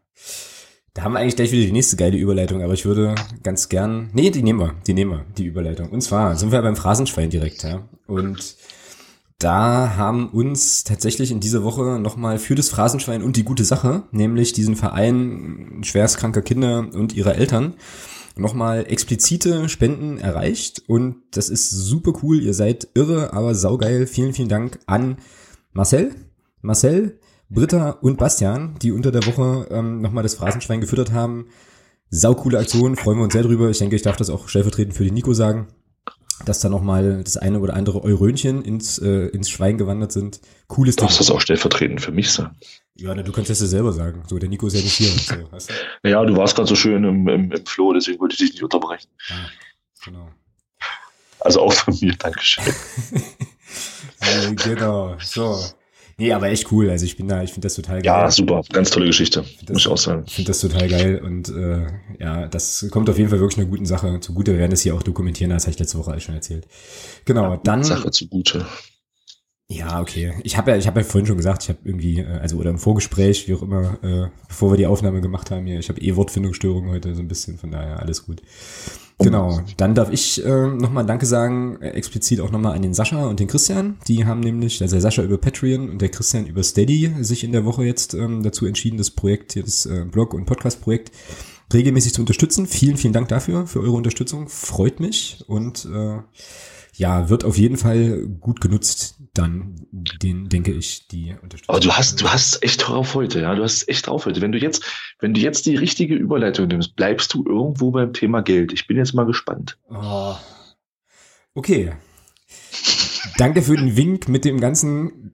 Da 0.94 1.02
haben 1.02 1.12
wir 1.12 1.18
eigentlich 1.18 1.36
gleich 1.36 1.52
wieder 1.52 1.66
die 1.66 1.72
nächste 1.72 1.96
geile 1.96 2.16
Überleitung, 2.16 2.62
aber 2.62 2.74
ich 2.74 2.84
würde 2.84 3.14
ganz 3.42 3.68
gern, 3.68 4.10
nee, 4.14 4.30
die 4.30 4.42
nehmen 4.42 4.60
wir, 4.60 4.74
die 4.86 4.94
nehmen 4.94 5.10
wir, 5.10 5.24
die 5.36 5.44
Überleitung. 5.44 5.90
Und 5.90 6.00
zwar 6.00 6.36
sind 6.36 6.50
wir 6.50 6.62
beim 6.62 6.76
Phrasenschwein 6.76 7.30
direkt, 7.30 7.64
ja. 7.64 7.88
Und 8.06 8.56
da 9.38 9.96
haben 9.96 10.28
uns 10.30 10.84
tatsächlich 10.84 11.30
in 11.30 11.40
dieser 11.40 11.62
Woche 11.62 12.00
nochmal 12.00 12.38
für 12.38 12.54
das 12.54 12.68
Phrasenschwein 12.68 13.22
und 13.22 13.36
die 13.36 13.44
gute 13.44 13.64
Sache, 13.64 14.04
nämlich 14.10 14.52
diesen 14.52 14.74
Verein 14.74 15.80
schwerstkranker 15.82 16.42
Kinder 16.42 16.88
und 16.92 17.14
ihrer 17.14 17.36
Eltern, 17.36 17.74
nochmal 18.36 18.86
explizite 18.88 19.68
Spenden 19.68 20.18
erreicht. 20.18 20.82
Und 20.86 21.16
das 21.32 21.48
ist 21.48 21.70
super 21.70 22.12
cool. 22.22 22.40
Ihr 22.42 22.54
seid 22.54 22.88
irre, 22.94 23.32
aber 23.32 23.54
saugeil. 23.54 24.06
Vielen, 24.06 24.34
vielen 24.34 24.48
Dank 24.48 24.80
an 24.86 25.18
Marcel, 25.72 26.12
Marcel, 26.60 27.18
Britta 27.48 27.90
und 27.90 28.18
Bastian, 28.18 28.76
die 28.80 28.92
unter 28.92 29.10
der 29.10 29.26
Woche 29.26 29.68
ähm, 29.70 30.00
nochmal 30.00 30.22
das 30.22 30.34
Phrasenschwein 30.34 30.80
gefüttert 30.80 31.12
haben. 31.12 31.48
Saucoole 32.10 32.58
Aktion, 32.58 32.96
freuen 32.96 33.18
wir 33.18 33.24
uns 33.24 33.32
sehr 33.32 33.42
drüber. 33.42 33.68
Ich 33.70 33.78
denke, 33.78 33.96
ich 33.96 34.02
darf 34.02 34.16
das 34.16 34.30
auch 34.30 34.48
stellvertretend 34.48 34.94
für 34.94 35.04
den 35.04 35.14
Nico 35.14 35.32
sagen 35.32 35.68
dass 36.44 36.60
da 36.60 36.68
nochmal 36.68 37.22
das 37.22 37.36
eine 37.36 37.60
oder 37.60 37.74
andere 37.74 38.02
Eurönchen 38.02 38.62
ins, 38.62 38.98
äh, 38.98 39.26
ins 39.28 39.50
Schwein 39.50 39.78
gewandert 39.78 40.12
sind. 40.12 40.40
Cooles 40.66 40.96
Ding. 40.96 41.06
Darfst 41.06 41.20
das 41.20 41.30
auch 41.30 41.40
stellvertretend 41.40 42.00
für 42.00 42.12
mich 42.12 42.30
sein? 42.30 42.56
Ja, 42.94 43.14
na, 43.14 43.22
du 43.22 43.32
kannst 43.32 43.50
das 43.50 43.60
ja 43.60 43.66
selber 43.66 43.92
sagen. 43.92 44.22
So, 44.26 44.38
der 44.38 44.48
Nico 44.48 44.66
ist 44.66 44.74
ja 44.74 44.80
nicht 44.80 44.94
hier. 44.94 45.08
So, 45.08 45.52
weißt 45.52 45.70
du? 46.02 46.08
Ja, 46.08 46.24
du 46.24 46.36
warst 46.36 46.56
gerade 46.56 46.68
so 46.68 46.74
schön 46.74 47.04
im, 47.04 47.28
im, 47.28 47.52
im 47.52 47.66
Flow, 47.66 47.92
deswegen 47.92 48.20
wollte 48.20 48.34
ich 48.34 48.38
dich 48.40 48.52
nicht 48.52 48.62
unterbrechen. 48.62 49.08
Ja, 49.28 49.36
genau. 50.04 50.30
Also 51.40 51.60
auch 51.60 51.72
von 51.72 51.96
mir, 52.00 52.14
Dankeschön. 52.16 52.64
ja, 54.20 54.50
genau, 54.64 55.16
so. 55.20 55.60
Nee, 56.20 56.32
aber 56.32 56.48
echt 56.48 56.72
cool. 56.72 56.90
Also 56.90 57.04
ich 57.04 57.16
bin 57.16 57.28
da, 57.28 57.44
ich 57.44 57.52
finde 57.52 57.66
das 57.66 57.76
total 57.76 58.02
geil. 58.02 58.04
Ja, 58.04 58.30
super. 58.30 58.62
Ganz 58.72 58.90
tolle 58.90 59.06
Geschichte. 59.06 59.44
Das, 59.60 59.70
muss 59.70 59.82
ich 59.82 59.88
auch 59.88 59.96
sagen. 59.96 60.24
Ich 60.26 60.34
finde 60.34 60.48
das 60.48 60.58
total 60.58 60.88
geil. 60.88 61.22
Und 61.24 61.48
äh, 61.48 61.86
ja, 62.18 62.48
das 62.48 62.88
kommt 62.90 63.08
auf 63.08 63.16
jeden 63.16 63.30
Fall 63.30 63.38
wirklich 63.38 63.58
einer 63.58 63.70
guten 63.70 63.86
Sache 63.86 64.18
zugute. 64.18 64.50
Wir 64.52 64.58
werden 64.58 64.72
das 64.72 64.80
hier 64.80 64.96
auch 64.96 65.02
dokumentieren, 65.04 65.50
das 65.50 65.64
habe 65.64 65.72
ich 65.72 65.78
letzte 65.78 65.96
Woche 65.96 66.18
schon 66.20 66.34
erzählt. 66.34 66.66
Genau, 67.24 67.52
ja, 67.52 67.60
dann. 67.62 67.84
Sache 67.84 68.10
zugute. 68.10 68.66
Ja, 69.70 70.00
okay. 70.00 70.32
Ich 70.44 70.56
habe 70.56 70.70
ja, 70.70 70.78
ich 70.78 70.86
habe 70.86 71.00
ja 71.00 71.04
vorhin 71.04 71.26
schon 71.26 71.36
gesagt, 71.36 71.64
ich 71.64 71.68
habe 71.68 71.80
irgendwie, 71.84 72.20
äh, 72.20 72.38
also 72.40 72.56
oder 72.56 72.70
im 72.70 72.78
Vorgespräch, 72.78 73.46
wie 73.48 73.54
auch 73.54 73.60
immer, 73.60 74.02
äh, 74.02 74.28
bevor 74.48 74.72
wir 74.72 74.78
die 74.78 74.86
Aufnahme 74.86 75.20
gemacht 75.20 75.50
haben 75.50 75.66
hier, 75.66 75.78
ich 75.78 75.90
habe 75.90 76.00
eh 76.00 76.16
Wortfindungsstörungen 76.16 76.90
heute 76.90 77.14
so 77.14 77.20
ein 77.20 77.28
bisschen, 77.28 77.58
von 77.58 77.70
daher 77.70 78.00
alles 78.00 78.24
gut. 78.24 78.40
Genau, 79.18 79.60
dann 79.76 79.94
darf 79.94 80.10
ich 80.10 80.42
äh, 80.42 80.68
nochmal 80.68 81.04
Danke 81.04 81.26
sagen, 81.26 81.82
äh, 81.82 81.90
explizit 81.90 82.40
auch 82.40 82.50
nochmal 82.50 82.76
an 82.76 82.82
den 82.82 82.94
Sascha 82.94 83.26
und 83.26 83.40
den 83.40 83.48
Christian. 83.48 83.98
Die 84.06 84.24
haben 84.24 84.40
nämlich, 84.40 84.80
also 84.80 84.94
der 84.94 85.02
Sascha 85.02 85.22
über 85.22 85.36
Patreon 85.36 85.90
und 85.90 86.00
der 86.00 86.08
Christian 86.08 86.46
über 86.46 86.62
Steady 86.62 87.12
sich 87.20 87.44
in 87.44 87.52
der 87.52 87.66
Woche 87.66 87.84
jetzt 87.84 88.14
ähm, 88.14 88.42
dazu 88.42 88.64
entschieden, 88.64 88.96
das 88.96 89.10
Projekt 89.10 89.52
hier, 89.52 89.64
das 89.64 89.84
äh, 89.84 90.06
Blog- 90.10 90.32
und 90.32 90.46
Podcast-Projekt 90.46 91.10
regelmäßig 91.74 92.14
zu 92.14 92.22
unterstützen. 92.22 92.66
Vielen, 92.66 92.96
vielen 92.96 93.12
Dank 93.12 93.28
dafür, 93.28 93.66
für 93.66 93.80
eure 93.80 93.92
Unterstützung. 93.96 94.48
Freut 94.48 95.00
mich 95.00 95.44
und 95.46 95.86
äh, 95.92 96.20
ja, 96.98 97.28
wird 97.28 97.44
auf 97.44 97.56
jeden 97.56 97.76
Fall 97.76 98.26
gut 98.40 98.60
genutzt, 98.60 99.17
dann, 99.34 99.76
den, 99.90 100.48
denke 100.48 100.72
ich, 100.72 101.06
die 101.08 101.34
Unterstützung. 101.42 101.74
Aber 101.74 101.80
du 101.80 101.92
hast, 101.92 102.20
du 102.20 102.28
hast 102.28 102.62
echt 102.62 102.86
drauf 102.86 103.14
heute, 103.14 103.40
ja, 103.40 103.54
du 103.54 103.62
hast 103.62 103.88
echt 103.88 104.06
drauf 104.06 104.26
heute. 104.26 104.40
Wenn 104.40 104.52
du 104.52 104.58
jetzt, 104.58 104.84
wenn 105.20 105.34
du 105.34 105.40
jetzt 105.40 105.66
die 105.66 105.76
richtige 105.76 106.14
Überleitung 106.14 106.68
nimmst, 106.68 106.96
bleibst 106.96 107.34
du 107.34 107.44
irgendwo 107.44 107.90
beim 107.90 108.12
Thema 108.12 108.42
Geld. 108.42 108.72
Ich 108.72 108.86
bin 108.86 108.96
jetzt 108.96 109.14
mal 109.14 109.26
gespannt. 109.26 109.78
Oh. 109.90 110.34
Okay. 111.54 111.92
Danke 113.36 113.62
für 113.62 113.76
den 113.76 113.96
Wink 113.96 114.28
mit 114.28 114.44
dem 114.44 114.60
ganzen 114.60 115.32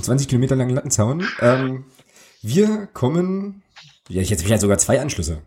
20 0.00 0.28
Kilometer 0.28 0.56
langen 0.56 0.74
Lattenzaun. 0.74 1.26
Ähm, 1.40 1.84
wir 2.42 2.88
kommen, 2.88 3.62
ja, 4.08 4.22
ich 4.22 4.30
ja 4.30 4.58
sogar 4.58 4.78
zwei 4.78 5.00
Anschlüsse. 5.00 5.42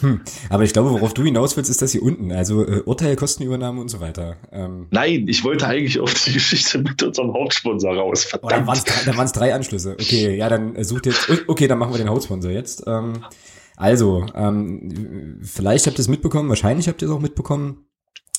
Hm. 0.00 0.20
Aber 0.48 0.64
ich 0.64 0.72
glaube, 0.72 0.90
worauf 0.90 1.14
du 1.14 1.22
hinaus 1.22 1.56
willst, 1.56 1.70
ist 1.70 1.82
das 1.82 1.92
hier 1.92 2.02
unten. 2.02 2.32
Also 2.32 2.66
äh, 2.66 2.82
Urteil, 2.84 3.16
Kostenübernahme 3.16 3.80
und 3.80 3.88
so 3.88 4.00
weiter. 4.00 4.36
Ähm, 4.52 4.86
Nein, 4.90 5.26
ich 5.28 5.44
wollte 5.44 5.66
eigentlich 5.66 6.00
auf 6.00 6.14
die 6.14 6.32
Geschichte 6.32 6.78
mit 6.78 7.02
unserem 7.02 7.32
Hauptsponsor 7.32 7.96
raus. 7.96 8.24
Verdammt. 8.24 8.68
Oh, 8.68 8.72
da 9.06 9.16
waren 9.16 9.26
es 9.26 9.32
drei, 9.32 9.54
Anschlüsse. 9.54 9.92
Okay, 9.92 10.36
ja, 10.36 10.48
dann 10.48 10.76
äh, 10.76 10.84
sucht 10.84 11.06
jetzt. 11.06 11.28
Okay, 11.46 11.68
dann 11.68 11.78
machen 11.78 11.92
wir 11.92 11.98
den 11.98 12.08
Hauptsponsor 12.08 12.50
jetzt. 12.50 12.84
Ähm, 12.86 13.24
also, 13.76 14.26
ähm, 14.34 15.40
vielleicht 15.42 15.86
habt 15.86 15.98
ihr 15.98 16.02
es 16.02 16.08
mitbekommen, 16.08 16.48
wahrscheinlich 16.48 16.86
habt 16.88 17.00
ihr 17.00 17.08
es 17.08 17.14
auch 17.14 17.20
mitbekommen. 17.20 17.86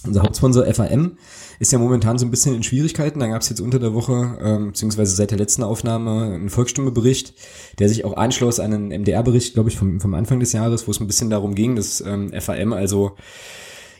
Unser 0.06 0.24
Hauptsponsor 0.24 0.66
FAM 0.74 1.18
ist 1.60 1.72
ja 1.72 1.78
momentan 1.78 2.18
so 2.18 2.26
ein 2.26 2.32
bisschen 2.32 2.56
in 2.56 2.64
Schwierigkeiten. 2.64 3.20
Da 3.20 3.28
gab 3.28 3.42
es 3.42 3.50
jetzt 3.50 3.62
unter 3.62 3.78
der 3.78 3.94
Woche, 3.94 4.38
ähm, 4.42 4.68
beziehungsweise 4.68 5.16
seit 5.16 5.30
der 5.30 5.38
letzten 5.38 5.62
Aufnahme, 5.62 6.34
einen 6.34 6.50
Volksstimme-Bericht, 6.50 7.36
der 7.78 7.88
sich 7.88 8.04
auch 8.04 8.18
anschloss 8.18 8.60
an 8.60 8.74
einen 8.74 8.90
MDR-Bericht, 8.90 9.54
glaube 9.54 9.70
ich, 9.70 9.78
vom, 9.78 10.00
vom 10.00 10.16
Anfang 10.16 10.40
des 10.40 10.54
Jahres, 10.54 10.88
wo 10.88 10.92
es 10.92 11.00
ein 11.00 11.08
bisschen 11.08 11.30
darum 11.30 11.54
ging, 11.54 11.76
dass 11.76 12.02
ähm, 12.02 12.32
FAM 12.40 12.74
also 12.74 13.16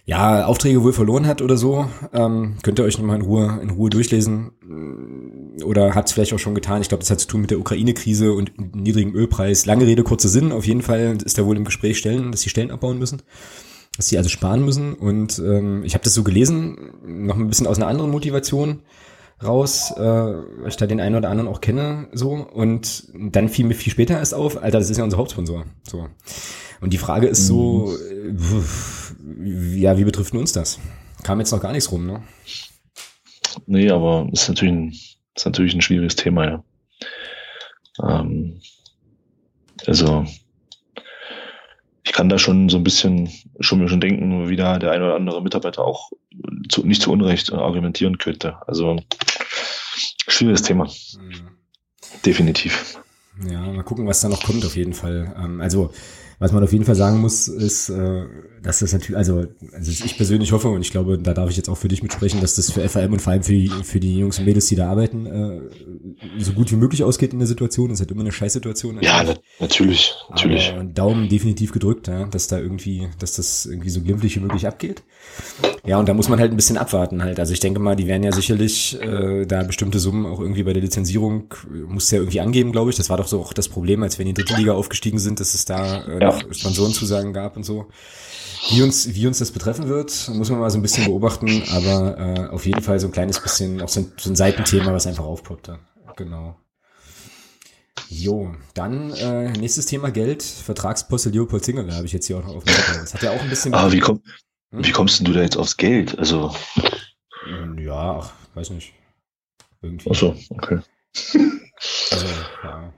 ja, 0.06 0.48
Aufträge 0.48 0.84
wohl 0.84 0.94
verloren 0.94 1.28
hat 1.28 1.44
oder 1.44 1.56
so. 1.56 1.86
Ähm, 2.14 2.56
könnt 2.64 2.80
ihr 2.80 2.86
euch 2.86 2.98
nochmal 2.98 3.18
in 3.18 3.22
Ruhe, 3.22 3.60
in 3.62 3.70
Ruhe 3.70 3.92
durchlesen. 3.92 4.52
Oder 5.64 5.94
hat 5.94 6.08
es 6.08 6.14
vielleicht 6.14 6.34
auch 6.34 6.40
schon 6.40 6.56
getan. 6.56 6.82
Ich 6.82 6.90
glaube, 6.90 7.02
das 7.02 7.12
hat 7.12 7.20
zu 7.20 7.28
tun 7.28 7.42
mit 7.42 7.52
der 7.52 7.60
Ukraine-Krise 7.60 8.34
und 8.34 8.52
niedrigem 8.76 9.14
Ölpreis. 9.14 9.68
Lange 9.68 9.86
Rede, 9.86 10.02
kurzer 10.02 10.30
Sinn. 10.30 10.52
Auf 10.52 10.66
jeden 10.66 10.82
Fall 10.82 11.20
ist 11.24 11.38
da 11.38 11.46
wohl 11.46 11.56
im 11.56 11.66
Gespräch 11.66 12.00
Stellen, 12.00 12.32
dass 12.32 12.42
die 12.42 12.50
Stellen 12.50 12.72
abbauen 12.72 12.98
müssen 12.98 13.22
dass 13.96 14.08
sie 14.08 14.18
also 14.18 14.30
sparen 14.30 14.64
müssen. 14.64 14.94
Und 14.94 15.40
ähm, 15.40 15.84
ich 15.84 15.94
habe 15.94 16.04
das 16.04 16.14
so 16.14 16.24
gelesen, 16.24 16.94
noch 17.04 17.36
ein 17.36 17.48
bisschen 17.48 17.68
aus 17.68 17.78
einer 17.78 17.88
anderen 17.88 18.12
Motivation 18.12 18.82
raus, 19.44 19.92
äh, 19.96 20.02
weil 20.02 20.68
ich 20.68 20.78
da 20.78 20.86
den 20.88 21.00
einen 21.00 21.16
oder 21.16 21.30
anderen 21.30 21.50
auch 21.50 21.62
kenne, 21.62 22.08
so. 22.14 22.32
Und 22.32 23.08
dann 23.14 23.50
fiel 23.50 23.66
mir 23.66 23.74
viel 23.74 23.92
später 23.92 24.18
erst 24.18 24.34
auf, 24.34 24.62
Alter, 24.62 24.80
das 24.80 24.90
ist 24.90 24.98
ja 24.98 25.04
unser 25.04 25.18
Hauptsponsor. 25.18 25.66
So. 25.84 26.08
Und 26.80 26.94
die 26.94 26.98
Frage 26.98 27.28
ist 27.28 27.48
so, 27.48 27.96
äh, 27.96 29.80
ja, 29.80 29.98
wie 29.98 30.04
betrifft 30.04 30.34
uns 30.34 30.52
das? 30.52 30.80
Kam 31.24 31.40
jetzt 31.40 31.52
noch 31.52 31.62
gar 31.62 31.72
nichts 31.72 31.92
rum, 31.92 32.06
ne? 32.06 32.24
Nee, 33.66 33.90
aber 33.90 34.28
ist 34.32 34.48
natürlich 34.48 34.74
ein, 34.74 34.94
ist 35.36 35.46
natürlich 35.46 35.74
ein 35.74 35.82
schwieriges 35.82 36.16
Thema, 36.16 36.46
ja. 36.46 36.64
Ähm, 38.02 38.62
also 39.86 40.26
ich 42.12 42.18
kann 42.18 42.28
da 42.28 42.38
schon 42.38 42.68
so 42.68 42.76
ein 42.76 42.84
bisschen, 42.84 43.30
schon 43.62 43.80
mir 43.80 43.88
schon 43.88 44.02
denken, 44.02 44.50
wie 44.50 44.58
da 44.58 44.80
der 44.80 44.92
ein 44.92 45.02
oder 45.02 45.16
andere 45.16 45.42
Mitarbeiter 45.42 45.86
auch 45.86 46.12
zu, 46.68 46.86
nicht 46.86 47.02
zu 47.02 47.10
Unrecht 47.10 47.54
argumentieren 47.54 48.18
könnte. 48.18 48.58
Also 48.68 49.00
schwieriges 50.28 50.62
Thema. 50.62 50.88
Mhm. 50.88 51.48
Definitiv. 52.26 53.00
Ja, 53.50 53.62
mal 53.62 53.84
gucken, 53.84 54.08
was 54.08 54.20
da 54.20 54.28
noch 54.28 54.44
kommt 54.44 54.66
auf 54.66 54.76
jeden 54.76 54.94
Fall. 54.94 55.34
Ähm, 55.42 55.62
also 55.62 55.94
Was 56.42 56.52
man 56.52 56.64
auf 56.64 56.74
jeden 56.74 56.86
Fall 56.86 56.96
sagen 56.96 57.22
muss, 57.22 57.48
ist, 57.48 57.90
äh, 58.64 58.68
das 58.68 58.94
natürlich, 58.94 59.18
also, 59.18 59.46
also 59.74 59.92
ich 59.92 60.18
persönlich 60.18 60.52
hoffe 60.52 60.70
und 60.70 60.82
ich 60.82 60.92
glaube, 60.92 61.18
da 61.18 61.34
darf 61.34 61.50
ich 61.50 61.58
jetzt 61.58 61.70
auch 61.70 61.78
für 61.78 61.88
dich 61.88 62.04
mitsprechen, 62.04 62.42
dass 62.42 62.56
das 62.56 62.72
für 62.72 62.88
FAM 62.88 63.14
und 63.14 63.22
vor 63.22 63.34
allem 63.34 63.44
für 63.44 63.54
die, 63.54 63.70
für 63.84 64.00
die 64.00 64.20
Jungs 64.20 64.40
und 64.40 64.46
Mädels, 64.46 64.68
die 64.68 64.76
da 64.76 64.90
arbeiten, 64.90 65.26
äh, 65.26 65.62
so 66.40 66.54
gut 66.54 66.72
wie 66.72 66.76
möglich 66.76 67.04
ausgeht 67.04 67.34
in 67.34 67.40
der 67.40 67.48
Situation. 67.48 67.90
Das 67.90 67.98
ist 67.98 68.02
halt 68.02 68.12
immer 68.12 68.22
eine 68.22 68.32
Scheißsituation. 68.32 69.00
Ja, 69.02 69.24
na, 69.24 69.36
natürlich, 69.60 70.14
natürlich. 70.30 70.72
Aber 70.72 70.84
Daumen 70.84 71.30
definitiv 71.30 71.72
gedrückt, 71.72 72.08
ja, 72.08 72.26
dass 72.26 72.48
da 72.48 72.60
irgendwie, 72.60 73.08
dass 73.20 73.34
das 73.34 73.66
irgendwie 73.66 73.90
so 73.90 74.02
glimpflich 74.02 74.36
wie 74.36 74.42
möglich 74.42 74.68
abgeht. 74.68 75.04
Ja, 75.84 75.98
und 75.98 76.08
da 76.08 76.14
muss 76.14 76.30
man 76.30 76.40
halt 76.40 76.52
ein 76.52 76.56
bisschen 76.56 76.78
abwarten 76.78 77.24
halt. 77.24 77.40
Also 77.40 77.54
ich 77.54 77.60
denke 77.60 77.80
mal, 77.80 77.96
die 77.96 78.08
werden 78.08 78.24
ja 78.24 78.32
sicherlich 78.32 79.00
äh, 79.02 79.46
da 79.46 79.64
bestimmte 79.64 80.00
Summen 80.00 80.26
auch 80.26 80.40
irgendwie 80.40 80.64
bei 80.64 80.74
der 80.74 80.82
Lizenzierung, 80.82 81.54
muss 81.88 82.12
ja 82.12 82.20
irgendwie 82.20 82.40
angeben, 82.40 82.72
glaube 82.72 82.92
ich. 82.92 82.98
Das 82.98 83.10
war 83.10 83.18
doch 83.18 83.28
so 83.28 83.40
auch 83.42 83.54
das 83.54 83.68
Problem, 83.68 84.04
als 84.04 84.20
wir 84.20 84.26
in 84.26 84.34
die 84.34 84.42
dritte 84.42 84.60
Liga 84.60 84.74
aufgestiegen 84.74 85.18
sind, 85.18 85.40
dass 85.40 85.56
es 85.56 85.66
da 85.66 86.04
äh, 86.06 86.20
ja. 86.20 86.28
noch 86.28 86.54
Sponsorenzusagen 86.54 87.34
gab 87.34 87.58
und 87.58 87.64
so. 87.64 87.88
Wie 88.70 88.84
uns, 88.84 89.14
wie 89.16 89.28
uns 89.28 89.40
das 89.40 89.52
betreffen 89.52 89.88
wird, 89.88 90.30
muss 90.30 90.50
man 90.50 90.60
mal 90.60 90.70
so 90.70 90.78
ein 90.78 90.82
bisschen 90.82 91.06
beobachten, 91.06 91.64
aber 91.72 92.18
äh, 92.18 92.48
auf 92.50 92.66
jeden 92.66 92.82
Fall 92.82 93.00
so 93.00 93.08
ein 93.08 93.12
kleines 93.12 93.40
bisschen, 93.40 93.82
auch 93.82 93.90
so 93.90 94.02
ein, 94.02 94.14
so 94.18 94.30
ein 94.30 94.36
Seitenthema, 94.36 94.94
was 94.94 95.08
einfach 95.08 95.24
aufpoppte. 95.24 95.80
Genau. 96.16 96.56
Jo, 98.10 98.54
dann 98.74 99.12
äh, 99.14 99.52
nächstes 99.52 99.86
Thema 99.86 100.12
Geld, 100.12 100.44
Vertragsposte 100.44 101.30
Leopold 101.30 101.64
Zingerle 101.64 101.96
habe 101.96 102.06
ich 102.06 102.14
jetzt 102.14 102.28
hier 102.28 102.38
auch 102.38 102.44
noch 102.44 102.56
auf 102.56 102.64
dem 102.64 102.74
Das 103.00 103.14
hat 103.14 103.24
ja 103.24 103.32
auch 103.32 103.42
ein 103.42 103.50
bisschen. 103.50 103.74
Aber 103.74 103.92
wie, 103.92 104.00
komm, 104.00 104.22
hm? 104.72 104.86
wie 104.86 104.92
kommst 104.92 105.20
denn 105.20 105.26
du 105.26 105.34
da 105.34 105.42
jetzt 105.42 105.58
aufs 105.58 105.78
Geld? 105.78 106.18
Also. 106.20 106.54
Ja, 107.80 108.20
ach, 108.20 108.32
weiß 108.54 108.72
nicht. 108.72 108.94
Irgendwie. 109.82 110.10
Ach 110.12 110.16
so, 110.16 110.36
okay. 110.50 110.80
Also, 112.12 112.26
ja. 112.64 112.94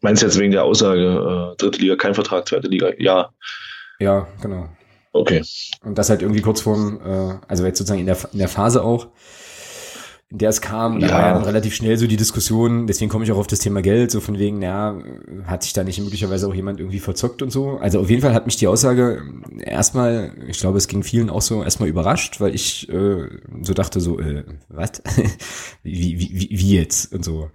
Meinst 0.00 0.22
du 0.22 0.26
jetzt 0.26 0.38
wegen 0.38 0.52
der 0.52 0.64
Aussage, 0.64 1.54
äh, 1.54 1.56
dritte 1.56 1.80
Liga 1.80 1.96
kein 1.96 2.14
Vertrag, 2.14 2.46
zweite 2.46 2.68
Liga 2.68 2.92
ja? 2.98 3.32
Ja, 3.98 4.26
genau. 4.40 4.68
Okay. 5.12 5.42
Und 5.84 5.96
das 5.96 6.10
halt 6.10 6.22
irgendwie 6.22 6.42
kurz 6.42 6.60
vorm, 6.60 7.00
äh, 7.04 7.38
also 7.46 7.64
jetzt 7.64 7.78
sozusagen 7.78 8.00
in 8.00 8.06
der, 8.06 8.18
in 8.32 8.38
der 8.40 8.48
Phase 8.48 8.82
auch, 8.82 9.08
in 10.28 10.38
der 10.38 10.50
es 10.50 10.60
kam, 10.60 10.98
ja. 10.98 11.06
da 11.06 11.14
war 11.14 11.22
ja 11.22 11.32
dann 11.34 11.44
relativ 11.44 11.76
schnell 11.76 11.96
so 11.96 12.08
die 12.08 12.16
Diskussion, 12.16 12.88
deswegen 12.88 13.08
komme 13.08 13.24
ich 13.24 13.30
auch 13.30 13.38
auf 13.38 13.46
das 13.46 13.60
Thema 13.60 13.82
Geld, 13.82 14.10
so 14.10 14.20
von 14.20 14.36
wegen, 14.36 14.58
naja, 14.58 14.98
hat 15.46 15.62
sich 15.62 15.72
da 15.72 15.84
nicht 15.84 16.00
möglicherweise 16.00 16.48
auch 16.48 16.54
jemand 16.54 16.80
irgendwie 16.80 16.98
verzockt 16.98 17.42
und 17.42 17.52
so. 17.52 17.78
Also 17.78 18.00
auf 18.00 18.10
jeden 18.10 18.22
Fall 18.22 18.34
hat 18.34 18.46
mich 18.46 18.56
die 18.56 18.66
Aussage 18.66 19.22
erstmal, 19.60 20.32
ich 20.48 20.58
glaube, 20.58 20.78
es 20.78 20.88
ging 20.88 21.04
vielen 21.04 21.30
auch 21.30 21.42
so 21.42 21.62
erstmal 21.62 21.88
überrascht, 21.88 22.40
weil 22.40 22.52
ich 22.52 22.88
äh, 22.88 23.28
so 23.62 23.74
dachte 23.74 24.00
so, 24.00 24.18
äh, 24.18 24.42
was? 24.68 25.02
wie, 25.84 26.18
wie, 26.18 26.48
wie 26.50 26.76
jetzt 26.76 27.12
und 27.14 27.24
so. 27.24 27.50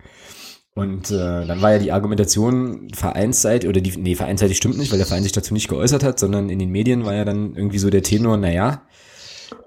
Und 0.79 1.11
äh, 1.11 1.45
dann 1.45 1.61
war 1.61 1.73
ja 1.73 1.79
die 1.79 1.91
Argumentation 1.91 2.87
Vereinszeit 2.93 3.65
oder 3.65 3.81
die, 3.81 3.97
nee, 3.97 4.15
Vereinszeit 4.15 4.55
stimmt 4.55 4.77
nicht, 4.77 4.91
weil 4.91 4.97
der 4.97 5.07
Verein 5.07 5.23
sich 5.23 5.31
dazu 5.31 5.53
nicht 5.53 5.67
geäußert 5.67 6.03
hat, 6.03 6.19
sondern 6.19 6.49
in 6.49 6.59
den 6.59 6.69
Medien 6.69 7.05
war 7.05 7.13
ja 7.13 7.25
dann 7.25 7.55
irgendwie 7.55 7.79
so 7.79 7.89
der 7.89 8.03
Tenor, 8.03 8.37
naja, 8.37 8.83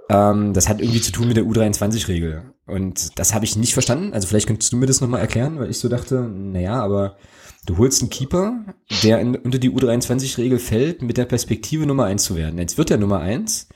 ähm, 0.08 0.52
das 0.52 0.68
hat 0.68 0.80
irgendwie 0.80 1.00
zu 1.00 1.12
tun 1.12 1.28
mit 1.28 1.36
der 1.36 1.44
U23-Regel. 1.44 2.42
Und 2.66 3.18
das 3.18 3.34
habe 3.34 3.44
ich 3.44 3.56
nicht 3.56 3.74
verstanden. 3.74 4.12
Also 4.12 4.26
vielleicht 4.26 4.46
könntest 4.46 4.72
du 4.72 4.76
mir 4.76 4.86
das 4.86 5.00
nochmal 5.00 5.20
erklären, 5.20 5.58
weil 5.58 5.70
ich 5.70 5.78
so 5.78 5.88
dachte, 5.88 6.22
naja, 6.22 6.80
aber 6.82 7.16
du 7.66 7.76
holst 7.78 8.02
einen 8.02 8.10
Keeper, 8.10 8.64
der 9.02 9.20
in, 9.20 9.36
unter 9.36 9.58
die 9.58 9.70
U23-Regel 9.70 10.58
fällt, 10.58 11.02
mit 11.02 11.16
der 11.16 11.24
Perspektive 11.26 11.86
Nummer 11.86 12.04
eins 12.04 12.24
zu 12.24 12.36
werden. 12.36 12.58
Jetzt 12.58 12.78
wird 12.78 12.90
er 12.90 12.98
Nummer 12.98 13.20
eins 13.20 13.68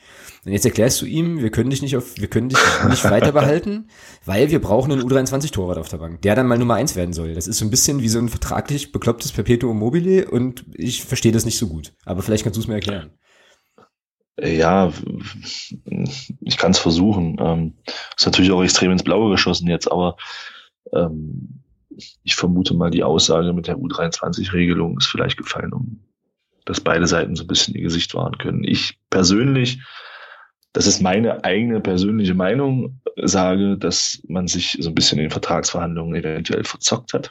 und 0.47 0.53
jetzt 0.53 0.65
erklärst 0.65 1.03
du 1.03 1.07
ihm, 1.07 1.43
wir 1.43 1.51
können 1.51 1.71
dich 1.71 1.83
nicht 1.83 1.97
auf, 1.97 2.17
wir 2.19 2.29
können 2.29 2.49
dich 2.49 2.59
nicht 2.89 3.03
weiter 3.03 3.33
behalten, 3.33 3.89
weil 4.25 4.49
wir 4.53 4.61
brauchen 4.61 4.93
einen 4.93 5.03
U23-Torwart 5.03 5.77
auf 5.77 5.89
der 5.89 5.97
Bank, 5.99 6.23
der 6.23 6.37
dann 6.37 6.47
mal 6.47 6.57
Nummer 6.57 6.75
eins 6.75 6.95
werden 6.95 7.13
soll. 7.13 7.35
Das 7.35 7.49
ist 7.49 7.59
so 7.59 7.65
ein 7.65 7.71
bisschen 7.71 8.01
wie 8.01 8.09
so 8.09 8.21
ein 8.21 8.29
vertraglich 8.29 8.93
beklopptes 8.93 9.33
Perpetuum 9.33 9.77
mobile 9.77 10.31
und 10.31 10.65
ich 10.73 11.03
verstehe 11.05 11.33
das 11.33 11.45
nicht 11.45 11.59
so 11.59 11.67
gut. 11.67 11.95
Aber 12.05 12.23
vielleicht 12.23 12.45
kannst 12.45 12.57
du 12.57 12.61
es 12.61 12.69
mir 12.69 12.75
erklären. 12.75 13.11
Ja, 14.41 14.93
ich 16.41 16.57
kann 16.57 16.71
es 16.71 16.79
versuchen. 16.79 17.39
Ähm, 17.41 17.75
ist 18.17 18.27
natürlich 18.27 18.53
auch 18.53 18.63
extrem 18.63 18.93
ins 18.93 19.03
Blaue 19.03 19.33
geschossen 19.33 19.67
jetzt, 19.67 19.91
aber 19.91 20.17
ähm, 20.93 21.65
ich 22.23 22.37
vermute 22.37 22.75
mal, 22.75 22.91
die 22.93 23.03
Aussage 23.03 23.53
mit 23.53 23.67
der 23.67 23.79
U23-Regelung 23.79 24.99
ist 24.99 25.07
vielleicht 25.07 25.39
gefallen, 25.39 25.73
um 25.73 26.05
dass 26.67 26.81
beide 26.81 27.07
Seiten 27.07 27.37
so 27.37 27.45
ein 27.45 27.47
bisschen 27.47 27.75
ihr 27.75 27.83
Gesicht 27.83 28.15
wahren 28.15 28.39
können. 28.39 28.65
Ich 28.65 28.99
persönlich 29.09 29.81
das 30.77 30.87
ist 30.87 31.01
meine 31.01 31.43
eigene 31.43 31.81
persönliche 31.81 32.35
Meinung, 32.35 33.01
sage, 33.17 33.79
dass 33.79 34.21
man 34.29 34.47
sich 34.47 34.77
so 34.79 34.91
ein 34.91 34.95
bisschen 34.95 35.17
in 35.17 35.25
den 35.25 35.31
Vertragsverhandlungen 35.31 36.15
eventuell 36.15 36.65
verzockt 36.65 37.15
hat. 37.15 37.31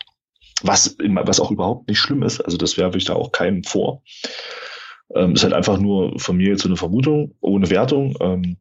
Was, 0.64 0.98
was 0.98 1.40
auch 1.40 1.52
überhaupt 1.52 1.88
nicht 1.88 2.00
schlimm 2.00 2.24
ist. 2.24 2.42
Also 2.42 2.58
das 2.58 2.76
werfe 2.76 2.98
ich 2.98 3.06
da 3.06 3.14
auch 3.14 3.32
keinem 3.32 3.64
vor. 3.64 4.02
Ähm, 5.14 5.34
ist 5.34 5.44
halt 5.44 5.54
einfach 5.54 5.78
nur 5.78 6.20
von 6.20 6.38
mir 6.38 6.50
jetzt 6.50 6.64
so 6.64 6.70
eine 6.70 6.76
Vermutung, 6.76 7.36
ohne 7.40 7.70
Wertung. 7.70 8.18
Ähm, 8.20 8.58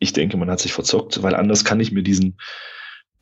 ich 0.00 0.12
denke, 0.12 0.36
man 0.38 0.50
hat 0.50 0.58
sich 0.58 0.72
verzockt, 0.72 1.22
weil 1.22 1.36
anders 1.36 1.64
kann 1.64 1.78
ich 1.78 1.92
mir 1.92 2.02
diesen, 2.02 2.38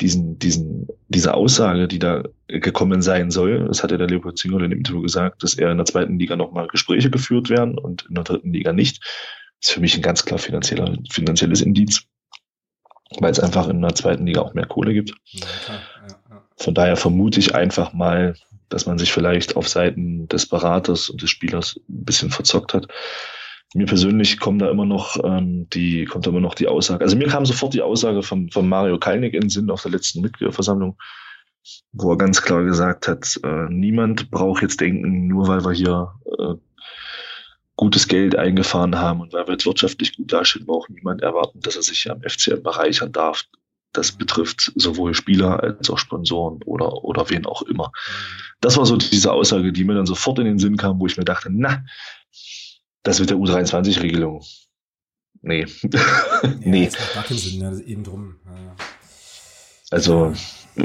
diesen, 0.01 0.39
diesen, 0.39 0.89
diese 1.09 1.35
Aussage, 1.35 1.87
die 1.87 1.99
da 1.99 2.23
gekommen 2.49 3.03
sein 3.03 3.31
soll, 3.31 3.67
das 3.67 3.83
hat 3.83 3.91
ja 3.91 3.99
der 3.99 4.07
Leopold 4.07 4.39
Zingerl 4.39 4.65
in 4.65 4.71
dem 4.71 4.79
Interview 4.79 5.03
gesagt, 5.03 5.43
dass 5.43 5.53
er 5.53 5.71
in 5.71 5.77
der 5.77 5.85
zweiten 5.85 6.19
Liga 6.19 6.35
nochmal 6.35 6.69
Gespräche 6.69 7.11
geführt 7.11 7.51
werden 7.51 7.77
und 7.77 8.07
in 8.09 8.15
der 8.15 8.25
dritten 8.25 8.55
Liga 8.55 8.73
nicht 8.73 9.05
ist 9.65 9.73
für 9.73 9.81
mich 9.81 9.97
ein 9.97 10.03
ganz 10.03 10.25
klar 10.25 10.39
finanzieller, 10.39 10.97
finanzielles 11.11 11.63
Indiz, 11.63 12.03
weil 13.19 13.33
es 13.33 13.41
einfach 13.41 13.69
in 13.69 13.81
der 13.81 13.95
zweiten 13.95 14.27
Liga 14.27 14.43
auch 14.43 14.55
mehr 14.55 14.67
Kohle 14.67 14.93
gibt. 14.93 15.15
Ja, 15.31 15.47
ja, 15.69 16.43
Von 16.59 16.75
daher 16.75 16.97
vermute 16.97 17.41
ich 17.41 17.55
einfach 17.55 17.93
mal, 17.93 18.35
dass 18.69 18.87
man 18.87 18.99
sich 18.99 19.13
vielleicht 19.13 19.57
auf 19.57 19.69
Seiten 19.69 20.29
des 20.29 20.47
Beraters 20.47 21.09
und 21.09 21.23
des 21.23 21.31
Spielers 21.31 21.81
ein 21.89 22.05
bisschen 22.05 22.31
verzockt 22.31 22.75
hat. 22.75 22.89
Mir 23.75 23.87
persönlich 23.87 24.39
kommt 24.39 24.63
da 24.63 24.71
immer 24.71 24.85
noch 24.85 25.17
ähm, 25.25 25.69
die, 25.71 26.05
kommt 26.05 26.27
da 26.27 26.31
immer 26.31 26.41
noch 26.41 26.55
die 26.55 26.69
Aussage. 26.69 27.03
Also 27.03 27.17
mir 27.17 27.29
kam 27.29 27.47
sofort 27.47 27.75
die 27.75 27.83
Aussage 27.83 28.23
von, 28.23 28.51
von 28.51 28.69
Mario 28.69 28.99
Kalnick 28.99 29.35
in 29.35 29.43
den 29.43 29.51
Sinn 29.51 29.71
auf 29.71 29.83
der 29.83 29.91
letzten 29.91 30.21
Mitgliederversammlung, 30.21 30.97
wo 31.93 32.13
er 32.13 32.19
ganz 32.19 32.43
klar 32.43 32.63
gesagt 32.65 33.09
hat, 33.09 33.41
äh, 33.43 33.67
niemand 33.71 34.31
braucht 34.31 34.63
jetzt 34.63 34.81
denken, 34.81 35.27
nur 35.27 35.49
weil 35.49 35.65
wir 35.65 35.73
hier 35.73 36.13
äh, 36.39 36.55
gutes 37.77 38.09
Geld 38.09 38.37
eingefahren 38.37 38.97
haben 38.97 39.21
und 39.21 39.33
weil 39.33 39.47
wir 39.47 39.53
jetzt 39.53 39.67
wirtschaftlich 39.67 40.17
gut 40.17 40.33
dastehen, 40.33 40.67
braucht 40.67 40.91
niemand 40.91 41.23
erwarten, 41.23 41.61
dass 41.61 41.77
er 41.77 41.83
sich 41.83 42.11
am 42.11 42.23
FCM 42.23 42.63
bereichern 42.63 43.13
darf. 43.13 43.45
Das 43.93 44.13
betrifft 44.13 44.73
sowohl 44.75 45.15
Spieler 45.15 45.63
als 45.63 45.89
auch 45.89 45.99
Sponsoren 45.99 46.61
oder, 46.65 47.05
oder 47.05 47.31
wen 47.31 47.47
auch 47.47 47.63
immer. 47.63 47.93
Das 48.61 48.77
war 48.77 48.87
so 48.87 48.97
diese 48.97 49.33
Aussage, 49.33 49.73
die 49.73 49.85
mir 49.85 49.95
dann 49.95 50.07
sofort 50.07 50.39
in 50.41 50.47
den 50.47 50.59
Sinn 50.59 50.77
kam, 50.77 50.99
wo 50.99 51.07
ich 51.07 51.17
mir 51.17 51.25
dachte, 51.25 51.49
na, 51.51 51.85
das 53.03 53.21
mit 53.21 53.31
der 53.31 53.37
U23-Regelung. 53.37 54.43
Nee. 55.43 55.67
nee. 56.61 56.91
Das 56.91 57.15
macht 57.15 57.29
Sinn, 57.29 57.61
ne? 57.61 57.83
eben 57.85 58.03
drum. 58.03 58.37
Ja. 58.47 58.77
Also, 59.91 60.33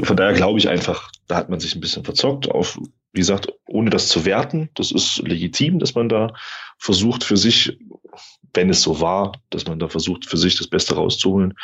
von 0.02 0.16
daher 0.16 0.34
glaube 0.34 0.58
ich 0.58 0.68
einfach, 0.68 1.10
da 1.26 1.36
hat 1.36 1.48
man 1.48 1.58
sich 1.58 1.74
ein 1.74 1.80
bisschen 1.80 2.04
verzockt 2.04 2.48
auf 2.48 2.78
wie 3.12 3.20
gesagt, 3.20 3.52
ohne 3.66 3.90
das 3.90 4.08
zu 4.08 4.24
werten, 4.24 4.70
das 4.74 4.92
ist 4.92 5.18
legitim, 5.18 5.78
dass 5.78 5.94
man 5.94 6.08
da 6.08 6.32
versucht 6.78 7.24
für 7.24 7.36
sich, 7.36 7.78
wenn 8.54 8.70
es 8.70 8.82
so 8.82 9.00
war, 9.00 9.32
dass 9.50 9.66
man 9.66 9.78
da 9.78 9.88
versucht 9.88 10.26
für 10.26 10.36
sich 10.36 10.56
das 10.56 10.68
Beste 10.68 10.94
rauszuholen. 10.94 11.54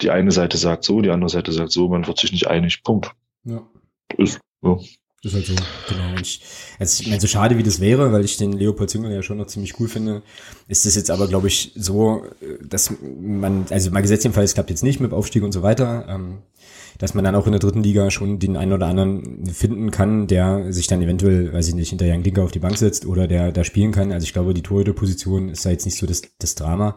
Die 0.00 0.10
eine 0.10 0.30
Seite 0.30 0.56
sagt 0.56 0.84
so, 0.84 1.00
die 1.00 1.10
andere 1.10 1.30
Seite 1.30 1.52
sagt 1.52 1.72
so, 1.72 1.88
man 1.88 2.06
wird 2.06 2.18
sich 2.18 2.32
nicht 2.32 2.46
einig. 2.46 2.82
Punkt. 2.82 3.10
Ja. 3.44 3.62
Ist, 4.16 4.40
ja. 4.62 4.78
Ist 5.24 5.34
halt 5.34 5.46
so, 5.46 5.54
genau. 5.88 6.10
Und 6.10 6.20
ich, 6.20 6.42
also 6.78 7.02
ich 7.02 7.08
meine, 7.08 7.20
so 7.20 7.26
schade 7.26 7.56
wie 7.56 7.62
das 7.62 7.80
wäre, 7.80 8.12
weil 8.12 8.24
ich 8.26 8.36
den 8.36 8.52
Leopold 8.52 8.90
Züngel 8.90 9.10
ja 9.10 9.22
schon 9.22 9.38
noch 9.38 9.46
ziemlich 9.46 9.80
cool 9.80 9.88
finde, 9.88 10.22
ist 10.68 10.84
es 10.84 10.96
jetzt 10.96 11.10
aber, 11.10 11.28
glaube 11.28 11.48
ich, 11.48 11.72
so, 11.74 12.26
dass 12.62 12.92
man, 13.00 13.66
also 13.70 13.90
mal 13.90 14.02
gesetzt 14.02 14.24
jedenfalls, 14.24 14.50
es 14.50 14.54
klappt 14.54 14.68
jetzt 14.68 14.82
nicht 14.82 15.00
mit 15.00 15.12
Aufstieg 15.12 15.42
und 15.42 15.52
so 15.52 15.62
weiter. 15.62 16.06
Ähm, 16.08 16.42
dass 16.98 17.14
man 17.14 17.24
dann 17.24 17.34
auch 17.34 17.46
in 17.46 17.52
der 17.52 17.60
dritten 17.60 17.82
Liga 17.82 18.10
schon 18.10 18.38
den 18.38 18.56
einen 18.56 18.72
oder 18.72 18.86
anderen 18.86 19.46
finden 19.46 19.90
kann, 19.90 20.26
der 20.26 20.72
sich 20.72 20.86
dann 20.86 21.02
eventuell, 21.02 21.52
weiß 21.52 21.68
ich 21.68 21.74
nicht, 21.74 21.90
hinter 21.90 22.06
Jan 22.06 22.22
Linker 22.22 22.44
auf 22.44 22.52
die 22.52 22.58
Bank 22.58 22.76
setzt 22.78 23.06
oder 23.06 23.26
der 23.26 23.52
da 23.52 23.64
spielen 23.64 23.92
kann. 23.92 24.12
Also 24.12 24.24
ich 24.24 24.32
glaube, 24.32 24.54
die 24.54 24.62
Torhüterposition 24.62 25.48
ist 25.48 25.64
da 25.64 25.70
jetzt 25.70 25.84
nicht 25.84 25.98
so 25.98 26.06
das, 26.06 26.22
das 26.38 26.54
Drama. 26.54 26.96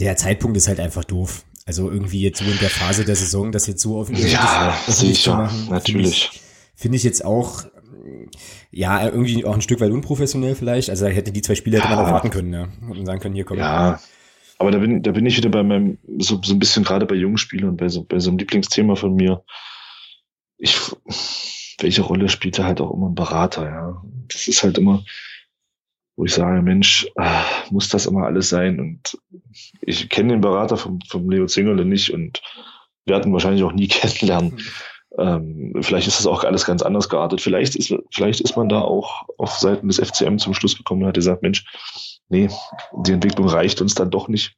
Der 0.00 0.16
Zeitpunkt 0.16 0.56
ist 0.56 0.68
halt 0.68 0.80
einfach 0.80 1.04
doof. 1.04 1.44
Also 1.66 1.90
irgendwie 1.90 2.22
jetzt 2.22 2.38
so 2.38 2.50
in 2.50 2.58
der 2.58 2.70
Phase 2.70 3.04
der 3.04 3.16
Saison, 3.16 3.52
das 3.52 3.66
jetzt 3.66 3.82
so 3.82 4.00
auf 4.00 4.10
ja, 4.10 4.74
sicher, 4.88 5.36
machen, 5.36 5.68
natürlich. 5.70 5.92
Finde 5.94 6.08
ich, 6.08 6.42
find 6.74 6.94
ich 6.96 7.04
jetzt 7.04 7.24
auch 7.24 7.64
ja, 8.70 9.04
irgendwie 9.04 9.44
auch 9.44 9.54
ein 9.54 9.60
Stück 9.60 9.80
weit 9.80 9.90
unprofessionell 9.90 10.54
vielleicht. 10.54 10.90
Also 10.90 11.06
hätte 11.06 11.32
die 11.32 11.42
zwei 11.42 11.54
Spiele 11.54 11.78
hätte 11.78 11.88
man 11.88 11.98
auch 11.98 12.10
warten 12.10 12.30
können, 12.30 12.52
ja. 12.52 12.68
Und 12.88 13.04
sagen 13.06 13.20
können, 13.20 13.34
hier 13.34 13.44
kommen. 13.44 13.60
Ja, 13.60 14.00
aber 14.60 14.72
da 14.72 14.78
bin, 14.78 15.02
da 15.02 15.12
bin 15.12 15.24
ich 15.24 15.38
wieder 15.38 15.48
bei 15.48 15.62
meinem, 15.62 15.96
so, 16.18 16.38
so 16.44 16.52
ein 16.52 16.58
bisschen 16.58 16.84
gerade 16.84 17.06
bei 17.06 17.14
jungen 17.14 17.38
Spielern, 17.38 17.78
bei 17.78 17.88
so, 17.88 18.04
bei 18.04 18.18
so 18.18 18.28
einem 18.28 18.36
Lieblingsthema 18.36 18.94
von 18.94 19.14
mir. 19.14 19.42
Ich, 20.58 20.78
welche 21.78 22.02
Rolle 22.02 22.28
spielt 22.28 22.58
da 22.58 22.64
halt 22.64 22.82
auch 22.82 22.92
immer 22.92 23.08
ein 23.08 23.14
Berater, 23.14 23.64
ja? 23.64 24.02
Das 24.28 24.48
ist 24.48 24.62
halt 24.62 24.76
immer, 24.76 25.02
wo 26.14 26.26
ich 26.26 26.34
sage, 26.34 26.60
Mensch, 26.60 27.08
ah, 27.16 27.42
muss 27.70 27.88
das 27.88 28.04
immer 28.04 28.26
alles 28.26 28.50
sein? 28.50 28.78
Und 28.80 29.18
ich 29.80 30.10
kenne 30.10 30.34
den 30.34 30.42
Berater 30.42 30.76
vom, 30.76 31.00
vom 31.08 31.30
Leo 31.30 31.46
Zingerle 31.46 31.86
nicht 31.86 32.10
und 32.12 32.42
werden 33.06 33.32
wahrscheinlich 33.32 33.62
auch 33.62 33.72
nie 33.72 33.88
kennenlernen. 33.88 34.60
Ähm, 35.16 35.72
vielleicht 35.80 36.06
ist 36.06 36.18
das 36.18 36.26
auch 36.26 36.44
alles 36.44 36.66
ganz 36.66 36.82
anders 36.82 37.08
geartet. 37.08 37.40
Vielleicht 37.40 37.76
ist, 37.76 37.94
vielleicht 38.10 38.42
ist 38.42 38.58
man 38.58 38.68
da 38.68 38.82
auch 38.82 39.24
auf 39.38 39.52
Seiten 39.52 39.88
des 39.88 39.96
FCM 39.96 40.36
zum 40.36 40.52
Schluss 40.52 40.76
gekommen 40.76 41.00
und 41.00 41.08
hat 41.08 41.14
gesagt, 41.14 41.40
Mensch, 41.40 41.64
nee, 42.30 42.48
die 43.04 43.12
Entwicklung 43.12 43.48
reicht 43.48 43.80
uns 43.80 43.94
dann 43.94 44.10
doch 44.10 44.28
nicht. 44.28 44.56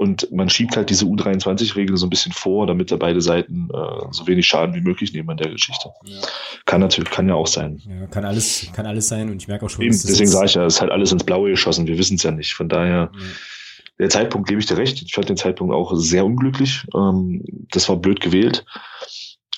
Und 0.00 0.30
man 0.30 0.48
schiebt 0.48 0.76
halt 0.76 0.90
diese 0.90 1.06
U23-Regel 1.06 1.96
so 1.96 2.06
ein 2.06 2.10
bisschen 2.10 2.30
vor, 2.30 2.68
damit 2.68 2.92
da 2.92 2.96
beide 2.96 3.20
Seiten 3.20 3.68
äh, 3.72 4.06
so 4.12 4.28
wenig 4.28 4.46
Schaden 4.46 4.72
wie 4.76 4.80
möglich 4.80 5.12
nehmen 5.12 5.28
an 5.28 5.38
der 5.38 5.50
Geschichte. 5.50 5.90
Ja. 6.04 6.20
Kann 6.66 6.80
natürlich, 6.80 7.10
kann 7.10 7.28
ja 7.28 7.34
auch 7.34 7.48
sein. 7.48 7.82
Ja, 7.84 8.06
kann 8.06 8.24
alles, 8.24 8.68
kann 8.72 8.86
alles 8.86 9.08
sein 9.08 9.28
und 9.28 9.42
ich 9.42 9.48
merke 9.48 9.66
auch 9.66 9.70
schon. 9.70 9.82
Eben, 9.82 9.90
deswegen 9.92 10.30
sage 10.30 10.46
ich 10.46 10.54
ja, 10.54 10.64
es 10.64 10.74
ist 10.74 10.80
halt 10.80 10.92
alles 10.92 11.10
ins 11.10 11.24
Blaue 11.24 11.50
geschossen. 11.50 11.88
Wir 11.88 11.98
wissen 11.98 12.14
es 12.14 12.22
ja 12.22 12.30
nicht. 12.30 12.54
Von 12.54 12.68
daher, 12.68 13.10
ja. 13.12 13.20
der 13.98 14.08
Zeitpunkt 14.08 14.48
gebe 14.48 14.60
ich 14.60 14.66
dir 14.66 14.76
recht. 14.76 15.02
Ich 15.02 15.14
fand 15.14 15.30
den 15.30 15.36
Zeitpunkt 15.36 15.74
auch 15.74 15.92
sehr 15.96 16.24
unglücklich. 16.24 16.86
Ähm, 16.94 17.42
das 17.72 17.88
war 17.88 17.96
blöd 17.96 18.20
gewählt. 18.20 18.64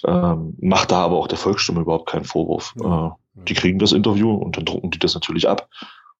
Ähm, 0.06 0.56
macht 0.58 0.90
da 0.90 1.04
aber 1.04 1.18
auch 1.18 1.28
der 1.28 1.36
Volksstimme 1.36 1.82
überhaupt 1.82 2.08
keinen 2.08 2.24
Vorwurf. 2.24 2.74
Ja. 2.80 3.08
Äh, 3.08 3.44
die 3.46 3.54
kriegen 3.54 3.78
das 3.78 3.92
Interview 3.92 4.32
und 4.32 4.56
dann 4.56 4.64
drucken 4.64 4.90
die 4.90 4.98
das 4.98 5.12
natürlich 5.12 5.46
ab. 5.46 5.68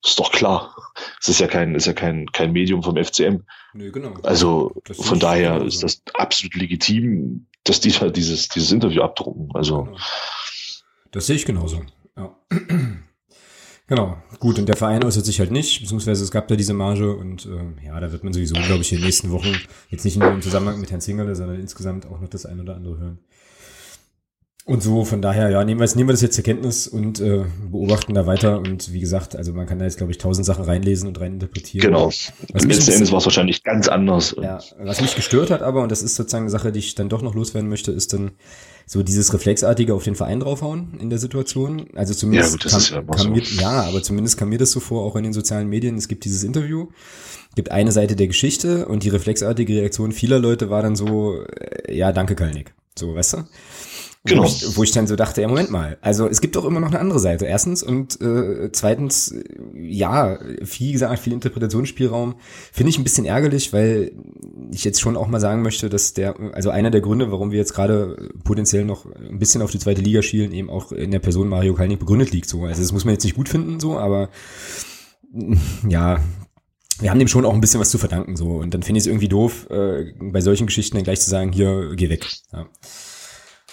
Ist 0.04 0.18
doch 0.18 0.32
klar. 0.32 0.74
Es 1.20 1.28
ist 1.28 1.40
ja 1.40 1.46
kein, 1.46 1.74
ist 1.74 1.86
ja 1.86 1.92
kein, 1.92 2.26
kein 2.32 2.52
Medium 2.52 2.82
vom 2.82 2.96
FCM. 2.96 3.42
Nee, 3.74 3.90
genau. 3.90 4.14
Also 4.22 4.72
von 4.92 5.18
daher 5.18 5.54
genau 5.54 5.66
ist 5.66 5.82
das 5.82 6.02
absolut 6.14 6.54
legitim, 6.54 7.46
dass 7.64 7.80
die 7.80 7.90
halt 7.90 8.16
dieses, 8.16 8.48
dieses 8.48 8.72
Interview 8.72 9.02
abdrucken. 9.02 9.50
Also. 9.54 9.84
Genau. 9.84 9.98
Das 11.10 11.26
sehe 11.26 11.36
ich 11.36 11.44
genauso. 11.44 11.82
Ja. 12.16 12.36
Genau, 13.90 14.16
gut, 14.38 14.56
und 14.60 14.66
der 14.66 14.76
Verein 14.76 15.02
äußert 15.02 15.26
sich 15.26 15.40
halt 15.40 15.50
nicht, 15.50 15.80
beziehungsweise 15.80 16.22
es 16.22 16.30
gab 16.30 16.46
da 16.46 16.54
diese 16.54 16.74
Marge 16.74 17.12
und 17.12 17.46
äh, 17.46 17.86
ja, 17.86 17.98
da 17.98 18.12
wird 18.12 18.22
man 18.22 18.32
sowieso, 18.32 18.54
glaube 18.54 18.82
ich, 18.82 18.92
in 18.92 18.98
den 18.98 19.04
nächsten 19.04 19.32
Wochen 19.32 19.52
jetzt 19.88 20.04
nicht 20.04 20.16
nur 20.16 20.30
im 20.30 20.42
Zusammenhang 20.42 20.80
mit 20.80 20.92
Herrn 20.92 21.00
Zingerle, 21.00 21.34
sondern 21.34 21.58
insgesamt 21.58 22.06
auch 22.06 22.20
noch 22.20 22.28
das 22.28 22.46
ein 22.46 22.60
oder 22.60 22.76
andere 22.76 22.98
hören. 22.98 23.18
Und 24.70 24.84
so, 24.84 25.04
von 25.04 25.20
daher, 25.20 25.50
ja, 25.50 25.64
nehmen 25.64 25.80
wir, 25.80 25.96
nehmen 25.96 26.08
wir 26.08 26.12
das 26.12 26.20
jetzt 26.20 26.36
zur 26.36 26.44
Kenntnis 26.44 26.86
und 26.86 27.18
äh, 27.18 27.44
beobachten 27.72 28.14
da 28.14 28.26
weiter. 28.26 28.60
Und 28.60 28.92
wie 28.92 29.00
gesagt, 29.00 29.34
also 29.34 29.52
man 29.52 29.66
kann 29.66 29.80
da 29.80 29.84
jetzt, 29.84 29.96
glaube 29.96 30.12
ich, 30.12 30.18
tausend 30.18 30.46
Sachen 30.46 30.64
reinlesen 30.64 31.08
und 31.08 31.18
reininterpretieren. 31.18 31.90
Genau. 31.90 32.06
Was 32.06 32.64
Letzten 32.64 32.92
Endes 32.92 33.10
war 33.10 33.18
es 33.18 33.24
wahrscheinlich 33.24 33.64
ganz 33.64 33.88
anders. 33.88 34.36
Ja, 34.40 34.60
was 34.78 35.00
mich 35.00 35.16
gestört 35.16 35.50
hat 35.50 35.62
aber, 35.62 35.82
und 35.82 35.90
das 35.90 36.02
ist 36.02 36.14
sozusagen 36.14 36.44
eine 36.44 36.52
Sache, 36.52 36.70
die 36.70 36.78
ich 36.78 36.94
dann 36.94 37.08
doch 37.08 37.20
noch 37.20 37.34
loswerden 37.34 37.68
möchte, 37.68 37.90
ist 37.90 38.12
dann 38.12 38.30
so 38.86 39.02
dieses 39.02 39.34
Reflexartige 39.34 39.92
auf 39.92 40.04
den 40.04 40.14
Verein 40.14 40.38
draufhauen 40.38 41.00
in 41.00 41.10
der 41.10 41.18
Situation. 41.18 41.88
Also 41.96 42.14
zumindest 42.14 42.64
ja, 42.64 42.70
gut, 42.70 42.90
kam, 42.92 43.06
kam 43.08 43.26
so. 43.26 43.30
mir, 43.30 43.42
ja, 43.60 43.82
aber 43.88 44.04
zumindest 44.04 44.38
kam 44.38 44.50
mir 44.50 44.58
das 44.58 44.70
so 44.70 44.78
vor, 44.78 45.04
auch 45.04 45.16
in 45.16 45.24
den 45.24 45.32
sozialen 45.32 45.68
Medien. 45.68 45.96
Es 45.96 46.06
gibt 46.06 46.24
dieses 46.24 46.44
Interview, 46.44 46.90
gibt 47.56 47.72
eine 47.72 47.90
Seite 47.90 48.14
der 48.14 48.28
Geschichte 48.28 48.86
und 48.86 49.02
die 49.02 49.08
reflexartige 49.08 49.80
Reaktion 49.80 50.12
vieler 50.12 50.38
Leute 50.38 50.70
war 50.70 50.80
dann 50.80 50.94
so, 50.94 51.42
äh, 51.42 51.92
ja, 51.92 52.12
danke 52.12 52.36
Kalnick. 52.36 52.72
So, 52.96 53.16
weißt 53.16 53.32
du? 53.32 53.38
Genau. 54.24 54.42
Wo 54.42 54.46
ich, 54.46 54.76
wo 54.76 54.82
ich 54.82 54.92
dann 54.92 55.06
so 55.06 55.16
dachte, 55.16 55.40
ja, 55.40 55.48
Moment 55.48 55.70
mal. 55.70 55.96
Also 56.02 56.28
es 56.28 56.42
gibt 56.42 56.54
doch 56.54 56.66
immer 56.66 56.80
noch 56.80 56.88
eine 56.88 56.98
andere 56.98 57.18
Seite. 57.18 57.46
Erstens 57.46 57.82
und 57.82 58.20
äh, 58.20 58.70
zweitens, 58.70 59.34
ja, 59.74 60.38
wie 60.60 60.92
gesagt, 60.92 61.18
viel 61.20 61.32
Interpretationsspielraum. 61.32 62.34
Finde 62.70 62.90
ich 62.90 62.98
ein 62.98 63.04
bisschen 63.04 63.24
ärgerlich, 63.24 63.72
weil 63.72 64.12
ich 64.72 64.84
jetzt 64.84 65.00
schon 65.00 65.16
auch 65.16 65.26
mal 65.26 65.40
sagen 65.40 65.62
möchte, 65.62 65.88
dass 65.88 66.12
der, 66.12 66.38
also 66.52 66.68
einer 66.68 66.90
der 66.90 67.00
Gründe, 67.00 67.32
warum 67.32 67.50
wir 67.50 67.58
jetzt 67.58 67.72
gerade 67.72 68.28
potenziell 68.44 68.84
noch 68.84 69.06
ein 69.06 69.38
bisschen 69.38 69.62
auf 69.62 69.70
die 69.70 69.78
zweite 69.78 70.02
Liga 70.02 70.20
schielen, 70.20 70.52
eben 70.52 70.68
auch 70.68 70.92
in 70.92 71.12
der 71.12 71.20
Person 71.20 71.48
Mario 71.48 71.72
Kalnick 71.72 71.98
begründet 72.00 72.30
liegt. 72.30 72.48
So, 72.48 72.64
also 72.64 72.82
das 72.82 72.92
muss 72.92 73.06
man 73.06 73.14
jetzt 73.14 73.24
nicht 73.24 73.36
gut 73.36 73.48
finden, 73.48 73.80
so, 73.80 73.98
aber 73.98 74.28
ja, 75.88 76.20
wir 77.00 77.10
haben 77.10 77.18
dem 77.18 77.28
schon 77.28 77.46
auch 77.46 77.54
ein 77.54 77.60
bisschen 77.60 77.80
was 77.80 77.90
zu 77.90 77.98
verdanken 77.98 78.36
so 78.36 78.56
und 78.56 78.74
dann 78.74 78.82
finde 78.82 78.98
ich 78.98 79.04
es 79.04 79.06
irgendwie 79.06 79.28
doof, 79.28 79.68
äh, 79.70 80.12
bei 80.20 80.42
solchen 80.42 80.66
Geschichten 80.66 80.96
dann 80.96 81.04
gleich 81.04 81.20
zu 81.20 81.30
sagen, 81.30 81.52
hier 81.52 81.92
geh 81.96 82.10
weg. 82.10 82.26
Ja. 82.52 82.66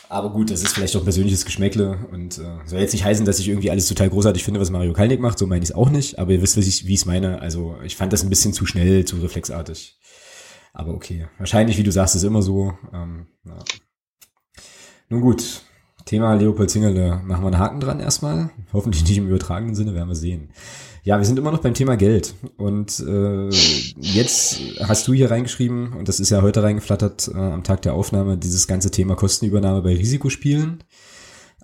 Aber 0.10 0.32
gut, 0.32 0.51
das 0.51 0.64
ist 0.64 0.74
vielleicht 0.74 0.95
auch 0.95 1.03
persönliches 1.03 1.43
Geschmäckle 1.43 1.99
und 2.12 2.38
äh, 2.38 2.60
soll 2.66 2.80
jetzt 2.80 2.93
nicht 2.93 3.03
heißen, 3.03 3.26
dass 3.26 3.39
ich 3.39 3.49
irgendwie 3.49 3.72
alles 3.72 3.88
total 3.88 4.10
großartig 4.10 4.43
finde, 4.43 4.60
was 4.60 4.70
Mario 4.70 4.93
Kalnick 4.93 5.20
macht, 5.20 5.38
so 5.38 5.47
meine 5.47 5.64
ich 5.64 5.72
es 5.72 5.76
auch 5.76 5.89
nicht, 5.89 6.18
aber 6.18 6.32
ihr 6.32 6.41
wisst, 6.41 6.55
wie 6.55 6.93
ich 6.93 6.99
es 6.99 7.05
meine. 7.05 7.41
Also 7.41 7.76
ich 7.84 7.97
fand 7.97 8.14
das 8.14 8.24
ein 8.24 8.30
bisschen 8.30 8.53
zu 8.53 8.66
schnell, 8.66 9.03
zu 9.03 9.18
reflexartig. 9.18 9.99
Aber 10.74 10.93
okay, 10.93 11.28
wahrscheinlich, 11.39 11.78
wie 11.78 11.84
du 11.84 11.91
sagst, 11.91 12.16
ist 12.16 12.24
immer 12.24 12.41
so. 12.41 12.74
Ähm, 12.93 13.28
ja. 13.45 13.58
Nun 15.10 15.22
gut, 15.22 15.64
Thema 16.05 16.36
Leopold 16.36 16.70
Zingerle, 16.70 17.22
machen 17.26 17.43
wir 17.43 17.47
einen 17.47 17.60
Haken 17.60 17.80
dran 17.80 17.99
erstmal. 17.99 18.51
Hoffentlich 18.74 19.03
nicht 19.03 19.18
im 19.18 19.28
übertragenen 19.28 19.76
Sinne, 19.76 19.93
werden 19.93 20.09
wir 20.09 20.15
sehen. 20.15 20.49
Ja, 21.03 21.18
wir 21.18 21.26
sind 21.26 21.39
immer 21.39 21.51
noch 21.51 21.61
beim 21.61 21.74
Thema 21.74 21.95
Geld. 21.95 22.36
Und 22.57 22.99
äh, 22.99 23.49
jetzt 23.99 24.59
hast 24.82 25.07
du 25.07 25.13
hier 25.13 25.32
reingeschrieben, 25.32 25.93
und 25.93 26.07
das 26.07 26.20
ist 26.20 26.30
ja 26.32 26.41
heute 26.41 26.63
reingeflattert 26.63 27.30
äh, 27.34 27.38
am 27.38 27.63
Tag 27.63 27.82
der 27.84 27.93
Aufnahme, 27.93 28.38
dieses 28.38 28.68
ganze 28.68 28.91
Thema 28.91 29.15
Kostenübernahme 29.15 29.82
bei 29.82 29.95
Risikospielen. 29.95 30.84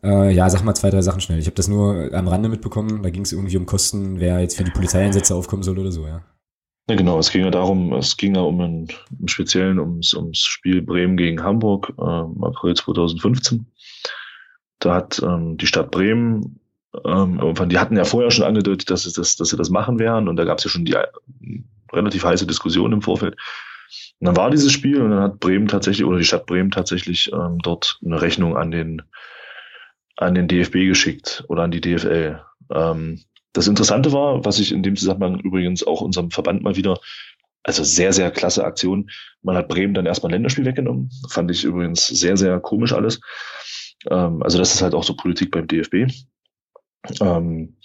Äh, 0.02 0.34
ja, 0.34 0.50
sag 0.50 0.64
mal 0.64 0.76
zwei, 0.76 0.90
drei 0.90 1.02
Sachen 1.02 1.22
schnell. 1.22 1.40
Ich 1.40 1.46
habe 1.46 1.56
das 1.56 1.68
nur 1.68 2.14
am 2.14 2.28
Rande 2.28 2.50
mitbekommen. 2.50 3.04
Da 3.04 3.10
ging 3.10 3.24
es 3.24 3.32
irgendwie 3.32 3.58
um 3.58 3.66
Kosten, 3.66 4.20
wer 4.20 4.40
jetzt 4.40 4.58
für 4.58 4.64
die 4.64 4.72
Polizeieinsätze 4.72 5.36
aufkommen 5.36 5.64
soll 5.64 5.80
oder 5.80 5.92
so, 5.92 6.08
ja. 6.08 6.24
Ja, 6.90 6.96
genau. 6.96 7.18
Es 7.20 7.32
ging 7.32 7.44
ja 7.44 7.52
darum, 7.52 7.94
es 7.94 8.18
ging 8.18 8.36
ja 8.36 8.42
um 8.42 8.60
einen, 8.60 8.88
im 9.18 9.28
Speziellen 9.28 9.80
ums, 9.80 10.14
ums 10.14 10.40
Spiel 10.40 10.82
Bremen 10.82 11.16
gegen 11.16 11.42
Hamburg 11.42 11.94
äh, 11.98 12.02
im 12.02 12.44
April 12.44 12.76
2015. 12.76 13.66
Da 14.80 14.96
hat 14.96 15.22
ähm, 15.24 15.58
die 15.58 15.68
Stadt 15.68 15.92
Bremen 15.92 16.60
ähm, 17.06 17.70
die 17.70 17.80
hatten 17.80 17.98
ja 17.98 18.06
vorher 18.06 18.32
schon 18.32 18.46
angedeutet, 18.46 18.90
dass 18.90 19.04
sie 19.04 19.14
das, 19.14 19.36
dass 19.36 19.50
sie 19.50 19.58
das 19.58 19.70
machen 19.70 20.00
werden 20.00 20.28
und 20.28 20.36
da 20.36 20.46
gab 20.46 20.60
es 20.60 20.64
ja 20.64 20.70
schon 20.70 20.86
die 20.86 20.94
äh, 20.94 21.08
relativ 21.92 22.24
heiße 22.24 22.48
Diskussion 22.48 22.94
im 22.94 23.02
Vorfeld. 23.02 23.36
Und 24.20 24.28
dann 24.28 24.38
war 24.38 24.50
dieses 24.50 24.72
Spiel 24.72 25.02
und 25.02 25.12
dann 25.12 25.22
hat 25.22 25.40
Bremen 25.40 25.68
tatsächlich 25.68 26.06
oder 26.06 26.18
die 26.18 26.26
Stadt 26.26 26.46
Bremen 26.46 26.72
tatsächlich 26.72 27.32
ähm, 27.34 27.60
dort 27.62 28.00
eine 28.04 28.22
Rechnung 28.22 28.58
an 28.58 28.72
den 28.72 29.02
an 30.18 30.36
den 30.36 30.48
DFB 30.48 30.88
geschickt 30.88 31.44
oder 31.48 31.64
an 31.64 31.72
die 31.72 31.82
DFL. 31.82 32.42
Ähm, 32.72 33.22
das 33.54 33.68
Interessante 33.68 34.12
war, 34.12 34.44
was 34.46 34.60
ich 34.60 34.72
in 34.72 34.84
dem 34.84 34.96
Zusammenhang 34.96 35.40
übrigens 35.40 35.86
auch 35.86 36.02
unserem 36.02 36.32
Verband 36.32 36.64
mal 36.64 36.76
wieder, 36.76 37.00
also 37.64 37.84
sehr, 37.84 38.14
sehr 38.14 38.32
klasse 38.32 38.64
Aktion. 38.64 39.10
Man 39.42 39.56
hat 39.56 39.68
Bremen 39.68 39.94
dann 39.94 40.06
erstmal 40.06 40.30
ein 40.30 40.34
Länderspiel 40.34 40.66
weggenommen. 40.66 41.10
Fand 41.30 41.50
ich 41.52 41.64
übrigens 41.64 42.08
sehr, 42.08 42.36
sehr 42.38 42.60
komisch 42.60 42.94
alles. 42.94 43.22
Ähm, 44.10 44.42
also 44.44 44.58
das 44.58 44.74
ist 44.74 44.82
halt 44.82 44.94
auch 44.94 45.04
so 45.04 45.16
Politik 45.16 45.52
beim 45.52 45.68
DFB. 45.68 46.12
Ähm, 47.22 47.76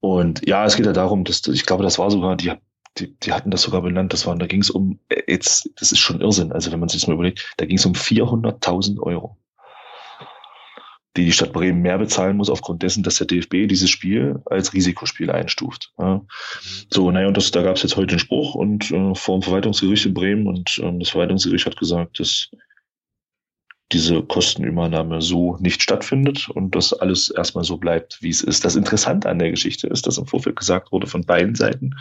und 0.00 0.46
ja, 0.46 0.64
es 0.64 0.76
geht 0.76 0.86
ja 0.86 0.92
darum, 0.92 1.24
dass 1.24 1.46
ich 1.46 1.66
glaube, 1.66 1.82
das 1.82 1.98
war 1.98 2.10
sogar, 2.10 2.36
die, 2.36 2.52
die, 2.98 3.18
die 3.20 3.32
hatten 3.32 3.50
das 3.50 3.62
sogar 3.62 3.82
benannt, 3.82 4.12
das 4.12 4.26
war, 4.26 4.36
da 4.36 4.46
ging 4.46 4.60
es 4.60 4.70
um, 4.70 5.00
äh, 5.08 5.22
jetzt, 5.26 5.70
das 5.76 5.92
ist 5.92 5.98
schon 5.98 6.20
Irrsinn, 6.20 6.52
also 6.52 6.70
wenn 6.72 6.80
man 6.80 6.88
sich 6.88 7.00
das 7.00 7.08
mal 7.08 7.14
überlegt, 7.14 7.54
da 7.56 7.66
ging 7.66 7.78
es 7.78 7.86
um 7.86 7.92
400.000 7.92 9.00
Euro, 9.00 9.36
die 11.16 11.24
die 11.24 11.32
Stadt 11.32 11.52
Bremen 11.52 11.80
mehr 11.80 11.98
bezahlen 11.98 12.36
muss 12.36 12.50
aufgrund 12.50 12.82
dessen, 12.82 13.02
dass 13.02 13.16
der 13.16 13.26
DFB 13.26 13.66
dieses 13.66 13.90
Spiel 13.90 14.40
als 14.46 14.72
Risikospiel 14.72 15.30
einstuft. 15.30 15.92
Ja. 15.98 16.22
So, 16.90 17.10
naja, 17.10 17.28
und 17.28 17.36
das, 17.36 17.50
da 17.50 17.62
gab 17.62 17.76
es 17.76 17.82
jetzt 17.82 17.96
heute 17.96 18.12
einen 18.12 18.18
Spruch 18.18 18.54
und 18.54 18.90
äh, 18.90 19.14
vor 19.14 19.38
dem 19.38 19.42
Verwaltungsgericht 19.42 20.06
in 20.06 20.14
Bremen 20.14 20.46
und 20.46 20.78
ähm, 20.82 21.00
das 21.00 21.10
Verwaltungsgericht 21.10 21.66
hat 21.66 21.78
gesagt, 21.78 22.20
dass 22.20 22.50
diese 23.94 24.22
Kostenübernahme 24.22 25.22
so 25.22 25.56
nicht 25.60 25.82
stattfindet 25.82 26.48
und 26.50 26.74
das 26.74 26.92
alles 26.92 27.30
erstmal 27.30 27.64
so 27.64 27.76
bleibt, 27.76 28.18
wie 28.20 28.28
es 28.28 28.42
ist. 28.42 28.64
Das 28.64 28.74
Interessante 28.74 29.28
an 29.28 29.38
der 29.38 29.50
Geschichte 29.50 29.86
ist, 29.86 30.06
dass 30.06 30.18
im 30.18 30.26
Vorfeld 30.26 30.56
gesagt 30.56 30.90
wurde 30.92 31.06
von 31.06 31.24
beiden 31.24 31.54
Seiten, 31.54 31.94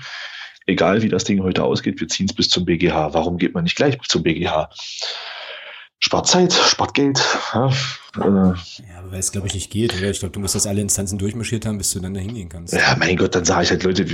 egal 0.65 1.03
wie 1.03 1.10
das 1.10 1.24
Ding 1.24 1.44
heute 1.44 1.64
ausgeht, 1.64 2.02
wir 2.02 2.07
ziehen 2.07 2.26
es 2.26 2.34
bis 2.34 2.49
zum 2.49 2.65
BGH. 2.65 3.14
Warum 3.14 3.38
geht 3.38 3.53
man 3.53 3.64
nicht 3.64 3.76
gleich 3.76 3.98
bis 3.98 4.07
zum 4.07 4.24
BGH? 4.24 4.70
Spart 5.99 6.28
Zeit, 6.28 6.52
spart 6.52 6.95
Geld. 6.95 7.24
Ja, 7.53 7.68
äh, 8.18 8.22
ja 8.22 9.03
weil 9.10 9.20
es, 9.20 9.32
glaube 9.32 9.48
ich, 9.48 9.53
nicht 9.53 9.70
geht, 9.70 9.95
oder? 9.95 10.10
Ich 10.10 10.20
glaube, 10.20 10.34
du 10.34 10.40
musst 10.40 10.56
das 10.56 10.68
alle 10.68 10.82
Instanzen 10.82 11.18
durchmarschiert 11.18 11.65
haben, 11.65 11.78
bis 11.78 11.91
du 11.91 11.99
dann 11.99 12.14
da 12.14 12.20
hingehen 12.20 12.49
kannst. 12.49 12.74
Ja, 12.74 12.95
mein 12.98 13.15
Gott, 13.15 13.36
dann 13.36 13.45
sage 13.45 13.64
ich 13.64 13.70
halt 13.70 13.84
Leute, 13.84 14.06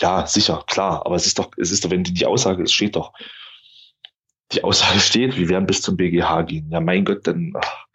ja, 0.00 0.26
sicher, 0.26 0.64
klar, 0.66 1.04
aber 1.04 1.14
es 1.14 1.26
ist 1.26 1.38
doch, 1.38 1.50
es 1.56 1.70
ist 1.70 1.84
doch, 1.84 1.90
wenn 1.90 2.02
die, 2.02 2.14
die 2.14 2.26
Aussage, 2.26 2.64
es 2.64 2.72
steht 2.72 2.96
doch, 2.96 3.12
die 4.52 4.64
Aussage 4.64 5.00
steht, 5.00 5.36
wir 5.36 5.48
werden 5.48 5.66
bis 5.66 5.82
zum 5.82 5.96
BGH 5.96 6.42
gehen. 6.42 6.68
Ja, 6.70 6.80
mein 6.80 7.04
Gott, 7.04 7.26
dann 7.26 7.52
ach, 7.56 7.86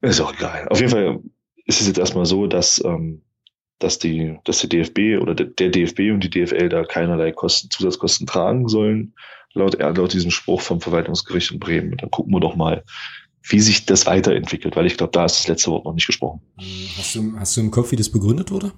ist 0.00 0.20
auch 0.20 0.34
egal. 0.34 0.68
Auf 0.68 0.80
jeden 0.80 0.90
Fall 0.90 1.20
ist 1.66 1.80
es 1.80 1.86
jetzt 1.86 1.98
erstmal 1.98 2.26
so, 2.26 2.46
dass, 2.46 2.82
ähm, 2.84 3.22
dass, 3.78 3.98
die, 3.98 4.38
dass 4.44 4.60
der 4.60 4.68
DFB 4.68 5.20
oder 5.20 5.34
der, 5.34 5.70
DFB 5.70 6.12
und 6.12 6.20
die 6.20 6.30
DFL 6.30 6.68
da 6.68 6.84
keinerlei 6.84 7.32
Kosten, 7.32 7.70
Zusatzkosten 7.70 8.26
tragen 8.26 8.68
sollen, 8.68 9.14
laut, 9.54 9.78
laut 9.78 10.12
diesem 10.12 10.30
Spruch 10.30 10.60
vom 10.60 10.80
Verwaltungsgericht 10.80 11.52
in 11.52 11.60
Bremen. 11.60 11.92
Und 11.92 12.02
dann 12.02 12.10
gucken 12.10 12.32
wir 12.32 12.40
doch 12.40 12.56
mal, 12.56 12.84
wie 13.42 13.60
sich 13.60 13.86
das 13.86 14.06
weiterentwickelt, 14.06 14.76
weil 14.76 14.86
ich 14.86 14.96
glaube, 14.96 15.12
da 15.12 15.24
ist 15.24 15.38
das 15.40 15.48
letzte 15.48 15.70
Wort 15.70 15.84
noch 15.84 15.94
nicht 15.94 16.06
gesprochen. 16.06 16.40
Hast 16.96 17.14
du, 17.14 17.32
hast 17.38 17.56
du 17.56 17.60
im 17.60 17.70
Kopf, 17.70 17.92
wie 17.92 17.96
das 17.96 18.10
begründet 18.10 18.50
wurde? 18.50 18.72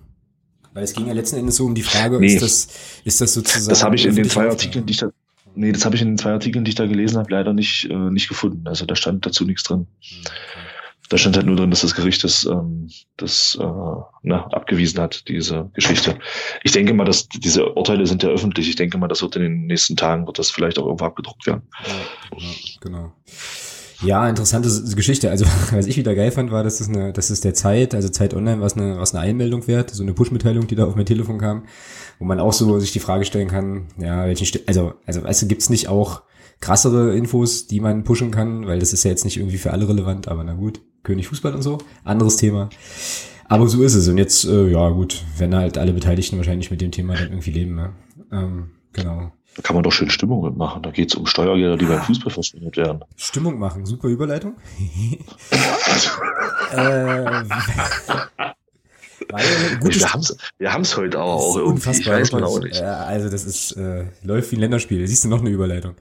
Weil 0.72 0.84
es 0.84 0.92
ging 0.92 1.06
ja 1.06 1.14
letzten 1.14 1.36
Endes 1.36 1.56
so 1.56 1.64
um 1.64 1.74
die 1.74 1.82
Frage, 1.82 2.20
nee, 2.20 2.34
ist, 2.34 2.42
das, 2.42 2.68
ist 3.04 3.20
das 3.20 3.32
sozusagen. 3.32 3.68
Das 3.68 3.82
habe 3.82 3.96
ich 3.96 4.04
in 4.04 4.14
den 4.14 4.28
zwei 4.28 4.48
Artikeln, 4.48 4.84
die 4.84 4.90
ich 4.90 4.98
da, 4.98 5.10
Nee, 5.56 5.72
das 5.72 5.84
habe 5.84 5.96
ich 5.96 6.02
in 6.02 6.08
den 6.08 6.18
zwei 6.18 6.32
Artikeln, 6.32 6.64
die 6.64 6.70
ich 6.70 6.74
da 6.74 6.86
gelesen 6.86 7.18
habe, 7.18 7.30
leider 7.30 7.52
nicht, 7.52 7.88
äh, 7.90 7.94
nicht 7.94 8.28
gefunden. 8.28 8.66
Also 8.68 8.84
da 8.86 8.94
stand 8.94 9.26
dazu 9.26 9.44
nichts 9.44 9.64
drin. 9.64 9.86
Okay. 10.00 10.66
Da 11.08 11.18
stand 11.18 11.36
halt 11.36 11.46
nur 11.46 11.56
drin, 11.56 11.70
dass 11.70 11.82
das 11.82 11.94
Gericht 11.94 12.24
das, 12.24 12.44
ähm, 12.46 12.90
das 13.16 13.56
äh, 13.60 13.64
na, 14.22 14.46
abgewiesen 14.48 15.00
hat, 15.00 15.28
diese 15.28 15.70
Geschichte. 15.74 16.18
Ich 16.64 16.72
denke 16.72 16.94
mal, 16.94 17.04
dass 17.04 17.28
diese 17.28 17.74
Urteile 17.74 18.06
sind 18.06 18.24
ja 18.24 18.28
öffentlich. 18.30 18.68
Ich 18.68 18.76
denke 18.76 18.98
mal, 18.98 19.06
das 19.06 19.22
wird 19.22 19.36
in 19.36 19.42
den 19.42 19.66
nächsten 19.66 19.96
Tagen, 19.96 20.26
wird 20.26 20.38
das 20.38 20.50
vielleicht 20.50 20.78
auch 20.78 20.86
irgendwo 20.86 21.04
abgedruckt 21.04 21.46
werden. 21.46 21.62
Ja, 21.86 22.48
genau. 22.80 23.12
Ja, 24.02 24.28
interessante 24.28 24.68
Geschichte. 24.94 25.30
Also, 25.30 25.46
was 25.70 25.86
ich 25.86 25.96
wieder 25.96 26.14
geil 26.14 26.30
fand, 26.30 26.50
war, 26.50 26.62
dass 26.62 26.80
es 26.80 26.88
eine, 26.88 27.12
dass 27.12 27.30
es 27.30 27.40
der 27.40 27.54
Zeit, 27.54 27.94
also 27.94 28.08
Zeit 28.08 28.34
Online, 28.34 28.60
was 28.60 28.76
eine, 28.76 28.98
was 28.98 29.14
eine 29.14 29.22
Einmeldung 29.22 29.66
wert, 29.66 29.90
so 29.90 30.02
eine 30.02 30.12
Push-Mitteilung, 30.12 30.66
die 30.66 30.74
da 30.74 30.84
auf 30.84 30.96
mein 30.96 31.06
Telefon 31.06 31.38
kam, 31.38 31.64
wo 32.18 32.24
man 32.24 32.40
auch 32.40 32.52
so 32.52 32.78
sich 32.78 32.92
die 32.92 33.00
Frage 33.00 33.24
stellen 33.24 33.48
kann, 33.48 33.88
ja, 33.98 34.26
welchen, 34.26 34.46
St 34.46 34.60
also, 34.66 34.94
also, 35.06 35.22
weißt 35.22 35.42
du, 35.42 35.46
gibt's 35.46 35.70
nicht 35.70 35.88
auch 35.88 36.22
krassere 36.60 37.14
Infos, 37.14 37.66
die 37.66 37.80
man 37.80 38.04
pushen 38.04 38.30
kann, 38.30 38.66
weil 38.66 38.78
das 38.78 38.92
ist 38.92 39.04
ja 39.04 39.10
jetzt 39.10 39.24
nicht 39.24 39.36
irgendwie 39.36 39.58
für 39.58 39.72
alle 39.72 39.88
relevant, 39.88 40.28
aber 40.28 40.44
na 40.44 40.54
gut, 40.54 40.80
König 41.02 41.28
Fußball 41.28 41.54
und 41.54 41.62
so, 41.62 41.78
anderes 42.04 42.36
Thema. 42.36 42.70
Aber 43.48 43.68
so 43.68 43.82
ist 43.82 43.94
es. 43.94 44.08
Und 44.08 44.18
jetzt, 44.18 44.44
äh, 44.44 44.68
ja 44.68 44.88
gut, 44.90 45.24
werden 45.38 45.54
halt 45.54 45.78
alle 45.78 45.92
Beteiligten 45.92 46.36
wahrscheinlich 46.36 46.70
mit 46.70 46.80
dem 46.80 46.90
Thema 46.90 47.14
dann 47.14 47.28
irgendwie 47.28 47.52
leben. 47.52 47.76
Ne? 47.76 47.92
Ähm, 48.32 48.70
genau. 48.92 49.32
Da 49.56 49.62
kann 49.62 49.74
man 49.74 49.82
doch 49.82 49.92
schön 49.92 50.10
Stimmung 50.10 50.44
mitmachen. 50.44 50.82
Da 50.82 50.90
geht 50.90 51.08
es 51.10 51.14
um 51.14 51.26
Steuergelder, 51.26 51.78
die 51.78 51.86
beim 51.86 52.02
Fußball 52.02 52.30
verschwendet 52.30 52.76
werden. 52.76 53.00
Stimmung 53.16 53.58
machen, 53.58 53.86
super 53.86 54.08
Überleitung. 54.08 54.54
äh, 56.72 56.76
wir 59.28 60.12
haben 60.12 60.20
es 60.20 60.36
wir 60.58 60.72
haben's 60.72 60.96
heute 60.96 61.20
auch, 61.22 61.40
auch 61.40 61.56
irgendwie. 61.56 61.90
Ich 61.90 62.06
weiß 62.06 62.32
man 62.32 62.44
auch 62.44 62.60
nicht. 62.60 62.80
Also 62.80 63.30
das 63.30 63.44
ist 63.46 63.72
äh, 63.72 64.04
läuft 64.22 64.52
wie 64.52 64.56
ein 64.56 64.60
Länderspiel. 64.60 65.06
Siehst 65.06 65.24
du 65.24 65.28
noch 65.28 65.40
eine 65.40 65.50
Überleitung. 65.50 65.94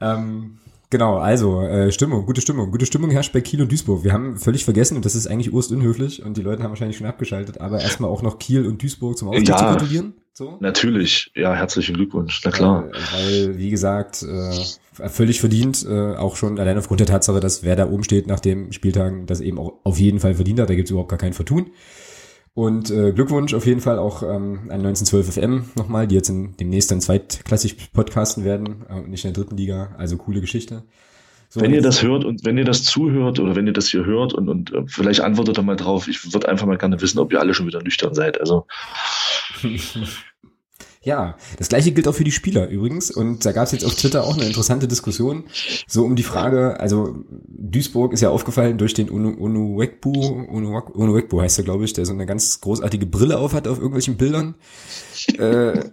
Ähm, 0.00 0.58
Genau, 0.88 1.16
also 1.16 1.62
äh, 1.62 1.90
Stimmung, 1.90 2.26
gute 2.26 2.40
Stimmung. 2.40 2.70
Gute 2.70 2.86
Stimmung 2.86 3.10
herrscht 3.10 3.32
bei 3.32 3.40
Kiel 3.40 3.60
und 3.60 3.72
Duisburg. 3.72 4.04
Wir 4.04 4.12
haben 4.12 4.36
völlig 4.36 4.64
vergessen, 4.64 4.96
und 4.96 5.04
das 5.04 5.16
ist 5.16 5.26
eigentlich 5.26 5.52
urstunhöflich, 5.52 6.24
und 6.24 6.36
die 6.36 6.42
Leute 6.42 6.62
haben 6.62 6.70
wahrscheinlich 6.70 6.96
schon 6.96 7.08
abgeschaltet, 7.08 7.60
aber 7.60 7.80
erstmal 7.80 8.08
auch 8.08 8.22
noch 8.22 8.38
Kiel 8.38 8.64
und 8.66 8.80
Duisburg 8.80 9.18
zum 9.18 9.28
Aufstieg 9.28 9.48
ja, 9.48 9.56
zu 9.56 9.64
gratulieren. 9.64 10.14
So. 10.38 10.58
Natürlich, 10.60 11.30
ja, 11.34 11.54
herzlichen 11.54 11.94
Glückwunsch, 11.94 12.42
na 12.44 12.50
klar. 12.50 12.90
Äh, 12.90 12.92
weil, 12.92 13.56
wie 13.58 13.70
gesagt, 13.70 14.22
äh, 14.22 15.08
völlig 15.08 15.40
verdient, 15.40 15.86
äh, 15.88 16.14
auch 16.14 16.36
schon 16.36 16.58
allein 16.58 16.76
aufgrund 16.76 17.00
der 17.00 17.06
Tatsache, 17.06 17.40
dass 17.40 17.62
wer 17.62 17.74
da 17.74 17.88
oben 17.88 18.04
steht 18.04 18.26
nach 18.26 18.40
dem 18.40 18.70
Spieltagen, 18.70 19.24
das 19.24 19.40
eben 19.40 19.58
auch 19.58 19.72
auf 19.82 19.98
jeden 19.98 20.20
Fall 20.20 20.34
verdient 20.34 20.60
hat, 20.60 20.68
da 20.68 20.74
gibt's 20.74 20.90
überhaupt 20.90 21.08
gar 21.08 21.18
kein 21.18 21.32
Vertun. 21.32 21.70
Und 22.52 22.90
äh, 22.90 23.12
Glückwunsch 23.12 23.54
auf 23.54 23.64
jeden 23.64 23.80
Fall 23.80 23.98
auch 23.98 24.22
ähm, 24.22 24.64
an 24.68 24.84
1912 24.84 25.32
FM 25.32 25.70
nochmal, 25.74 26.06
die 26.06 26.16
jetzt 26.16 26.28
in, 26.28 26.54
demnächst 26.58 26.90
dann 26.90 27.00
zweitklassig 27.00 27.94
podcasten 27.94 28.44
werden 28.44 28.84
äh, 28.90 28.92
und 28.92 29.08
nicht 29.08 29.24
in 29.24 29.32
der 29.32 29.42
dritten 29.42 29.56
Liga. 29.56 29.94
Also 29.96 30.18
coole 30.18 30.42
Geschichte. 30.42 30.82
So, 31.48 31.62
wenn 31.62 31.72
ihr 31.72 31.80
das 31.80 32.02
hört 32.02 32.26
und 32.26 32.44
wenn 32.44 32.58
ihr 32.58 32.64
das 32.64 32.82
zuhört 32.82 33.38
oder 33.38 33.56
wenn 33.56 33.66
ihr 33.66 33.72
das 33.72 33.88
hier 33.88 34.04
hört 34.04 34.34
und, 34.34 34.50
und 34.50 34.72
äh, 34.74 34.82
vielleicht 34.86 35.20
antwortet 35.20 35.56
da 35.56 35.62
mal 35.62 35.76
drauf, 35.76 36.08
ich 36.08 36.32
würde 36.34 36.48
einfach 36.48 36.66
mal 36.66 36.76
gerne 36.76 37.00
wissen, 37.00 37.20
ob 37.20 37.32
ihr 37.32 37.40
alle 37.40 37.54
schon 37.54 37.66
wieder 37.66 37.82
nüchtern 37.82 38.12
seid. 38.12 38.38
Also 38.38 38.66
Ja, 41.06 41.36
das 41.58 41.68
gleiche 41.68 41.92
gilt 41.92 42.08
auch 42.08 42.16
für 42.16 42.24
die 42.24 42.32
Spieler 42.32 42.68
übrigens. 42.68 43.12
Und 43.12 43.44
da 43.46 43.52
gab 43.52 43.66
es 43.66 43.72
jetzt 43.72 43.84
auf 43.84 43.94
Twitter 43.94 44.24
auch 44.24 44.34
eine 44.34 44.44
interessante 44.44 44.88
Diskussion, 44.88 45.44
so 45.86 46.04
um 46.04 46.16
die 46.16 46.24
Frage, 46.24 46.80
also 46.80 47.24
Duisburg 47.46 48.12
ist 48.12 48.22
ja 48.22 48.30
aufgefallen 48.30 48.76
durch 48.76 48.92
den 48.92 49.08
Unuwekbu, 49.08 50.10
Unuwekbu 50.10 51.40
heißt 51.40 51.58
er, 51.58 51.64
glaube 51.64 51.84
ich, 51.84 51.92
der 51.92 52.06
so 52.06 52.12
eine 52.12 52.26
ganz 52.26 52.60
großartige 52.60 53.06
Brille 53.06 53.38
auf 53.38 53.54
hat 53.54 53.68
auf 53.68 53.78
irgendwelchen 53.78 54.16
Bildern. 54.16 54.56
Äh, 55.38 55.90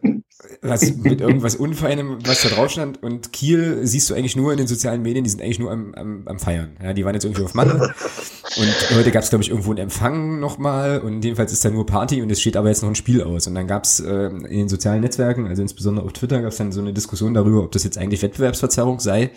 was 0.61 0.95
mit 0.97 1.21
irgendwas 1.21 1.55
Unfeinem, 1.55 2.17
was 2.25 2.41
da 2.43 2.49
drauf 2.49 2.71
stand. 2.71 3.01
Und 3.01 3.33
Kiel 3.33 3.79
siehst 3.83 4.09
du 4.09 4.13
eigentlich 4.13 4.35
nur 4.35 4.51
in 4.51 4.57
den 4.57 4.67
sozialen 4.67 5.01
Medien, 5.01 5.23
die 5.23 5.29
sind 5.29 5.41
eigentlich 5.41 5.59
nur 5.59 5.71
am, 5.71 5.93
am, 5.95 6.23
am 6.25 6.39
Feiern. 6.39 6.71
Ja, 6.81 6.93
die 6.93 7.05
waren 7.05 7.13
jetzt 7.13 7.25
irgendwie 7.25 7.43
auf 7.43 7.53
Malle. 7.53 7.93
Und 8.55 8.95
heute 8.95 9.11
gab 9.11 9.23
es, 9.23 9.29
glaube 9.29 9.43
ich, 9.43 9.49
irgendwo 9.49 9.71
einen 9.71 9.79
Empfang 9.79 10.39
nochmal. 10.39 10.99
Und 10.99 11.23
jedenfalls 11.23 11.51
ist 11.51 11.63
da 11.65 11.69
nur 11.69 11.85
Party 11.85 12.21
und 12.21 12.31
es 12.31 12.41
steht 12.41 12.57
aber 12.57 12.69
jetzt 12.69 12.81
noch 12.81 12.89
ein 12.89 12.95
Spiel 12.95 13.23
aus. 13.23 13.47
Und 13.47 13.55
dann 13.55 13.67
gab 13.67 13.83
es 13.83 13.99
äh, 13.99 14.27
in 14.27 14.43
den 14.43 14.69
sozialen 14.69 15.01
Netzwerken, 15.01 15.47
also 15.47 15.61
insbesondere 15.61 16.05
auf 16.05 16.13
Twitter, 16.13 16.41
gab 16.41 16.51
es 16.51 16.57
dann 16.57 16.71
so 16.71 16.81
eine 16.81 16.93
Diskussion 16.93 17.33
darüber, 17.33 17.63
ob 17.63 17.71
das 17.71 17.83
jetzt 17.83 17.97
eigentlich 17.97 18.21
Wettbewerbsverzerrung 18.21 18.99
sei 18.99 19.31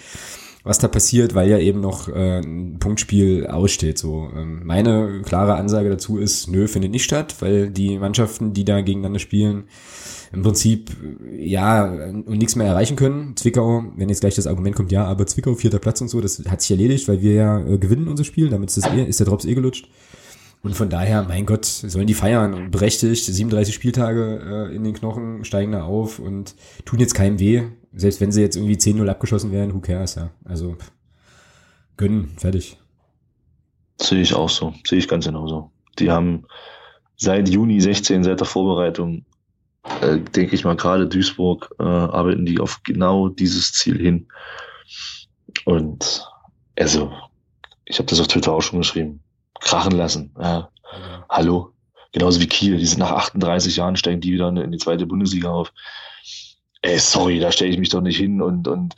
was 0.67 0.81
da 0.81 0.89
passiert, 0.89 1.37
weil 1.37 1.49
ja 1.49 1.59
eben 1.59 1.81
noch 1.81 2.09
äh, 2.09 2.41
ein 2.41 2.79
Punktspiel 2.81 3.47
aussteht. 3.47 3.99
So 3.99 4.29
ähm, 4.37 4.63
meine 4.65 5.23
klare 5.25 5.55
Ansage 5.55 5.89
dazu 5.89 6.19
ist, 6.19 6.49
nö, 6.49 6.67
findet 6.67 6.91
nicht 6.91 7.05
statt, 7.05 7.37
weil 7.39 7.71
die 7.71 7.97
Mannschaften, 7.99 8.53
die 8.53 8.65
da 8.65 8.81
gegeneinander 8.81 9.21
spielen, 9.21 9.69
im 10.33 10.43
Prinzip 10.43 10.91
ja 11.37 11.85
und 11.85 12.29
nichts 12.29 12.57
mehr 12.57 12.67
erreichen 12.67 12.97
können. 12.97 13.37
Zwickau, 13.37 13.85
wenn 13.97 14.09
jetzt 14.09 14.21
gleich 14.21 14.35
das 14.35 14.47
Argument 14.47 14.77
kommt, 14.77 14.93
ja, 14.93 15.05
aber 15.05 15.27
Zwickau 15.27 15.55
vierter 15.55 15.79
Platz 15.79 16.01
und 16.01 16.09
so, 16.09 16.21
das 16.21 16.43
hat 16.49 16.61
sich 16.61 16.71
erledigt, 16.71 17.09
weil 17.09 17.23
wir 17.23 17.33
ja 17.33 17.61
äh, 17.61 17.79
gewinnen 17.79 18.09
unser 18.09 18.25
Spiel, 18.25 18.49
damit 18.49 18.71
ist, 18.71 18.79
das 18.79 18.93
eh, 18.93 19.05
ist 19.05 19.21
der 19.21 19.27
Drops 19.27 19.45
eh 19.45 19.55
gelutscht. 19.55 19.89
Und 20.63 20.75
von 20.75 20.89
daher, 20.89 21.23
mein 21.23 21.47
Gott, 21.47 21.65
sollen 21.65 22.09
die 22.09 22.15
feiern 22.15 22.53
und 22.55 22.71
berechtigt, 22.71 23.25
37 23.25 23.75
Spieltage 23.75 24.69
äh, 24.71 24.75
in 24.75 24.83
den 24.83 24.95
Knochen, 24.95 25.45
steigen 25.45 25.73
da 25.73 25.85
auf 25.85 26.19
und 26.19 26.57
tun 26.85 26.99
jetzt 26.99 27.15
keinem 27.15 27.39
weh. 27.39 27.63
Selbst 27.95 28.21
wenn 28.21 28.33
sie 28.33 28.41
jetzt 28.41 28.57
irgendwie 28.57 28.75
10-0 28.75 29.09
abgeschossen 29.09 29.53
werden, 29.53 29.75
who 29.75 29.81
cares, 29.81 30.17
ja. 30.17 30.31
Also 30.45 30.77
gönnen, 31.97 32.33
fertig. 32.37 32.79
Sehe 34.01 34.21
ich 34.21 34.35
auch 34.35 34.51
so, 34.51 34.75
sehe 34.87 34.99
ich 34.99 35.09
ganz 35.09 35.27
genauso. 35.27 35.71
Die 35.99 36.11
haben 36.11 36.47
seit 37.17 37.49
Juni 37.49 37.81
16, 37.81 38.25
seit 38.25 38.41
der 38.41 38.47
Vorbereitung, 38.47 39.25
äh, 40.01 40.19
denke 40.19 40.55
ich 40.55 40.65
mal, 40.65 40.77
gerade 40.77 41.07
Duisburg, 41.07 41.75
äh, 41.79 41.85
arbeiten 41.85 42.47
die 42.47 42.61
auf 42.61 42.83
genau 42.83 43.29
dieses 43.29 43.73
Ziel 43.73 43.99
hin. 43.99 44.29
Und 45.65 46.27
also, 46.79 47.13
ich 47.85 47.99
habe 47.99 48.09
das 48.09 48.21
auf 48.21 48.29
Twitter 48.29 48.53
auch 48.53 48.63
schon 48.63 48.81
geschrieben 48.81 49.23
krachen 49.61 49.93
lassen. 49.93 50.35
Ja. 50.41 50.71
Hallo. 51.29 51.73
Genauso 52.13 52.41
wie 52.41 52.47
Kiel. 52.47 52.79
Die 52.79 52.87
sind 52.87 52.99
nach 52.99 53.11
38 53.11 53.77
Jahren, 53.77 53.97
steigen 53.97 54.21
die 54.21 54.33
wieder 54.33 54.49
in 54.49 54.73
die 54.73 54.79
zweite 54.79 55.07
Bundesliga 55.07 55.51
auf. 55.51 55.73
Ey, 56.83 56.99
sorry, 56.99 57.41
da 57.41 57.53
stelle 57.53 57.71
ich 57.71 57.79
mich 57.79 57.89
doch 57.89 58.01
nicht 58.01 58.17
hin 58.17 58.41
und, 58.41 58.69
und 58.69 58.95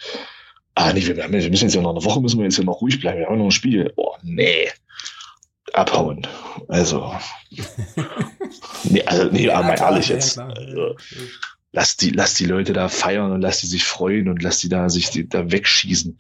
ah, 0.74 0.92
nee, 0.92 1.06
wir, 1.06 1.16
wir 1.16 1.28
müssen 1.28 1.50
jetzt 1.50 1.74
ja 1.74 1.80
noch 1.80 1.90
eine 1.90 2.04
Woche, 2.04 2.20
müssen 2.20 2.38
wir 2.38 2.44
jetzt 2.44 2.58
ja 2.58 2.64
noch 2.64 2.80
ruhig 2.80 3.00
bleiben. 3.00 3.20
Wir 3.20 3.26
haben 3.26 3.38
noch 3.38 3.46
ein 3.46 3.50
Spiel. 3.50 3.92
Oh, 3.96 4.14
nee. 4.22 4.68
Abhauen. 5.74 6.26
Also. 6.68 7.14
nee, 8.84 9.02
also, 9.04 9.24
nee, 9.30 9.46
ja, 9.46 9.54
aber 9.56 9.68
mal 9.68 9.80
ehrlich 9.80 10.08
jetzt. 10.08 10.38
Also, 10.38 10.96
lass 11.72 11.96
die, 11.96 12.10
lass 12.10 12.34
die 12.34 12.46
Leute 12.46 12.72
da 12.72 12.88
feiern 12.88 13.32
und 13.32 13.40
lass 13.40 13.60
die 13.60 13.66
sich 13.66 13.84
freuen 13.84 14.28
und 14.28 14.42
lass 14.42 14.58
die 14.58 14.68
da 14.68 14.88
sich 14.88 15.10
die, 15.10 15.28
da 15.28 15.50
wegschießen. 15.50 16.18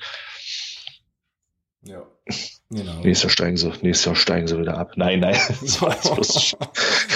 Ja. 1.82 2.02
Genau. 2.70 3.00
Nächstes 3.00 3.22
Jahr 3.22 3.30
steigen 3.30 3.56
sie, 3.56 3.72
nächstes 3.80 4.04
Jahr 4.04 4.14
steigen 4.14 4.46
sie 4.46 4.58
wieder 4.58 4.76
ab. 4.76 4.92
Nein, 4.96 5.20
nein. 5.20 5.38
Das 5.62 5.80
war 5.80 5.94
jetzt 5.94 6.14
bloß, 6.14 6.56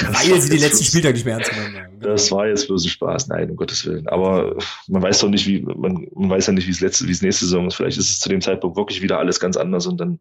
Weil 0.09 0.41
sie 0.41 0.51
die 0.51 0.57
letzten 0.57 0.85
Spieltage 0.85 1.15
nicht 1.15 1.27
mehr 1.27 1.35
ernst 1.35 1.51
genommen 1.51 1.77
haben. 1.77 2.01
Genau. 2.01 2.13
Das 2.13 2.33
war 2.33 2.47
jetzt 2.47 2.67
bloß 2.69 2.87
Spaß. 2.87 3.29
Nein, 3.29 3.51
um 3.51 3.57
Gottes 3.57 3.85
Willen. 3.85 4.09
Aber 4.09 4.57
man 4.89 5.03
weiß 5.03 5.21
doch 5.21 5.29
nicht, 5.29 5.47
wie, 5.47 5.61
man, 5.61 6.09
man 6.15 6.31
weiß 6.31 6.47
ja 6.47 6.53
nicht, 6.55 6.67
wie 6.67 6.71
es 6.71 6.81
letzte, 6.81 7.07
wie 7.07 7.13
es 7.13 7.21
nächste 7.21 7.45
Saison 7.45 7.67
ist. 7.67 7.75
Vielleicht 7.75 7.99
ist 7.99 8.09
es 8.09 8.21
zu 8.21 8.31
dem 8.31 8.41
Zeitpunkt 8.41 8.79
wirklich 8.79 9.03
wieder 9.03 9.19
alles 9.19 9.41
ganz 9.41 9.59
anders 9.59 9.87
und 9.87 9.99
dann 9.99 10.21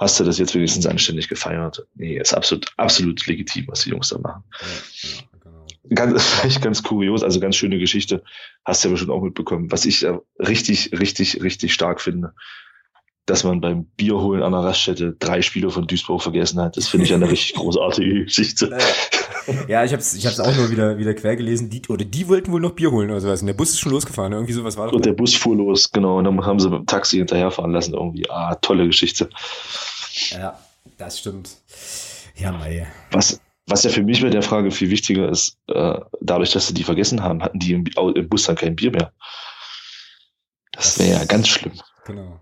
hast 0.00 0.18
du 0.18 0.24
das 0.24 0.38
jetzt 0.38 0.54
wenigstens 0.54 0.86
anständig 0.86 1.28
gefeiert. 1.28 1.86
Nee, 1.94 2.18
ist 2.18 2.32
absolut, 2.32 2.72
absolut 2.78 3.26
legitim, 3.26 3.68
was 3.68 3.82
die 3.82 3.90
Jungs 3.90 4.08
da 4.08 4.18
machen. 4.18 4.42
Ja, 5.02 5.38
genau. 5.42 5.66
Ganz, 5.90 6.24
vielleicht 6.40 6.62
ganz 6.62 6.82
kurios, 6.82 7.22
also 7.22 7.38
ganz 7.38 7.56
schöne 7.56 7.78
Geschichte. 7.78 8.24
Hast 8.64 8.82
du 8.82 8.88
ja 8.88 8.92
bestimmt 8.92 9.12
auch 9.12 9.22
mitbekommen. 9.22 9.70
Was 9.70 9.84
ich 9.84 10.06
richtig, 10.38 10.98
richtig, 10.98 11.42
richtig 11.42 11.74
stark 11.74 12.00
finde 12.00 12.32
dass 13.30 13.44
man 13.44 13.60
beim 13.60 13.84
Bierholen 13.96 14.42
an 14.42 14.50
der 14.50 14.62
Raststätte 14.62 15.14
drei 15.18 15.40
Spieler 15.40 15.70
von 15.70 15.86
Duisburg 15.86 16.20
vergessen 16.20 16.60
hat. 16.60 16.76
Das 16.76 16.88
finde 16.88 17.06
ich 17.06 17.14
eine 17.14 17.30
richtig 17.30 17.54
großartige 17.54 18.24
Geschichte. 18.24 18.76
Ja, 19.68 19.84
ich 19.84 19.92
habe 19.92 20.02
es 20.02 20.14
ich 20.14 20.26
hab's 20.26 20.40
auch 20.40 20.54
nur 20.56 20.70
wieder, 20.70 20.98
wieder 20.98 21.14
quer 21.14 21.36
gelesen. 21.36 21.70
Die, 21.70 21.80
oder 21.88 22.04
die 22.04 22.28
wollten 22.28 22.50
wohl 22.50 22.60
noch 22.60 22.72
Bier 22.72 22.90
holen 22.90 23.08
oder 23.10 23.20
sowas. 23.20 23.40
Und 23.40 23.46
der 23.46 23.54
Bus 23.54 23.70
ist 23.70 23.80
schon 23.80 23.92
losgefahren. 23.92 24.32
Irgendwie 24.32 24.52
sowas 24.52 24.76
war 24.76 24.88
doch. 24.88 24.94
Und 24.94 25.04
der 25.04 25.12
Bus 25.12 25.34
fuhr 25.34 25.56
los, 25.56 25.92
genau. 25.92 26.18
Und 26.18 26.24
dann 26.24 26.44
haben 26.44 26.58
sie 26.58 26.68
mit 26.68 26.80
dem 26.80 26.86
Taxi 26.86 27.18
hinterherfahren 27.18 27.70
lassen. 27.70 27.94
Irgendwie, 27.94 28.28
ah, 28.28 28.56
tolle 28.56 28.86
Geschichte. 28.86 29.30
Ja, 30.30 30.58
das 30.98 31.20
stimmt. 31.20 31.50
Ja, 32.36 32.50
Mai. 32.50 32.88
Was, 33.12 33.40
was 33.66 33.84
ja 33.84 33.90
für 33.90 34.02
mich 34.02 34.22
bei 34.22 34.30
der 34.30 34.42
Frage 34.42 34.72
viel 34.72 34.90
wichtiger 34.90 35.28
ist, 35.28 35.56
äh, 35.68 36.00
dadurch, 36.20 36.50
dass 36.50 36.66
sie 36.66 36.74
die 36.74 36.84
vergessen 36.84 37.22
haben, 37.22 37.42
hatten 37.42 37.60
die 37.60 37.74
im, 37.74 37.84
im 37.86 38.28
Bus 38.28 38.44
dann 38.44 38.56
kein 38.56 38.74
Bier 38.74 38.90
mehr. 38.90 39.12
Das 40.72 40.98
wäre 40.98 41.20
ja 41.20 41.24
ganz 41.26 41.46
schlimm. 41.46 41.74
Genau. 42.06 42.40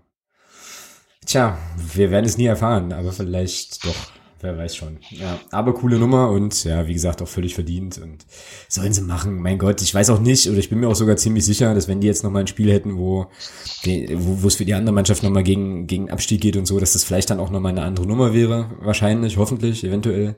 Tja, 1.29 1.59
wir 1.93 2.09
werden 2.09 2.25
es 2.25 2.39
nie 2.39 2.47
erfahren, 2.47 2.91
aber 2.91 3.11
vielleicht 3.11 3.85
doch. 3.85 3.95
Wer 4.41 4.57
weiß 4.57 4.75
schon. 4.75 4.97
Ja, 5.11 5.37
aber 5.51 5.75
coole 5.75 5.99
Nummer 5.99 6.31
und 6.31 6.63
ja, 6.63 6.87
wie 6.87 6.93
gesagt, 6.93 7.21
auch 7.21 7.27
völlig 7.27 7.53
verdient 7.53 7.99
und 7.99 8.25
sollen 8.67 8.93
sie 8.93 9.03
machen. 9.03 9.39
Mein 9.39 9.59
Gott, 9.59 9.79
ich 9.83 9.93
weiß 9.93 10.09
auch 10.09 10.21
nicht 10.21 10.49
oder 10.49 10.57
ich 10.57 10.69
bin 10.69 10.79
mir 10.79 10.87
auch 10.87 10.95
sogar 10.95 11.17
ziemlich 11.17 11.45
sicher, 11.45 11.75
dass 11.75 11.87
wenn 11.87 12.01
die 12.01 12.07
jetzt 12.07 12.23
nochmal 12.23 12.43
ein 12.43 12.47
Spiel 12.47 12.71
hätten, 12.71 12.97
wo, 12.97 13.27
wo, 13.85 14.47
es 14.47 14.55
für 14.55 14.65
die 14.65 14.73
andere 14.73 14.95
Mannschaft 14.95 15.21
nochmal 15.21 15.43
gegen, 15.43 15.85
gegen 15.85 16.09
Abstieg 16.09 16.41
geht 16.41 16.57
und 16.57 16.65
so, 16.65 16.79
dass 16.79 16.93
das 16.93 17.03
vielleicht 17.03 17.29
dann 17.29 17.39
auch 17.39 17.51
nochmal 17.51 17.73
eine 17.73 17.83
andere 17.83 18.07
Nummer 18.07 18.33
wäre. 18.33 18.71
Wahrscheinlich, 18.79 19.37
hoffentlich, 19.37 19.83
eventuell. 19.83 20.35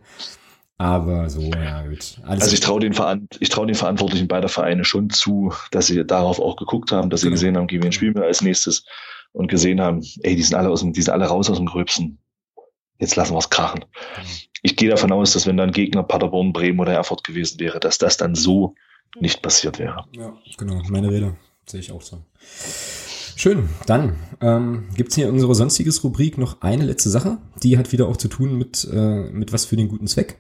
Aber 0.78 1.30
so, 1.30 1.40
ja, 1.40 1.84
gut. 1.88 2.20
Alles 2.24 2.44
also 2.44 2.54
ich 2.54 2.60
traue 2.60 2.82
den, 2.82 2.94
ich 3.40 3.48
trau 3.48 3.66
den 3.66 3.76
Verantwortlichen 3.76 4.28
beider 4.28 4.50
Vereine 4.50 4.84
schon 4.84 5.10
zu, 5.10 5.54
dass 5.72 5.88
sie 5.88 6.06
darauf 6.06 6.40
auch 6.42 6.58
geguckt 6.58 6.92
haben, 6.92 7.10
dass 7.10 7.22
sie 7.22 7.28
genau. 7.28 7.36
gesehen 7.36 7.56
haben, 7.56 7.68
gegen 7.68 7.84
wen 7.84 7.94
spielen 7.94 8.16
wir 8.16 8.24
als 8.24 8.42
nächstes 8.42 8.84
und 9.34 9.48
gesehen 9.48 9.82
haben, 9.82 10.02
ey, 10.22 10.36
die 10.36 10.44
sind 10.44 10.56
alle 10.56 10.70
aus 10.70 10.82
dem, 10.82 10.94
die 10.94 11.02
sind 11.02 11.14
alle 11.14 11.26
raus 11.26 11.50
aus 11.50 11.58
dem 11.58 11.66
Gröbsten. 11.66 12.20
Jetzt 13.00 13.16
lassen 13.16 13.34
wir 13.34 13.40
es 13.40 13.50
krachen. 13.50 13.86
Ich 14.62 14.76
gehe 14.76 14.90
davon 14.90 15.12
aus, 15.12 15.34
dass 15.34 15.48
wenn 15.48 15.58
dann 15.58 15.72
Gegner 15.72 16.04
Paderborn, 16.04 16.54
Bremen 16.54 16.80
oder 16.80 16.94
Erfurt 16.94 17.24
gewesen 17.24 17.60
wäre, 17.60 17.80
dass 17.80 17.98
das 17.98 18.18
dann 18.18 18.36
so 18.36 18.76
nicht 19.20 19.42
passiert 19.42 19.80
wäre. 19.80 20.06
Ja, 20.16 20.38
genau. 20.58 20.82
Meine 20.90 21.10
Rede 21.10 21.36
sehe 21.66 21.80
ich 21.80 21.92
auch 21.92 22.02
so. 22.02 22.24
Schön, 23.36 23.70
dann 23.88 24.18
ähm, 24.40 24.90
gibt 24.96 25.14
hier 25.14 25.28
in 25.28 25.34
unserer 25.34 25.56
sonstiges 25.56 26.04
Rubrik 26.04 26.38
noch 26.38 26.62
eine 26.62 26.86
letzte 26.86 27.10
Sache. 27.10 27.40
Die 27.64 27.78
hat 27.78 27.92
wieder 27.92 28.08
auch 28.08 28.18
zu 28.18 28.28
tun 28.28 28.56
mit, 28.58 28.88
äh, 28.92 29.32
mit 29.32 29.52
was 29.52 29.66
für 29.66 29.76
den 29.76 29.88
guten 29.88 30.06
Zweck. 30.06 30.38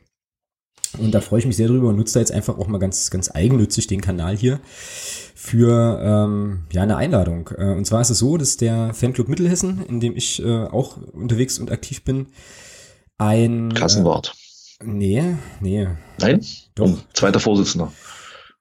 Und 0.97 1.11
da 1.11 1.21
freue 1.21 1.39
ich 1.39 1.45
mich 1.45 1.55
sehr 1.55 1.67
drüber 1.67 1.89
und 1.89 1.95
nutze 1.95 2.15
da 2.15 2.19
jetzt 2.19 2.31
einfach 2.31 2.57
auch 2.57 2.67
mal 2.67 2.77
ganz, 2.77 3.09
ganz 3.11 3.33
eigennützig 3.33 3.87
den 3.87 4.01
Kanal 4.01 4.35
hier 4.35 4.59
für 5.35 5.99
ähm, 6.03 6.63
ja 6.71 6.83
eine 6.83 6.97
Einladung. 6.97 7.49
Äh, 7.57 7.73
und 7.73 7.85
zwar 7.85 8.01
ist 8.01 8.09
es 8.09 8.19
so, 8.19 8.37
dass 8.37 8.57
der 8.57 8.93
Fanclub 8.93 9.27
Mittelhessen, 9.27 9.85
in 9.87 9.99
dem 9.99 10.15
ich 10.15 10.43
äh, 10.43 10.65
auch 10.65 10.97
unterwegs 11.13 11.59
und 11.59 11.71
aktiv 11.71 12.03
bin, 12.03 12.27
ein 13.17 13.73
Kassenwart. 13.73 14.35
Äh, 14.79 14.85
nee, 14.85 15.23
nee. 15.61 15.87
Nein? 16.19 16.45
Doch. 16.75 16.85
Und 16.85 17.03
zweiter 17.13 17.39
Vorsitzender. 17.39 17.91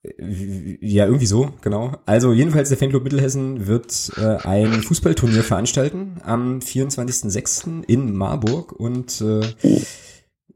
Äh, 0.03 0.79
ja, 0.81 1.07
irgendwie 1.07 1.27
so, 1.27 1.53
genau. 1.61 1.97
Also 2.07 2.33
jedenfalls 2.33 2.69
der 2.69 2.79
Fanclub 2.79 3.03
Mittelhessen 3.03 3.67
wird 3.67 4.13
äh, 4.17 4.37
ein 4.47 4.83
Fußballturnier 4.83 5.43
veranstalten 5.43 6.21
am 6.25 6.61
24.06. 6.61 7.85
in 7.87 8.15
Marburg 8.15 8.73
und 8.73 9.21
äh, 9.21 9.41
oh. 9.63 9.81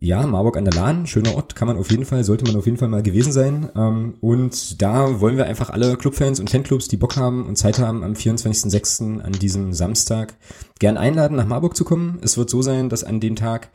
Ja, 0.05 0.27
Marburg 0.27 0.59
an 0.59 0.67
der 0.67 0.75
Lahn, 0.75 1.07
schöner 1.07 1.35
Ort, 1.35 1.57
kann 1.57 1.67
man 1.67 1.79
auf 1.79 1.91
jeden 1.91 2.05
Fall, 2.05 2.25
sollte 2.25 2.45
man 2.45 2.57
auf 2.57 2.67
jeden 2.67 2.77
Fall 2.77 2.89
mal 2.89 3.03
gewesen 3.03 3.33
sein. 3.33 3.71
Ähm, 3.75 4.17
und 4.21 4.83
da 4.83 5.19
wollen 5.23 5.39
wir 5.39 5.47
einfach 5.47 5.71
alle 5.71 5.97
Clubfans 5.97 6.41
und 6.41 6.51
Fanclubs, 6.51 6.89
die 6.89 6.99
Bock 6.99 7.17
haben 7.17 7.47
und 7.47 7.57
Zeit 7.57 7.79
haben, 7.79 8.05
am 8.05 8.13
24.06. 8.13 9.23
an 9.23 9.33
diesem 9.33 9.73
Samstag 9.73 10.35
gern 10.79 10.99
einladen, 10.99 11.39
nach 11.39 11.47
Marburg 11.47 11.75
zu 11.75 11.87
kommen. 11.87 12.19
Es 12.21 12.37
wird 12.37 12.51
so 12.51 12.61
sein, 12.61 12.91
dass 12.91 13.03
an 13.03 13.19
dem 13.19 13.35
Tag 13.35 13.71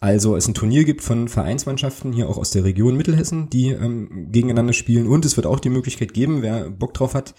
also 0.00 0.34
es 0.34 0.48
ein 0.48 0.54
Turnier 0.54 0.82
gibt 0.82 1.00
von 1.00 1.28
Vereinsmannschaften 1.28 2.12
hier 2.12 2.28
auch 2.28 2.38
aus 2.38 2.50
der 2.50 2.64
Region 2.64 2.96
Mittelhessen, 2.96 3.48
die 3.48 3.68
ähm, 3.68 4.32
gegeneinander 4.32 4.72
spielen. 4.72 5.06
Und 5.06 5.24
es 5.24 5.36
wird 5.36 5.46
auch 5.46 5.60
die 5.60 5.70
Möglichkeit 5.70 6.12
geben, 6.12 6.42
wer 6.42 6.70
Bock 6.70 6.92
drauf 6.92 7.14
hat, 7.14 7.34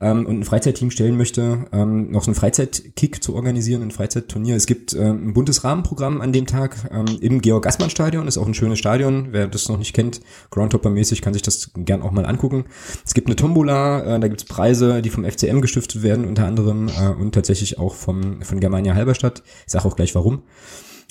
ähm, 0.00 0.26
und 0.26 0.40
ein 0.40 0.44
Freizeitteam 0.44 0.90
stellen 0.90 1.16
möchte, 1.16 1.66
ähm, 1.72 2.10
noch 2.10 2.24
so 2.24 2.28
einen 2.28 2.34
Freizeitkick 2.34 3.22
zu 3.22 3.34
organisieren, 3.34 3.82
ein 3.82 3.90
Freizeitturnier. 3.90 4.56
Es 4.56 4.66
gibt 4.66 4.92
ähm, 4.92 5.28
ein 5.28 5.32
buntes 5.32 5.64
Rahmenprogramm 5.64 6.20
an 6.20 6.32
dem 6.32 6.46
Tag 6.46 6.90
ähm, 6.90 7.06
im 7.20 7.40
Georg-Gassmann-Stadion, 7.40 8.28
ist 8.28 8.38
auch 8.38 8.46
ein 8.46 8.54
schönes 8.54 8.78
Stadion. 8.78 9.28
Wer 9.30 9.48
das 9.48 9.68
noch 9.68 9.78
nicht 9.78 9.94
kennt, 9.94 10.20
Groundhopper-mäßig, 10.50 11.22
kann 11.22 11.32
sich 11.32 11.42
das 11.42 11.70
gern 11.74 12.02
auch 12.02 12.10
mal 12.10 12.26
angucken. 12.26 12.66
Es 13.04 13.14
gibt 13.14 13.28
eine 13.28 13.36
Tombola, 13.36 14.16
äh, 14.16 14.20
da 14.20 14.28
gibt's 14.28 14.44
Preise, 14.44 15.02
die 15.02 15.10
vom 15.10 15.24
FCM 15.24 15.60
gestiftet 15.60 16.02
werden, 16.02 16.26
unter 16.26 16.46
anderem 16.46 16.88
äh, 16.88 17.08
und 17.08 17.34
tatsächlich 17.34 17.78
auch 17.78 17.94
vom, 17.94 18.42
von 18.42 18.60
Germania 18.60 18.94
Halberstadt. 18.94 19.42
Ich 19.66 19.72
sage 19.72 19.86
auch 19.86 19.96
gleich 19.96 20.14
warum. 20.14 20.42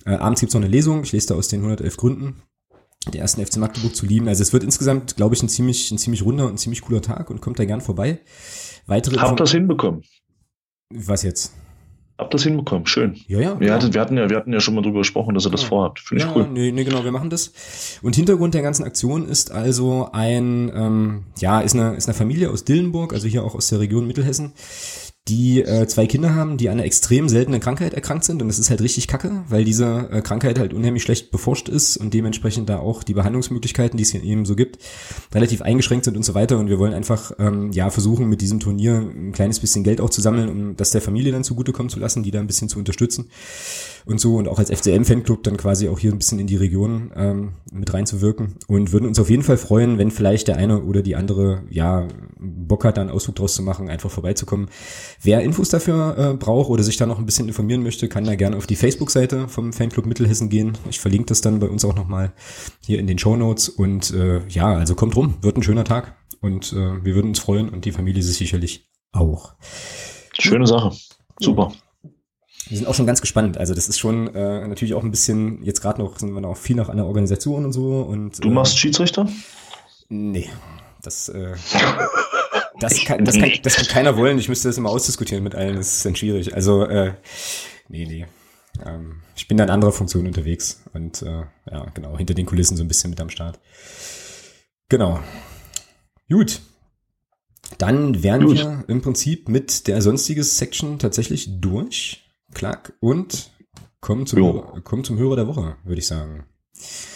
Äh, 0.05 0.11
abends 0.11 0.41
gibt's 0.41 0.53
noch 0.53 0.61
eine 0.61 0.69
Lesung, 0.69 1.03
ich 1.03 1.11
lese 1.11 1.27
da 1.29 1.35
aus 1.35 1.47
den 1.47 1.61
111 1.61 1.97
Gründen 1.97 2.35
der 3.13 3.21
ersten 3.21 3.45
FC 3.45 3.57
Magdeburg 3.57 3.95
zu 3.95 4.05
lieben. 4.05 4.27
Also 4.27 4.41
es 4.41 4.53
wird 4.53 4.63
insgesamt, 4.63 5.15
glaube 5.15 5.35
ich, 5.35 5.43
ein 5.43 5.49
ziemlich, 5.49 5.91
ein 5.91 5.97
ziemlich 5.97 6.23
runder 6.23 6.47
und 6.47 6.59
ziemlich 6.59 6.81
cooler 6.81 7.01
Tag 7.01 7.29
und 7.29 7.41
kommt 7.41 7.59
da 7.59 7.65
gern 7.65 7.81
vorbei. 7.81 8.19
Weitere 8.87 9.17
Hab 9.17 9.37
das 9.37 9.51
hinbekommen. 9.51 10.03
Was 10.93 11.23
jetzt? 11.23 11.53
Hab 12.17 12.31
das 12.31 12.43
hinbekommen, 12.43 12.85
schön. 12.85 13.15
Ja, 13.27 13.41
ja. 13.41 13.59
Wir, 13.59 13.73
hatten, 13.73 13.93
wir, 13.93 13.99
hatten 13.99 14.17
ja 14.17 14.29
wir 14.29 14.37
hatten 14.37 14.53
ja 14.53 14.61
schon 14.61 14.73
mal 14.73 14.81
drüber 14.81 14.99
gesprochen, 14.99 15.33
dass 15.33 15.45
ihr 15.45 15.51
das 15.51 15.63
ja. 15.63 15.67
vorhabt. 15.67 15.99
Finde 15.99 16.23
ich 16.23 16.29
ja, 16.29 16.35
cool. 16.35 16.47
Nee, 16.47 16.71
nee, 16.71 16.85
genau, 16.85 17.03
wir 17.03 17.11
machen 17.11 17.29
das. 17.29 17.51
Und 18.03 18.15
Hintergrund 18.15 18.53
der 18.53 18.61
ganzen 18.61 18.85
Aktion 18.85 19.27
ist 19.27 19.51
also 19.51 20.09
ein, 20.13 20.71
ähm, 20.73 21.23
ja, 21.39 21.59
ist 21.59 21.75
eine, 21.75 21.95
ist 21.95 22.07
eine 22.07 22.13
Familie 22.13 22.51
aus 22.51 22.63
Dillenburg, 22.63 23.11
also 23.11 23.27
hier 23.27 23.43
auch 23.43 23.53
aus 23.53 23.67
der 23.67 23.81
Region 23.81 24.07
Mittelhessen, 24.07 24.53
die 25.27 25.61
äh, 25.61 25.87
zwei 25.87 26.05
Kinder 26.05 26.35
haben, 26.35 26.57
die 26.57 26.69
an 26.69 26.73
einer 26.73 26.85
extrem 26.85 27.29
seltenen 27.29 27.59
Krankheit 27.59 27.95
erkrankt 27.95 28.25
sind. 28.25 28.43
Und 28.43 28.47
das 28.47 28.59
ist 28.59 28.69
halt 28.69 28.81
richtig 28.81 29.07
kacke, 29.07 29.43
weil 29.49 29.63
diese 29.63 30.07
äh, 30.11 30.21
Krankheit 30.21 30.59
halt 30.59 30.71
unheimlich 30.71 31.01
schlecht 31.01 31.31
beforscht 31.31 31.67
ist 31.67 31.97
und 31.97 32.13
dementsprechend 32.13 32.69
da 32.69 32.77
auch 32.77 33.01
die 33.01 33.15
Behandlungsmöglichkeiten, 33.15 33.97
die 33.97 34.03
es 34.03 34.11
hier 34.11 34.23
eben 34.23 34.45
so 34.45 34.55
gibt, 34.55 34.77
relativ 35.33 35.63
eingeschränkt 35.63 36.05
sind 36.05 36.15
und 36.15 36.23
so 36.23 36.35
weiter. 36.35 36.59
Und 36.59 36.69
wir 36.69 36.77
wollen 36.77 36.93
einfach 36.93 37.31
ähm, 37.39 37.71
ja 37.71 37.89
versuchen 37.89 38.29
mit 38.29 38.41
diesem 38.41 38.59
Turnier 38.59 38.97
ein 38.97 39.31
kleines 39.31 39.59
bisschen 39.59 39.83
Geld 39.83 39.99
auch 39.99 40.11
zu 40.11 40.21
sammeln, 40.21 40.47
um 40.47 40.75
das 40.75 40.91
der 40.91 41.01
Familie 41.01 41.31
dann 41.31 41.43
zugutekommen 41.43 41.89
zu 41.89 41.99
lassen, 41.99 42.21
die 42.21 42.29
da 42.29 42.39
ein 42.39 42.47
bisschen 42.47 42.69
zu 42.69 42.77
unterstützen 42.77 43.27
und 44.05 44.19
so 44.19 44.35
und 44.35 44.47
auch 44.47 44.59
als 44.59 44.69
FCM-Fanclub 44.69 45.43
dann 45.43 45.57
quasi 45.57 45.89
auch 45.89 45.97
hier 45.97 46.11
ein 46.11 46.17
bisschen 46.17 46.39
in 46.39 46.47
die 46.47 46.55
Region 46.55 47.11
ähm, 47.15 47.53
mit 47.71 47.93
reinzuwirken 47.93 48.55
und 48.67 48.91
würden 48.91 49.07
uns 49.07 49.19
auf 49.19 49.29
jeden 49.29 49.43
Fall 49.43 49.57
freuen, 49.57 49.97
wenn 49.97 50.11
vielleicht 50.11 50.47
der 50.47 50.57
eine 50.57 50.83
oder 50.83 51.01
die 51.01 51.15
andere 51.15 51.63
ja 51.69 52.07
Bock 52.39 52.85
hat, 52.85 52.97
da 52.97 53.01
einen 53.01 53.09
Ausflug 53.09 53.35
draus 53.35 53.55
zu 53.55 53.63
machen, 53.63 53.89
einfach 53.89 54.11
vorbeizukommen. 54.11 54.69
Wer 55.21 55.41
Infos 55.41 55.69
dafür 55.69 56.17
äh, 56.17 56.33
braucht 56.35 56.69
oder 56.69 56.83
sich 56.83 56.97
da 56.97 57.05
noch 57.05 57.17
ein 57.17 57.25
bisschen 57.25 57.47
informieren 57.47 57.81
möchte, 57.81 58.07
kann 58.07 58.25
da 58.25 58.35
gerne 58.35 58.57
auf 58.57 58.67
die 58.67 58.75
Facebook-Seite 58.75 59.47
vom 59.47 59.73
Fanclub 59.73 60.05
Mittelhessen 60.05 60.49
gehen. 60.49 60.77
Ich 60.89 60.99
verlinke 60.99 61.27
das 61.27 61.41
dann 61.41 61.59
bei 61.59 61.67
uns 61.67 61.83
auch 61.83 61.95
nochmal 61.95 62.33
hier 62.81 62.99
in 62.99 63.07
den 63.07 63.17
Show 63.17 63.35
Notes 63.35 63.69
und 63.69 64.13
äh, 64.13 64.45
ja, 64.47 64.73
also 64.73 64.95
kommt 64.95 65.15
rum, 65.15 65.35
wird 65.41 65.57
ein 65.57 65.63
schöner 65.63 65.83
Tag 65.83 66.15
und 66.41 66.73
äh, 66.73 67.03
wir 67.03 67.15
würden 67.15 67.29
uns 67.29 67.39
freuen 67.39 67.69
und 67.69 67.85
die 67.85 67.91
Familie 67.91 68.21
sich 68.21 68.37
sicherlich 68.37 68.87
auch. 69.11 69.55
Schöne 70.37 70.67
Sache. 70.67 70.91
Super. 71.39 71.71
Ja. 71.71 71.84
Wir 72.67 72.77
sind 72.77 72.87
auch 72.87 72.95
schon 72.95 73.05
ganz 73.05 73.21
gespannt. 73.21 73.57
Also 73.57 73.73
das 73.73 73.87
ist 73.87 73.99
schon 73.99 74.33
äh, 74.33 74.67
natürlich 74.67 74.93
auch 74.93 75.03
ein 75.03 75.11
bisschen, 75.11 75.63
jetzt 75.63 75.81
gerade 75.81 76.01
noch 76.01 76.17
sind 76.17 76.31
wir 76.31 76.41
noch 76.41 76.57
viel 76.57 76.75
nach 76.75 76.89
einer 76.89 77.05
Organisation 77.05 77.65
und 77.65 77.73
so. 77.73 78.01
Und, 78.01 78.43
du 78.43 78.49
machst 78.49 78.75
äh, 78.75 78.77
Schiedsrichter? 78.77 79.27
Nee, 80.09 80.49
das, 81.03 81.29
äh, 81.29 81.53
das, 82.79 83.05
kann, 83.05 83.23
das, 83.23 83.37
kann, 83.37 83.51
das 83.61 83.75
kann 83.75 83.87
keiner 83.87 84.17
wollen. 84.17 84.39
Ich 84.39 84.49
müsste 84.49 84.67
das 84.67 84.77
immer 84.77 84.89
ausdiskutieren 84.89 85.43
mit 85.43 85.55
allen. 85.55 85.75
Das 85.75 85.97
ist 85.97 86.05
dann 86.05 86.15
schwierig. 86.15 86.55
Also, 86.55 86.85
äh, 86.85 87.13
nee, 87.87 88.05
nee. 88.05 88.25
Ähm, 88.85 89.21
ich 89.35 89.47
bin 89.47 89.57
da 89.57 89.63
in 89.63 89.69
anderer 89.69 89.91
Funktion 89.91 90.27
unterwegs 90.27 90.83
und 90.93 91.21
äh, 91.21 91.43
ja, 91.71 91.85
genau, 91.93 92.17
hinter 92.17 92.33
den 92.33 92.45
Kulissen 92.45 92.77
so 92.77 92.83
ein 92.83 92.87
bisschen 92.87 93.09
mit 93.09 93.21
am 93.21 93.29
Start. 93.29 93.59
Genau. 94.89 95.19
Gut. 96.29 96.61
Dann 97.77 98.23
wären 98.23 98.45
Gut. 98.45 98.57
wir 98.57 98.83
im 98.87 99.01
Prinzip 99.01 99.49
mit 99.49 99.87
der 99.87 100.01
sonstiges 100.01 100.57
Section 100.57 100.99
tatsächlich 100.99 101.59
durch. 101.59 102.24
Klack 102.55 102.93
und 103.01 103.51
kommen 103.99 104.25
zum, 104.25 104.39
Hörer, 104.39 104.81
kommen 104.81 105.03
zum 105.03 105.17
Hörer 105.17 105.35
der 105.35 105.47
Woche, 105.47 105.75
würde 105.83 105.99
ich 105.99 106.07
sagen. 106.07 106.45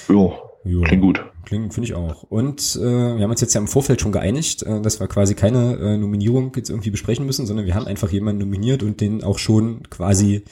Jo, 0.08 0.38
jo. 0.66 0.82
klingt 0.82 1.02
gut. 1.02 1.26
Klingt, 1.46 1.74
finde 1.74 1.88
ich 1.88 1.96
auch. 1.96 2.24
Und 2.24 2.76
äh, 2.76 2.82
wir 2.82 3.24
haben 3.24 3.32
uns 3.32 3.42
jetzt 3.42 3.56
ja 3.56 3.62
im 3.62 3.68
Vorfeld 3.68 4.02
schon 4.02 4.12
geeinigt, 4.12 4.64
äh, 4.64 4.82
dass 4.82 5.00
wir 5.00 5.08
quasi 5.08 5.34
keine 5.34 5.78
äh, 5.78 5.98
Nominierung 5.98 6.52
jetzt 6.56 6.70
irgendwie 6.70 6.92
besprechen 6.92 7.26
müssen, 7.26 7.48
sondern 7.48 7.66
wir 7.66 7.74
haben 7.74 7.88
einfach 7.88 8.12
jemanden 8.12 8.42
nominiert 8.42 8.84
und 8.84 9.02
den 9.02 9.24
auch 9.24 9.40
schon 9.40 9.90
quasi, 9.90 10.44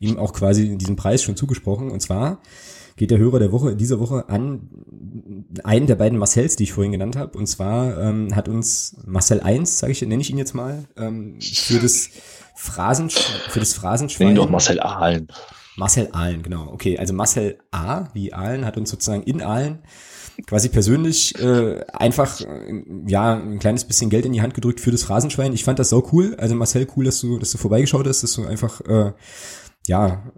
ihm 0.00 0.16
auch 0.16 0.32
quasi 0.32 0.76
diesen 0.76 0.96
Preis 0.96 1.22
schon 1.22 1.36
zugesprochen. 1.36 1.90
Und 1.90 2.00
zwar 2.00 2.40
geht 2.96 3.10
der 3.10 3.18
Hörer 3.18 3.38
der 3.38 3.52
Woche 3.52 3.70
in 3.70 3.78
dieser 3.78 4.00
Woche 4.00 4.28
an 4.28 4.70
einen 5.64 5.86
der 5.86 5.94
beiden 5.94 6.18
Marcells, 6.18 6.56
die 6.56 6.64
ich 6.64 6.72
vorhin 6.72 6.92
genannt 6.92 7.16
habe. 7.16 7.36
Und 7.36 7.46
zwar 7.46 8.00
ähm, 8.00 8.34
hat 8.34 8.48
uns 8.48 8.96
Marcel 9.06 9.40
1, 9.40 9.78
sage 9.78 9.92
ich, 9.92 10.02
nenne 10.02 10.20
ich 10.20 10.30
ihn 10.30 10.38
jetzt 10.38 10.54
mal, 10.54 10.84
ähm, 10.96 11.38
für 11.40 11.78
das 11.78 12.10
Phrasen, 12.60 13.08
für 13.08 13.58
das 13.58 13.72
Phrasenschwein. 13.72 14.28
Nee, 14.28 14.34
doch 14.34 14.50
Marcel 14.50 14.80
Ahlen. 14.80 15.28
Marcel 15.76 16.10
Ahlen, 16.12 16.42
genau. 16.42 16.68
Okay, 16.72 16.98
also 16.98 17.14
Marcel 17.14 17.58
A, 17.70 18.04
wie 18.12 18.34
Ahlen, 18.34 18.66
hat 18.66 18.76
uns 18.76 18.90
sozusagen 18.90 19.22
in 19.22 19.40
Ahlen 19.40 19.78
quasi 20.46 20.68
persönlich 20.68 21.38
äh, 21.38 21.80
einfach 21.92 22.40
äh, 22.40 22.82
ja 23.06 23.34
ein 23.34 23.58
kleines 23.58 23.84
bisschen 23.84 24.10
Geld 24.10 24.26
in 24.26 24.32
die 24.32 24.42
Hand 24.42 24.54
gedrückt 24.54 24.80
für 24.80 24.90
das 24.90 25.02
Phrasenschwein. 25.02 25.52
Ich 25.54 25.64
fand 25.64 25.78
das 25.78 25.88
so 25.88 26.06
cool. 26.12 26.34
Also 26.38 26.54
Marcel, 26.54 26.86
cool, 26.96 27.06
dass 27.06 27.20
du, 27.20 27.38
dass 27.38 27.50
du 27.50 27.58
vorbeigeschaut 27.58 28.06
hast, 28.06 28.22
dass 28.22 28.34
du 28.34 28.46
einfach 28.46 28.80
äh, 28.82 29.12
ja, 29.86 30.30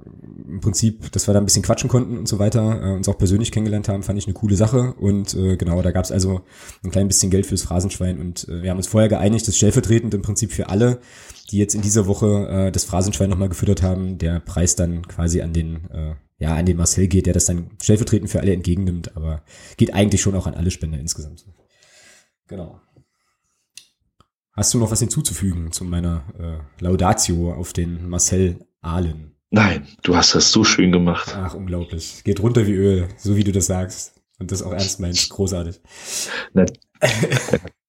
im 0.49 0.61
Prinzip, 0.61 1.11
dass 1.13 1.27
wir 1.27 1.35
da 1.35 1.41
ein 1.41 1.45
bisschen 1.45 1.63
quatschen 1.63 1.91
konnten 1.91 2.17
und 2.17 2.29
so 2.29 2.39
weiter, 2.39 2.81
äh, 2.83 2.95
uns 2.95 3.09
auch 3.09 3.19
persönlich 3.19 3.51
kennengelernt 3.51 3.89
haben, 3.89 4.03
fand 4.03 4.19
ich 4.19 4.27
eine 4.27 4.35
coole 4.35 4.57
Sache. 4.57 4.95
Und 4.95 5.35
äh, 5.35 5.57
genau, 5.57 5.83
da 5.83 5.91
gab 5.91 6.05
es 6.05 6.13
also 6.13 6.43
ein 6.85 6.91
klein 6.91 7.09
bisschen 7.09 7.31
Geld 7.31 7.47
fürs 7.47 7.63
Phrasenschwein 7.63 8.21
und 8.21 8.49
äh, 8.49 8.63
wir 8.63 8.71
haben 8.71 8.77
uns 8.77 8.87
vorher 8.87 9.09
geeinigt, 9.09 9.47
dass 9.49 9.57
stellvertretend 9.57 10.15
im 10.15 10.23
Prinzip 10.23 10.53
für 10.53 10.69
alle, 10.69 11.01
die 11.51 11.59
jetzt 11.59 11.75
in 11.75 11.83
dieser 11.83 12.07
Woche 12.07 12.49
äh, 12.49 12.73
das 12.73 12.85
Phrasenschwein 12.85 13.31
nochmal 13.31 13.49
gefüttert 13.49 13.83
haben, 13.83 14.19
der 14.19 14.41
Preis 14.41 14.77
dann 14.77 15.07
quasi 15.09 15.43
an 15.43 15.53
den, 15.53 15.91
äh, 15.91 16.15
ja, 16.39 16.55
an 16.55 16.67
den 16.67 16.77
Marcel 16.77 17.09
geht, 17.09 17.27
der 17.27 17.35
das 17.35 17.47
dann 17.47 17.71
stellvertretend 17.83 18.31
für 18.31 18.41
alle 18.41 18.53
entgegennimmt, 18.53 19.17
aber 19.17 19.43
geht 19.77 19.93
eigentlich 19.93 20.23
schon 20.23 20.37
auch 20.37 20.47
an 20.47 20.55
alle 20.55 20.71
Spender 20.71 20.99
insgesamt. 20.99 21.45
Genau. 22.47 22.81
Hast 24.55 24.73
du 24.75 24.79
noch 24.79 24.91
was 24.91 25.01
hinzuzufügen 25.01 25.73
zu 25.73 25.85
meiner 25.85 26.25
äh, 26.39 26.83
Laudatio 26.83 27.53
auf 27.55 27.73
den 27.73 28.09
Marcel 28.09 28.59
Ahlen? 28.83 29.35
Nein, 29.51 29.87
du 30.03 30.17
hast 30.17 30.35
das 30.35 30.51
so 30.51 30.65
schön 30.65 30.93
gemacht. 30.93 31.35
Ach, 31.37 31.55
unglaublich. 31.55 32.23
Geht 32.25 32.41
runter 32.41 32.67
wie 32.67 32.73
Öl, 32.73 33.09
so 33.17 33.37
wie 33.37 33.45
du 33.45 33.53
das 33.53 33.67
sagst. 33.67 34.15
Und 34.39 34.51
das 34.51 34.63
auch 34.63 34.73
ernst 34.73 34.99
meinst. 34.99 35.31
Großartig. 35.31 35.81
Na, 36.53 36.67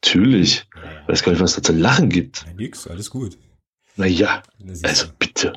natürlich. 0.02 0.68
Ich 1.04 1.10
weiß 1.10 1.24
gar 1.24 1.32
nicht, 1.34 1.42
was 1.42 1.52
es 1.52 1.56
da 1.58 1.64
zu 1.64 1.74
lachen 1.74 2.10
gibt. 2.10 2.46
Ja, 2.48 2.54
nix, 2.54 2.88
alles 2.88 3.10
gut. 3.10 3.38
Naja, 3.98 4.42
also 4.84 5.08
bitte. 5.20 5.54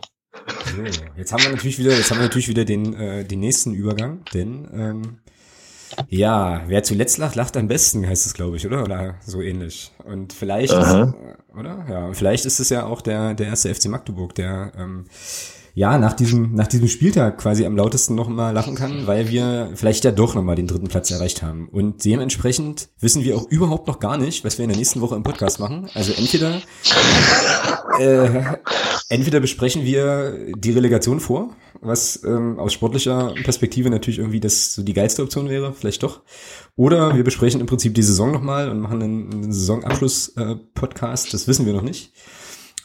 So, 0.74 0.82
jetzt 1.16 1.32
haben 1.32 1.42
wir 1.44 1.50
natürlich 1.50 1.78
wieder, 1.78 1.96
jetzt 1.96 2.10
haben 2.10 2.18
wir 2.18 2.24
natürlich 2.24 2.48
wieder 2.48 2.64
den, 2.64 2.94
äh, 2.94 3.24
den 3.24 3.40
nächsten 3.40 3.72
Übergang, 3.72 4.24
denn 4.34 4.68
ähm, 4.72 5.18
ja, 6.08 6.62
wer 6.66 6.82
zuletzt 6.82 7.18
lacht, 7.18 7.34
lacht 7.34 7.56
am 7.56 7.68
besten, 7.68 8.06
heißt 8.06 8.26
es, 8.26 8.34
glaube 8.34 8.56
ich, 8.56 8.66
oder? 8.66 8.82
Oder 8.82 9.14
so 9.24 9.40
ähnlich. 9.42 9.92
Und 10.04 10.32
vielleicht, 10.32 10.72
ist, 10.72 10.78
oder? 10.78 11.86
Ja, 11.88 12.12
vielleicht 12.12 12.44
ist 12.44 12.60
es 12.60 12.68
ja 12.70 12.86
auch 12.86 13.00
der, 13.00 13.34
der 13.34 13.46
erste 13.46 13.74
FC 13.74 13.86
Magdeburg, 13.86 14.34
der 14.34 14.72
ähm, 14.76 15.06
ja, 15.76 15.98
nach 15.98 16.14
diesem, 16.14 16.54
nach 16.54 16.68
diesem 16.68 16.88
Spieltag 16.88 17.36
quasi 17.36 17.66
am 17.66 17.76
lautesten 17.76 18.14
noch 18.14 18.28
mal 18.28 18.50
lachen 18.52 18.74
kann, 18.74 19.06
weil 19.06 19.28
wir 19.28 19.72
vielleicht 19.74 20.04
ja 20.04 20.10
doch 20.10 20.34
noch 20.34 20.42
mal 20.42 20.56
den 20.56 20.66
dritten 20.66 20.88
Platz 20.88 21.10
erreicht 21.10 21.42
haben. 21.42 21.68
Und 21.68 22.02
dementsprechend 22.02 22.88
wissen 22.98 23.24
wir 23.24 23.36
auch 23.36 23.46
überhaupt 23.50 23.86
noch 23.86 24.00
gar 24.00 24.16
nicht, 24.16 24.42
was 24.42 24.56
wir 24.56 24.62
in 24.64 24.70
der 24.70 24.78
nächsten 24.78 25.02
Woche 25.02 25.16
im 25.16 25.22
Podcast 25.22 25.60
machen. 25.60 25.86
Also 25.92 26.14
entweder 26.14 26.62
äh, 28.00 28.56
entweder 29.10 29.40
besprechen 29.40 29.84
wir 29.84 30.54
die 30.56 30.72
Relegation 30.72 31.20
vor, 31.20 31.50
was 31.80 32.22
ähm, 32.24 32.58
aus 32.58 32.72
sportlicher 32.72 33.34
Perspektive 33.44 33.90
natürlich 33.90 34.18
irgendwie 34.18 34.40
das 34.40 34.74
so 34.74 34.82
die 34.82 34.92
geilste 34.92 35.22
Option 35.22 35.48
wäre, 35.48 35.72
vielleicht 35.72 36.02
doch. 36.02 36.22
Oder 36.76 37.16
wir 37.16 37.24
besprechen 37.24 37.60
im 37.60 37.66
Prinzip 37.66 37.94
die 37.94 38.02
Saison 38.02 38.32
nochmal 38.32 38.70
und 38.70 38.80
machen 38.80 39.02
einen, 39.02 39.32
einen 39.32 39.52
Saisonabschluss-Podcast, 39.52 41.28
äh, 41.28 41.30
das 41.32 41.48
wissen 41.48 41.66
wir 41.66 41.72
noch 41.72 41.82
nicht. 41.82 42.12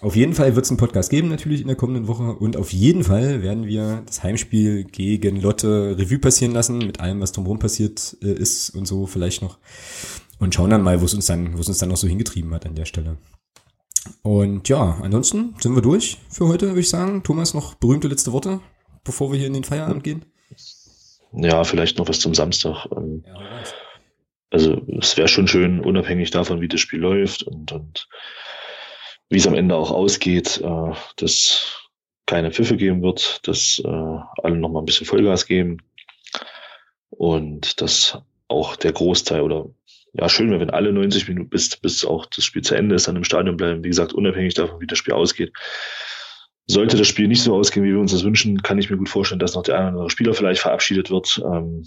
Auf 0.01 0.15
jeden 0.15 0.34
Fall 0.34 0.55
wird 0.55 0.65
es 0.65 0.72
einen 0.72 0.80
Podcast 0.80 1.11
geben, 1.11 1.27
natürlich 1.27 1.61
in 1.61 1.68
der 1.68 1.76
kommenden 1.76 2.07
Woche. 2.07 2.34
Und 2.34 2.57
auf 2.57 2.73
jeden 2.73 3.03
Fall 3.03 3.43
werden 3.43 3.68
wir 3.68 4.01
das 4.07 4.23
Heimspiel 4.23 4.84
gegen 4.84 5.39
Lotte 5.39 5.95
Revue 5.97 6.18
passieren 6.18 6.53
lassen, 6.53 6.80
mit 6.80 6.99
allem, 6.99 7.22
was 7.22 7.34
drumherum 7.34 7.59
passiert 7.59 8.18
äh, 8.23 8.34
ist 8.34 8.72
und 8.72 8.88
so 8.88 9.05
vielleicht 9.05 9.43
noch. 9.43 9.59
Und 10.39 10.55
schauen 10.55 10.72
dann 10.72 10.81
mal, 10.81 11.01
wo 11.01 11.05
es 11.05 11.13
uns 11.13 11.27
dann, 11.27 11.55
wo 11.55 11.61
es 11.61 11.68
uns 11.68 11.77
dann 11.77 11.89
noch 11.89 11.97
so 11.97 12.07
hingetrieben 12.07 12.51
hat 12.51 12.65
an 12.65 12.73
der 12.73 12.85
Stelle. 12.85 13.18
Und 14.23 14.68
ja, 14.69 14.97
ansonsten 15.03 15.53
sind 15.59 15.76
wir 15.76 15.84
durch 15.84 16.18
für 16.30 16.47
heute, 16.47 16.69
würde 16.69 16.80
ich 16.80 16.89
sagen. 16.89 17.22
Thomas, 17.22 17.53
noch 17.53 17.76
berühmte 17.76 18.07
letzte 18.07 18.31
Worte, 18.31 18.59
bevor 19.03 19.32
wir 19.32 19.38
hier 19.38 19.48
in 19.48 19.53
den 19.53 19.64
Feierabend 19.64 20.03
gehen? 20.03 20.26
Ja, 21.34 21.64
vielleicht 21.64 21.98
noch 21.98 22.10
was 22.10 22.19
zum 22.19 22.34
Samstag. 22.34 22.88
Ähm, 22.95 23.23
ja, 23.26 23.64
also 24.52 24.82
es 24.99 25.15
wäre 25.15 25.30
schon 25.30 25.48
schön, 25.48 25.80
unabhängig 25.80 26.30
davon, 26.32 26.60
wie 26.60 26.68
das 26.68 26.82
Spiel 26.82 26.99
läuft 26.99 27.44
und, 27.44 27.72
und 27.72 28.10
wie 29.30 29.38
es 29.38 29.48
am 29.48 29.56
Ende 29.56 29.76
auch 29.76 29.91
ausgeht, 29.91 30.61
äh, 30.61 30.91
dass 31.15 31.90
keine 32.26 32.52
Pfiffe 32.52 32.76
geben 32.76 33.02
wird, 33.02 33.48
dass 33.48 33.82
äh, 33.84 33.88
alle 33.88 34.57
nochmal 34.57 34.82
ein 34.82 34.86
bisschen 34.86 35.07
Vollgas 35.07 35.45
geben 35.45 35.78
und 37.10 37.82
dass 37.82 38.18
auch 38.49 38.76
der 38.76 38.91
Großteil 38.91 39.41
oder 39.41 39.69
ja, 40.14 40.28
schön 40.28 40.49
wäre, 40.49 40.60
wenn 40.60 40.69
alle 40.69 40.91
90 40.91 41.30
Minuten 41.30 41.49
bis, 41.49 41.78
bis 41.78 42.03
auch 42.03 42.26
das 42.26 42.44
Spiel 42.44 42.61
zu 42.61 42.76
Ende 42.76 42.95
ist, 42.95 43.07
dann 43.07 43.15
im 43.15 43.23
Stadion 43.23 43.56
bleiben. 43.56 43.84
Wie 43.84 43.90
gesagt, 43.90 44.11
unabhängig 44.11 44.53
davon, 44.56 44.82
wie 44.82 44.88
das 44.88 44.98
Spiel 44.98 45.14
ausgeht. 45.14 45.53
Sollte 46.67 46.97
das 46.97 47.07
Spiel 47.07 47.27
nicht 47.27 47.41
so 47.41 47.55
ausgehen, 47.55 47.85
wie 47.85 47.91
wir 47.91 47.99
uns 47.99 48.11
das 48.11 48.23
wünschen, 48.23 48.61
kann 48.61 48.77
ich 48.77 48.89
mir 48.89 48.97
gut 48.97 49.09
vorstellen, 49.09 49.39
dass 49.39 49.55
noch 49.55 49.63
der 49.63 49.75
eine 49.75 49.83
oder 49.88 49.89
andere 49.89 50.09
Spieler 50.09 50.33
vielleicht 50.33 50.61
verabschiedet 50.61 51.09
wird. 51.09 51.41
Ähm, 51.43 51.85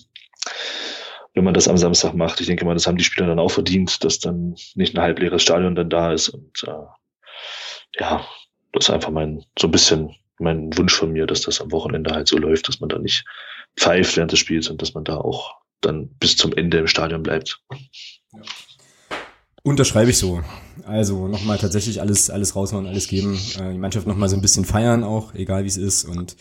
wenn 1.34 1.44
man 1.44 1.55
das 1.55 1.68
am 1.68 1.76
Samstag 1.76 2.14
macht. 2.14 2.40
Ich 2.40 2.46
denke 2.46 2.64
mal, 2.64 2.74
das 2.74 2.86
haben 2.86 2.96
die 2.96 3.05
Spieler 3.05 3.26
dann 3.26 3.38
auch 3.38 3.51
verdient, 3.51 4.05
dass 4.05 4.20
dann 4.20 4.55
nicht 4.74 4.96
ein 4.96 5.02
halbleeres 5.02 5.42
Stadion 5.42 5.74
dann 5.74 5.90
da 5.90 6.12
ist 6.12 6.28
und 6.28 6.62
äh, 6.64 8.01
ja, 8.01 8.24
das 8.72 8.84
ist 8.88 8.90
einfach 8.90 9.10
mein, 9.10 9.44
so 9.59 9.68
ein 9.68 9.72
bisschen 9.72 10.14
mein 10.38 10.76
Wunsch 10.76 10.94
von 10.94 11.12
mir, 11.12 11.26
dass 11.26 11.42
das 11.42 11.60
am 11.60 11.70
Wochenende 11.70 12.12
halt 12.12 12.28
so 12.28 12.38
läuft, 12.38 12.68
dass 12.68 12.80
man 12.80 12.88
da 12.88 12.98
nicht 12.98 13.24
pfeift 13.76 14.16
während 14.16 14.32
des 14.32 14.38
Spiels 14.38 14.68
und 14.68 14.82
dass 14.82 14.94
man 14.94 15.05
da 15.05 15.16
auch 15.16 15.56
dann 15.80 16.09
bis 16.18 16.36
zum 16.36 16.52
Ende 16.52 16.78
im 16.78 16.86
Stadion 16.86 17.22
bleibt. 17.22 17.60
Ja. 18.32 18.40
Unterschreibe 19.66 20.11
ich 20.11 20.19
so. 20.19 20.43
Also 20.85 21.27
nochmal 21.27 21.57
tatsächlich 21.57 22.03
alles, 22.03 22.28
alles 22.28 22.55
raushauen, 22.55 22.86
alles 22.86 23.09
geben. 23.09 23.39
Äh, 23.59 23.73
die 23.73 23.78
Mannschaft 23.78 24.07
nochmal 24.07 24.28
so 24.28 24.36
ein 24.36 24.43
bisschen 24.43 24.66
feiern 24.66 25.03
auch, 25.03 25.35
egal 25.35 25.65
wie 25.65 25.69
es 25.69 25.78
ist. 25.78 26.05
Und 26.05 26.36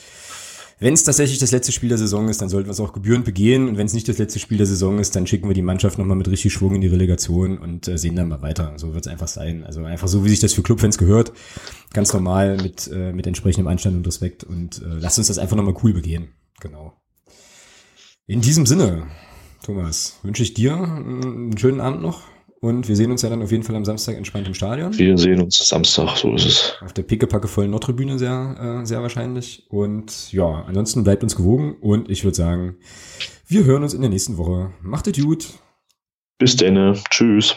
wenn 0.80 0.94
es 0.94 1.04
tatsächlich 1.04 1.40
das 1.40 1.52
letzte 1.52 1.72
Spiel 1.72 1.88
der 1.88 1.98
Saison 1.98 2.28
ist, 2.28 2.42
dann 2.42 2.50
sollten 2.50 2.68
wir 2.68 2.74
es 2.74 2.82
auch 2.82 2.92
gebührend 2.92 3.24
begehen. 3.24 3.70
Und 3.70 3.78
wenn 3.78 3.86
es 3.86 3.94
nicht 3.94 4.10
das 4.10 4.18
letzte 4.18 4.40
Spiel 4.40 4.58
der 4.58 4.68
Saison 4.68 5.00
ist, 5.00 5.16
dann 5.16 5.26
schicken 5.26 5.48
wir 5.48 5.54
die 5.54 5.62
Mannschaft 5.62 5.98
nochmal 5.98 6.18
mit 6.18 6.28
richtig 6.28 6.52
Schwung 6.52 6.76
in 6.76 6.82
die 6.82 6.88
Relegation 6.88 7.60
und 7.60 7.88
äh, 7.88 7.98
sehen 7.98 8.18
dann 8.18 8.28
mal 8.28 8.42
weiter. 8.42 8.74
So 8.76 8.94
wird 8.94 9.06
es 9.06 9.12
einfach 9.12 9.30
sein. 9.30 9.64
Also 9.64 9.86
einfach 9.86 10.10
so, 10.10 10.26
wie 10.26 10.30
sich 10.30 10.42
das 10.42 10.52
für 10.52 10.62
Clubfans 10.62 10.98
gehört. 10.98 11.32
Ganz 11.94 12.12
normal 12.12 12.58
mit, 12.58 12.92
äh, 12.92 13.14
mit 13.14 13.26
entsprechendem 13.26 13.68
Anstand 13.68 13.96
und 13.96 14.06
Respekt. 14.06 14.44
Und 14.44 14.82
äh, 14.82 15.00
lasst 15.00 15.18
uns 15.18 15.28
das 15.28 15.38
einfach 15.38 15.56
nochmal 15.56 15.76
cool 15.82 15.94
begehen. 15.94 16.34
Genau. 16.60 16.92
In 18.28 18.42
diesem 18.42 18.66
Sinne, 18.66 19.08
Thomas, 19.64 20.20
wünsche 20.24 20.44
ich 20.44 20.54
dir 20.54 20.76
einen 20.76 21.58
schönen 21.58 21.80
Abend 21.80 22.02
noch. 22.02 22.33
Und 22.64 22.88
wir 22.88 22.96
sehen 22.96 23.12
uns 23.12 23.22
ja 23.22 23.30
dann 23.30 23.42
auf 23.42 23.52
jeden 23.52 23.64
Fall 23.64 23.76
am 23.76 23.84
Samstag 23.84 24.16
entspannt 24.16 24.48
im 24.48 24.54
Stadion. 24.54 24.98
Wir 24.98 25.18
sehen 25.18 25.42
uns 25.42 25.68
Samstag, 25.68 26.16
so 26.16 26.34
ist 26.34 26.46
es. 26.46 26.74
Auf 26.80 26.94
der 26.94 27.04
pickepacke 27.04 27.50
vollen 27.50 27.72
Nordtribüne 27.72 28.18
sehr, 28.18 28.80
äh, 28.82 28.86
sehr 28.86 29.02
wahrscheinlich. 29.02 29.66
Und 29.68 30.32
ja, 30.32 30.64
ansonsten 30.66 31.04
bleibt 31.04 31.24
uns 31.24 31.36
gewogen 31.36 31.76
und 31.82 32.10
ich 32.10 32.24
würde 32.24 32.38
sagen, 32.38 32.78
wir 33.48 33.66
hören 33.66 33.84
uns 33.84 33.94
in 33.94 34.00
der 34.00 34.10
nächsten 34.10 34.38
Woche. 34.38 34.72
Macht 34.82 35.08
es 35.08 35.22
gut. 35.22 35.50
Bis 36.38 36.56
dann. 36.56 36.98
Tschüss. 37.10 37.54